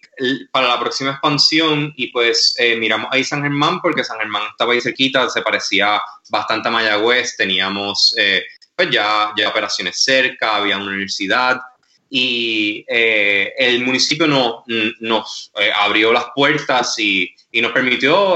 para 0.51 0.67
la 0.67 0.79
próxima 0.79 1.11
expansión 1.11 1.93
y 1.95 2.07
pues 2.07 2.55
eh, 2.59 2.75
miramos 2.75 3.07
ahí 3.11 3.23
San 3.23 3.41
Germán 3.41 3.81
porque 3.81 4.03
San 4.03 4.19
Germán 4.19 4.43
estaba 4.51 4.73
ahí 4.73 4.81
cerquita, 4.81 5.29
se 5.29 5.41
parecía 5.41 6.01
bastante 6.29 6.67
a 6.67 6.71
Mayagüez, 6.71 7.35
teníamos 7.35 8.13
eh, 8.17 8.43
pues 8.75 8.89
ya, 8.89 9.33
ya 9.37 9.49
operaciones 9.49 10.03
cerca, 10.03 10.55
había 10.55 10.77
una 10.77 10.87
universidad 10.87 11.61
y 12.09 12.85
eh, 12.87 13.53
el 13.57 13.83
municipio 13.83 14.27
no, 14.27 14.63
nos 14.99 15.51
abrió 15.75 16.13
las 16.13 16.25
puertas 16.35 16.97
y, 16.99 17.33
y 17.51 17.61
nos 17.61 17.71
permitió 17.71 18.35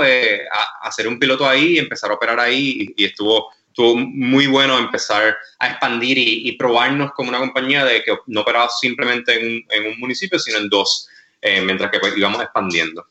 hacer 0.82 1.08
un 1.08 1.20
piloto 1.20 1.48
ahí 1.48 1.78
empezar 1.78 2.10
a 2.10 2.16
operar 2.16 2.40
ahí 2.40 2.94
y, 2.98 3.06
estuvo 3.06 3.52
estuvo 3.68 3.96
muy 3.96 4.48
bueno 4.48 4.80
empezar 4.80 5.38
a 5.60 5.68
expandir 5.68 6.18
y, 6.18 6.52
probarnos 6.54 7.12
como 7.12 7.30
una 7.30 7.38
compañía 7.38 7.86
de 7.86 8.04
que 8.04 8.18
no 8.26 8.42
operaba 8.42 8.70
simplemente 8.70 9.40
en, 9.40 9.64
en 9.70 9.94
un 9.94 10.00
municipio, 10.00 10.40
sino 10.40 10.58
en 10.58 10.70
dos. 10.70 11.08
Eh, 11.42 11.62
mientras 11.62 11.92
que 11.92 12.00
pues, 12.00 12.18
íbamos 12.18 12.42
expandiendo. 12.42 13.06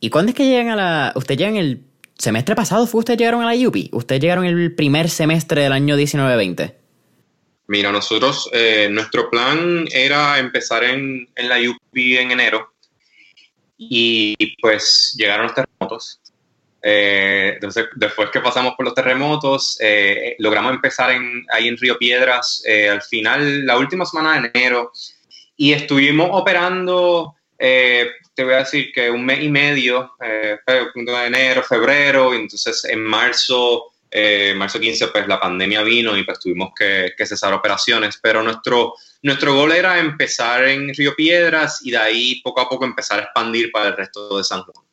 ¿Y 0.00 0.10
cuándo 0.10 0.30
es 0.30 0.36
que 0.36 0.46
llegan 0.46 0.70
a 0.70 0.76
la... 0.76 1.12
¿Ustedes 1.14 1.38
llegan 1.38 1.56
el 1.56 1.84
semestre 2.18 2.54
pasado? 2.54 2.86
¿Fue 2.86 3.00
ustedes 3.00 3.18
llegaron 3.18 3.42
a 3.42 3.52
la 3.52 3.68
UPI? 3.68 3.90
¿Ustedes 3.92 4.20
llegaron 4.20 4.44
el 4.44 4.74
primer 4.74 5.08
semestre 5.08 5.62
del 5.62 5.72
año 5.72 5.96
19-20? 5.96 6.74
Mira, 7.66 7.92
nosotros, 7.92 8.48
eh, 8.52 8.88
nuestro 8.90 9.30
plan 9.30 9.86
era 9.90 10.38
empezar 10.38 10.84
en, 10.84 11.28
en 11.34 11.48
la 11.48 11.56
UPI 11.58 12.18
en 12.18 12.30
enero 12.30 12.74
y 13.78 14.56
pues 14.60 15.14
llegaron 15.18 15.46
los 15.46 15.54
terremotos. 15.54 16.20
Eh, 16.82 17.52
entonces, 17.54 17.86
después 17.96 18.28
que 18.30 18.40
pasamos 18.40 18.74
por 18.76 18.84
los 18.84 18.94
terremotos, 18.94 19.78
logramos 20.38 20.72
empezar 20.72 21.10
en, 21.10 21.46
ahí 21.50 21.68
en 21.68 21.78
Río 21.78 21.98
Piedras 21.98 22.62
al 22.90 23.00
final, 23.02 23.64
la 23.64 23.78
última 23.78 24.04
semana 24.04 24.40
de 24.40 24.50
enero, 24.54 24.92
y 25.56 25.72
estuvimos 25.72 26.28
operando, 26.32 27.34
eh, 27.58 28.10
te 28.34 28.44
voy 28.44 28.54
a 28.54 28.58
decir 28.58 28.90
que 28.92 29.10
un 29.10 29.24
mes 29.24 29.42
y 29.42 29.48
medio, 29.48 30.12
eh, 30.22 30.58
de 30.66 31.26
enero, 31.26 31.62
febrero, 31.62 32.34
y 32.34 32.38
entonces 32.38 32.84
en 32.84 33.04
marzo, 33.04 33.92
eh, 34.10 34.54
marzo 34.56 34.80
15, 34.80 35.08
pues 35.08 35.28
la 35.28 35.40
pandemia 35.40 35.82
vino 35.82 36.16
y 36.16 36.24
pues 36.24 36.40
tuvimos 36.40 36.70
que, 36.76 37.12
cesar 37.18 37.54
operaciones, 37.54 38.18
pero 38.20 38.42
nuestro, 38.42 38.94
nuestro 39.22 39.54
gol 39.54 39.72
era 39.72 39.98
empezar 39.98 40.64
en 40.64 40.92
Río 40.92 41.14
Piedras 41.14 41.80
y 41.84 41.92
de 41.92 41.98
ahí 41.98 42.40
poco 42.42 42.60
a 42.60 42.68
poco 42.68 42.84
empezar 42.84 43.20
a 43.20 43.22
expandir 43.22 43.70
para 43.70 43.88
el 43.88 43.96
resto 43.96 44.36
de 44.36 44.44
San 44.44 44.62
Juan. 44.62 44.84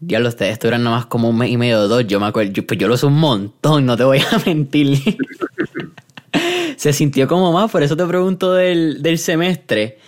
Diablo, 0.00 0.28
ustedes 0.28 0.52
estuvieron 0.52 0.84
nomás 0.84 1.06
como 1.06 1.28
un 1.28 1.36
mes 1.36 1.50
y 1.50 1.56
medio 1.56 1.80
o 1.80 1.88
dos. 1.88 2.06
Yo 2.06 2.20
me 2.20 2.26
acuerdo, 2.26 2.52
yo, 2.52 2.64
pues 2.64 2.78
yo 2.78 2.86
lo 2.86 2.94
uso 2.94 3.08
un 3.08 3.18
montón, 3.18 3.84
no 3.84 3.96
te 3.96 4.04
voy 4.04 4.20
a 4.20 4.38
mentir. 4.46 4.96
se 6.76 6.92
sintió 6.92 7.26
como 7.26 7.52
más, 7.52 7.70
por 7.70 7.82
eso 7.82 7.96
te 7.96 8.06
pregunto 8.06 8.54
del, 8.54 9.02
del 9.02 9.18
semestre. 9.18 9.98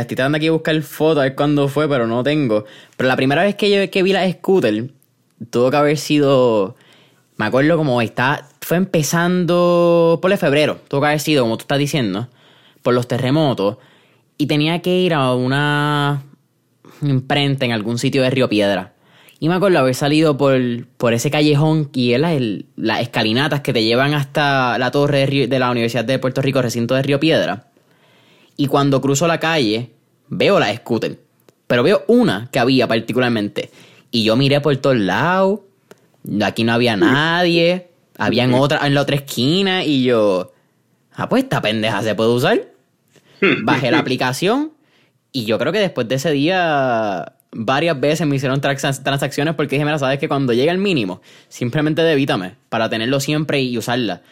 Estoy 0.00 0.16
tratando 0.16 0.36
aquí 0.36 0.48
a 0.48 0.52
buscar 0.52 0.80
fotos 0.82 1.18
a 1.18 1.24
ver 1.24 1.34
cuándo 1.34 1.68
fue, 1.68 1.88
pero 1.88 2.06
no 2.06 2.22
tengo. 2.22 2.64
Pero 2.96 3.08
la 3.08 3.16
primera 3.16 3.42
vez 3.42 3.54
que, 3.54 3.70
yo, 3.70 3.90
que 3.90 4.02
vi 4.02 4.12
la 4.12 4.30
scooter, 4.30 4.90
tuvo 5.50 5.70
que 5.70 5.76
haber 5.76 5.96
sido. 5.96 6.76
Me 7.36 7.46
acuerdo 7.46 7.76
como 7.76 8.00
está. 8.02 8.48
Fue 8.60 8.76
empezando 8.76 10.18
por 10.20 10.32
el 10.32 10.38
febrero. 10.38 10.80
Tuvo 10.88 11.02
que 11.02 11.06
haber 11.08 11.20
sido, 11.20 11.44
como 11.44 11.56
tú 11.56 11.62
estás 11.62 11.78
diciendo, 11.78 12.28
por 12.82 12.94
los 12.94 13.08
terremotos. 13.08 13.78
Y 14.38 14.46
tenía 14.46 14.82
que 14.82 14.98
ir 14.98 15.14
a 15.14 15.34
una 15.34 16.22
imprenta 17.02 17.64
en 17.64 17.72
algún 17.72 17.98
sitio 17.98 18.22
de 18.22 18.30
Río 18.30 18.48
Piedra. 18.48 18.92
Y 19.38 19.48
me 19.48 19.54
acuerdo 19.54 19.78
haber 19.78 19.94
salido 19.94 20.36
por, 20.36 20.58
por 20.96 21.12
ese 21.12 21.30
callejón 21.30 21.90
y 21.92 22.12
es 22.12 22.20
las 22.76 23.00
escalinatas 23.00 23.60
que 23.60 23.72
te 23.72 23.84
llevan 23.84 24.14
hasta 24.14 24.78
la 24.78 24.90
torre 24.90 25.26
de, 25.46 25.58
la 25.58 25.70
Universidad 25.70 26.04
de 26.04 26.18
Puerto 26.18 26.40
Rico, 26.40 26.62
recinto 26.62 26.94
de 26.94 27.02
Río 27.02 27.20
Piedra. 27.20 27.66
Y 28.56 28.66
cuando 28.68 29.00
cruzo 29.00 29.26
la 29.26 29.40
calle, 29.40 29.90
veo 30.28 30.58
la 30.58 30.74
scooter. 30.74 31.18
Pero 31.66 31.82
veo 31.82 32.04
una 32.06 32.48
que 32.50 32.58
había 32.58 32.86
particularmente. 32.86 33.70
Y 34.10 34.24
yo 34.24 34.36
miré 34.36 34.60
por 34.60 34.76
todos 34.76 34.96
lados. 34.96 35.60
Aquí 36.42 36.64
no 36.64 36.72
había 36.72 36.96
nadie. 36.96 37.88
Había 38.18 38.44
en, 38.44 38.54
otra, 38.54 38.86
en 38.86 38.94
la 38.94 39.02
otra 39.02 39.16
esquina. 39.16 39.84
Y 39.84 40.04
yo, 40.04 40.52
ah, 41.14 41.28
pues 41.28 41.44
esta 41.44 41.60
pendeja 41.60 42.02
se 42.02 42.14
puede 42.14 42.30
usar. 42.30 42.68
Bajé 43.62 43.90
la 43.90 43.98
aplicación. 44.00 44.72
Y 45.32 45.44
yo 45.44 45.58
creo 45.58 45.72
que 45.72 45.80
después 45.80 46.08
de 46.08 46.14
ese 46.14 46.30
día 46.30 47.34
varias 47.52 47.98
veces 47.98 48.26
me 48.26 48.36
hicieron 48.36 48.60
transacciones 48.60 49.54
porque 49.54 49.76
dije, 49.76 49.84
mira, 49.84 49.98
sabes 49.98 50.18
que 50.18 50.28
cuando 50.28 50.52
llega 50.52 50.72
el 50.72 50.78
mínimo, 50.78 51.20
simplemente 51.48 52.02
debítame 52.02 52.56
para 52.68 52.88
tenerlo 52.88 53.20
siempre 53.20 53.60
y 53.60 53.76
usarla. 53.76 54.22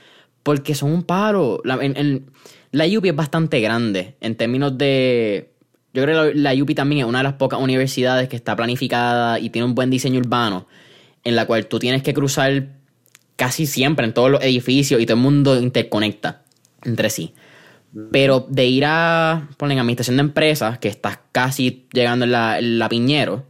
Porque 0.43 0.75
son 0.75 0.93
un 0.93 1.03
paro. 1.03 1.61
La, 1.65 1.79
en, 1.83 2.27
la 2.75 2.87
UPI 2.87 3.11
es 3.11 3.17
bastante 3.17 3.61
grande 3.61 4.17
en 4.21 4.35
términos 4.35 4.77
de... 4.77 5.53
Yo 5.93 6.03
creo 6.03 6.33
que 6.33 6.35
la, 6.35 6.53
la 6.53 6.63
UPI 6.63 6.75
también 6.75 7.03
es 7.03 7.07
una 7.07 7.19
de 7.19 7.25
las 7.25 7.35
pocas 7.35 7.61
universidades 7.61 8.29
que 8.29 8.35
está 8.35 8.57
planificada 8.57 9.39
y 9.39 9.51
tiene 9.51 9.67
un 9.67 9.77
buen 9.77 9.91
diseño 9.91 10.19
urbano, 10.19 10.67
en 11.23 11.37
la 11.37 11.47
cual 11.47 11.67
tú 11.67 11.79
tienes 11.79 12.03
que 12.03 12.13
cruzar 12.13 12.67
casi 13.37 13.67
siempre 13.67 14.05
en 14.05 14.13
todos 14.13 14.29
los 14.29 14.43
edificios 14.43 15.01
y 15.01 15.07
todo 15.07 15.17
el 15.17 15.23
mundo 15.23 15.61
interconecta 15.61 16.43
entre 16.83 17.11
sí. 17.11 17.33
Pero 18.11 18.45
de 18.49 18.67
ir 18.67 18.85
a, 18.87 19.49
ponen, 19.57 19.79
administración 19.79 20.17
de 20.17 20.23
empresas, 20.23 20.79
que 20.81 20.89
estás 20.89 21.21
casi 21.31 21.87
llegando 21.93 22.25
en 22.25 22.33
la, 22.33 22.89
Piñero, 22.89 23.45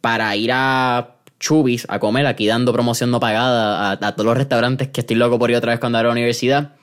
para 0.00 0.36
ir 0.36 0.52
a 0.52 1.16
Chubis 1.40 1.84
a 1.88 1.98
comer, 1.98 2.26
aquí 2.26 2.46
dando 2.46 2.72
promoción 2.72 3.10
no 3.10 3.18
pagada 3.18 3.90
a, 3.90 4.12
todos 4.14 4.24
los 4.24 4.36
restaurantes 4.36 4.88
que 4.88 5.00
estoy 5.00 5.16
loco 5.16 5.36
por 5.40 5.50
ir 5.50 5.56
otra 5.56 5.72
vez 5.72 5.80
cuando 5.80 5.98
a 5.98 6.04
la 6.04 6.12
universidad. 6.12 6.74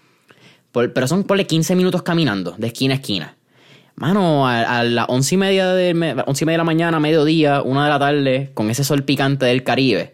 Pero 0.94 1.08
son, 1.08 1.24
ponle 1.24 1.46
15 1.46 1.76
minutos 1.76 2.04
caminando, 2.04 2.56
de 2.58 2.68
esquina 2.68 2.96
a 2.96 2.98
esquina. 2.98 3.38
Mano, 3.96 4.48
a, 4.48 4.84
las 4.84 5.06
once 5.10 5.36
y, 5.36 5.38
media 5.38 5.74
de, 5.74 5.92
once 6.26 6.44
y 6.44 6.46
media 6.46 6.54
de 6.54 6.60
la 6.60 6.64
mañana, 6.64 7.00
mediodía, 7.00 7.62
una 7.64 7.86
de 7.86 7.90
la 7.90 8.00
tarde, 8.00 8.52
con 8.54 8.70
ese 8.70 8.84
sol 8.84 9.04
picante 9.04 9.46
del 9.46 9.64
Caribe, 9.64 10.14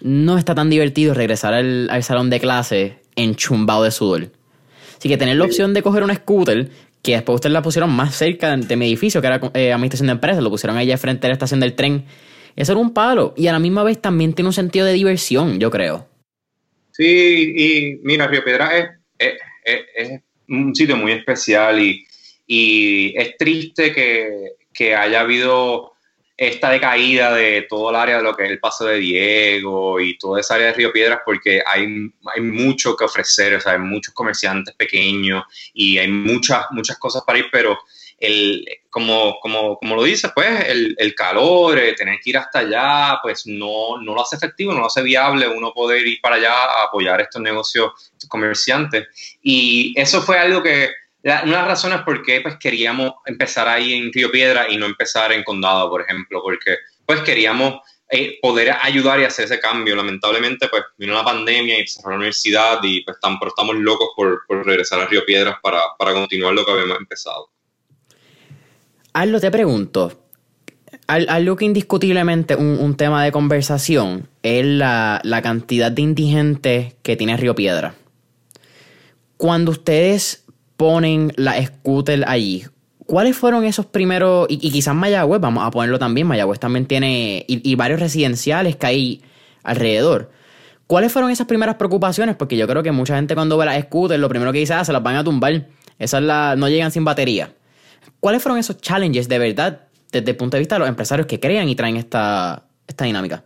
no 0.00 0.38
está 0.38 0.54
tan 0.54 0.70
divertido 0.70 1.14
regresar 1.14 1.52
al, 1.52 1.88
al 1.90 2.02
salón 2.04 2.30
de 2.30 2.40
clase 2.40 2.98
enchumbado 3.16 3.82
de 3.82 3.90
sudor. 3.90 4.30
Así 4.96 5.08
que 5.08 5.16
tener 5.16 5.36
la 5.36 5.44
opción 5.44 5.74
de 5.74 5.82
coger 5.82 6.02
una 6.02 6.14
scooter, 6.14 6.70
que 7.02 7.12
después 7.12 7.34
ustedes 7.34 7.52
la 7.52 7.62
pusieron 7.62 7.90
más 7.90 8.14
cerca 8.14 8.56
de 8.56 8.76
mi 8.76 8.86
edificio, 8.86 9.20
que 9.20 9.26
era 9.26 9.40
eh, 9.52 9.72
administración 9.72 10.06
de 10.06 10.12
empresas, 10.12 10.42
lo 10.42 10.50
pusieron 10.50 10.78
allá 10.78 10.96
frente 10.96 11.26
a 11.26 11.28
la 11.28 11.34
estación 11.34 11.60
del 11.60 11.74
tren. 11.74 12.04
Eso 12.56 12.72
era 12.72 12.80
un 12.80 12.94
palo. 12.94 13.34
Y 13.36 13.46
a 13.48 13.52
la 13.52 13.58
misma 13.58 13.82
vez 13.82 14.00
también 14.00 14.32
tiene 14.32 14.48
un 14.48 14.54
sentido 14.54 14.86
de 14.86 14.94
diversión, 14.94 15.60
yo 15.60 15.70
creo. 15.70 16.08
Sí, 16.92 17.52
y 17.56 18.00
mira, 18.02 18.26
Río 18.26 18.42
Piedra 18.42 18.70
es, 19.18 19.32
un 20.48 20.74
sitio 20.74 20.96
muy 20.96 21.12
especial 21.12 21.80
y, 21.80 22.06
es 23.16 23.36
triste 23.38 23.92
que, 23.92 24.52
que 24.72 24.94
haya 24.94 25.20
habido 25.20 25.93
esta 26.36 26.70
decaída 26.70 27.32
de 27.32 27.62
todo 27.68 27.90
el 27.90 27.96
área 27.96 28.16
de 28.16 28.22
lo 28.24 28.34
que 28.34 28.44
es 28.44 28.50
el 28.50 28.58
Paso 28.58 28.86
de 28.86 28.98
Diego 28.98 30.00
y 30.00 30.18
toda 30.18 30.40
esa 30.40 30.54
área 30.54 30.68
de 30.68 30.72
Río 30.72 30.92
Piedras 30.92 31.20
porque 31.24 31.62
hay, 31.64 31.86
hay 32.34 32.40
mucho 32.40 32.96
que 32.96 33.04
ofrecer, 33.04 33.54
o 33.54 33.60
sea, 33.60 33.72
hay 33.72 33.78
muchos 33.78 34.12
comerciantes 34.14 34.74
pequeños 34.74 35.44
y 35.72 35.98
hay 35.98 36.08
muchas, 36.08 36.66
muchas 36.70 36.98
cosas 36.98 37.22
para 37.24 37.38
ir, 37.38 37.46
pero 37.52 37.78
el, 38.18 38.66
como, 38.90 39.38
como, 39.40 39.76
como 39.78 39.96
lo 39.96 40.02
dice, 40.02 40.30
pues 40.34 40.68
el, 40.68 40.94
el 40.98 41.14
calor, 41.14 41.78
eh, 41.78 41.94
tener 41.94 42.18
que 42.20 42.30
ir 42.30 42.38
hasta 42.38 42.60
allá, 42.60 43.18
pues 43.22 43.46
no, 43.46 44.00
no 44.00 44.14
lo 44.14 44.22
hace 44.22 44.36
efectivo, 44.36 44.72
no 44.72 44.80
lo 44.80 44.86
hace 44.86 45.02
viable 45.02 45.48
uno 45.48 45.72
poder 45.72 46.06
ir 46.06 46.20
para 46.20 46.36
allá 46.36 46.52
a 46.52 46.84
apoyar 46.84 47.20
estos 47.20 47.42
negocios 47.42 47.92
comerciantes. 48.28 49.36
Y 49.42 49.94
eso 49.96 50.22
fue 50.22 50.38
algo 50.38 50.62
que 50.62 50.90
una 51.24 51.42
de 51.42 51.50
las 51.50 51.66
razones 51.66 52.00
por 52.02 52.22
qué 52.22 52.40
pues, 52.42 52.56
queríamos 52.58 53.14
empezar 53.24 53.66
ahí 53.66 53.94
en 53.94 54.12
Río 54.12 54.30
Piedra 54.30 54.66
y 54.68 54.76
no 54.76 54.86
empezar 54.86 55.32
en 55.32 55.42
Condado, 55.42 55.88
por 55.88 56.02
ejemplo, 56.02 56.42
porque 56.42 56.76
pues 57.06 57.20
queríamos 57.20 57.80
eh, 58.10 58.38
poder 58.42 58.76
ayudar 58.82 59.20
y 59.20 59.24
hacer 59.24 59.46
ese 59.46 59.58
cambio. 59.58 59.96
Lamentablemente, 59.96 60.68
pues 60.68 60.82
vino 60.98 61.14
la 61.14 61.24
pandemia 61.24 61.80
y 61.80 61.86
cerró 61.86 62.10
la 62.10 62.16
universidad 62.16 62.78
y 62.82 63.02
pues 63.04 63.16
pero 63.22 63.48
estamos 63.48 63.76
locos 63.76 64.10
por, 64.14 64.44
regresar 64.66 65.00
a 65.00 65.06
Río 65.06 65.24
Piedras 65.24 65.56
para, 65.62 65.80
continuar 65.98 66.52
lo 66.52 66.64
que 66.64 66.72
habíamos 66.72 66.98
empezado. 66.98 67.48
Algo 69.14 69.40
te 69.40 69.50
pregunto, 69.50 70.20
algo 71.06 71.56
que 71.56 71.64
indiscutiblemente 71.64 72.56
un, 72.56 72.78
un, 72.80 72.96
tema 72.96 73.24
de 73.24 73.32
conversación 73.32 74.28
es 74.42 74.66
la, 74.66 75.20
la 75.24 75.40
cantidad 75.40 75.90
de 75.90 76.02
indigentes 76.02 76.94
que 77.02 77.16
tiene 77.16 77.36
Río 77.36 77.54
Piedra. 77.54 77.94
Cuando 79.36 79.70
ustedes 79.70 80.43
ponen 80.76 81.32
la 81.36 81.64
scooter 81.64 82.24
allí. 82.26 82.64
¿Cuáles 83.06 83.36
fueron 83.36 83.64
esos 83.64 83.86
primeros? 83.86 84.46
Y, 84.48 84.58
quizás 84.70 84.94
Mayagüez, 84.94 85.40
vamos 85.40 85.64
a 85.64 85.70
ponerlo 85.70 85.98
también. 85.98 86.26
Mayagüez 86.26 86.58
también 86.58 86.86
tiene. 86.86 87.44
Y, 87.46 87.74
varios 87.74 88.00
residenciales 88.00 88.76
que 88.76 88.86
hay 88.86 89.22
alrededor. 89.62 90.30
¿Cuáles 90.86 91.12
fueron 91.12 91.30
esas 91.30 91.46
primeras 91.46 91.76
preocupaciones? 91.76 92.36
Porque 92.36 92.56
yo 92.56 92.66
creo 92.66 92.82
que 92.82 92.92
mucha 92.92 93.16
gente 93.16 93.34
cuando 93.34 93.56
ve 93.56 93.66
las 93.66 93.82
scooters, 93.82 94.20
lo 94.20 94.28
primero 94.28 94.52
que 94.52 94.58
dice, 94.58 94.74
ah, 94.74 94.84
se 94.84 94.92
las 94.92 95.02
van 95.02 95.16
a 95.16 95.24
tumbar. 95.24 95.66
Esas 95.98 96.22
no 96.22 96.68
llegan 96.68 96.90
sin 96.90 97.04
batería. 97.04 97.52
¿Cuáles 98.20 98.42
fueron 98.42 98.58
esos 98.58 98.80
challenges 98.80 99.28
de 99.28 99.38
verdad 99.38 99.88
desde 100.10 100.30
el 100.30 100.36
punto 100.36 100.56
de 100.56 100.60
vista 100.60 100.76
de 100.76 100.80
los 100.80 100.88
empresarios 100.88 101.26
que 101.26 101.40
crean 101.40 101.68
y 101.68 101.76
traen 101.76 101.96
esta, 101.96 102.64
esta 102.86 103.04
dinámica? 103.04 103.44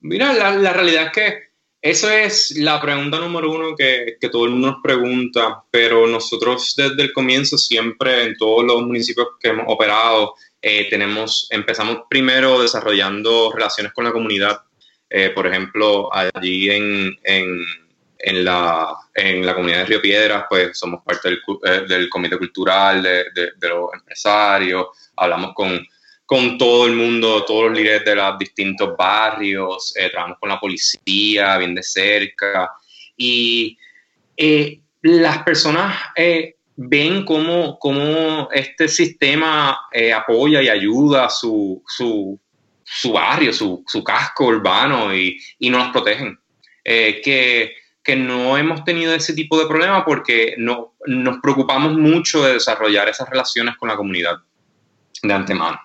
Mira, 0.00 0.32
la, 0.32 0.72
realidad 0.72 1.06
es 1.06 1.12
que 1.12 1.49
eso 1.82 2.10
es 2.10 2.52
la 2.58 2.80
pregunta 2.80 3.18
número 3.18 3.50
uno 3.50 3.74
que, 3.76 4.16
que, 4.20 4.28
todo 4.28 4.44
el 4.44 4.50
mundo 4.50 4.72
nos 4.72 4.82
pregunta, 4.82 5.64
pero 5.70 6.06
nosotros 6.06 6.74
desde 6.76 7.02
el 7.02 7.12
comienzo 7.12 7.56
siempre 7.56 8.24
en 8.24 8.36
todos 8.36 8.64
los 8.64 8.82
municipios 8.82 9.28
que 9.40 9.48
hemos 9.48 9.64
operado, 9.68 10.34
eh, 10.62 10.88
tenemos, 10.90 11.48
empezamos 11.50 12.02
primero 12.08 12.60
desarrollando 12.60 13.50
relaciones 13.52 13.92
con 13.92 14.04
la 14.04 14.12
comunidad. 14.12 14.60
Eh, 15.08 15.30
por 15.30 15.46
ejemplo, 15.46 16.14
allí 16.14 16.70
en, 16.70 17.18
en, 17.24 17.64
en, 18.18 18.44
la, 18.44 18.94
en 19.14 19.44
la 19.44 19.54
comunidad 19.54 19.78
de 19.78 19.84
Río 19.86 20.02
Piedras, 20.02 20.44
pues 20.48 20.78
somos 20.78 21.02
parte 21.02 21.30
del, 21.30 21.40
eh, 21.64 21.84
del 21.88 22.08
comité 22.10 22.36
cultural 22.36 23.02
de, 23.02 23.24
de, 23.34 23.68
los 23.68 23.92
empresarios, 23.94 24.86
hablamos 25.16 25.54
con, 25.54 25.84
con 26.30 26.56
todo 26.58 26.86
el 26.86 26.94
mundo, 26.94 27.44
todos 27.44 27.70
los 27.70 27.76
líderes 27.76 28.04
de 28.04 28.14
los 28.14 28.38
distintos 28.38 28.96
barrios, 28.96 29.92
trabajamos 30.12 30.38
con 30.38 30.48
la 30.48 30.60
policía 30.60 31.58
bien 31.58 31.74
de 31.74 31.82
cerca 31.82 32.70
y 33.16 33.76
las 35.02 35.42
personas 35.42 35.92
ven 36.82 37.24
cómo, 37.24 37.78
cómo 37.80 38.48
este 38.52 38.86
sistema 38.86 39.78
eh, 39.92 40.12
apoya 40.12 40.62
y 40.62 40.68
ayuda 40.68 41.28
su, 41.28 41.82
su, 41.86 42.38
su 42.82 43.12
barrio, 43.12 43.52
su, 43.52 43.84
su, 43.86 44.02
casco 44.02 44.46
urbano 44.46 45.14
y, 45.14 45.38
y 45.58 45.68
nos 45.68 45.90
protegen. 45.90 46.38
Eh, 46.82 47.20
que, 47.22 47.74
que, 48.02 48.16
no 48.16 48.56
hemos 48.56 48.82
tenido 48.84 49.12
ese 49.12 49.34
tipo 49.34 49.58
de 49.58 49.66
problema 49.66 50.06
porque 50.06 50.54
no, 50.56 50.94
nos 51.06 51.38
preocupamos 51.42 51.98
mucho 51.98 52.42
de 52.44 52.54
desarrollar 52.54 53.10
esas 53.10 53.28
relaciones 53.28 53.76
con 53.76 53.90
la 53.90 53.96
comunidad 53.96 54.38
de 55.22 55.34
antemano. 55.34 55.78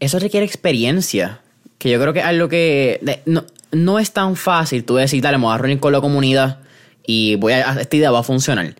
Eso 0.00 0.18
requiere 0.18 0.44
experiencia, 0.46 1.40
que 1.78 1.90
yo 1.90 2.00
creo 2.00 2.12
que 2.12 2.20
es 2.20 2.24
algo 2.24 2.48
que 2.48 3.22
no, 3.26 3.44
no, 3.70 3.98
es 3.98 4.12
tan 4.12 4.36
fácil 4.36 4.84
tú 4.84 4.96
decir, 4.96 5.22
dale, 5.22 5.38
me 5.38 5.44
voy 5.44 5.54
a 5.54 5.58
reunir 5.58 5.80
con 5.80 5.92
la 5.92 6.00
comunidad 6.00 6.60
y 7.06 7.36
voy 7.36 7.52
a, 7.52 7.80
esta 7.80 7.96
idea 7.96 8.10
va 8.10 8.20
a 8.20 8.24
funcionar 8.24 8.74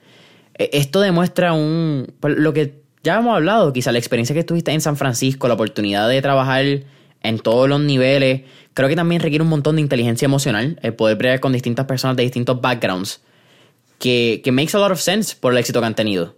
e, 0.59 0.71
esto 0.73 1.01
demuestra 1.01 1.53
un. 1.53 2.13
Lo 2.23 2.53
que 2.53 2.83
ya 3.03 3.19
hemos 3.19 3.35
hablado, 3.35 3.73
quizá 3.73 3.93
la 3.93 3.99
experiencia 3.99 4.35
que 4.35 4.45
tuviste 4.45 4.71
en 4.73 4.81
San 4.81 4.97
Francisco, 4.97 5.49
la 5.49 5.55
oportunidad 5.55 6.09
de 6.09 6.23
trabajar 6.23 6.65
en 7.23 7.39
todos 7.39 7.69
los 7.69 7.81
niveles. 7.81 8.43
Creo 8.75 8.89
que 8.89 8.97
también 8.97 9.21
requiere 9.21 9.43
un 9.43 9.51
montón 9.51 9.77
de 9.77 9.83
inteligencia 9.83 10.27
emocional, 10.27 10.79
el 10.83 10.95
poder 10.95 11.17
bregar 11.17 11.41
con 11.41 11.53
distintas 11.53 11.87
personas 11.87 12.17
de 12.17 12.23
distintos 12.23 12.61
backgrounds, 12.61 13.21
que, 13.99 14.41
que 14.43 14.53
makes 14.53 14.75
a 14.75 14.79
lot 14.79 14.93
of 14.93 15.01
sense 15.01 15.37
por 15.39 15.53
el 15.53 15.59
éxito 15.59 15.81
que 15.81 15.87
han 15.87 15.95
tenido. 15.95 16.37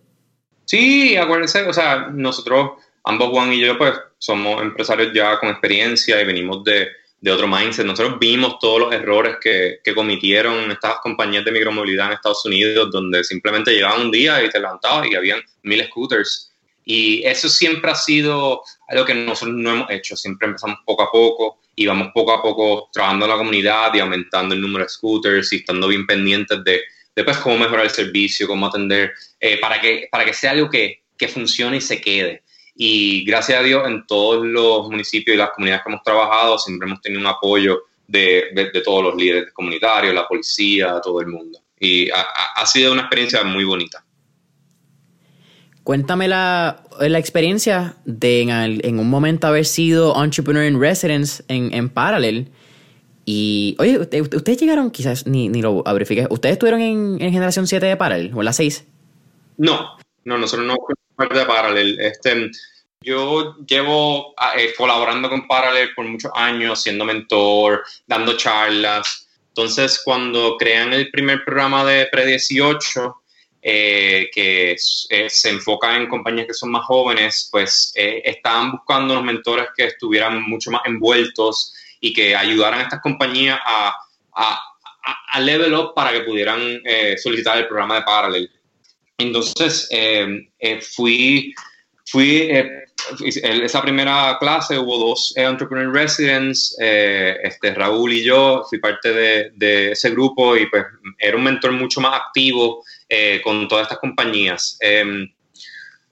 Sí, 0.64 1.16
acuérdense, 1.16 1.62
o 1.62 1.72
sea, 1.72 2.08
nosotros, 2.12 2.72
ambos 3.04 3.30
Juan 3.30 3.52
y 3.52 3.60
yo, 3.60 3.78
pues 3.78 3.94
somos 4.18 4.62
empresarios 4.62 5.12
ya 5.14 5.38
con 5.38 5.50
experiencia 5.50 6.20
y 6.20 6.24
venimos 6.24 6.64
de, 6.64 6.88
de 7.20 7.30
otro 7.30 7.46
mindset. 7.46 7.86
Nosotros 7.86 8.18
vimos 8.18 8.58
todos 8.58 8.80
los 8.80 8.92
errores 8.92 9.36
que, 9.40 9.78
que, 9.82 9.94
cometieron 9.94 10.70
estas 10.70 10.98
compañías 11.02 11.44
de 11.44 11.52
micromovilidad 11.52 12.08
en 12.08 12.12
Estados 12.14 12.44
Unidos, 12.44 12.90
donde 12.90 13.24
simplemente 13.24 13.72
llegaban 13.72 14.02
un 14.02 14.10
día 14.10 14.42
y 14.42 14.50
te 14.50 14.60
levantabas 14.60 15.08
y 15.10 15.14
habían 15.14 15.40
mil 15.62 15.84
scooters. 15.84 16.50
Y 16.84 17.24
eso 17.24 17.48
siempre 17.48 17.90
ha 17.90 17.94
sido 17.94 18.62
algo 18.88 19.04
que 19.04 19.14
nosotros 19.14 19.56
no 19.56 19.70
hemos 19.70 19.90
hecho. 19.90 20.16
Siempre 20.16 20.48
empezamos 20.48 20.78
poco 20.84 21.02
a 21.02 21.10
poco, 21.10 21.60
íbamos 21.76 22.08
poco 22.12 22.32
a 22.32 22.42
poco 22.42 22.90
trabajando 22.92 23.24
en 23.24 23.30
la 23.30 23.38
comunidad 23.38 23.94
y 23.94 24.00
aumentando 24.00 24.54
el 24.54 24.60
número 24.60 24.84
de 24.84 24.90
scooters 24.90 25.52
y 25.52 25.56
estando 25.56 25.88
bien 25.88 26.06
pendientes 26.06 26.62
de, 26.62 26.82
de 27.16 27.24
pues, 27.24 27.38
cómo 27.38 27.58
mejorar 27.58 27.86
el 27.86 27.90
servicio, 27.90 28.46
cómo 28.46 28.66
atender, 28.66 29.12
eh, 29.40 29.58
para, 29.60 29.80
que, 29.80 30.08
para 30.10 30.24
que 30.24 30.34
sea 30.34 30.50
algo 30.50 30.68
que, 30.68 31.04
que 31.16 31.28
funcione 31.28 31.78
y 31.78 31.80
se 31.80 32.00
quede. 32.00 32.43
Y 32.76 33.24
gracias 33.24 33.60
a 33.60 33.62
Dios, 33.62 33.86
en 33.86 34.06
todos 34.06 34.44
los 34.44 34.88
municipios 34.90 35.34
y 35.34 35.38
las 35.38 35.50
comunidades 35.50 35.84
que 35.84 35.90
hemos 35.90 36.02
trabajado, 36.02 36.58
siempre 36.58 36.88
hemos 36.88 37.00
tenido 37.00 37.20
un 37.20 37.26
apoyo 37.26 37.82
de, 38.06 38.46
de, 38.54 38.80
todos 38.82 39.02
los 39.04 39.16
líderes 39.16 39.52
comunitarios, 39.52 40.14
la 40.14 40.26
policía, 40.26 41.00
todo 41.02 41.20
el 41.20 41.28
mundo. 41.28 41.60
Y 41.78 42.10
ha, 42.10 42.26
ha 42.56 42.66
sido 42.66 42.92
una 42.92 43.02
experiencia 43.02 43.44
muy 43.44 43.64
bonita. 43.64 44.04
Cuéntame 45.84 46.28
la, 46.28 46.82
la 46.98 47.18
experiencia 47.18 47.96
de 48.06 48.40
en, 48.40 48.50
en, 48.50 48.98
un 48.98 49.10
momento 49.10 49.46
haber 49.46 49.66
sido 49.66 50.20
entrepreneur 50.22 50.64
in 50.64 50.80
residence 50.80 51.44
en, 51.48 51.74
en 51.74 51.90
Parallel. 51.90 52.50
Y, 53.26 53.76
oye, 53.78 53.98
ustedes 53.98 54.58
llegaron, 54.58 54.90
quizás 54.90 55.26
ni, 55.26 55.50
ni 55.50 55.60
lo 55.60 55.82
verifiqué, 55.82 56.26
¿ustedes 56.30 56.54
estuvieron 56.54 56.80
en, 56.80 57.16
en, 57.20 57.32
generación 57.32 57.66
7 57.66 57.84
de 57.84 57.96
Parallel 57.96 58.32
o 58.34 58.40
en 58.40 58.44
la 58.46 58.54
6? 58.54 58.84
No, 59.58 59.96
no, 60.24 60.38
nosotros 60.38 60.66
no 60.66 60.76
parte 61.16 61.38
de 61.38 61.46
Parallel. 61.46 62.00
Este, 62.00 62.50
yo 63.04 63.56
llevo 63.66 64.32
ah, 64.36 64.54
eh, 64.56 64.72
colaborando 64.76 65.28
con 65.28 65.46
Parallel 65.46 65.94
por 65.94 66.06
muchos 66.06 66.32
años, 66.34 66.82
siendo 66.82 67.04
mentor, 67.04 67.84
dando 68.06 68.36
charlas. 68.36 69.28
Entonces, 69.48 70.00
cuando 70.02 70.56
crean 70.56 70.92
el 70.94 71.10
primer 71.10 71.44
programa 71.44 71.84
de 71.84 72.06
Pre-18, 72.06 73.14
eh, 73.60 74.30
que 74.32 74.72
eh, 74.72 75.30
se 75.30 75.50
enfoca 75.50 75.96
en 75.96 76.08
compañías 76.08 76.46
que 76.46 76.54
son 76.54 76.70
más 76.70 76.84
jóvenes, 76.84 77.48
pues 77.52 77.92
estaban 77.94 78.72
buscando 78.72 79.14
unos 79.14 79.24
mentores 79.24 79.68
que 79.76 79.84
estuvieran 79.84 80.42
mucho 80.42 80.70
más 80.70 80.82
envueltos 80.84 81.74
y 82.00 82.12
que 82.12 82.34
ayudaran 82.34 82.80
a 82.80 82.82
estas 82.84 83.00
compañías 83.00 83.58
a, 83.64 83.94
a, 84.34 84.60
a 85.30 85.40
level 85.40 85.74
up 85.74 85.94
para 85.94 86.12
que 86.12 86.20
pudieran 86.20 86.82
solicitar 87.16 87.58
el 87.58 87.68
programa 87.68 87.96
de 87.96 88.02
Parallel. 88.02 88.50
Entonces, 89.18 89.86
eh, 89.90 90.48
eh, 90.58 90.80
fui, 90.80 91.54
fui 92.06 92.50
eh, 92.50 92.84
esa 93.22 93.82
primera 93.82 94.36
clase 94.40 94.78
hubo 94.78 94.98
dos 94.98 95.32
Entrepreneur 95.36 95.92
Residents, 95.92 96.76
este, 96.78 97.74
Raúl 97.74 98.12
y 98.12 98.24
yo, 98.24 98.64
fui 98.68 98.78
parte 98.78 99.12
de, 99.12 99.50
de, 99.54 99.92
ese 99.92 100.10
grupo 100.10 100.56
y 100.56 100.66
pues 100.66 100.84
era 101.18 101.36
un 101.36 101.44
mentor 101.44 101.72
mucho 101.72 102.00
más 102.00 102.20
activo 102.20 102.82
con 103.42 103.68
todas 103.68 103.84
estas 103.84 103.98
compañías. 103.98 104.78
Em, 104.80 105.28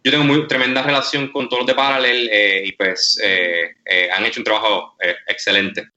yo 0.04 0.10
tengo 0.10 0.24
muy 0.24 0.46
tremenda 0.46 0.82
relación 0.82 1.28
con 1.28 1.48
todos 1.48 1.60
los 1.60 1.66
de 1.68 1.74
Parallel 1.74 2.30
y 2.66 2.72
pues 2.72 3.18
han 4.14 4.26
hecho 4.26 4.40
un 4.40 4.44
trabajo 4.44 4.96
excelente 5.26 5.88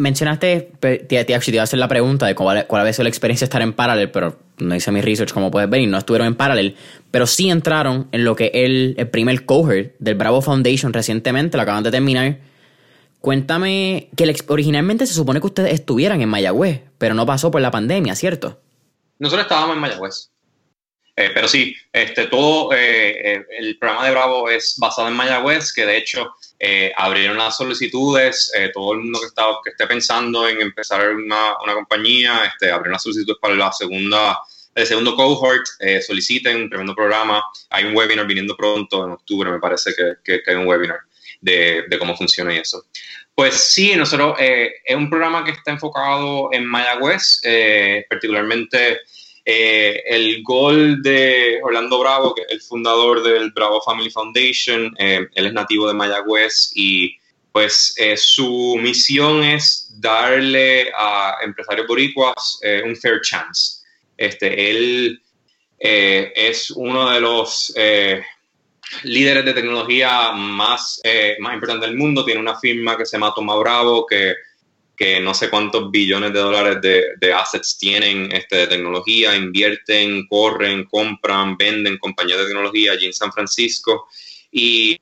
mencionaste, 0.00 0.72
te, 0.80 0.98
te, 0.98 1.24
te, 1.24 1.32
iba 1.32 1.60
a 1.60 1.64
hacer 1.64 1.78
la 1.78 1.88
pregunta 1.88 2.26
de 2.26 2.34
cuál, 2.34 2.66
cuál 2.66 2.92
sido 2.92 3.04
la 3.04 3.10
experiencia 3.10 3.44
de 3.44 3.48
estar 3.48 3.62
en 3.62 3.72
Parallel, 3.72 4.10
pero 4.10 4.38
no 4.58 4.74
hice 4.74 4.90
mi 4.90 5.00
research 5.00 5.32
como 5.32 5.50
puedes 5.50 5.68
ver 5.68 5.80
y 5.80 5.86
no 5.86 5.98
estuvieron 5.98 6.26
en 6.26 6.34
Parallel, 6.34 6.76
pero 7.10 7.26
sí 7.26 7.50
entraron 7.50 8.08
en 8.12 8.24
lo 8.24 8.34
que 8.34 8.50
el, 8.52 8.94
el 8.98 9.08
primer 9.08 9.44
cohort 9.44 9.92
del 9.98 10.14
Bravo 10.14 10.42
Foundation 10.42 10.92
recientemente, 10.92 11.56
lo 11.56 11.62
acaban 11.62 11.82
de 11.82 11.90
terminar. 11.90 12.38
Cuéntame 13.20 14.08
que 14.16 14.34
originalmente 14.48 15.06
se 15.06 15.14
supone 15.14 15.40
que 15.40 15.46
ustedes 15.46 15.74
estuvieran 15.74 16.22
en 16.22 16.28
Mayagüez, 16.28 16.82
pero 16.98 17.14
no 17.14 17.26
pasó 17.26 17.50
por 17.50 17.60
la 17.60 17.70
pandemia, 17.70 18.14
¿cierto? 18.14 18.60
Nosotros 19.18 19.44
estábamos 19.44 19.76
en 19.76 19.82
Mayagüez. 19.82 20.30
Eh, 21.16 21.30
pero 21.34 21.46
sí, 21.46 21.76
este, 21.92 22.28
todo 22.28 22.72
eh, 22.72 23.34
eh, 23.34 23.44
el 23.58 23.78
programa 23.78 24.06
de 24.06 24.12
Bravo 24.12 24.48
es 24.48 24.76
basado 24.78 25.08
en 25.08 25.14
Mayagüez, 25.14 25.70
que 25.72 25.84
de 25.84 25.98
hecho 25.98 26.30
abrieron 26.96 27.38
las 27.38 27.56
solicitudes, 27.56 28.52
todo 28.74 28.92
el 28.92 29.00
mundo 29.00 29.20
que, 29.20 29.26
está, 29.26 29.44
que 29.64 29.70
esté 29.70 29.86
pensando 29.86 30.48
en 30.48 30.60
empezar 30.60 31.10
una, 31.10 31.54
una 31.62 31.74
compañía, 31.74 32.44
este, 32.44 32.70
abrieron 32.70 32.92
las 32.92 33.02
solicitudes 33.02 33.38
para 33.40 33.54
la 33.54 33.72
segunda, 33.72 34.38
el 34.74 34.86
segundo 34.86 35.16
cohort, 35.16 35.64
soliciten 36.06 36.56
un 36.62 36.68
tremendo 36.68 36.94
programa, 36.94 37.42
hay 37.70 37.84
un 37.84 37.96
webinar 37.96 38.26
viniendo 38.26 38.56
pronto, 38.56 39.04
en 39.04 39.12
octubre 39.12 39.50
me 39.50 39.58
parece 39.58 39.92
que, 39.94 40.40
que, 40.42 40.50
hay 40.50 40.56
un 40.56 40.66
webinar 40.66 40.98
de, 41.40 41.84
de, 41.88 41.98
cómo 41.98 42.16
funciona 42.16 42.54
eso. 42.54 42.84
Pues 43.34 43.54
sí, 43.54 43.96
nosotros 43.96 44.36
es 44.38 44.94
un 44.96 45.08
programa 45.08 45.44
que 45.44 45.52
está 45.52 45.70
enfocado 45.70 46.50
en 46.52 46.66
Mayagüez, 46.66 47.40
particularmente 48.08 49.00
eh, 49.44 50.02
el 50.06 50.42
gol 50.42 51.02
de 51.02 51.60
Orlando 51.62 51.98
Bravo, 51.98 52.34
que 52.34 52.42
es 52.42 52.48
el 52.50 52.60
fundador 52.60 53.22
del 53.22 53.50
Bravo 53.52 53.80
Family 53.80 54.10
Foundation, 54.10 54.94
eh, 54.98 55.26
él 55.34 55.46
es 55.46 55.52
nativo 55.52 55.88
de 55.88 55.94
Mayagüez 55.94 56.72
y 56.74 57.16
pues 57.52 57.94
eh, 57.96 58.16
su 58.16 58.76
misión 58.80 59.42
es 59.42 59.94
darle 59.98 60.92
a 60.96 61.38
empresarios 61.42 61.86
boricuas 61.86 62.60
un 62.84 62.94
fair 62.96 63.20
chance. 63.22 63.82
Este, 64.16 64.70
él 64.70 65.20
es 65.78 66.70
uno 66.70 67.10
de 67.10 67.20
los 67.20 67.74
líderes 69.02 69.44
de 69.44 69.52
tecnología 69.52 70.30
más, 70.32 71.02
más 71.40 71.54
importantes 71.54 71.88
del 71.88 71.98
mundo, 71.98 72.24
tiene 72.24 72.40
una 72.40 72.58
firma 72.58 72.96
que 72.96 73.04
se 73.04 73.16
llama 73.16 73.34
Toma 73.34 73.56
Bravo, 73.56 74.06
que 74.06 74.36
que 75.00 75.18
no 75.18 75.32
sé 75.32 75.48
cuántos 75.48 75.90
billones 75.90 76.30
de 76.34 76.40
dólares 76.40 76.78
de, 76.82 77.32
assets 77.32 77.78
tienen 77.78 78.30
este, 78.32 78.56
de 78.56 78.66
tecnología, 78.66 79.34
invierten, 79.34 80.26
corren, 80.26 80.84
compran, 80.84 81.56
venden 81.56 81.96
compañías 81.96 82.38
de 82.38 82.44
tecnología 82.44 82.92
allí 82.92 83.06
en 83.06 83.14
San 83.14 83.32
Francisco. 83.32 84.08
Y 84.52 84.98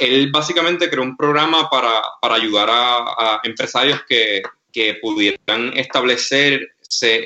él 0.00 0.32
básicamente 0.32 0.90
creó 0.90 1.04
un 1.04 1.16
programa 1.16 1.70
para, 1.70 2.02
para 2.20 2.34
ayudar 2.34 2.68
a, 2.68 3.40
empresarios 3.44 4.00
que, 4.08 4.42
que, 4.72 4.94
pudieran 4.94 5.72
establecerse 5.76 6.68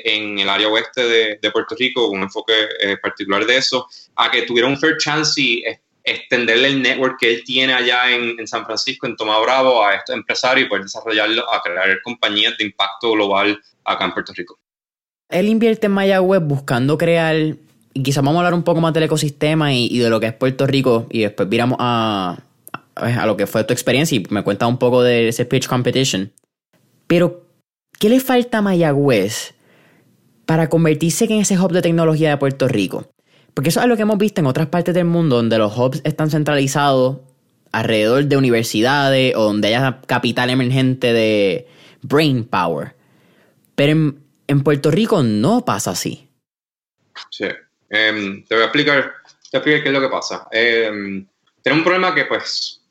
en 0.05 0.37
el 0.37 0.49
área 0.49 0.69
oeste 0.69 1.07
de, 1.07 1.39
de 1.41 1.51
Puerto 1.51 1.75
Rico, 1.75 2.09
un 2.09 2.21
enfoque 2.21 2.53
eh, 2.79 2.95
particular 2.97 3.43
de 3.43 3.57
eso, 3.57 3.87
a 4.17 4.29
que 4.29 4.43
tuvieran 4.43 4.73
un 4.73 4.79
fair 4.79 4.97
chance 4.99 5.41
y 5.41 5.63
extenderle 6.03 6.67
el 6.67 6.81
network 6.81 7.17
que 7.19 7.33
él 7.33 7.43
tiene 7.45 7.73
allá 7.73 8.11
en, 8.11 8.45
San 8.47 8.65
Francisco, 8.65 9.07
en 9.07 9.15
Toma 9.15 9.39
Bravo, 9.39 9.83
a 9.83 9.95
estos 9.95 10.15
empresarios 10.15 10.65
y 10.65 10.69
poder 10.69 10.83
desarrollarlo, 10.83 11.51
a 11.51 11.61
crear 11.61 12.01
compañías 12.03 12.57
de 12.57 12.65
impacto 12.65 13.13
global 13.13 13.59
acá 13.85 14.05
en 14.05 14.13
Puerto 14.13 14.33
Rico. 14.33 14.59
Él 15.29 15.47
invierte 15.47 15.87
en 15.87 15.93
Mayagüez 15.93 16.41
buscando 16.43 16.97
crear, 16.97 17.35
y 17.35 18.03
quizás 18.03 18.23
vamos 18.23 18.35
a 18.35 18.39
hablar 18.39 18.53
un 18.53 18.63
poco 18.63 18.81
más 18.81 18.93
del 18.93 19.03
ecosistema 19.03 19.73
y, 19.73 19.97
de 19.97 20.09
lo 20.09 20.19
que 20.19 20.27
es 20.27 20.33
Puerto 20.33 20.67
Rico, 20.67 21.07
y 21.09 21.21
después 21.21 21.47
viramos 21.47 21.77
a, 21.79 22.37
a, 22.95 23.25
lo 23.25 23.37
que 23.37 23.47
fue 23.47 23.63
tu 23.63 23.73
experiencia 23.73 24.17
y 24.17 24.25
me 24.29 24.43
cuenta 24.43 24.67
un 24.67 24.77
poco 24.77 25.01
de 25.01 25.29
ese 25.29 25.45
pitch 25.45 25.67
competition. 25.67 26.31
Pero, 27.07 27.45
¿qué 27.97 28.09
le 28.09 28.19
falta 28.19 28.57
a 28.57 28.61
Mayagüez 28.61 29.53
para 30.45 30.69
convertirse 30.69 31.25
en 31.25 31.39
ese 31.39 31.57
hub 31.57 31.71
de 31.71 31.81
tecnología 31.81 32.31
de 32.31 32.37
Puerto 32.37 32.67
Rico? 32.67 33.12
Porque 33.53 33.69
eso 33.69 33.81
es 33.81 33.87
lo 33.87 33.95
que 33.95 34.01
hemos 34.01 34.17
visto 34.17 34.41
en 34.41 34.47
otras 34.47 34.67
partes 34.67 34.93
del 34.95 35.05
mundo 35.05 35.35
donde 35.35 35.57
los 35.57 35.77
hubs 35.77 36.01
están 36.03 36.29
centralizados 36.31 37.19
alrededor 37.71 38.25
de 38.25 38.37
universidades 38.37 39.35
o 39.35 39.43
donde 39.43 39.67
haya 39.67 40.01
capital 40.07 40.49
emergente 40.49 41.13
de 41.13 41.67
brain 42.01 42.45
power. 42.45 42.95
Pero 43.75 44.13
en, 44.47 44.63
Puerto 44.63 44.91
Rico 44.91 45.23
no 45.23 45.65
pasa 45.65 45.91
así. 45.91 46.29
Sí. 47.29 47.45
Em, 47.89 48.43
te 48.45 48.55
voy 48.55 48.63
a 48.63 48.67
explicar, 48.67 49.13
qué 49.51 49.81
es 49.83 49.91
lo 49.91 50.01
que 50.01 50.09
pasa. 50.09 50.47
Eh, 50.51 51.25
tenemos 51.61 51.79
un 51.79 51.83
problema 51.83 52.13
que, 52.13 52.25
pues, 52.25 52.81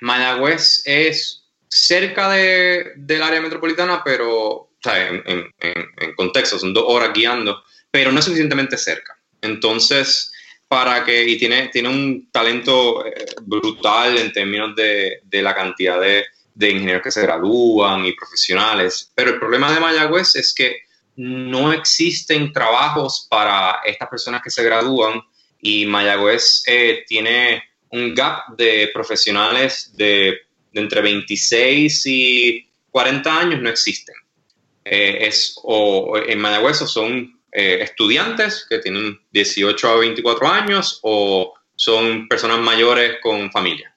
Mayagüez 0.00 0.82
es 0.84 1.44
cerca 1.68 2.30
de, 2.30 2.92
del 2.96 3.22
área 3.22 3.40
metropolitana, 3.40 4.02
pero, 4.04 4.70
en, 4.84 5.22
en, 5.26 5.52
en 5.60 6.14
contexto, 6.14 6.58
son 6.58 6.74
dos 6.74 6.84
horas 6.86 7.12
guiando, 7.14 7.62
pero 7.90 8.12
no 8.12 8.18
es 8.18 8.24
suficientemente 8.24 8.76
cerca. 8.76 9.19
Entonces, 9.42 10.32
para 10.68 11.04
que, 11.04 11.28
y 11.28 11.36
tiene, 11.36 11.68
tiene 11.68 11.88
un 11.88 12.30
talento 12.30 13.04
eh, 13.04 13.26
brutal 13.42 14.18
en 14.18 14.32
términos 14.32 14.74
de, 14.76 15.20
de 15.24 15.42
la 15.42 15.54
cantidad 15.54 16.00
de, 16.00 16.24
de, 16.54 16.70
ingenieros 16.70 17.02
que 17.02 17.10
se 17.10 17.22
gradúan 17.22 18.06
y 18.06 18.12
profesionales, 18.12 19.10
pero 19.14 19.30
el 19.30 19.38
problema 19.38 19.72
de 19.72 19.80
Mayagüez 19.80 20.36
es 20.36 20.54
que 20.54 20.82
no 21.16 21.72
existen 21.72 22.52
trabajos 22.52 23.26
para 23.28 23.80
estas 23.84 24.08
personas 24.08 24.42
que 24.42 24.50
se 24.50 24.62
gradúan 24.62 25.20
y 25.60 25.86
Mayagüez 25.86 26.62
eh, 26.66 27.04
tiene 27.06 27.62
un 27.90 28.14
gap 28.14 28.56
de 28.56 28.90
profesionales 28.94 29.92
de, 29.96 30.38
entre 30.72 31.02
26 31.02 32.06
y 32.06 32.70
40 32.90 33.40
años 33.40 33.60
no 33.60 33.68
existen. 33.68 34.14
Eh, 34.84 35.26
es, 35.26 35.54
o 35.62 36.16
en 36.16 36.38
Mayagüez 36.38 36.78
son 36.78 37.39
eh, 37.52 37.80
estudiantes 37.82 38.64
que 38.68 38.78
tienen 38.78 39.18
18 39.32 39.88
a 39.88 39.96
24 39.96 40.48
años 40.48 41.00
o 41.02 41.52
son 41.74 42.28
personas 42.28 42.60
mayores 42.60 43.18
con 43.20 43.50
familia. 43.50 43.92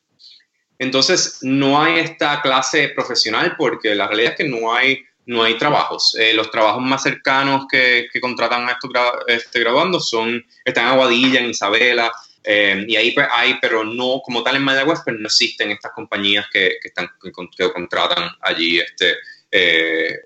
Entonces, 0.80 1.40
no 1.42 1.80
hay 1.82 2.00
esta 2.00 2.42
clase 2.42 2.90
profesional 2.90 3.56
porque 3.56 3.94
la 3.94 4.08
realidad 4.08 4.32
es 4.32 4.38
que 4.38 4.50
no 4.50 4.74
hay, 4.74 5.04
no 5.28 5.44
hay 5.44 5.56
trabajos. 5.58 6.16
Eh, 6.20 6.34
los 6.34 6.50
trabajos 6.50 6.82
más 6.82 7.04
cercanos 7.04 7.68
que, 7.72 8.08
contratan 8.20 8.68
a 8.68 8.72
estos 8.72 8.90
este, 9.28 9.60
graduando 9.60 10.00
son, 10.00 10.44
están 10.66 10.86
en 10.86 10.92
Aguadilla, 10.94 11.40
en 11.40 11.52
Isabela, 11.52 12.12
eh, 12.44 12.86
y 12.88 12.96
ahí 12.96 13.12
pues, 13.12 13.28
hay, 13.32 13.60
pero 13.62 13.84
no, 13.84 14.20
como 14.26 14.42
tal 14.42 14.56
en 14.56 14.64
Mayagüez, 14.64 15.00
pero 15.06 15.16
pues, 15.16 15.22
no 15.22 15.28
existen 15.28 15.72
estas 15.72 15.92
compañías 15.94 16.48
que, 16.52 16.80
están, 16.84 17.08
que, 17.22 17.32
contratan 17.72 18.32
allí 18.42 18.80
este, 18.80 19.16
de 19.52 20.20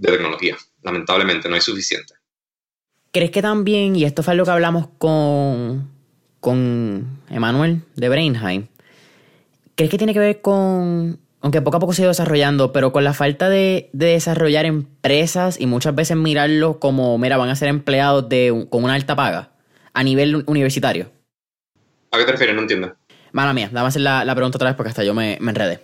tecnología. 0.00 0.56
Lamentablemente, 0.82 1.48
no 1.48 1.54
hay 1.54 1.60
suficiente. 1.60 2.14
¿Crees 3.12 3.30
que 3.30 3.42
también, 3.42 3.94
y 3.94 4.04
esto 4.04 4.22
fue 4.22 4.34
lo 4.34 4.44
que 4.46 4.50
hablamos 4.52 4.88
con, 4.96 5.90
con 6.40 7.20
Emanuel 7.28 7.82
de 7.94 8.08
Brainheim, 8.08 8.68
¿crees 9.74 9.90
que 9.90 9.98
tiene 9.98 10.14
que 10.14 10.18
ver 10.18 10.40
con, 10.40 11.20
aunque 11.42 11.60
poco 11.60 11.76
a 11.76 11.80
poco 11.80 11.92
se 11.92 12.00
ha 12.00 12.04
ido 12.04 12.10
desarrollando, 12.10 12.72
pero 12.72 12.90
con 12.90 13.04
la 13.04 13.12
falta 13.12 13.50
de, 13.50 13.90
desarrollar 13.92 14.64
empresas 14.64 15.60
y 15.60 15.66
muchas 15.66 15.94
veces 15.94 16.16
mirarlo 16.16 16.78
como, 16.78 17.18
mira, 17.18 17.36
van 17.36 17.50
a 17.50 17.56
ser 17.56 17.68
empleados 17.68 18.30
de, 18.30 18.66
con 18.70 18.82
una 18.82 18.94
alta 18.94 19.14
paga 19.14 19.50
a 19.92 20.02
nivel 20.02 20.44
universitario? 20.46 21.10
¿A 22.12 22.18
qué 22.18 22.24
te 22.24 22.32
refieres? 22.32 22.54
No 22.54 22.62
entiendo. 22.62 22.96
Mala 23.32 23.52
mía, 23.52 23.68
dame 23.70 23.88
hacer 23.88 24.00
la, 24.00 24.24
la, 24.24 24.34
pregunta 24.34 24.56
otra 24.56 24.70
vez 24.70 24.76
porque 24.76 24.88
hasta 24.88 25.04
yo 25.04 25.12
me, 25.12 25.36
me 25.40 25.50
enredé. 25.50 25.80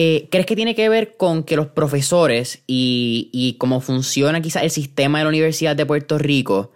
Eh, 0.00 0.28
¿Crees 0.30 0.46
que 0.46 0.54
tiene 0.54 0.76
que 0.76 0.88
ver 0.88 1.16
con 1.16 1.42
que 1.42 1.56
los 1.56 1.66
profesores 1.66 2.62
y, 2.68 3.56
cómo 3.58 3.80
funciona 3.80 4.40
quizás 4.40 4.62
el 4.62 4.70
sistema 4.70 5.18
de 5.18 5.24
la 5.24 5.30
Universidad 5.30 5.74
de 5.74 5.84
Puerto 5.86 6.18
Rico 6.18 6.70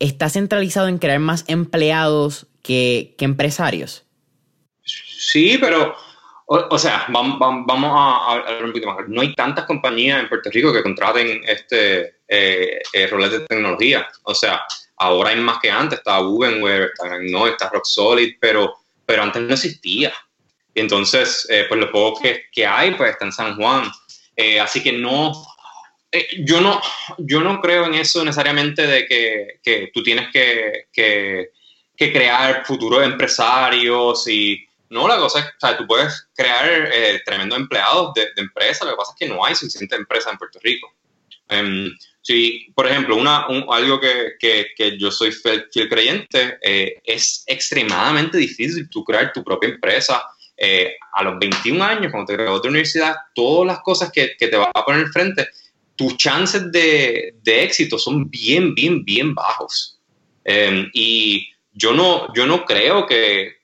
está 0.00 0.28
centralizado 0.28 0.88
en 0.88 0.98
crear 0.98 1.20
más 1.20 1.44
empleados 1.46 2.48
que, 2.64 3.14
empresarios? 3.20 4.02
Sí, 4.82 5.56
pero, 5.60 5.94
o, 6.46 6.78
sea, 6.78 7.06
vamos, 7.10 7.38
a, 7.40 8.32
hablar 8.32 8.64
un 8.64 8.72
poquito 8.72 8.88
más. 8.88 9.08
No 9.08 9.20
hay 9.20 9.36
tantas 9.36 9.64
compañías 9.64 10.20
en 10.20 10.28
Puerto 10.28 10.50
Rico 10.50 10.72
que 10.72 10.82
contraten 10.82 11.42
este 11.46 12.16
eh, 12.26 12.80
eh, 12.92 13.06
roles 13.06 13.30
de 13.30 13.40
tecnología. 13.46 14.08
O 14.24 14.34
sea, 14.34 14.62
ahora 14.96 15.30
hay 15.30 15.36
más 15.36 15.60
que 15.60 15.70
antes. 15.70 16.00
Está 16.00 16.20
Ubenware, 16.22 16.90
está 16.92 17.08
no, 17.20 17.46
está 17.46 17.68
Rock 17.68 17.84
Solid, 17.84 18.34
pero, 18.40 18.78
pero 19.06 19.22
antes 19.22 19.42
no 19.42 19.54
existía 19.54 20.12
entonces, 20.80 21.46
eh, 21.50 21.64
pues 21.68 21.80
lo 21.80 21.90
poco 21.90 22.22
que, 22.22 22.66
hay, 22.66 22.94
pues 22.94 23.10
está 23.12 23.24
en 23.24 23.32
San 23.32 23.56
Juan. 23.56 23.90
Eh, 24.36 24.60
así 24.60 24.82
que 24.82 24.92
no, 24.92 25.32
eh, 26.12 26.28
yo 26.44 26.60
no, 26.60 26.80
yo 27.18 27.40
no 27.40 27.60
creo 27.60 27.86
en 27.86 27.94
eso 27.94 28.24
necesariamente 28.24 28.86
de 28.86 29.06
que, 29.06 29.90
tú 29.92 30.02
tienes 30.02 30.28
que, 30.32 31.50
crear 31.96 32.64
futuros 32.64 33.04
empresarios 33.04 34.28
y 34.28 34.64
no, 34.90 35.08
la 35.08 35.16
cosa 35.16 35.40
es, 35.40 35.46
o 35.46 35.60
sea, 35.60 35.76
tú 35.76 35.86
puedes 35.86 36.28
crear 36.34 36.90
tremendos 37.24 37.58
empleados 37.58 38.14
de, 38.14 38.22
de 38.34 38.42
empresas, 38.42 38.86
lo 38.86 38.92
que 38.92 38.96
pasa 38.96 39.12
es 39.12 39.18
que 39.18 39.34
no 39.34 39.44
hay 39.44 39.54
suficiente 39.54 39.96
empresa 39.96 40.30
en 40.30 40.38
Puerto 40.38 40.58
Rico. 40.62 40.94
Um, 41.50 41.90
sí, 42.22 42.72
por 42.74 42.86
ejemplo, 42.86 43.16
una, 43.16 43.46
algo 43.70 44.00
que, 44.00 44.96
yo 44.98 45.10
soy 45.10 45.32
fiel, 45.32 45.68
creyente, 45.70 46.58
es 47.04 47.42
extremadamente 47.46 48.38
difícil 48.38 48.88
tú 48.88 49.02
crear 49.02 49.32
tu 49.32 49.42
propia 49.42 49.70
empresa 49.70 50.22
eh, 50.60 50.96
a 51.12 51.22
los 51.22 51.38
21 51.38 51.84
años, 51.84 52.10
cuando 52.10 52.26
te 52.26 52.36
gradúas 52.36 52.62
de 52.62 52.68
universidad, 52.68 53.14
todas 53.32 53.66
las 53.68 53.80
cosas 53.80 54.10
que, 54.10 54.34
te 54.38 54.56
va 54.56 54.70
a 54.74 54.84
poner 54.84 55.06
frente, 55.08 55.46
tus 55.94 56.16
chances 56.16 56.72
de, 56.72 57.34
éxito 57.44 57.96
son 57.96 58.28
bien, 58.28 58.74
bien, 58.74 59.04
bien 59.04 59.34
bajos. 59.34 60.00
Em, 60.44 60.90
y 60.92 61.48
yo 61.72 61.92
no, 61.92 62.32
yo 62.34 62.46
no 62.46 62.64
creo 62.64 63.06
que, 63.06 63.56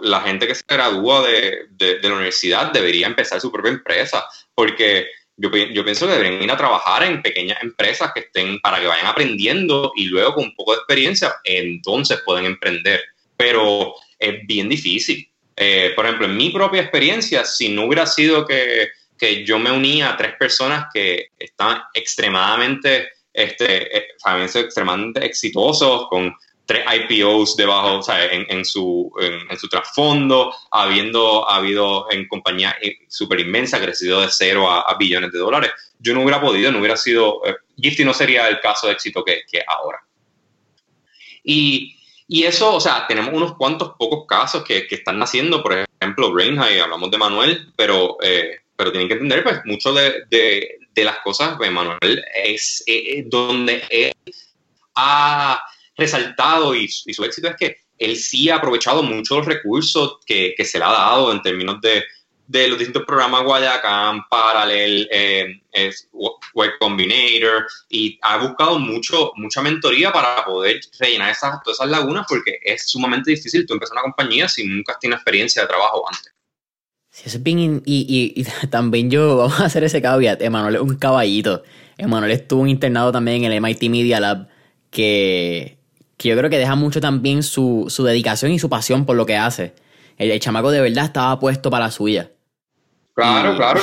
la 0.00 0.22
gente 0.22 0.46
que 0.46 0.54
se 0.54 0.62
gradúa 0.66 1.26
de, 1.28 1.68
la 2.02 2.14
universidad 2.14 2.72
debería 2.72 3.06
empezar 3.06 3.38
su 3.42 3.52
propia 3.52 3.72
empresa, 3.72 4.24
porque 4.54 5.06
yo, 5.36 5.50
yo, 5.50 5.84
pienso 5.84 6.06
que 6.06 6.12
deberían 6.12 6.42
ir 6.42 6.50
a 6.50 6.56
trabajar 6.56 7.02
en 7.02 7.20
pequeñas 7.20 7.62
empresas 7.62 8.12
que 8.14 8.20
estén 8.20 8.58
para 8.60 8.80
que 8.80 8.86
vayan 8.86 9.06
aprendiendo 9.06 9.92
y 9.96 10.06
luego 10.06 10.36
con 10.36 10.44
un 10.44 10.54
poco 10.54 10.72
de 10.72 10.78
experiencia, 10.78 11.34
entonces 11.44 12.22
pueden 12.24 12.46
emprender. 12.46 13.02
Pero 13.36 13.94
es 14.18 14.46
bien 14.46 14.68
difícil. 14.70 15.27
Eh, 15.60 15.92
por 15.96 16.06
ejemplo, 16.06 16.26
en 16.26 16.36
mi 16.36 16.50
propia 16.50 16.82
experiencia, 16.82 17.44
si 17.44 17.68
no 17.68 17.86
hubiera 17.86 18.06
sido 18.06 18.46
que, 18.46 18.90
que 19.18 19.44
yo 19.44 19.58
me 19.58 19.72
unía 19.72 20.10
a 20.10 20.16
tres 20.16 20.36
personas 20.36 20.86
que 20.94 21.32
están 21.36 21.82
extremadamente, 21.94 23.08
este, 23.32 23.96
eh, 23.96 24.06
extremadamente 24.54 25.26
exitosos, 25.26 26.06
con 26.08 26.32
tres 26.64 26.84
IPOs 26.86 27.56
debajo, 27.56 27.98
o 27.98 28.02
sea, 28.02 28.26
en, 28.26 28.64
su, 28.64 29.10
en, 29.20 29.58
su 29.58 29.68
trasfondo, 29.68 30.54
habiendo 30.70 31.48
habido 31.50 32.06
en 32.12 32.28
compañía 32.28 32.76
súper 33.08 33.40
inmensa, 33.40 33.80
crecido 33.80 34.20
de 34.20 34.28
cero 34.30 34.70
a, 34.70 34.94
billones 34.96 35.32
de 35.32 35.38
dólares. 35.40 35.72
Yo 35.98 36.14
no 36.14 36.22
hubiera 36.22 36.40
podido, 36.40 36.70
no 36.70 36.78
hubiera 36.78 36.96
sido, 36.96 37.44
eh, 37.46 37.56
Gifty 37.78 38.04
no 38.04 38.14
sería 38.14 38.46
el 38.48 38.60
caso 38.60 38.86
de 38.86 38.92
éxito 38.92 39.24
que, 39.24 39.40
que 39.50 39.60
ahora. 39.66 39.98
Y 41.42 41.97
y 42.30 42.44
eso, 42.44 42.74
o 42.74 42.80
sea, 42.80 43.06
tenemos 43.08 43.32
unos 43.32 43.56
cuantos 43.56 43.94
pocos 43.98 44.26
casos 44.26 44.62
que, 44.62 44.86
que 44.86 44.96
están 44.96 45.18
naciendo, 45.18 45.62
por 45.62 45.86
ejemplo, 46.00 46.30
Brainhigh, 46.30 46.78
hablamos 46.78 47.10
de 47.10 47.16
Manuel, 47.16 47.72
pero, 47.74 48.18
eh, 48.22 48.60
pero 48.76 48.92
tienen 48.92 49.08
que 49.08 49.14
entender, 49.14 49.42
pues, 49.42 49.60
mucho 49.64 49.94
de, 49.94 50.24
de, 50.28 51.04
las 51.04 51.20
cosas, 51.20 51.56
pues, 51.56 51.70
Manuel 51.70 52.22
es 52.44 52.82
eh, 52.86 53.24
donde 53.28 53.82
él 53.88 54.12
ha 54.96 55.62
resaltado 55.96 56.74
y, 56.74 56.84
y, 57.06 57.14
su 57.14 57.24
éxito 57.24 57.48
es 57.48 57.56
que 57.56 57.76
él 57.96 58.16
sí 58.16 58.50
ha 58.50 58.56
aprovechado 58.56 59.02
muchos 59.02 59.46
recursos 59.46 60.18
que, 60.26 60.54
que 60.56 60.64
se 60.64 60.78
le 60.78 60.84
ha 60.84 60.90
dado 60.90 61.32
en 61.32 61.40
términos 61.40 61.80
de, 61.80 62.04
de 62.48 62.66
los 62.66 62.78
distintos 62.78 63.04
programas 63.04 63.44
Guayacán, 63.44 64.22
Parallel, 64.28 65.06
eh, 65.12 65.60
Web 66.54 66.70
Combinator, 66.80 67.66
y 67.90 68.18
ha 68.22 68.38
buscado 68.38 68.78
mucho, 68.78 69.32
mucha 69.36 69.60
mentoría 69.60 70.10
para 70.10 70.44
poder 70.44 70.80
rellenar 70.98 71.30
esas, 71.30 71.62
todas 71.62 71.78
esas 71.78 71.90
lagunas 71.90 72.26
porque 72.26 72.58
es 72.62 72.90
sumamente 72.90 73.30
difícil 73.30 73.66
tú 73.66 73.74
empezar 73.74 73.92
una 73.92 74.02
compañía 74.02 74.48
si 74.48 74.66
nunca 74.66 74.94
has 74.94 74.98
tenido 74.98 75.16
experiencia 75.16 75.62
de 75.62 75.68
trabajo 75.68 76.04
antes. 76.08 76.34
Sí, 77.10 77.24
eso 77.26 77.36
es 77.36 77.42
bien, 77.42 77.82
y, 77.84 78.44
también 78.70 79.10
yo, 79.10 79.36
vamos 79.36 79.60
a 79.60 79.66
hacer 79.66 79.84
ese 79.84 80.00
caveat, 80.00 80.40
Emanuel 80.40 80.76
es 80.76 80.80
un 80.80 80.96
caballito. 80.96 81.62
Emanuel 81.98 82.32
estuvo 82.32 82.66
internado 82.66 83.12
también 83.12 83.44
en 83.44 83.52
el 83.52 83.60
MIT 83.60 83.90
Media 83.90 84.20
Lab, 84.20 84.48
que, 84.90 85.78
que 86.16 86.30
yo 86.30 86.36
creo 86.36 86.48
que 86.48 86.58
deja 86.58 86.76
mucho 86.76 87.00
también 87.00 87.42
su, 87.42 87.86
su 87.88 88.04
dedicación 88.04 88.52
y 88.52 88.58
su 88.58 88.70
pasión 88.70 89.04
por 89.04 89.16
lo 89.16 89.26
que 89.26 89.36
hace. 89.36 89.74
El, 90.18 90.38
chamaco 90.40 90.70
de 90.70 90.80
verdad 90.80 91.04
estaba 91.04 91.38
puesto 91.38 91.70
para 91.70 91.86
la 91.86 91.90
suya. 91.90 92.32
Claro, 93.18 93.56
claro, 93.56 93.80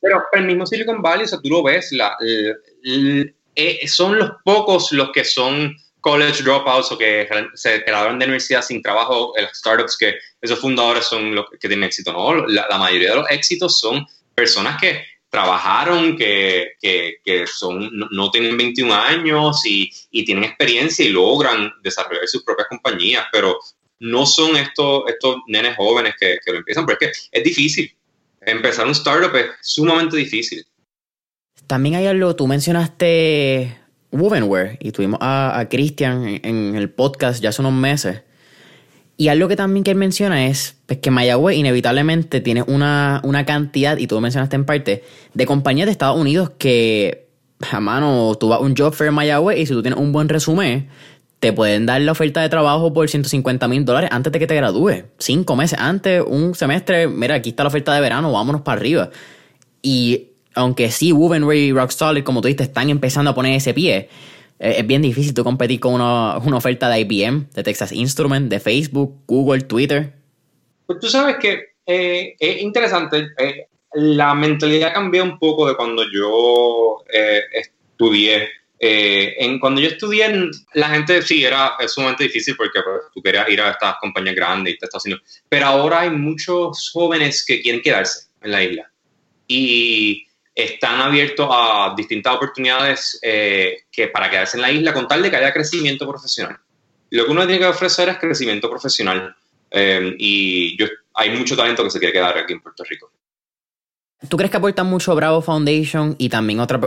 pero, 0.00 0.24
el 0.32 0.46
mismo 0.46 0.66
Silicon 0.66 1.00
Valley, 1.00 1.26
o 1.26 1.28
sea, 1.28 1.38
tú 1.40 1.48
lo 1.48 1.62
ves, 1.62 1.92
la, 1.92 2.16
eh, 3.54 3.86
son 3.86 4.18
los 4.18 4.32
pocos 4.44 4.90
los 4.90 5.12
que 5.12 5.22
son 5.22 5.76
college 6.00 6.42
dropouts 6.42 6.90
o 6.90 6.98
que 6.98 7.28
se 7.54 7.78
graduaron 7.78 8.18
de 8.18 8.24
universidad 8.24 8.62
sin 8.62 8.82
trabajo, 8.82 9.32
las 9.40 9.56
startups 9.56 9.96
que 9.96 10.14
esos 10.40 10.58
fundadores 10.58 11.04
son 11.04 11.36
los 11.36 11.48
que 11.50 11.68
tienen 11.68 11.84
éxito, 11.84 12.12
¿no? 12.12 12.48
La, 12.48 12.76
mayoría 12.76 13.10
de 13.10 13.16
los 13.16 13.30
éxitos 13.30 13.78
son 13.78 14.04
personas 14.34 14.80
que 14.80 15.04
trabajaron, 15.30 16.16
que, 16.16 16.72
que, 16.82 17.46
son, 17.46 17.88
no, 18.10 18.30
tienen 18.32 18.56
21 18.56 18.92
años 18.92 19.64
y, 19.64 19.88
y, 20.10 20.24
tienen 20.24 20.42
experiencia 20.42 21.04
y 21.04 21.10
logran 21.10 21.72
desarrollar 21.80 22.26
sus 22.26 22.42
propias 22.42 22.66
compañías, 22.66 23.24
pero 23.30 23.56
no 24.00 24.26
son 24.26 24.56
estos, 24.56 25.04
estos 25.06 25.36
nenes 25.46 25.76
jóvenes 25.76 26.16
que, 26.18 26.38
que 26.44 26.50
lo 26.50 26.58
empiezan, 26.58 26.84
porque 26.84 27.12
es 27.30 27.44
difícil. 27.44 27.96
Empezar 28.46 28.86
un 28.86 28.92
startup 28.92 29.34
es 29.36 29.46
sumamente 29.62 30.16
difícil. 30.16 30.64
También 31.66 31.94
hay 31.94 32.06
algo, 32.06 32.36
tú 32.36 32.46
mencionaste 32.46 33.76
Wovenware 34.12 34.78
y 34.80 34.92
tuvimos 34.92 35.18
a, 35.20 35.58
a 35.58 35.68
Christian 35.68 36.40
en, 36.42 36.74
el 36.74 36.90
podcast 36.90 37.42
ya 37.42 37.48
hace 37.50 37.62
unos 37.62 37.72
meses. 37.72 38.22
Y 39.16 39.28
algo 39.28 39.46
que 39.46 39.56
también 39.56 39.84
que 39.84 39.92
él 39.92 39.96
menciona 39.96 40.46
es 40.46 40.76
pues, 40.86 40.98
que 40.98 41.10
Mayagüez 41.10 41.56
inevitablemente 41.56 42.40
tiene 42.40 42.62
una, 42.62 43.20
una 43.24 43.46
cantidad, 43.46 43.96
y 43.96 44.06
tú 44.06 44.16
lo 44.16 44.20
mencionaste 44.20 44.56
en 44.56 44.64
parte, 44.64 45.04
de 45.34 45.46
compañías 45.46 45.86
de 45.86 45.92
Estados 45.92 46.20
Unidos 46.20 46.50
que, 46.58 47.28
a 47.70 47.80
mano, 47.80 48.34
tú 48.38 48.48
vas 48.48 48.58
a 48.58 48.62
un 48.62 48.74
job 48.76 48.92
fair 48.92 49.10
en 49.10 49.58
y 49.58 49.66
si 49.66 49.72
tú 49.72 49.82
tienes 49.82 50.00
un 50.00 50.12
buen 50.12 50.28
resumen, 50.28 50.88
te 51.44 51.52
pueden 51.52 51.84
dar 51.84 52.00
la 52.00 52.12
oferta 52.12 52.40
de 52.40 52.48
trabajo 52.48 52.94
por 52.94 53.06
150 53.06 53.68
mil 53.68 53.84
dólares 53.84 54.08
antes 54.10 54.32
de 54.32 54.38
que 54.38 54.46
te 54.46 54.54
gradúes. 54.54 55.04
Cinco 55.18 55.56
meses 55.56 55.78
antes, 55.78 56.22
un 56.26 56.54
semestre, 56.54 57.06
mira, 57.06 57.34
aquí 57.34 57.50
está 57.50 57.64
la 57.64 57.68
oferta 57.68 57.92
de 57.92 58.00
verano, 58.00 58.32
vámonos 58.32 58.62
para 58.62 58.80
arriba. 58.80 59.10
Y 59.82 60.28
aunque 60.54 60.90
sí, 60.90 61.12
Woven 61.12 61.44
y 61.52 61.70
Rock 61.74 61.90
Solid, 61.90 62.24
como 62.24 62.40
tú 62.40 62.48
dijiste, 62.48 62.64
están 62.64 62.88
empezando 62.88 63.30
a 63.30 63.34
poner 63.34 63.52
ese 63.52 63.74
pie, 63.74 64.08
eh, 64.58 64.76
es 64.78 64.86
bien 64.86 65.02
difícil 65.02 65.34
tú 65.34 65.44
competir 65.44 65.80
con 65.80 65.92
una, 65.92 66.38
oferta 66.38 66.88
de 66.88 67.00
IBM, 67.00 67.50
de 67.52 67.62
Texas 67.62 67.92
Instruments, 67.92 68.48
de 68.48 68.58
Facebook, 68.58 69.14
Google, 69.26 69.64
Twitter. 69.64 70.14
Pues 70.86 70.98
tú 70.98 71.08
sabes 71.08 71.36
que 71.36 71.74
eh, 71.84 72.36
es 72.38 72.62
interesante, 72.62 73.28
eh, 73.36 73.66
la 73.92 74.34
mentalidad 74.34 74.94
cambió 74.94 75.22
un 75.22 75.38
poco 75.38 75.68
de 75.68 75.76
cuando 75.76 76.04
yo 76.10 77.04
estudié. 77.52 78.48
En, 78.86 79.58
cuando 79.58 79.80
yo 79.80 79.88
estudié, 79.88 80.50
la 80.74 80.88
gente 80.90 81.22
sí 81.22 81.44
era 81.44 81.76
sumamente 81.86 82.24
difícil 82.24 82.56
porque 82.56 82.80
pues, 82.82 83.02
tú 83.12 83.22
querías 83.22 83.48
ir 83.48 83.60
a 83.60 83.70
estas 83.70 83.96
compañías 84.00 84.34
grandes 84.34 84.74
y 84.74 84.78
te 84.78 84.86
estás 84.86 85.00
haciendo. 85.00 85.22
Pero 85.48 85.66
ahora 85.66 86.00
hay 86.00 86.10
muchos 86.10 86.90
jóvenes 86.92 87.44
que 87.46 87.60
quieren 87.62 87.80
quedarse 87.80 88.28
en 88.42 88.52
la 88.52 88.62
isla. 88.62 88.90
Y 89.46 90.26
están 90.54 91.00
abiertos 91.00 91.48
a 91.50 91.94
distintas 91.96 92.34
oportunidades 92.34 93.18
eh, 93.22 93.84
que 93.90 94.08
para 94.08 94.30
quedarse 94.30 94.56
en 94.56 94.62
la 94.62 94.70
isla 94.70 94.92
con 94.92 95.08
tal 95.08 95.22
de 95.22 95.30
que 95.30 95.36
haya 95.36 95.52
crecimiento 95.52 96.06
profesional. 96.08 96.58
Lo 97.10 97.24
que 97.24 97.30
uno 97.30 97.46
tiene 97.46 97.60
que 97.60 97.66
ofrecer 97.66 98.08
es 98.08 98.18
crecimiento 98.18 98.68
profesional 98.70 99.34
eh, 99.70 100.14
y 100.18 100.76
yo, 100.78 100.86
hay 101.14 101.30
mucho 101.30 101.56
talento 101.56 101.82
que 101.82 101.90
se 101.90 101.98
quiere 101.98 102.12
quedar 102.12 102.38
aquí 102.38 102.52
en 102.52 102.60
Puerto 102.60 102.84
Rico. 102.84 103.10
¿Tú 104.28 104.36
crees 104.36 104.50
que 104.50 104.56
aportan 104.56 104.86
mucho 104.86 105.14
Bravo 105.14 105.42
Foundation 105.42 106.16
y 106.18 106.28
también 106.28 106.60
otra 106.60 106.80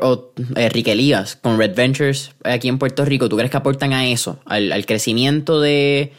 eh, 0.56 1.16
con 1.42 1.58
Red 1.58 1.76
Ventures 1.76 2.32
aquí 2.44 2.68
en 2.68 2.80
Puerto 2.80 3.06
Rico? 3.06 3.30
¿Tú 3.30 3.36
crees 3.38 3.52
que 3.52 3.58
aportan 3.58 3.94
a 3.94 4.08
eso, 4.08 4.40
al, 4.46 4.86
crecimiento 4.86 5.62
de 5.62 6.14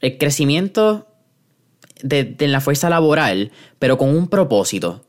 el 0.00 0.18
crecimiento 0.18 1.06
de, 2.02 2.24
de, 2.24 2.48
la 2.48 2.60
fuerza 2.60 2.90
laboral, 2.90 3.52
pero 3.78 3.96
con 3.96 4.08
un 4.10 4.28
propósito? 4.28 5.04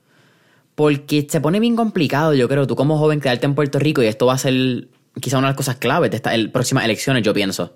Porque 0.76 1.26
se 1.30 1.42
pone 1.42 1.60
bien 1.60 1.76
complicado, 1.76 2.34
yo 2.34 2.48
creo, 2.48 2.68
tú 2.68 2.76
como 2.76 3.00
joven 3.00 3.22
quedarte 3.22 3.46
en 3.46 3.56
Puerto 3.56 3.80
Rico 3.80 4.04
y 4.04 4.08
esto 4.08 4.28
va 4.28 4.34
a 4.34 4.38
ser 4.38 4.90
quizá 5.20 5.38
una 5.38 5.48
de 5.48 5.52
las 5.52 5.58
cosas 5.58 5.78
claves 5.78 6.12
de 6.12 6.18
estas 6.18 6.38
próximas 6.50 6.86
elecciones, 6.86 7.24
yo 7.24 7.34
pienso. 7.34 7.74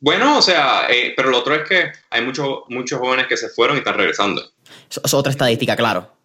Bueno, 0.00 0.38
o 0.38 0.42
sea, 0.42 0.86
eh, 0.88 1.12
pero 1.14 1.30
lo 1.30 1.38
otro 1.38 1.54
es 1.54 1.68
que 1.68 1.92
hay 2.10 2.22
muchos 2.22 2.60
muchos 2.68 2.98
jóvenes 2.98 3.26
que 3.26 3.36
se 3.36 3.50
fueron 3.50 3.76
y 3.76 3.80
están 3.80 3.96
regresando. 3.96 4.42
Es 4.88 5.14
otra 5.14 5.30
estadística, 5.30 5.76
claro. 5.76 6.16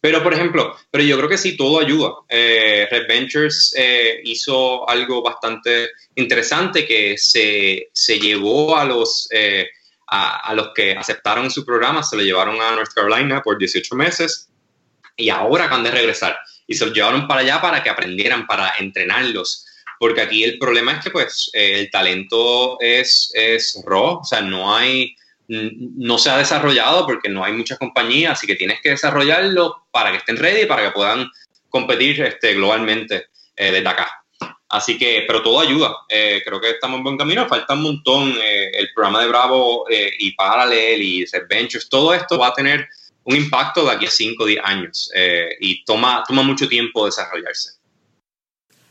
Pero, 0.00 0.20
por 0.22 0.34
ejemplo, 0.34 0.76
pero 0.90 1.04
yo 1.04 1.16
creo 1.16 1.28
que 1.28 1.38
sí, 1.38 1.56
todo 1.56 1.78
ayuda. 1.78 2.10
Eh, 2.28 2.88
Red 2.90 3.06
Ventures 3.06 3.72
eh, 3.76 4.20
hizo 4.24 4.88
algo 4.88 5.22
bastante 5.22 5.90
interesante 6.16 6.84
que 6.84 7.16
se, 7.16 7.90
se 7.92 8.18
llevó 8.18 8.76
a 8.76 8.84
los 8.84 9.28
a, 10.12 10.54
los 10.54 10.72
que 10.74 10.92
aceptaron 10.92 11.50
su 11.50 11.64
programa, 11.64 12.02
se 12.02 12.16
lo 12.16 12.22
llevaron 12.22 12.60
a 12.60 12.72
North 12.72 12.92
Carolina 12.94 13.42
por 13.42 13.56
18 13.56 13.94
meses 13.94 14.50
y 15.16 15.30
ahora 15.30 15.64
acaban 15.64 15.84
de 15.84 15.90
regresar. 15.90 16.38
Y 16.66 16.74
se 16.74 16.84
los 16.84 16.94
llevaron 16.94 17.26
para 17.26 17.40
allá 17.40 17.60
para 17.60 17.82
que 17.82 17.88
aprendieran, 17.88 18.46
para 18.46 18.74
entrenarlos. 18.78 19.66
Porque 20.02 20.20
aquí 20.20 20.42
el 20.42 20.58
problema 20.58 20.94
es 20.94 21.04
que 21.04 21.12
pues 21.12 21.48
el 21.52 21.88
talento 21.88 22.76
es, 22.80 23.30
es 23.34 23.80
raw, 23.86 24.18
o 24.18 24.24
sea, 24.24 24.40
no 24.40 24.74
hay, 24.74 25.14
no 25.46 26.18
se 26.18 26.28
ha 26.28 26.38
desarrollado 26.38 27.06
porque 27.06 27.28
no 27.28 27.44
hay 27.44 27.52
muchas 27.52 27.78
compañías, 27.78 28.32
así 28.32 28.48
que 28.48 28.56
tienes 28.56 28.80
que 28.82 28.90
desarrollarlo 28.90 29.86
para 29.92 30.10
que 30.10 30.16
estén 30.16 30.38
ready, 30.38 30.66
para 30.66 30.82
que 30.82 30.90
puedan 30.90 31.30
competir 31.68 32.20
este, 32.20 32.54
globalmente 32.54 33.26
eh, 33.54 33.70
desde 33.70 33.88
acá. 33.88 34.24
Así 34.70 34.98
que, 34.98 35.22
pero 35.24 35.40
todo 35.40 35.60
ayuda. 35.60 35.94
Eh, 36.08 36.42
creo 36.44 36.60
que 36.60 36.70
estamos 36.70 36.98
en 36.98 37.04
buen 37.04 37.16
camino. 37.16 37.46
Falta 37.46 37.74
un 37.74 37.82
montón. 37.82 38.34
Eh, 38.42 38.70
el 38.72 38.92
programa 38.92 39.20
de 39.20 39.28
Bravo 39.28 39.88
eh, 39.88 40.10
y 40.18 40.32
Parallel 40.32 41.00
y 41.00 41.24
Adventures, 41.32 41.88
todo 41.88 42.12
esto 42.12 42.38
va 42.38 42.48
a 42.48 42.54
tener 42.54 42.88
un 43.22 43.36
impacto 43.36 43.84
de 43.84 43.92
aquí 43.92 44.06
a 44.06 44.10
5 44.10 44.42
o 44.42 44.46
10 44.46 44.60
años 44.64 45.12
y 45.60 45.84
toma, 45.84 46.24
toma 46.26 46.42
mucho 46.42 46.66
tiempo 46.66 47.06
desarrollarse. 47.06 47.81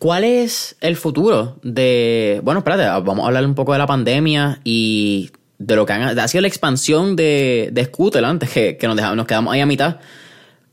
¿Cuál 0.02 0.24
es 0.24 0.76
el 0.82 0.96
futuro 0.96 1.60
de... 1.62 2.42
Bueno, 2.44 2.62
espérate, 2.62 2.86
vamos 3.06 3.24
a 3.24 3.28
hablar 3.28 3.46
un 3.46 3.54
poco 3.54 3.74
de 3.74 3.78
la 3.78 3.86
pandemia 3.86 4.60
y 4.64 5.30
de 5.60 5.76
lo 5.76 5.86
que 5.86 5.94
ha 5.94 6.28
sido 6.28 6.42
la 6.42 6.48
expansión 6.48 7.16
de, 7.16 7.70
de 7.72 7.86
Scooter 7.86 8.26
antes, 8.26 8.50
que, 8.50 8.80
nos, 8.82 8.96
dejamos, 8.96 9.16
nos 9.16 9.28
quedamos 9.28 9.54
ahí 9.54 9.60
a 9.60 9.68
mitad. 9.68 9.98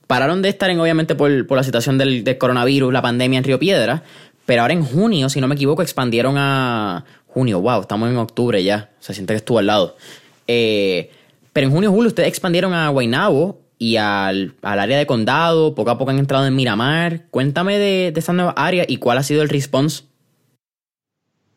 Pararon 0.07 0.41
de 0.41 0.49
estar 0.49 0.70
en, 0.70 0.81
obviamente, 0.81 1.14
por, 1.14 1.47
por 1.47 1.59
la 1.59 1.62
situación 1.62 1.99
del, 1.99 2.24
del, 2.24 2.39
coronavirus, 2.39 2.91
la 2.91 3.03
pandemia 3.03 3.37
en 3.37 3.45
Río 3.45 3.59
Piedra, 3.59 4.03
pero 4.47 4.62
ahora 4.62 4.72
en 4.72 4.83
junio, 4.83 5.29
si 5.29 5.43
no 5.43 5.47
me 5.47 5.57
equivoco, 5.57 5.83
expandieron 5.83 6.37
a 6.39 7.05
junio. 7.26 7.61
Wow, 7.61 7.83
estamos 7.83 8.09
en 8.09 8.16
octubre 8.16 8.64
ya. 8.64 8.89
Se 8.99 9.12
siente 9.12 9.35
que 9.35 9.37
estuvo 9.37 9.59
al 9.59 9.66
lado. 9.66 9.99
Eh, 10.47 11.11
pero 11.53 11.66
en 11.66 11.72
junio, 11.74 11.91
julio, 11.91 12.09
ustedes 12.09 12.31
expandieron 12.31 12.72
a 12.72 12.89
Guaynabo 12.89 13.61
y 13.79 13.97
al, 13.97 14.55
área 14.62 14.99
de 14.99 15.07
condado. 15.07 15.74
Poco 15.74 15.91
a 15.91 15.99
poco 15.99 16.11
han 16.11 16.18
entrado 16.18 16.47
en 16.47 16.57
Miramar. 16.57 17.26
Cuéntame 17.31 17.79
de, 17.79 18.12
de 18.12 18.20
esa 18.20 18.33
nueva 18.33 18.53
área 18.57 18.85
y 18.87 18.99
cuál 18.99 19.18
ha 19.18 19.22
sido 19.22 19.43
el 19.43 19.49
response. 19.49 20.05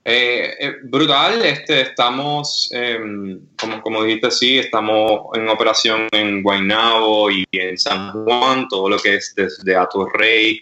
Eh, 0.04 0.56
eh, 0.60 0.76
brutal, 0.84 1.46
este, 1.46 1.82
estamos, 1.82 2.72
em, 2.74 3.40
como, 3.60 3.82
como 3.84 4.04
dijiste, 4.04 4.32
sí, 4.32 4.58
estamos 4.58 5.28
en 5.36 5.48
operación 5.48 6.08
en 6.12 6.42
Guaynabo 6.42 7.30
y 7.30 7.46
en 7.52 7.78
San 7.78 8.12
Juan, 8.12 8.68
todo 8.68 8.90
lo 8.90 8.98
que 8.98 9.16
es 9.16 9.34
desde 9.36 9.76
Atorrey, 9.76 10.60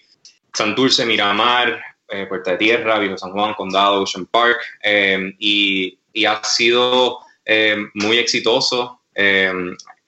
Santurce, 0.54 1.06
Miramar, 1.06 1.80
eh, 2.10 2.26
Puerta 2.26 2.52
de 2.52 2.58
Tierra, 2.58 3.00
Viejo 3.00 3.18
San 3.18 3.32
Juan, 3.32 3.54
Condado, 3.54 4.02
Ocean 4.02 4.26
Park, 4.26 4.60
eh, 4.84 5.34
y, 5.40 5.96
ha 6.26 6.44
sido 6.44 7.20
eh, 7.46 7.78
muy 7.94 8.18
exitoso. 8.18 9.00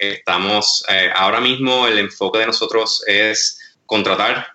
Estamos, 0.02 0.84
ahora 1.16 1.40
mismo 1.40 1.88
el 1.88 2.00
enfoque 2.00 2.40
de 2.40 2.48
nosotros 2.48 3.04
es 3.08 3.76
contratar. 3.86 4.48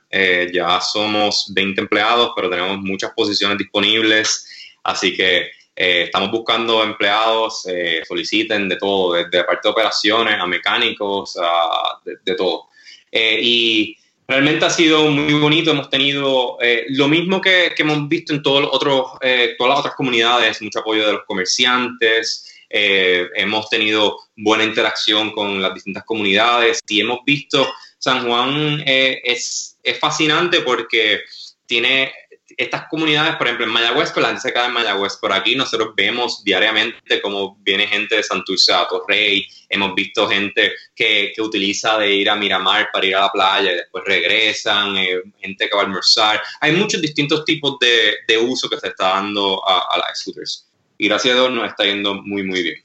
ya 0.53 0.81
somos 0.81 1.53
20 1.55 1.81
empleados, 1.83 2.33
pero 2.35 2.51
tenemos 2.51 2.79
muchas 2.79 3.13
posiciones 3.13 3.59
disponibles, 3.59 4.49
así 4.83 5.17
que 5.17 5.51
estamos 5.75 6.31
buscando 6.31 6.83
empleados, 6.83 7.65
soliciten 8.09 8.69
de 8.69 8.77
todo, 8.77 9.15
desde 9.15 9.39
la 9.39 9.47
parte 9.47 9.69
de 9.69 9.73
operaciones 9.73 10.41
a 10.41 10.47
mecánicos, 10.47 11.37
a, 11.41 12.01
de, 12.05 12.17
de, 12.25 12.35
todo. 12.35 12.69
y 13.13 13.97
Realmente 14.29 14.65
ha 14.65 14.71
sido 14.71 15.09
muy 15.09 15.35
bonito, 15.35 15.71
hemos 15.71 15.89
tenido 15.89 16.59
eh, 16.61 16.87
lo 16.89 17.07
mismo 17.07 17.41
que, 17.41 17.73
hemos 17.79 18.09
visto 18.09 18.35
en 18.35 18.43
todos 18.43 18.69
otros, 18.73 19.13
eh, 19.21 19.55
todas 19.57 19.71
las 19.71 19.79
otras 19.81 19.95
comunidades, 19.95 20.61
mucho 20.63 20.81
apoyo 20.81 21.07
de 21.07 21.13
los 21.13 21.25
comerciantes, 21.27 22.56
eh, 22.71 23.29
hemos 23.35 23.69
tenido 23.69 24.19
buena 24.37 24.65
interacción 24.65 25.33
con 25.33 25.63
las 25.63 25.75
distintas 25.75 26.05
comunidades 26.05 26.81
y 26.89 27.01
hemos 27.01 27.21
visto 27.25 27.67
San 27.99 28.27
Juan 28.27 28.83
es, 28.87 29.79
es 29.83 29.99
fascinante 29.99 30.61
porque 30.61 31.21
tiene, 31.67 32.13
estas 32.57 32.89
comunidades, 32.89 33.37
por 33.37 33.47
ejemplo, 33.47 33.67
en 33.67 33.73
Mayagüez, 33.73 34.13
pues 34.13 34.23
la 34.23 34.29
gente 34.29 34.43
se 34.43 34.53
queda 34.53 34.67
en 34.67 34.73
Mayagüez. 34.73 35.17
Por 35.17 35.33
aquí 35.33 35.57
nosotros 35.57 35.93
vemos 35.95 36.43
diariamente 36.45 37.21
cómo 37.21 37.59
viene 37.61 37.87
gente 37.87 38.17
de 38.17 38.23
Santurce 38.23 38.73
a 38.73 38.87
Torrey. 38.87 39.47
Hemos 39.69 39.95
visto 39.95 40.29
gente 40.29 40.73
que, 40.95 41.33
que, 41.35 41.43
utiliza 41.43 41.99
de 41.99 42.15
ir 42.15 42.31
a 42.31 42.37
Miramar 42.37 42.89
para 42.93 43.07
ir 43.07 43.17
a 43.17 43.23
la 43.23 43.33
playa 43.33 43.73
y 43.73 43.77
después 43.77 44.05
regresan, 44.05 44.97
eh, 44.97 45.23
gente 45.41 45.69
que 45.69 45.77
va 45.77 45.83
a 45.83 45.85
almorzar. 45.87 46.41
Hay 46.61 46.73
muchos 46.73 47.03
distintos 47.03 47.45
tipos 47.45 47.79
de, 47.81 48.15
de 48.27 48.39
uso 48.39 48.69
que 48.69 48.79
se 48.79 48.89
está 48.89 49.09
dando 49.09 49.67
a, 49.69 49.95
a 49.95 49.99
las 49.99 50.21
scooters. 50.21 50.67
Y 50.99 51.09
gracias 51.09 51.35
a 51.35 51.41
Dios 51.41 51.53
nos 51.53 51.69
está 51.69 51.85
yendo 51.85 52.15
muy, 52.23 52.43
muy 52.43 52.63
bien. 52.63 52.77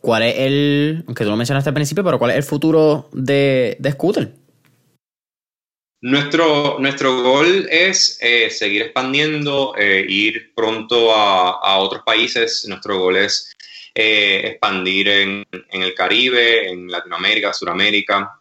¿Cuál 0.00 0.22
es 0.22 0.34
el, 0.38 1.04
aunque 1.06 1.24
tú 1.24 1.30
lo 1.30 1.36
mencionaste 1.36 1.70
al 1.70 1.74
principio, 1.74 2.04
pero 2.04 2.18
cuál 2.18 2.30
es 2.30 2.36
el 2.36 2.42
futuro 2.42 3.08
de, 3.12 3.76
de 3.78 3.92
Scooter? 3.92 4.32
Nuestro, 6.00 6.78
nuestro 6.78 7.22
gol 7.22 7.66
es 7.68 8.18
eh, 8.20 8.50
seguir 8.50 8.82
expandiendo, 8.82 9.74
eh, 9.76 10.06
ir 10.08 10.52
pronto 10.54 11.12
a, 11.12 11.58
a, 11.60 11.78
otros 11.78 12.02
países. 12.06 12.64
Nuestro 12.68 13.00
gol 13.00 13.16
es 13.16 13.52
eh, 13.96 14.42
expandir 14.44 15.08
en, 15.08 15.44
en, 15.50 15.82
el 15.82 15.94
Caribe, 15.94 16.68
en 16.70 16.86
Latinoamérica, 16.86 17.52
Sudamérica 17.52 18.38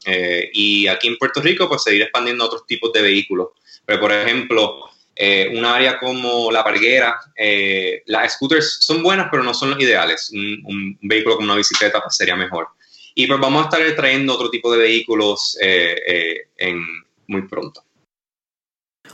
y 0.53 0.85
aquí 0.85 1.07
en 1.07 1.17
Puerto 1.17 1.41
Rico, 1.41 1.67
pues 1.67 1.81
seguir 1.81 2.03
expandiendo 2.03 2.43
a 2.43 2.47
otros 2.47 2.67
tipos 2.67 2.93
de 2.93 3.01
vehículos. 3.01 3.47
Pero, 3.85 4.01
por 4.01 4.11
ejemplo, 4.11 4.91
eh, 5.17 5.49
un 5.51 5.65
área 5.65 5.97
como 5.99 6.51
la 6.51 6.63
Parguera, 6.63 7.17
eh, 7.35 8.03
las 8.05 8.33
scooters 8.33 8.77
son 8.81 9.01
buenas, 9.01 9.27
pero 9.31 9.43
no 9.43 9.53
son 9.53 9.71
los 9.71 9.79
ideales. 9.79 10.29
Un, 10.31 10.97
vehículo 11.01 11.35
como 11.35 11.45
una 11.45 11.55
bicicleta 11.55 12.01
pues, 12.01 12.15
sería 12.15 12.35
mejor. 12.35 12.67
Y 13.15 13.25
pues 13.25 13.39
vamos 13.39 13.61
a 13.61 13.69
estar 13.69 13.95
trayendo 13.95 14.35
otro 14.35 14.49
tipo 14.51 14.71
de 14.71 14.77
vehículos 14.77 15.57
eh, 15.59 16.49
en, 16.57 16.85
muy 17.25 17.47
pronto. 17.47 17.83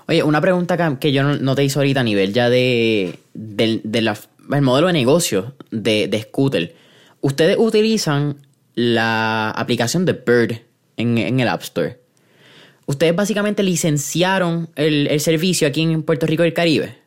Oye, 0.08 0.24
una 0.24 0.42
pregunta 0.42 0.98
que 1.00 1.14
yo 1.14 1.24
no 1.24 1.56
te 1.56 1.64
hice 1.64 1.80
ahorita 1.80 2.02
a 2.02 2.04
nivel 2.04 2.34
ya 2.34 2.50
de, 2.50 3.20
de, 3.34 3.80
de 3.84 4.62
modelo 4.62 4.88
de 4.88 4.94
negocio 4.94 5.56
de, 5.72 6.26
Scooter. 6.28 6.76
Ustedes 7.22 7.56
utilizan 7.58 8.46
la 8.76 9.52
aplicación 9.52 10.04
de 10.04 10.14
Bird 10.14 10.62
en 10.98 11.40
el 11.40 11.48
App 11.48 11.62
Store. 11.62 12.03
Ustedes 12.86 13.16
básicamente 13.16 13.64
licenciaron 13.64 14.70
el, 14.76 15.08
el, 15.08 15.20
servicio 15.20 15.68
aquí 15.68 15.82
en 15.82 16.04
Puerto 16.04 16.26
Rico 16.26 16.44
y 16.44 16.48
el 16.48 16.54
Caribe. 16.54 16.98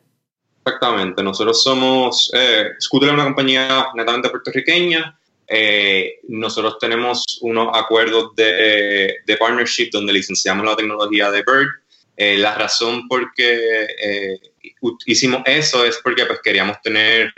Exactamente, 0.64 1.22
nosotros 1.22 1.62
somos, 1.62 2.31
eh, 2.35 2.70
Scooter 2.81 3.11
es 3.11 3.14
una 3.14 3.24
compañía 3.24 3.89
netamente 3.95 4.31
puertorriqueña. 4.31 5.18
Eh, 5.49 6.20
nosotros 6.29 6.79
tenemos 6.81 7.39
unos 7.41 7.68
acuerdos 7.72 8.35
de, 8.35 9.14
de, 9.24 9.37
partnership 9.37 9.91
donde 9.93 10.12
licenciamos 10.12 10.66
la 10.66 10.74
tecnología 10.74 11.31
de 11.31 11.45
Bird. 11.47 11.68
Eh, 12.16 12.39
la 12.39 12.55
razón 12.55 13.07
por 13.09 13.33
qué 13.35 13.87
eh, 14.03 14.41
hicimos 15.05 15.43
eso 15.45 15.85
es 15.85 16.01
porque 16.03 16.24
pues, 16.24 16.41
queríamos 16.43 16.81
tener 16.83 17.33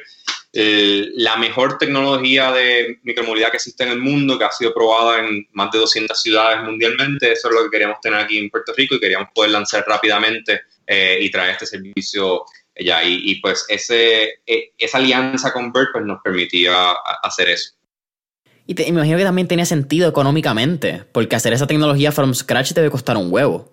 eh, 0.53 1.11
la 1.14 1.36
mejor 1.36 1.76
tecnología 1.76 2.51
de 2.53 2.99
micromovilidad 3.03 3.51
que 3.51 3.59
existe 3.59 3.84
en 3.84 3.90
el 3.90 3.99
mundo, 3.99 4.38
que 4.38 4.44
ha 4.44 4.51
sido 4.51 4.72
probada 4.72 5.20
en 5.20 5.46
más 5.53 5.70
de 5.70 5.78
200 5.78 6.20
ciudades 6.20 6.62
mundialmente. 6.64 7.32
Eso 7.32 7.49
es 7.49 7.55
lo 7.55 7.64
que 7.64 7.70
queríamos 7.70 8.01
tener 8.01 8.20
aquí 8.20 8.38
en 8.38 8.51
Puerto 8.51 8.72
Rico 8.76 8.94
y 8.94 9.01
queríamos 9.01 9.28
poder 9.34 9.51
lanzar 9.51 9.84
rápidamente 9.86 10.62
eh, 10.86 11.18
y 11.20 11.30
traer 11.30 11.53
este 11.53 11.66
servicio 11.66 12.44
ya. 12.78 13.05
Y, 13.05 13.30
y 13.30 13.40
pues 13.40 13.66
ese, 13.68 14.40
e, 14.46 14.72
esa 14.78 14.99
alianza 14.99 15.53
con 15.53 15.72
Bird 15.72 15.88
pues, 15.92 16.05
nos 16.05 16.22
permitía 16.22 16.92
hacer 17.22 17.51
eso. 17.51 17.72
Y 18.66 18.74
te, 18.74 18.86
imagino 18.86 19.16
que 19.16 19.24
también 19.24 19.49
tenía 19.49 19.64
sentido 19.64 20.09
económicamente, 20.09 21.05
porque 21.12 21.36
hacer 21.36 21.55
esa 21.55 21.66
tecnología 21.66 22.12
from 22.12 22.34
scratch 22.34 22.72
debe 22.72 22.90
costar 22.90 23.16
un 23.16 23.32
huevo. 23.32 23.72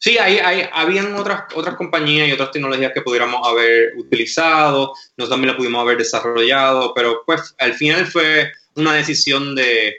Sí, 0.00 0.16
hay, 0.16 0.38
hay, 0.38 0.68
habían 0.72 1.14
otras, 1.16 1.44
otras 1.54 1.74
compañías 1.74 2.28
y 2.28 2.32
otras 2.32 2.52
tecnologías 2.52 2.92
que 2.92 3.02
pudiéramos 3.02 3.46
haber 3.46 3.94
utilizado, 3.96 4.94
nosotros 5.16 5.30
también 5.30 5.52
la 5.52 5.56
pudimos 5.56 5.82
haber 5.82 5.98
desarrollado, 5.98 6.94
pero 6.94 7.22
pues 7.26 7.54
al 7.58 7.74
final 7.74 8.06
fue 8.06 8.52
una 8.76 8.94
decisión 8.94 9.56
de, 9.56 9.96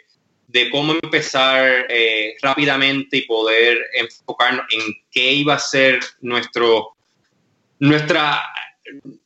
de 0.47 0.69
cómo 0.71 0.93
empezar 0.93 1.85
eh, 1.89 2.35
rápidamente 2.41 3.17
y 3.17 3.21
poder 3.21 3.77
enfocarnos 3.93 4.65
en 4.71 4.81
qué 5.11 5.33
iba 5.33 5.53
a 5.53 5.59
ser 5.59 5.99
nuestro, 6.21 6.95
nuestra, 7.79 8.41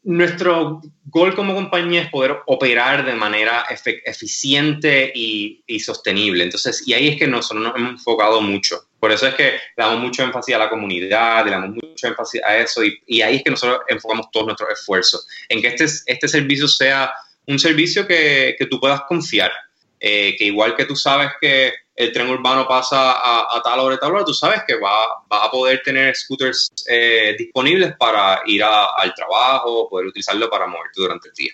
nuestro 0.04 0.82
gol 1.06 1.36
como 1.36 1.54
compañía 1.54 2.02
es 2.02 2.10
poder 2.10 2.40
operar 2.48 3.06
de 3.06 3.14
manera 3.14 3.66
eficiente 4.06 5.12
y, 5.16 5.64
y, 5.66 5.80
sostenible. 5.80 6.44
Entonces, 6.44 6.86
y 6.86 6.94
ahí 6.94 7.10
es 7.10 7.18
que 7.18 7.28
nosotros 7.28 7.64
nos 7.64 7.76
hemos 7.76 7.92
enfocado 7.92 8.42
mucho. 8.42 8.88
Por 9.04 9.12
eso 9.12 9.28
es 9.28 9.36
que 9.36 9.60
damos 9.76 10.00
mucho 10.00 10.24
énfasis 10.24 10.56
a 10.56 10.60
la 10.60 10.70
comunidad, 10.70 11.46
damos 11.46 11.72
mucho 11.72 12.08
énfasis 12.08 12.42
a 12.42 12.56
eso 12.60 12.82
y, 12.86 13.22
ahí 13.22 13.36
es 13.36 13.44
que 13.44 13.50
nosotros 13.50 13.82
enfocamos 13.90 14.32
todos 14.32 14.46
nuestros 14.46 14.70
esfuerzos 14.72 15.28
en 15.50 15.62
que 15.62 15.68
este, 15.68 15.84
este 16.06 16.26
servicio 16.30 16.70
sea 16.70 17.14
un 17.46 17.60
servicio 17.60 18.08
que, 18.08 18.56
que 18.58 18.66
tú 18.66 18.80
puedas 18.80 19.02
confiar, 19.02 19.52
eh, 20.00 20.38
que 20.38 20.46
igual 20.46 20.78
que 20.78 20.86
tú 20.86 20.96
sabes 20.96 21.32
que 21.42 21.74
el 21.98 22.14
tren 22.14 22.30
urbano 22.30 22.66
pasa 22.66 23.12
a, 23.12 23.62
tal 23.62 23.82
hora 23.82 23.96
y 23.96 24.00
tal 24.00 24.14
hora, 24.14 24.24
tú 24.24 24.34
sabes 24.34 24.62
que 24.66 24.76
va, 24.76 24.96
va 25.30 25.48
a 25.48 25.52
poder 25.52 25.82
tener 25.84 26.16
scooters 26.16 26.72
eh, 26.88 27.36
disponibles 27.38 27.98
para 27.98 28.42
ir 28.46 28.64
al 28.64 29.14
trabajo, 29.16 29.90
poder 29.90 30.08
utilizarlo 30.08 30.50
para 30.50 30.66
moverte 30.66 31.02
durante 31.02 31.28
el 31.28 31.36
día. 31.36 31.52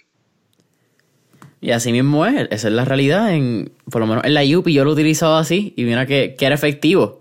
Y 1.62 1.72
así 1.72 1.92
mismo 1.92 2.28
es, 2.28 2.48
esa 2.52 2.68
es 2.68 2.74
la 2.76 2.86
realidad, 2.86 3.34
en, 3.34 3.74
por 3.90 4.02
lo 4.02 4.06
menos 4.06 4.24
en 4.24 4.36
la 4.36 4.44
Yupi 4.44 4.72
yo 4.72 4.84
lo 4.84 4.92
he 4.92 4.94
utilizado 4.94 5.36
así 5.36 5.74
y 5.76 5.86
mira 5.86 6.06
que, 6.06 6.36
que 6.38 6.46
era 6.46 6.54
efectivo. 6.54 7.19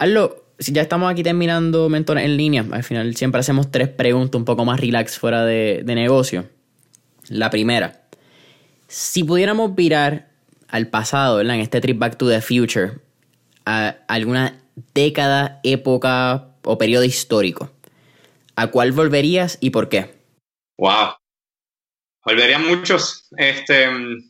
Hazlo, 0.00 0.46
si 0.58 0.72
ya 0.72 0.80
estamos 0.80 1.12
aquí 1.12 1.22
terminando 1.22 1.90
mentores 1.90 2.24
en 2.24 2.38
línea, 2.38 2.64
al 2.72 2.82
final 2.82 3.14
siempre 3.16 3.40
hacemos 3.40 3.70
tres 3.70 3.90
preguntas 3.90 4.38
un 4.38 4.46
poco 4.46 4.64
más 4.64 4.80
relax 4.80 5.18
fuera 5.18 5.44
de, 5.44 5.82
de 5.84 5.94
negocio. 5.94 6.48
La 7.28 7.50
primera, 7.50 8.08
si 8.88 9.24
pudiéramos 9.24 9.74
virar 9.74 10.30
al 10.68 10.88
pasado, 10.88 11.36
¿verdad? 11.36 11.56
En 11.56 11.60
este 11.60 11.82
trip 11.82 11.98
back 11.98 12.16
to 12.16 12.30
the 12.30 12.40
future, 12.40 12.92
a 13.66 13.96
alguna 14.08 14.58
década, 14.94 15.60
época 15.64 16.48
o 16.64 16.78
periodo 16.78 17.04
histórico, 17.04 17.70
¿a 18.56 18.68
cuál 18.68 18.92
volverías 18.92 19.58
y 19.60 19.68
por 19.68 19.90
qué? 19.90 20.14
Wow. 20.78 21.10
Volvería 22.24 22.56
a 22.56 22.60
muchos, 22.60 23.28
este, 23.36 23.84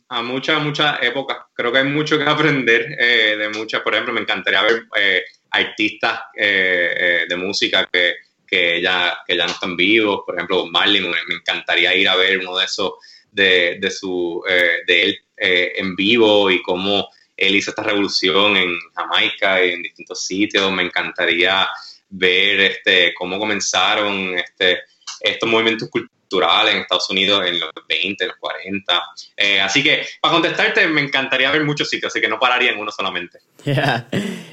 a 0.09 0.21
muchas, 0.21 0.61
muchas 0.61 1.01
épocas. 1.01 1.37
Creo 1.53 1.71
que 1.71 1.77
hay 1.77 1.87
mucho 1.87 2.17
que 2.17 2.25
aprender 2.25 2.87
eh, 2.99 3.37
de 3.37 3.49
muchas. 3.57 3.79
Por 3.81 3.93
ejemplo, 3.93 4.13
me 4.13 4.19
encantaría 4.19 4.63
ver 4.63 4.83
eh, 4.97 5.21
artistas 5.51 6.21
eh, 6.35 7.25
de 7.27 7.35
música 7.35 7.87
que, 7.91 8.15
que, 8.47 8.81
ya, 8.81 9.19
que 9.27 9.37
ya 9.37 9.45
no 9.45 9.51
están 9.51 9.75
vivos. 9.75 10.21
Por 10.25 10.35
ejemplo, 10.35 10.65
Marley, 10.67 11.01
me, 11.01 11.35
encantaría 11.35 11.95
ir 11.95 12.09
a 12.09 12.15
ver 12.15 12.39
uno 12.39 12.57
de 12.57 12.65
esos 12.65 12.93
de, 13.31 13.77
de, 13.79 13.91
su, 13.91 14.43
de 14.47 15.03
él 15.03 15.19
eh, 15.43 15.73
en 15.77 15.95
vivo 15.95 16.51
y 16.51 16.61
cómo 16.61 17.09
él 17.35 17.55
hizo 17.55 17.71
esta 17.71 17.81
revolución 17.81 18.57
en 18.57 18.77
Jamaica 18.93 19.65
y 19.65 19.71
en 19.71 19.81
distintos 19.81 20.23
sitios. 20.23 20.71
Me 20.71 20.83
encantaría 20.83 21.67
ver 22.09 22.59
este, 22.59 23.11
cómo 23.15 23.39
comenzaron 23.39 24.37
este, 24.37 24.81
estos 25.19 25.49
movimientos 25.49 25.89
culturales 25.89 26.20
en 26.39 26.77
Estados 26.77 27.09
Unidos 27.09 27.43
en 27.45 27.59
los 27.59 27.69
20, 27.87 28.23
en 28.23 28.27
los 28.29 28.37
40. 28.37 29.01
Eh, 29.37 29.61
así 29.61 29.83
que, 29.83 30.05
para 30.21 30.33
contestarte, 30.33 30.87
me 30.87 31.01
encantaría 31.01 31.51
ver 31.51 31.63
muchos 31.63 31.89
sitios, 31.89 32.11
así 32.11 32.21
que 32.21 32.27
no 32.27 32.39
pararía 32.39 32.71
en 32.71 32.79
uno 32.79 32.91
solamente. 32.91 33.39
Yeah. 33.65 34.07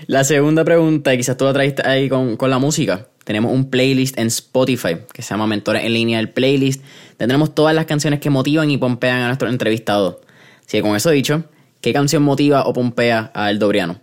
La 0.07 0.24
segunda 0.24 0.65
pregunta, 0.65 1.15
y 1.15 1.19
quizás 1.19 1.36
tú 1.36 1.44
la 1.44 1.52
traiste 1.52 1.86
ahí 1.86 2.09
con, 2.09 2.36
con 2.36 2.51
la 2.51 2.59
música. 2.59 3.09
Tenemos 3.24 3.52
un 3.52 3.70
playlist 3.70 4.19
en 4.19 4.28
Spotify 4.28 4.97
que 5.12 5.23
se 5.23 5.31
llama 5.31 5.47
Mentores 5.47 5.85
en 5.85 5.93
línea, 5.93 6.19
el 6.19 6.31
playlist. 6.31 6.82
Tendremos 7.16 7.55
todas 7.55 7.74
las 7.74 7.86
canciones 7.86 8.20
que 8.20 8.31
motivan 8.31 8.70
y 8.70 8.78
pompean 8.78 9.20
a 9.20 9.27
nuestros 9.27 9.52
entrevistados. 9.52 10.16
Así 10.61 10.78
que 10.78 10.82
con 10.82 10.97
eso 10.97 11.11
dicho, 11.11 11.44
¿qué 11.81 11.93
canción 11.93 12.23
motiva 12.23 12.62
o 12.66 12.73
pompea 12.73 13.31
a 13.35 13.51
El 13.51 13.59
Dobriano? 13.59 14.01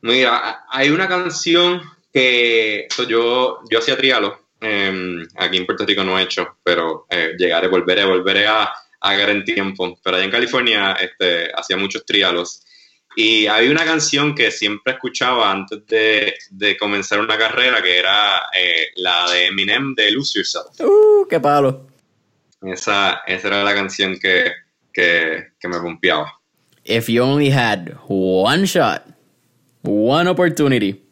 Mira, 0.00 0.64
hay 0.68 0.90
una 0.90 1.08
canción 1.08 1.80
que 2.12 2.88
yo, 3.08 3.60
yo 3.70 3.78
hacía 3.78 3.96
trialo. 3.96 4.41
Eh, 4.62 5.26
aquí 5.36 5.56
en 5.56 5.66
Puerto 5.66 5.84
Rico 5.84 6.04
no 6.04 6.18
he 6.18 6.22
hecho, 6.22 6.56
pero 6.62 7.06
eh, 7.10 7.34
llegaré, 7.36 7.68
volveré, 7.68 8.04
volveré 8.04 8.46
a, 8.46 8.72
a 9.00 9.14
en 9.14 9.44
tiempo. 9.44 9.98
Pero 10.02 10.16
allá 10.16 10.24
en 10.24 10.30
California 10.30 10.92
este, 10.92 11.50
hacía 11.54 11.76
muchos 11.76 12.06
trialos. 12.06 12.62
Y 13.14 13.46
hay 13.46 13.68
una 13.68 13.84
canción 13.84 14.34
que 14.34 14.50
siempre 14.50 14.94
escuchaba 14.94 15.50
antes 15.50 15.84
de, 15.86 16.34
de 16.50 16.76
comenzar 16.78 17.20
una 17.20 17.36
carrera, 17.36 17.82
que 17.82 17.98
era 17.98 18.44
eh, 18.58 18.86
la 18.96 19.30
de 19.30 19.48
Eminem 19.48 19.94
de 19.94 20.12
Lose 20.12 20.38
Yourself. 20.38 20.80
¡Uh, 20.80 21.26
qué 21.28 21.38
palo! 21.38 21.88
Esa, 22.62 23.22
esa 23.26 23.48
era 23.48 23.64
la 23.64 23.74
canción 23.74 24.18
que, 24.18 24.52
que, 24.92 25.48
que 25.60 25.68
me 25.68 25.78
pompeaba. 25.78 26.40
If 26.84 27.08
you 27.08 27.22
only 27.22 27.50
had 27.50 27.96
one 28.08 28.64
shot, 28.64 29.02
one 29.82 30.28
opportunity. 30.30 31.02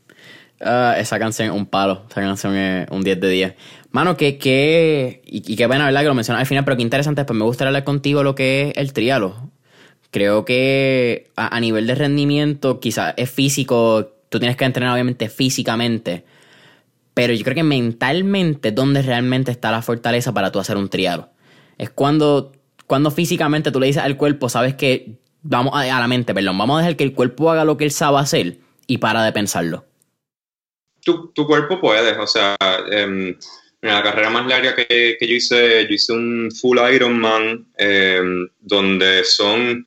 Uh, 0.61 0.93
esa 0.99 1.19
canción 1.19 1.49
es 1.49 1.55
un 1.55 1.67
palo. 1.67 2.05
Esa 2.11 2.21
canción 2.21 2.55
es 2.55 2.87
un 2.91 3.03
10 3.03 3.21
de 3.21 3.29
10. 3.29 3.55
Mano, 3.93 4.17
que, 4.17 4.37
que 4.37 5.23
y, 5.25 5.53
y 5.53 5.57
qué 5.57 5.69
pena, 5.69 5.87
¿verdad? 5.87 6.03
Que 6.03 6.09
lo 6.09 6.15
mencionas 6.15 6.41
al 6.41 6.47
final, 6.47 6.65
pero 6.65 6.77
qué 6.77 6.83
interesante. 6.83 7.25
Pues 7.25 7.39
me 7.39 7.45
gustaría 7.45 7.69
hablar 7.69 7.85
contigo 7.85 8.23
lo 8.23 8.35
que 8.35 8.69
es 8.69 8.77
el 8.77 8.93
trialo. 8.93 9.51
Creo 10.11 10.45
que 10.45 11.31
a, 11.37 11.59
nivel 11.61 11.87
de 11.87 11.95
rendimiento, 11.95 12.81
quizás 12.81 13.15
es 13.17 13.31
físico. 13.31 14.13
Tú 14.29 14.39
tienes 14.39 14.57
que 14.57 14.65
entrenar, 14.65 14.93
obviamente, 14.93 15.29
físicamente. 15.29 16.25
pero 17.15 17.33
yo 17.35 17.45
creo 17.45 17.55
que 17.55 17.63
mentalmente 17.63 18.69
es 18.71 18.75
donde 18.75 19.03
realmente 19.03 19.51
está 19.51 19.71
la 19.71 19.83
fortaleza 19.83 20.33
para 20.33 20.53
tú 20.53 20.59
hacer 20.61 20.77
un 20.77 20.89
triado. 20.89 21.31
Es 21.79 21.91
cuando, 21.91 22.53
cuando 22.87 23.11
físicamente 23.11 23.71
tú 23.73 23.81
le 23.81 23.87
dices 23.87 24.03
al 24.03 24.17
cuerpo, 24.17 24.49
sabes 24.49 24.75
que 24.75 25.19
vamos 25.43 25.75
a, 25.75 25.81
a 25.97 26.01
la 26.01 26.09
mente, 26.09 26.35
perdón, 26.35 26.59
vamos 26.59 26.77
a 26.77 26.79
dejar 26.81 26.97
que 26.97 27.05
el 27.05 27.15
cuerpo 27.15 27.51
haga 27.51 27.65
lo 27.65 27.77
que 27.77 27.85
él 27.85 27.91
sabe 27.93 28.19
hacer 28.19 28.59
y 28.87 28.99
para 28.99 29.25
de 29.25 29.33
pensarlo. 29.33 29.90
Tu, 31.03 31.29
tu 31.33 31.47
cuerpo 31.47 31.81
puede, 31.81 32.19
o 32.19 32.27
sea, 32.27 32.57
em, 32.91 33.29
en 33.83 33.95
la 33.95 34.03
carrera 34.03 34.31
más 34.31 34.47
larga 34.47 34.75
que, 34.77 35.17
que, 35.19 35.27
yo 35.27 35.35
hice, 35.35 35.87
yo 35.87 35.95
hice 35.95 36.13
un 36.13 36.51
full 36.51 36.79
Ironman 36.79 37.67
eh, 37.79 38.21
donde 38.61 39.25
son 39.25 39.87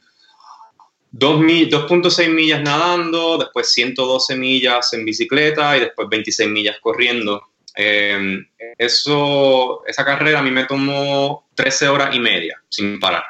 2.6 1.13 2.29
millas 2.29 2.61
nadando, 2.61 3.37
después 3.37 3.71
112 3.71 4.35
millas 4.35 4.93
en 4.93 5.05
bicicleta 5.05 5.77
y 5.77 5.81
después 5.81 6.09
26 6.09 6.49
millas 6.49 6.77
corriendo. 6.81 7.49
Eh, 7.75 8.45
eso, 8.77 9.83
esa 9.85 10.03
carrera 10.03 10.39
a 10.39 10.43
mí 10.43 10.51
me 10.51 10.65
tomó 10.65 11.47
13 11.55 11.87
horas 11.87 12.15
y 12.15 12.19
media 12.19 12.61
sin 12.69 12.99
parar, 12.99 13.23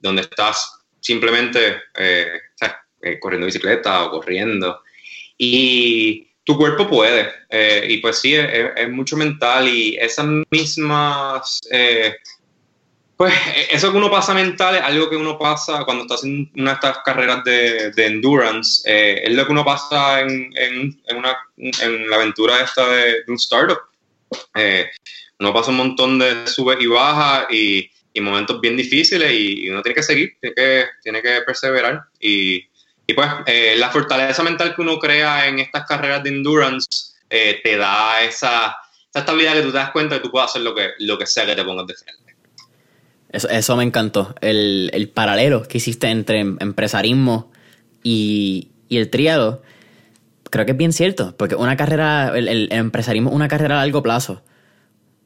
donde 0.00 0.22
estás 0.22 0.80
simplemente 1.00 1.82
eh, 1.98 2.40
eh, 3.02 3.18
corriendo 3.18 3.46
bicicleta 3.46 4.04
o 4.04 4.10
corriendo. 4.10 4.82
Y 5.36 6.29
tu 6.50 6.56
cuerpo 6.56 6.88
puede, 6.88 7.30
eh, 7.48 7.86
y 7.88 7.98
pues 7.98 8.18
sí, 8.18 8.34
es, 8.34 8.70
es, 8.76 8.88
mucho 8.90 9.16
mental 9.16 9.68
y 9.68 9.96
esas 9.96 10.26
mismas 10.50 11.60
eh, 11.70 12.16
pues 13.20 13.34
e-, 13.54 13.76
eso 13.76 13.92
que 13.92 13.98
uno 13.98 14.10
pasa 14.10 14.32
mental 14.32 14.76
es 14.76 14.80
algo 14.80 15.10
que 15.10 15.16
uno 15.16 15.36
pasa 15.38 15.84
cuando 15.84 16.04
estás 16.04 16.24
en 16.24 16.50
una 16.56 16.70
de 16.70 16.74
estas 16.74 16.98
carreras 17.04 17.44
de, 17.44 17.90
de 17.90 18.06
endurance. 18.06 18.80
Eh, 18.86 19.24
es 19.24 19.34
lo 19.34 19.44
que 19.44 19.52
uno 19.52 19.62
pasa 19.62 20.22
en, 20.22 20.50
en, 20.56 20.98
en, 21.06 21.16
una, 21.18 21.36
en 21.58 22.08
la 22.08 22.16
aventura 22.16 22.62
esta 22.62 22.88
de, 22.88 23.04
de 23.22 23.24
un 23.28 23.34
startup. 23.34 23.78
Eh, 24.54 24.88
uno 25.38 25.52
pasa 25.52 25.70
un 25.70 25.76
montón 25.76 26.18
de 26.18 26.46
sube 26.46 26.78
y 26.80 26.86
baja 26.86 27.46
y, 27.50 27.90
y 28.14 28.20
momentos 28.22 28.58
bien 28.58 28.78
difíciles 28.78 29.30
y, 29.30 29.66
y, 29.66 29.68
uno 29.68 29.82
tiene 29.82 29.96
que 29.96 30.02
seguir, 30.02 30.32
tiene 30.40 30.54
que, 30.54 30.84
tiene 31.02 31.20
que 31.20 31.42
perseverar. 31.42 32.04
Y, 32.18 32.69
y 33.10 33.12
pues 33.12 33.28
eh, 33.46 33.74
la 33.76 33.90
fortaleza 33.90 34.40
mental 34.44 34.72
que 34.72 34.82
uno 34.82 34.96
crea 35.00 35.48
en 35.48 35.58
estas 35.58 35.84
carreras 35.84 36.22
de 36.22 36.30
endurance 36.30 36.86
eh, 37.28 37.60
te 37.62 37.76
da 37.76 38.22
esa, 38.22 38.76
estabilidad 39.12 39.54
que 39.54 39.62
tú 39.62 39.72
te 39.72 39.78
das 39.78 39.90
cuenta 39.90 40.16
que 40.16 40.22
tú 40.22 40.30
puedes 40.30 40.48
hacer 40.48 40.62
lo 40.62 40.76
que, 40.76 40.90
lo 41.00 41.18
que 41.18 41.26
sea 41.26 41.44
que 41.44 41.56
te 41.56 41.64
pongas 41.64 41.88
de 41.88 41.94
frente. 41.94 42.36
Eso, 43.32 43.76
me 43.76 43.82
encantó. 43.82 44.34
El, 44.40 44.90
el, 44.92 45.08
paralelo 45.08 45.62
que 45.64 45.78
hiciste 45.78 46.08
entre 46.08 46.38
empresarismo 46.38 47.50
y, 48.04 48.70
y, 48.88 48.98
el 48.98 49.10
triado, 49.10 49.62
creo 50.50 50.64
que 50.64 50.72
es 50.72 50.78
bien 50.78 50.92
cierto, 50.92 51.36
porque 51.36 51.56
una 51.56 51.76
carrera, 51.76 52.32
el, 52.36 52.46
el 52.46 52.68
empresarismo 52.72 53.30
es 53.30 53.36
una 53.36 53.48
carrera 53.48 53.80
a 53.80 53.84
largo 53.84 54.04
plazo. 54.04 54.42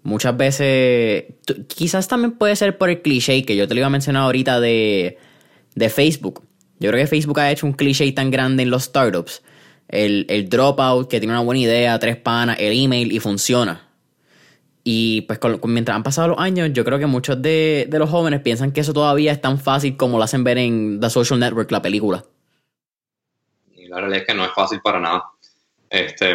Muchas 0.03 0.37
veces, 0.39 1.25
quizás 1.69 2.09
también 2.09 2.33
puede 2.33 2.57
ser 2.57 2.79
por 2.79 2.89
el 2.89 3.03
cliché 3.03 3.45
que 3.45 3.57
yo 3.57 3.69
te 3.69 3.75
lo 3.75 3.81
iba 3.81 3.89
a 3.89 3.91
mencionar 3.91 4.23
ahorita 4.23 4.61
de, 4.61 5.19
de 5.75 5.91
Facebook. 5.91 6.45
Yo 6.81 6.91
creo 6.91 7.03
que 7.03 7.07
Facebook 7.07 7.41
ha 7.41 7.51
hecho 7.51 7.67
un 7.67 7.73
cliché 7.73 8.11
tan 8.13 8.31
grande 8.31 8.63
en 8.63 8.71
los 8.71 8.85
startups. 8.85 9.43
El, 9.89 10.27
el 10.29 10.49
dropout, 10.49 11.09
que 11.09 11.21
tiene 11.21 11.33
una 11.33 11.43
buena 11.43 11.61
idea, 11.61 11.99
tres 11.99 12.17
panas, 12.17 12.57
el 12.59 12.73
email 12.79 13.13
y 13.13 13.21
funciona. 13.21 13.89
Y 14.83 15.23
pues 15.23 15.39
mientras 15.65 15.97
han 15.97 16.03
pasado 16.03 16.29
los 16.29 16.39
años, 16.39 16.71
yo 16.73 16.85
creo 16.85 16.99
que 16.99 17.07
muchos 17.07 17.41
de, 17.41 17.87
de, 17.89 17.99
los 17.99 18.11
jóvenes 18.11 18.43
piensan 18.43 18.71
que 18.71 18.83
eso 18.83 18.93
todavía 18.93 19.33
es 19.33 19.41
tan 19.41 19.59
fácil 19.59 19.97
como 19.97 20.19
lo 20.19 20.25
hacen 20.25 20.45
ver 20.45 20.59
en 20.59 21.01
The 21.01 21.09
Social 21.09 21.41
Network, 21.41 21.71
la 21.71 21.81
película. 21.81 22.25
Y 23.75 23.89
la 23.89 23.97
realidad 23.97 24.21
es 24.21 24.27
que 24.27 24.35
no 24.35 24.45
es 24.45 24.53
fácil 24.53 24.81
para 24.83 25.01
nada. 25.01 25.25
Este, 25.89 26.35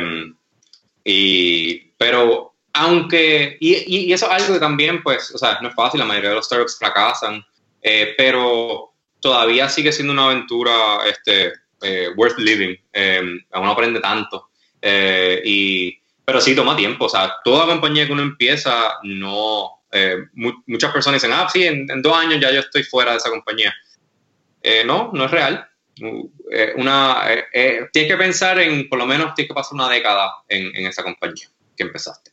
y, 1.04 1.92
pero 1.98 2.56
aunque, 2.74 3.58
y, 3.60 3.76
y, 3.76 4.06
y 4.06 4.14
eso 4.14 4.26
es 4.26 4.32
algo 4.32 4.54
que 4.56 4.60
también, 4.60 5.04
pues, 5.04 5.34
o 5.36 5.38
sea, 5.38 5.60
no 5.62 5.70
es 5.70 5.76
fácil, 5.76 6.00
la 6.00 6.06
mayoría 6.06 6.30
de 6.30 6.36
los 6.38 6.46
startups 6.46 6.78
fracasan, 6.80 7.46
eh, 7.82 8.16
pero 8.18 8.94
todavía 9.20 9.70
sigue 9.70 9.92
siendo 9.92 10.14
una 10.14 10.26
aventura 10.26 10.72
este, 11.06 11.54
eh, 11.82 12.10
worth 12.16 12.38
living. 12.38 12.76
Eh, 12.94 13.22
uno 13.54 13.72
aprende 13.72 14.00
tanto. 14.00 14.50
Eh, 14.82 15.42
y 15.46 16.00
pero 16.24 16.40
sí 16.40 16.56
toma 16.56 16.78
tiempo, 16.78 17.06
o 17.06 17.10
sea, 17.10 17.38
toda 17.44 17.66
compañía 17.66 18.06
que 18.06 18.12
uno 18.12 18.22
empieza, 18.22 19.00
no, 19.02 19.82
eh, 19.92 20.16
mu 20.34 20.52
muchas 20.68 20.94
personas 20.94 21.20
dicen, 21.20 21.36
ah, 21.36 21.50
sí, 21.52 21.64
en, 21.64 21.90
en, 21.90 22.04
dos 22.04 22.16
años 22.16 22.40
ya 22.40 22.52
yo 22.52 22.60
estoy 22.60 22.84
fuera 22.84 23.12
de 23.12 23.18
esa 23.18 23.32
compañía. 23.32 23.74
No, 24.86 25.10
no 25.12 25.26
es 25.26 25.32
real. 25.32 25.68
Eh, 26.52 26.74
una, 26.78 27.26
tienes 27.92 28.12
que 28.12 28.18
pensar 28.18 28.60
en, 28.60 28.88
por 28.88 29.00
lo 29.00 29.08
menos, 29.08 29.34
tienes 29.34 29.50
que 29.50 29.56
pasar 29.56 29.74
una 29.74 29.90
década 29.90 30.32
en, 30.48 30.76
en 30.76 30.86
esa 30.86 31.02
compañía 31.02 31.50
que 31.76 31.84
empezaste. 31.84 32.29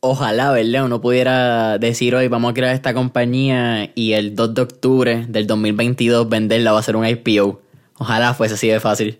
Ojalá, 0.00 0.52
¿verdad? 0.52 0.84
Uno 0.84 1.00
pudiera 1.00 1.78
decir 1.78 2.14
hoy, 2.14 2.28
vamos 2.28 2.52
a 2.52 2.54
crear 2.54 2.74
esta 2.74 2.94
compañía 2.94 3.90
y 3.94 4.12
el 4.12 4.36
2 4.36 4.54
de 4.54 4.62
octubre 4.62 5.26
del 5.28 5.46
2022 5.46 6.28
venderla 6.28 6.72
va 6.72 6.78
a 6.78 6.82
ser 6.82 6.96
un 6.96 7.06
IPO. 7.06 7.60
Ojalá 7.98 8.32
fuese 8.34 8.54
así 8.54 8.68
de 8.68 8.78
fácil 8.78 9.18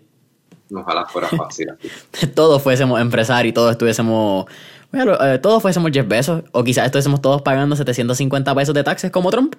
ojalá 0.75 1.05
fuera 1.05 1.27
fácil. 1.29 1.67
todos 2.35 2.61
fuésemos 2.61 2.99
empresarios 3.01 3.51
y 3.51 3.53
todos 3.53 3.71
estuviésemos, 3.71 4.45
bueno, 4.91 5.13
eh, 5.21 5.39
todos 5.39 5.61
fuésemos 5.61 5.91
Jeff 5.91 6.07
Bezos, 6.07 6.43
o 6.51 6.63
quizás 6.63 6.85
estuviésemos 6.85 7.21
todos 7.21 7.41
pagando 7.41 7.75
750 7.75 8.55
pesos 8.55 8.75
de 8.75 8.83
taxes 8.83 9.11
como 9.11 9.31
Trump. 9.31 9.55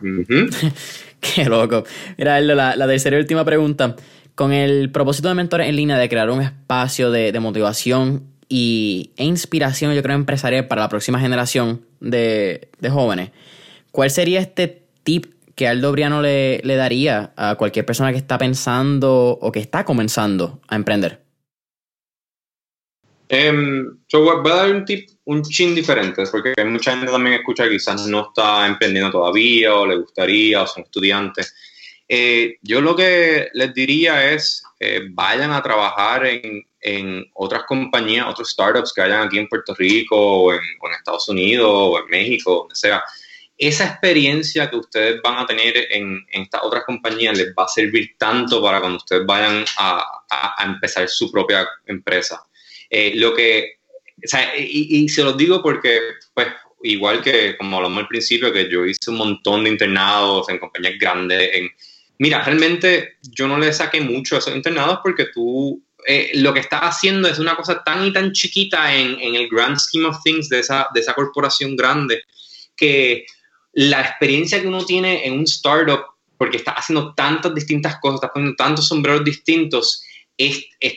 Uh 0.00 0.04
-huh. 0.04 0.72
Qué 1.20 1.44
loco. 1.46 1.84
Mira, 2.18 2.40
la, 2.40 2.76
la 2.76 2.86
tercera 2.86 3.16
y 3.16 3.20
última 3.20 3.44
pregunta. 3.44 3.96
Con 4.34 4.52
el 4.52 4.90
propósito 4.90 5.28
de 5.28 5.34
Mentores 5.34 5.66
en 5.66 5.76
Línea 5.76 5.96
de 5.96 6.10
crear 6.10 6.28
un 6.28 6.42
espacio 6.42 7.10
de, 7.10 7.32
de 7.32 7.40
motivación 7.40 8.24
y, 8.48 9.10
e 9.16 9.24
inspiración, 9.24 9.94
yo 9.94 10.02
creo, 10.02 10.16
empresarial 10.16 10.66
para 10.66 10.82
la 10.82 10.88
próxima 10.88 11.20
generación 11.20 11.82
de, 12.00 12.68
de 12.78 12.90
jóvenes, 12.90 13.30
¿cuál 13.90 14.10
sería 14.10 14.40
este 14.40 14.82
tip 15.02 15.26
que 15.54 15.68
Aldo 15.68 15.92
Briano 15.92 16.22
le, 16.22 16.60
le, 16.62 16.76
daría 16.76 17.32
a 17.36 17.54
cualquier 17.56 17.86
persona 17.86 18.12
que 18.12 18.18
está 18.18 18.38
pensando 18.38 19.38
o 19.40 19.52
que 19.52 19.60
está 19.60 19.84
comenzando 19.84 20.60
a 20.68 20.76
emprender? 20.76 21.22
Um, 23.28 23.98
yo 24.08 24.22
voy 24.22 24.52
a 24.52 24.54
dar 24.54 24.70
un 24.70 24.84
tip 24.84 25.08
un 25.24 25.42
chin 25.42 25.74
diferente, 25.74 26.22
porque 26.30 26.54
hay 26.56 26.64
mucha 26.64 26.92
gente 26.92 27.10
también 27.10 27.34
escucha 27.34 27.64
que 27.64 27.70
quizás 27.70 28.06
no 28.06 28.28
está 28.28 28.66
emprendiendo 28.66 29.10
todavía 29.10 29.74
o 29.74 29.86
le 29.86 29.96
gustaría 29.96 30.62
o 30.62 30.66
son 30.66 30.84
estudiantes. 30.84 31.54
Eh, 32.08 32.58
yo 32.62 32.80
lo 32.80 32.94
que 32.94 33.48
les 33.52 33.74
diría 33.74 34.32
es 34.32 34.62
eh, 34.78 35.00
vayan 35.10 35.50
a 35.50 35.62
trabajar 35.62 36.26
en, 36.26 36.62
en, 36.86 37.30
otras 37.34 37.64
compañías, 37.64 38.26
otros 38.28 38.50
startups 38.50 38.92
que 38.92 39.02
hayan 39.02 39.26
aquí 39.26 39.38
en 39.38 39.48
Puerto 39.48 39.74
Rico 39.74 40.16
o 40.16 40.52
en, 40.52 40.60
o 40.80 40.88
en 40.88 40.94
Estados 40.94 41.28
Unidos 41.28 41.68
o 41.68 41.98
en 41.98 42.06
México, 42.06 42.60
donde 42.60 42.76
sea 42.76 43.02
esa 43.58 43.86
experiencia 43.86 44.68
que 44.68 44.76
ustedes 44.76 45.20
van 45.22 45.38
a 45.38 45.46
tener 45.46 45.76
en, 45.90 46.24
en, 46.30 46.42
estas 46.42 46.60
otras 46.62 46.84
compañías 46.84 47.38
les 47.38 47.54
va 47.58 47.64
a 47.64 47.68
servir 47.68 48.14
tanto 48.18 48.62
para 48.62 48.80
cuando 48.80 48.98
ustedes 48.98 49.24
vayan 49.24 49.64
a, 49.78 50.04
a, 50.30 50.62
a 50.62 50.66
empezar 50.66 51.08
su 51.08 51.30
propia 51.32 51.66
empresa. 51.86 52.42
Eh, 52.90 53.12
lo 53.16 53.34
que, 53.34 53.78
o 54.18 54.28
sea, 54.28 54.56
y, 54.58 55.04
y, 55.04 55.08
se 55.08 55.24
los 55.24 55.36
digo 55.36 55.62
porque, 55.62 56.00
pues, 56.34 56.48
igual 56.82 57.22
que 57.22 57.56
como 57.56 57.78
hablamos 57.78 57.98
al 58.00 58.08
principio, 58.08 58.52
que 58.52 58.70
yo 58.70 58.84
hice 58.84 59.10
un 59.10 59.16
montón 59.16 59.64
de 59.64 59.70
internados 59.70 60.48
en 60.50 60.58
compañías 60.58 60.98
grandes. 60.98 61.50
En, 61.54 61.70
mira, 62.18 62.42
realmente 62.42 63.16
yo 63.22 63.48
no 63.48 63.58
le 63.58 63.72
saqué 63.72 64.00
mucho 64.00 64.36
a 64.36 64.38
esos 64.38 64.54
internados 64.54 65.00
porque 65.02 65.26
tú 65.32 65.82
eh, 66.06 66.30
lo 66.34 66.54
que 66.54 66.60
estás 66.60 66.80
haciendo 66.82 67.28
es 67.28 67.38
una 67.38 67.56
cosa 67.56 67.82
tan 67.84 68.04
y 68.06 68.12
tan 68.12 68.32
chiquita 68.32 68.94
en, 68.94 69.18
en 69.20 69.34
el 69.34 69.48
grand 69.48 69.78
scheme 69.78 70.06
of 70.06 70.22
things 70.22 70.48
de 70.48 70.60
esa, 70.60 70.88
de 70.94 71.00
esa 71.00 71.14
corporación 71.14 71.76
grande 71.76 72.22
que 72.76 73.24
la 73.72 74.00
experiencia 74.00 74.60
que 74.60 74.68
uno 74.68 74.84
tiene 74.84 75.26
en 75.26 75.34
un 75.34 75.44
startup, 75.44 76.00
porque 76.38 76.58
está 76.58 76.72
haciendo 76.72 77.14
tantas 77.14 77.54
distintas 77.54 77.98
cosas, 78.00 78.16
está 78.16 78.32
poniendo 78.32 78.56
tantos 78.56 78.88
sombreros 78.88 79.24
distintos, 79.24 80.02
es, 80.36 80.64
es 80.80 80.94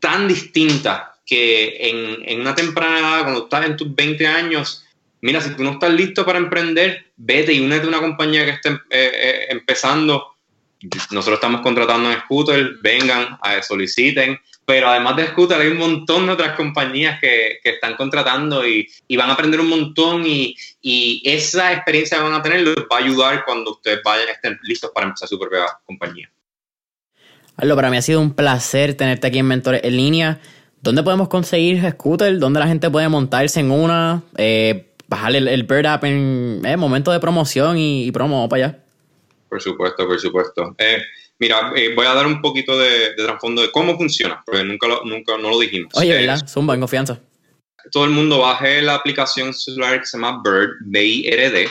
tan 0.00 0.28
distinta 0.28 1.18
que 1.26 1.76
en, 1.78 2.28
en, 2.28 2.40
una 2.40 2.54
temprana 2.54 2.98
edad, 2.98 3.22
cuando 3.22 3.44
estás 3.44 3.66
en 3.66 3.76
tus 3.76 3.94
20 3.94 4.26
años, 4.26 4.84
mira, 5.20 5.40
si 5.40 5.54
tú 5.54 5.62
no 5.62 5.72
estás 5.72 5.92
listo 5.92 6.24
para 6.24 6.38
emprender, 6.38 7.12
vete 7.16 7.52
y 7.52 7.60
únete 7.60 7.86
a 7.86 7.88
una 7.88 8.00
compañía 8.00 8.44
que 8.44 8.50
esté 8.52 8.70
eh, 8.70 8.78
eh, 8.90 9.46
empezando. 9.50 10.34
Nosotros 11.10 11.36
estamos 11.36 11.60
contratando 11.60 12.10
en 12.10 12.20
Scooter, 12.20 12.78
vengan, 12.82 13.38
eh, 13.44 13.62
soliciten, 13.62 14.38
pero 14.64 14.88
además 14.88 15.16
de 15.16 15.26
Scooter 15.26 15.60
hay 15.60 15.68
un 15.68 15.78
montón 15.78 16.26
de 16.26 16.32
otras 16.32 16.56
compañías 16.56 17.20
que, 17.20 17.58
que 17.62 17.70
están 17.70 17.96
contratando 17.96 18.66
y, 18.66 18.88
y, 19.08 19.16
van 19.16 19.30
a 19.30 19.32
aprender 19.32 19.60
un 19.60 19.68
montón 19.68 20.24
y, 20.26 20.54
y, 20.80 21.22
esa 21.24 21.72
experiencia 21.72 22.18
que 22.18 22.24
van 22.24 22.34
a 22.34 22.42
tener 22.42 22.60
les 22.62 22.76
va 22.76 22.96
a 22.96 22.98
ayudar 22.98 23.44
cuando 23.44 23.72
ustedes 23.72 24.00
vayan, 24.04 24.28
estén 24.28 24.58
listos 24.62 24.90
para 24.94 25.06
empezar 25.06 25.28
su 25.28 25.38
propia 25.38 25.66
compañía. 25.84 26.30
Aldo, 27.56 27.76
para 27.76 27.90
mí 27.90 27.96
ha 27.96 28.02
sido 28.02 28.20
un 28.20 28.34
placer 28.34 28.94
tenerte 28.94 29.26
aquí 29.26 29.38
en 29.38 29.46
Mentores 29.46 29.82
en 29.84 29.96
línea. 29.96 30.40
¿Dónde 30.80 31.02
podemos 31.02 31.28
conseguir 31.28 31.82
Scooter? 31.92 32.38
¿Dónde 32.38 32.60
la 32.60 32.66
gente 32.66 32.90
puede 32.90 33.08
montarse 33.08 33.60
en 33.60 33.70
una? 33.70 34.22
Eh, 34.36 34.92
bajar 35.06 35.36
el, 35.36 35.46
el, 35.48 35.64
Bird 35.64 35.86
App 35.86 36.04
en 36.04 36.62
eh, 36.64 36.76
momento 36.76 37.12
de 37.12 37.20
promoción 37.20 37.78
y, 37.78 38.06
y 38.06 38.10
promo 38.10 38.48
para 38.48 38.66
allá. 38.66 38.78
Por 39.48 39.60
supuesto, 39.60 40.06
por 40.06 40.18
supuesto. 40.18 40.74
Eh, 40.78 41.02
Mira, 41.42 41.72
eh, 41.74 41.92
voy 41.92 42.06
a 42.06 42.14
dar 42.14 42.24
un 42.24 42.40
poquito 42.40 42.78
de, 42.78 43.14
trasfondo 43.16 43.62
de 43.62 43.72
cómo 43.72 43.96
funciona, 43.96 44.40
porque 44.46 44.62
nunca, 44.62 44.86
nunca 45.04 45.36
no 45.38 45.50
lo 45.50 45.58
dijimos. 45.58 45.92
Oye, 45.96 46.14
¿verdad? 46.14 46.46
Zumba, 46.46 46.74
en 46.74 46.80
confianza. 46.80 47.18
Todo 47.90 48.04
el 48.04 48.10
mundo 48.10 48.38
baje 48.38 48.80
la 48.80 48.94
aplicación 48.94 49.52
celular 49.52 49.98
que 49.98 50.06
se 50.06 50.16
llama 50.16 50.40
Bird, 50.44 50.76
B-I-R-D. 50.82 51.68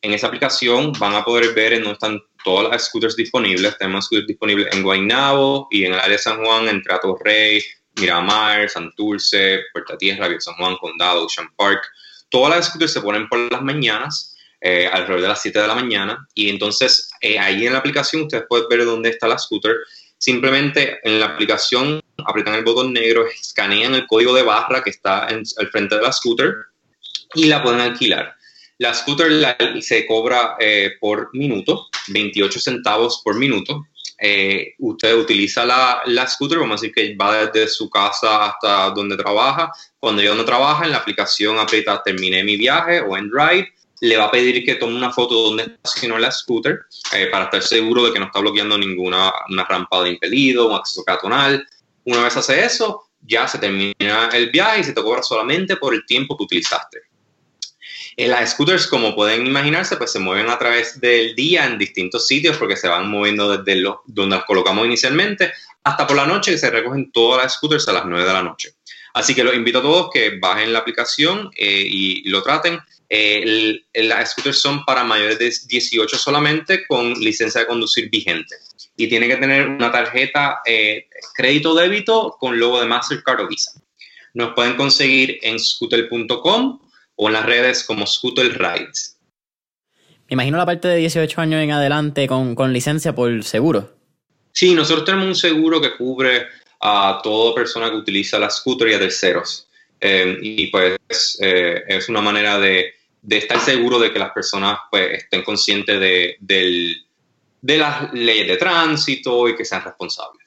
En 0.00 0.14
esa 0.14 0.28
aplicación 0.28 0.92
van 0.92 1.14
a 1.14 1.22
poder 1.26 1.52
ver 1.52 1.74
en 1.74 1.80
dónde 1.80 1.92
están 1.92 2.22
todas 2.42 2.70
las 2.70 2.86
scooters 2.86 3.14
disponibles. 3.14 3.76
Tenemos 3.76 4.06
scooters 4.06 4.28
disponibles 4.28 4.74
en 4.74 4.82
Guaynabo 4.82 5.68
y 5.70 5.84
en 5.84 5.92
el 5.92 5.98
área 5.98 6.12
de 6.12 6.18
San 6.18 6.42
Juan, 6.42 6.68
en 6.68 6.82
Trato 6.82 7.14
Rey, 7.22 7.62
Miramar, 8.00 8.70
Santurce, 8.70 9.60
Puerta 9.74 9.98
Tierra, 9.98 10.26
San 10.38 10.54
Juan, 10.54 10.74
Condado, 10.78 11.26
Ocean 11.26 11.48
Park. 11.54 11.82
Todas 12.30 12.56
las 12.56 12.66
scooters 12.68 12.94
se 12.94 13.02
ponen 13.02 13.28
por 13.28 13.52
las 13.52 13.60
mañanas 13.60 14.31
eh, 14.64 14.86
alrededor 14.86 15.22
de 15.22 15.28
las 15.28 15.42
7 15.42 15.58
de 15.58 15.66
la 15.66 15.74
mañana. 15.74 16.28
Y 16.34 16.48
entonces 16.48 17.10
eh, 17.20 17.36
ahí 17.36 17.66
en 17.66 17.72
la 17.72 17.80
aplicación 17.80 18.22
ustedes 18.22 18.44
pueden 18.48 18.68
ver 18.68 18.84
dónde 18.84 19.10
está 19.10 19.26
la 19.26 19.36
scooter. 19.36 19.74
Simplemente 20.18 21.00
en 21.02 21.18
la 21.18 21.26
aplicación 21.26 22.00
aprietan 22.24 22.54
el 22.54 22.62
botón 22.62 22.92
negro, 22.92 23.26
escanean 23.26 23.96
el 23.96 24.06
código 24.06 24.32
de 24.32 24.44
barra 24.44 24.84
que 24.84 24.90
está 24.90 25.26
en, 25.30 25.42
al 25.58 25.68
frente 25.68 25.96
de 25.96 26.02
la 26.02 26.12
scooter 26.12 26.54
y 27.34 27.46
la 27.46 27.60
pueden 27.60 27.80
alquilar. 27.80 28.36
La 28.78 28.94
scooter 28.94 29.56
se 29.80 30.06
cobra 30.06 30.54
eh, 30.60 30.92
por 31.00 31.34
minuto, 31.34 31.88
28 32.08 32.60
centavos 32.60 33.20
por 33.24 33.36
minuto. 33.36 33.88
usted 34.78 35.14
utiliza 35.16 35.66
la, 35.66 36.02
la, 36.06 36.28
scooter, 36.28 36.58
vamos 36.60 36.80
a 36.80 36.82
decir 36.82 36.94
que 36.94 37.16
va 37.16 37.46
desde 37.46 37.66
su 37.66 37.90
casa 37.90 38.46
hasta 38.46 38.90
donde 38.90 39.16
trabaja. 39.16 39.72
Cuando 39.98 40.22
ya 40.22 40.36
no 40.36 40.44
trabaja, 40.44 40.84
en 40.84 40.92
la 40.92 40.98
aplicación 40.98 41.58
aprieta 41.58 42.00
terminé 42.04 42.44
mi 42.44 42.56
viaje 42.56 43.00
o 43.00 43.16
en 43.16 43.28
ride 43.28 43.72
le 44.02 44.16
va 44.16 44.24
a 44.24 44.30
pedir 44.32 44.64
que 44.64 44.74
tome 44.74 44.96
una 44.96 45.12
foto 45.12 45.44
donde 45.44 45.62
estacionó 45.62 46.18
la 46.18 46.32
scooter 46.32 46.80
eh, 47.12 47.28
para 47.30 47.44
estar 47.44 47.62
seguro 47.62 48.04
de 48.04 48.12
que 48.12 48.18
no 48.18 48.26
está 48.26 48.40
bloqueando 48.40 48.76
ninguna 48.76 49.32
una 49.48 49.64
rampa 49.64 50.02
de 50.02 50.10
impedido, 50.10 50.68
un 50.68 50.74
acceso 50.74 51.04
peatonal. 51.04 51.64
Una 52.04 52.24
vez 52.24 52.36
hace 52.36 52.64
eso, 52.64 53.04
ya 53.20 53.46
se 53.46 53.58
termina 53.58 54.28
el 54.32 54.50
viaje 54.50 54.80
y 54.80 54.84
se 54.84 54.92
te 54.92 55.00
cobra 55.00 55.22
solamente 55.22 55.76
por 55.76 55.94
el 55.94 56.04
tiempo 56.04 56.36
que 56.36 56.42
utilizaste. 56.42 57.02
Eh, 58.16 58.26
las 58.26 58.50
scooters, 58.50 58.88
como 58.88 59.14
pueden 59.14 59.46
imaginarse, 59.46 59.96
pues 59.96 60.10
se 60.10 60.18
mueven 60.18 60.50
a 60.50 60.58
través 60.58 61.00
del 61.00 61.36
día 61.36 61.64
en 61.64 61.78
distintos 61.78 62.26
sitios 62.26 62.56
porque 62.56 62.76
se 62.76 62.88
van 62.88 63.08
moviendo 63.08 63.56
desde 63.56 63.80
los, 63.80 63.98
donde 64.06 64.34
las 64.34 64.44
colocamos 64.46 64.84
inicialmente 64.84 65.52
hasta 65.84 66.08
por 66.08 66.16
la 66.16 66.26
noche 66.26 66.50
que 66.50 66.58
se 66.58 66.70
recogen 66.70 67.12
todas 67.12 67.40
las 67.40 67.54
scooters 67.54 67.86
a 67.86 67.92
las 67.92 68.04
9 68.04 68.26
de 68.26 68.32
la 68.32 68.42
noche. 68.42 68.74
Así 69.14 69.32
que 69.32 69.44
los 69.44 69.54
invito 69.54 69.78
a 69.78 69.82
todos 69.82 70.10
que 70.12 70.38
bajen 70.40 70.72
la 70.72 70.80
aplicación 70.80 71.50
eh, 71.56 71.86
y 71.88 72.28
lo 72.28 72.42
traten. 72.42 72.80
Eh, 73.14 73.84
las 73.92 74.30
scooters 74.30 74.58
son 74.58 74.86
para 74.86 75.04
mayores 75.04 75.38
de 75.38 75.52
18 75.68 76.16
solamente 76.16 76.86
con 76.86 77.12
licencia 77.20 77.60
de 77.60 77.66
conducir 77.66 78.08
vigente. 78.08 78.56
Y 78.96 79.06
tiene 79.06 79.28
que 79.28 79.36
tener 79.36 79.68
una 79.68 79.92
tarjeta 79.92 80.62
eh, 80.64 81.08
crédito 81.34 81.74
débito 81.74 82.38
con 82.40 82.58
logo 82.58 82.80
de 82.80 82.86
Mastercard 82.86 83.40
o 83.40 83.48
Visa. 83.48 83.72
Nos 84.32 84.54
pueden 84.54 84.76
conseguir 84.76 85.38
en 85.42 85.60
scooter.com 85.60 86.80
o 87.16 87.26
en 87.26 87.32
las 87.34 87.44
redes 87.44 87.84
como 87.84 88.06
Scooter 88.06 88.58
Rides. 88.58 89.18
Me 90.28 90.32
imagino 90.34 90.56
la 90.56 90.64
parte 90.64 90.88
de 90.88 90.96
18 90.96 91.38
años 91.38 91.62
en 91.62 91.70
adelante 91.70 92.26
con, 92.26 92.54
con 92.54 92.72
licencia 92.72 93.14
por 93.14 93.44
seguro. 93.44 93.94
Sí, 94.52 94.74
nosotros 94.74 95.04
tenemos 95.04 95.26
un 95.26 95.34
seguro 95.34 95.82
que 95.82 95.94
cubre 95.98 96.46
a 96.80 97.20
toda 97.22 97.54
persona 97.54 97.90
que 97.90 97.96
utiliza 97.96 98.38
la 98.38 98.48
scooter 98.48 98.88
y 98.88 98.94
a 98.94 98.98
terceros. 98.98 99.68
Eh, 100.00 100.38
y 100.40 100.66
pues 100.68 100.96
es 101.38 102.08
una 102.08 102.22
manera 102.22 102.58
de 102.58 103.01
de 103.22 103.38
estar 103.38 103.58
seguro 103.60 103.98
de 103.98 104.12
que 104.12 104.18
las 104.18 104.32
personas 104.32 104.78
pues, 104.90 105.22
estén 105.22 105.42
conscientes 105.42 105.98
de, 105.98 106.36
de 107.62 107.78
las 107.78 108.12
leyes 108.12 108.48
de 108.48 108.56
tránsito 108.56 109.48
y 109.48 109.56
que 109.56 109.64
sean 109.64 109.82
responsables. 109.82 110.42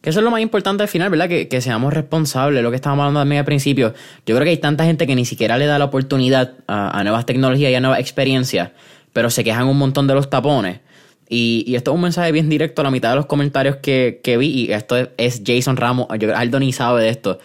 Que 0.00 0.08
eso 0.08 0.20
es 0.20 0.24
lo 0.24 0.30
más 0.30 0.40
importante 0.40 0.82
al 0.82 0.88
final, 0.88 1.10
¿verdad? 1.10 1.28
Que, 1.28 1.60
seamos 1.60 1.92
responsables, 1.92 2.62
lo 2.62 2.70
que 2.70 2.76
estábamos 2.76 3.02
hablando 3.02 3.20
también 3.20 3.40
al 3.40 3.44
principio. 3.44 3.92
Yo 4.24 4.34
creo 4.34 4.44
que 4.44 4.50
hay 4.50 4.56
tanta 4.56 4.84
gente 4.84 5.06
que 5.06 5.14
ni 5.14 5.26
siquiera 5.26 5.58
le 5.58 5.66
da 5.66 5.78
la 5.78 5.84
oportunidad 5.86 6.54
a, 6.66 7.02
nuevas 7.02 7.26
tecnologías 7.26 7.70
y 7.70 7.74
a 7.74 7.80
nuevas 7.80 8.00
experiencias, 8.00 8.70
pero 9.12 9.28
se 9.28 9.44
quejan 9.44 9.66
un 9.66 9.76
montón 9.76 10.06
de 10.06 10.14
los 10.14 10.30
tapones. 10.30 10.80
Y, 11.28 11.74
esto 11.76 11.90
es 11.90 11.94
un 11.94 12.00
mensaje 12.00 12.32
bien 12.32 12.48
directo 12.48 12.80
a 12.80 12.84
la 12.84 12.90
mitad 12.90 13.10
de 13.10 13.16
los 13.16 13.26
comentarios 13.26 13.76
que, 13.76 14.36
vi, 14.38 14.46
y 14.46 14.72
esto 14.72 14.96
es, 14.96 15.42
Jason 15.44 15.76
Ramos, 15.76 16.06
yo, 16.18 16.34
Aldo 16.34 16.58
ni 16.58 16.72
sabe 16.72 17.02
de 17.02 17.10
esto. 17.10 17.38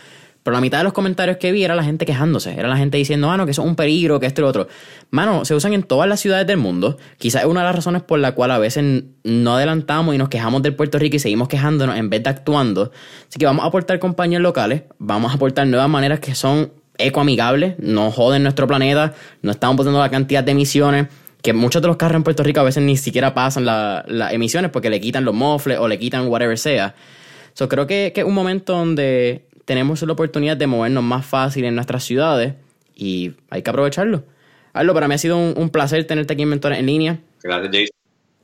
Pero 0.46 0.54
la 0.54 0.62
mitad 0.62 0.78
de 0.78 0.84
los 0.84 0.94
comentarios 0.94 1.38
que 1.38 1.52
vi 1.52 1.64
era 1.64 1.74
la 1.74 1.84
gente 1.84 2.06
quejándose. 2.06 2.54
Era 2.54 2.68
la 2.68 2.78
gente 2.78 3.00
diciendo, 3.00 3.32
ah, 3.32 3.36
no, 3.36 3.46
que 3.46 3.52
eso 3.52 3.64
es 3.64 3.68
un 3.68 3.76
peligro, 3.76 4.20
que 4.20 4.28
esto 4.28 4.42
y 4.42 4.44
lo 4.44 4.48
otro. 4.48 4.68
Mano, 5.10 5.44
se 5.44 5.56
usan 5.56 5.74
en 5.74 5.82
todas 5.82 6.08
las 6.08 6.20
ciudades 6.20 6.46
del 6.46 6.58
mundo. 6.58 7.00
Quizás 7.18 7.42
es 7.42 7.48
una 7.48 7.62
de 7.62 7.66
las 7.66 7.76
razones 7.76 8.04
por 8.04 8.20
la 8.20 8.34
cual 8.34 8.52
a 8.52 8.60
veces 8.60 9.06
no 9.24 9.56
adelantamos 9.56 10.14
y 10.14 10.20
nos 10.20 10.30
quejamos 10.30 10.62
del 10.62 10.76
Puerto 10.76 11.00
Rico 11.00 11.16
y 11.16 11.20
seguimos 11.20 11.48
quejándonos 11.48 11.98
en 11.98 12.12
vez 12.12 12.22
de 12.22 12.30
actuando. 12.30 12.92
Así 13.28 13.40
que 13.40 13.48
vamos 13.48 13.66
a 13.66 13.70
aportar 13.70 13.98
compañías 13.98 14.40
locales, 14.40 14.84
vamos 15.00 15.32
a 15.32 15.36
aportar 15.36 15.66
nuevas 15.66 15.90
maneras 15.90 16.20
que 16.20 16.36
son 16.36 16.72
ecoamigables, 17.00 17.80
no 17.80 18.12
joden 18.12 18.44
nuestro 18.44 18.68
planeta, 18.68 19.16
no 19.42 19.50
estamos 19.50 19.78
poniendo 19.78 20.00
la 20.00 20.12
cantidad 20.12 20.44
de 20.44 20.52
emisiones 20.52 21.08
que 21.42 21.54
muchos 21.54 21.82
de 21.82 21.88
los 21.88 21.98
carros 21.98 22.18
en 22.18 22.24
Puerto 22.24 22.44
Rico 22.44 22.60
a 22.60 22.64
veces 22.64 22.84
ni 22.84 22.98
siquiera 22.98 23.34
pasan 23.34 23.66
las 23.66 24.32
emisiones 24.32 24.70
porque 24.70 24.92
le 24.92 25.02
quitan 25.02 25.26
los 25.26 25.34
mofles 25.34 25.80
o 25.80 25.88
le 25.88 25.98
quitan 25.98 26.28
whatever 26.28 26.60
sea. 26.60 26.94
So, 27.54 27.68
creo 27.68 27.88
que, 27.88 28.12
es 28.16 28.24
un 28.24 28.34
momento 28.34 28.74
donde 28.74 29.48
tenemos 29.66 30.02
la 30.02 30.14
oportunidad 30.14 30.56
de 30.58 30.68
movernos 30.68 31.04
más 31.04 31.26
fácil 31.26 31.66
en 31.66 31.76
nuestras 31.76 32.04
ciudades 32.04 32.54
y 32.96 33.34
hay 33.50 33.62
que 33.62 33.70
aprovecharlo. 33.70 34.24
Aldo, 34.74 34.94
para 34.94 35.08
mí 35.08 35.16
ha 35.16 35.18
sido 35.18 35.38
un, 35.38 35.70
placer 35.70 36.06
tenerte 36.06 36.34
aquí 36.34 36.44
en 36.44 36.50
Mentores 36.50 36.80
en 36.80 36.86
Línea. 36.86 37.20
Gracias, 37.42 37.72
Jason. 37.72 37.90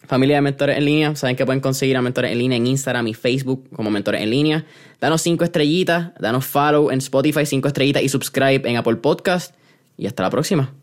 Familia 0.07 0.37
de 0.37 0.41
Mentores 0.41 0.77
en 0.77 0.85
Línea, 0.85 1.15
saben 1.15 1.35
que 1.35 1.45
pueden 1.45 1.61
conseguir 1.61 1.95
a 1.95 2.01
Mentores 2.01 2.31
en 2.31 2.39
Línea 2.39 2.57
en 2.57 2.67
Instagram 2.67 3.07
y 3.07 3.13
Facebook 3.13 3.69
como 3.73 3.91
Mentores 3.91 4.21
en 4.21 4.29
Línea. 4.29 4.65
Danos 4.99 5.21
cinco 5.21 5.43
estrellitas, 5.43 6.11
danos 6.19 6.45
follow 6.45 6.91
en 6.91 6.97
Spotify, 6.97 7.45
cinco 7.45 7.67
estrellitas 7.67 8.01
y 8.03 8.09
subscribe 8.09 8.61
en 8.69 8.77
Apple 8.77 8.97
Podcast. 8.97 9.55
Y 9.97 10.07
hasta 10.07 10.23
la 10.23 10.29
próxima. 10.29 10.73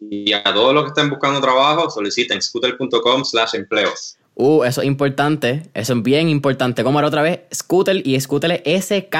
Y 0.00 0.32
a 0.32 0.42
todos 0.42 0.74
los 0.74 0.84
que 0.84 0.88
estén 0.88 1.10
buscando 1.10 1.40
trabajo, 1.40 1.90
soliciten 1.90 2.40
scooter.com 2.42 3.24
slash 3.24 3.54
empleos. 3.54 4.16
Uh, 4.34 4.64
eso 4.64 4.80
es 4.80 4.86
importante. 4.86 5.64
Eso 5.74 5.92
es 5.94 6.02
bien 6.02 6.28
importante. 6.28 6.82
¿Cómo 6.82 6.98
era 6.98 7.08
otra 7.08 7.22
vez? 7.22 7.40
Scooter 7.52 8.06
y 8.06 8.18
Scooter 8.20 8.62
S-K-O-O-T-L. 8.64 9.18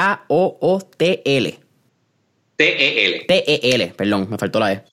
T-E-L. 2.55 3.25
T-E-L, 3.27 3.93
perdón, 3.95 4.27
me 4.29 4.37
faltó 4.37 4.59
la 4.59 4.73
E. 4.73 4.83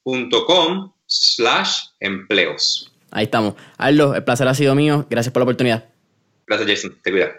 Scooter.com 0.00 0.92
slash 1.06 1.80
empleos. 2.00 2.92
Ahí 3.10 3.24
estamos. 3.24 3.54
Aldo, 3.76 4.14
el 4.14 4.24
placer 4.24 4.46
ha 4.48 4.54
sido 4.54 4.74
mío. 4.74 5.06
Gracias 5.08 5.32
por 5.32 5.40
la 5.40 5.44
oportunidad. 5.44 5.84
Gracias, 6.46 6.70
Jason. 6.70 6.98
Te 7.02 7.10
cuidas. 7.10 7.30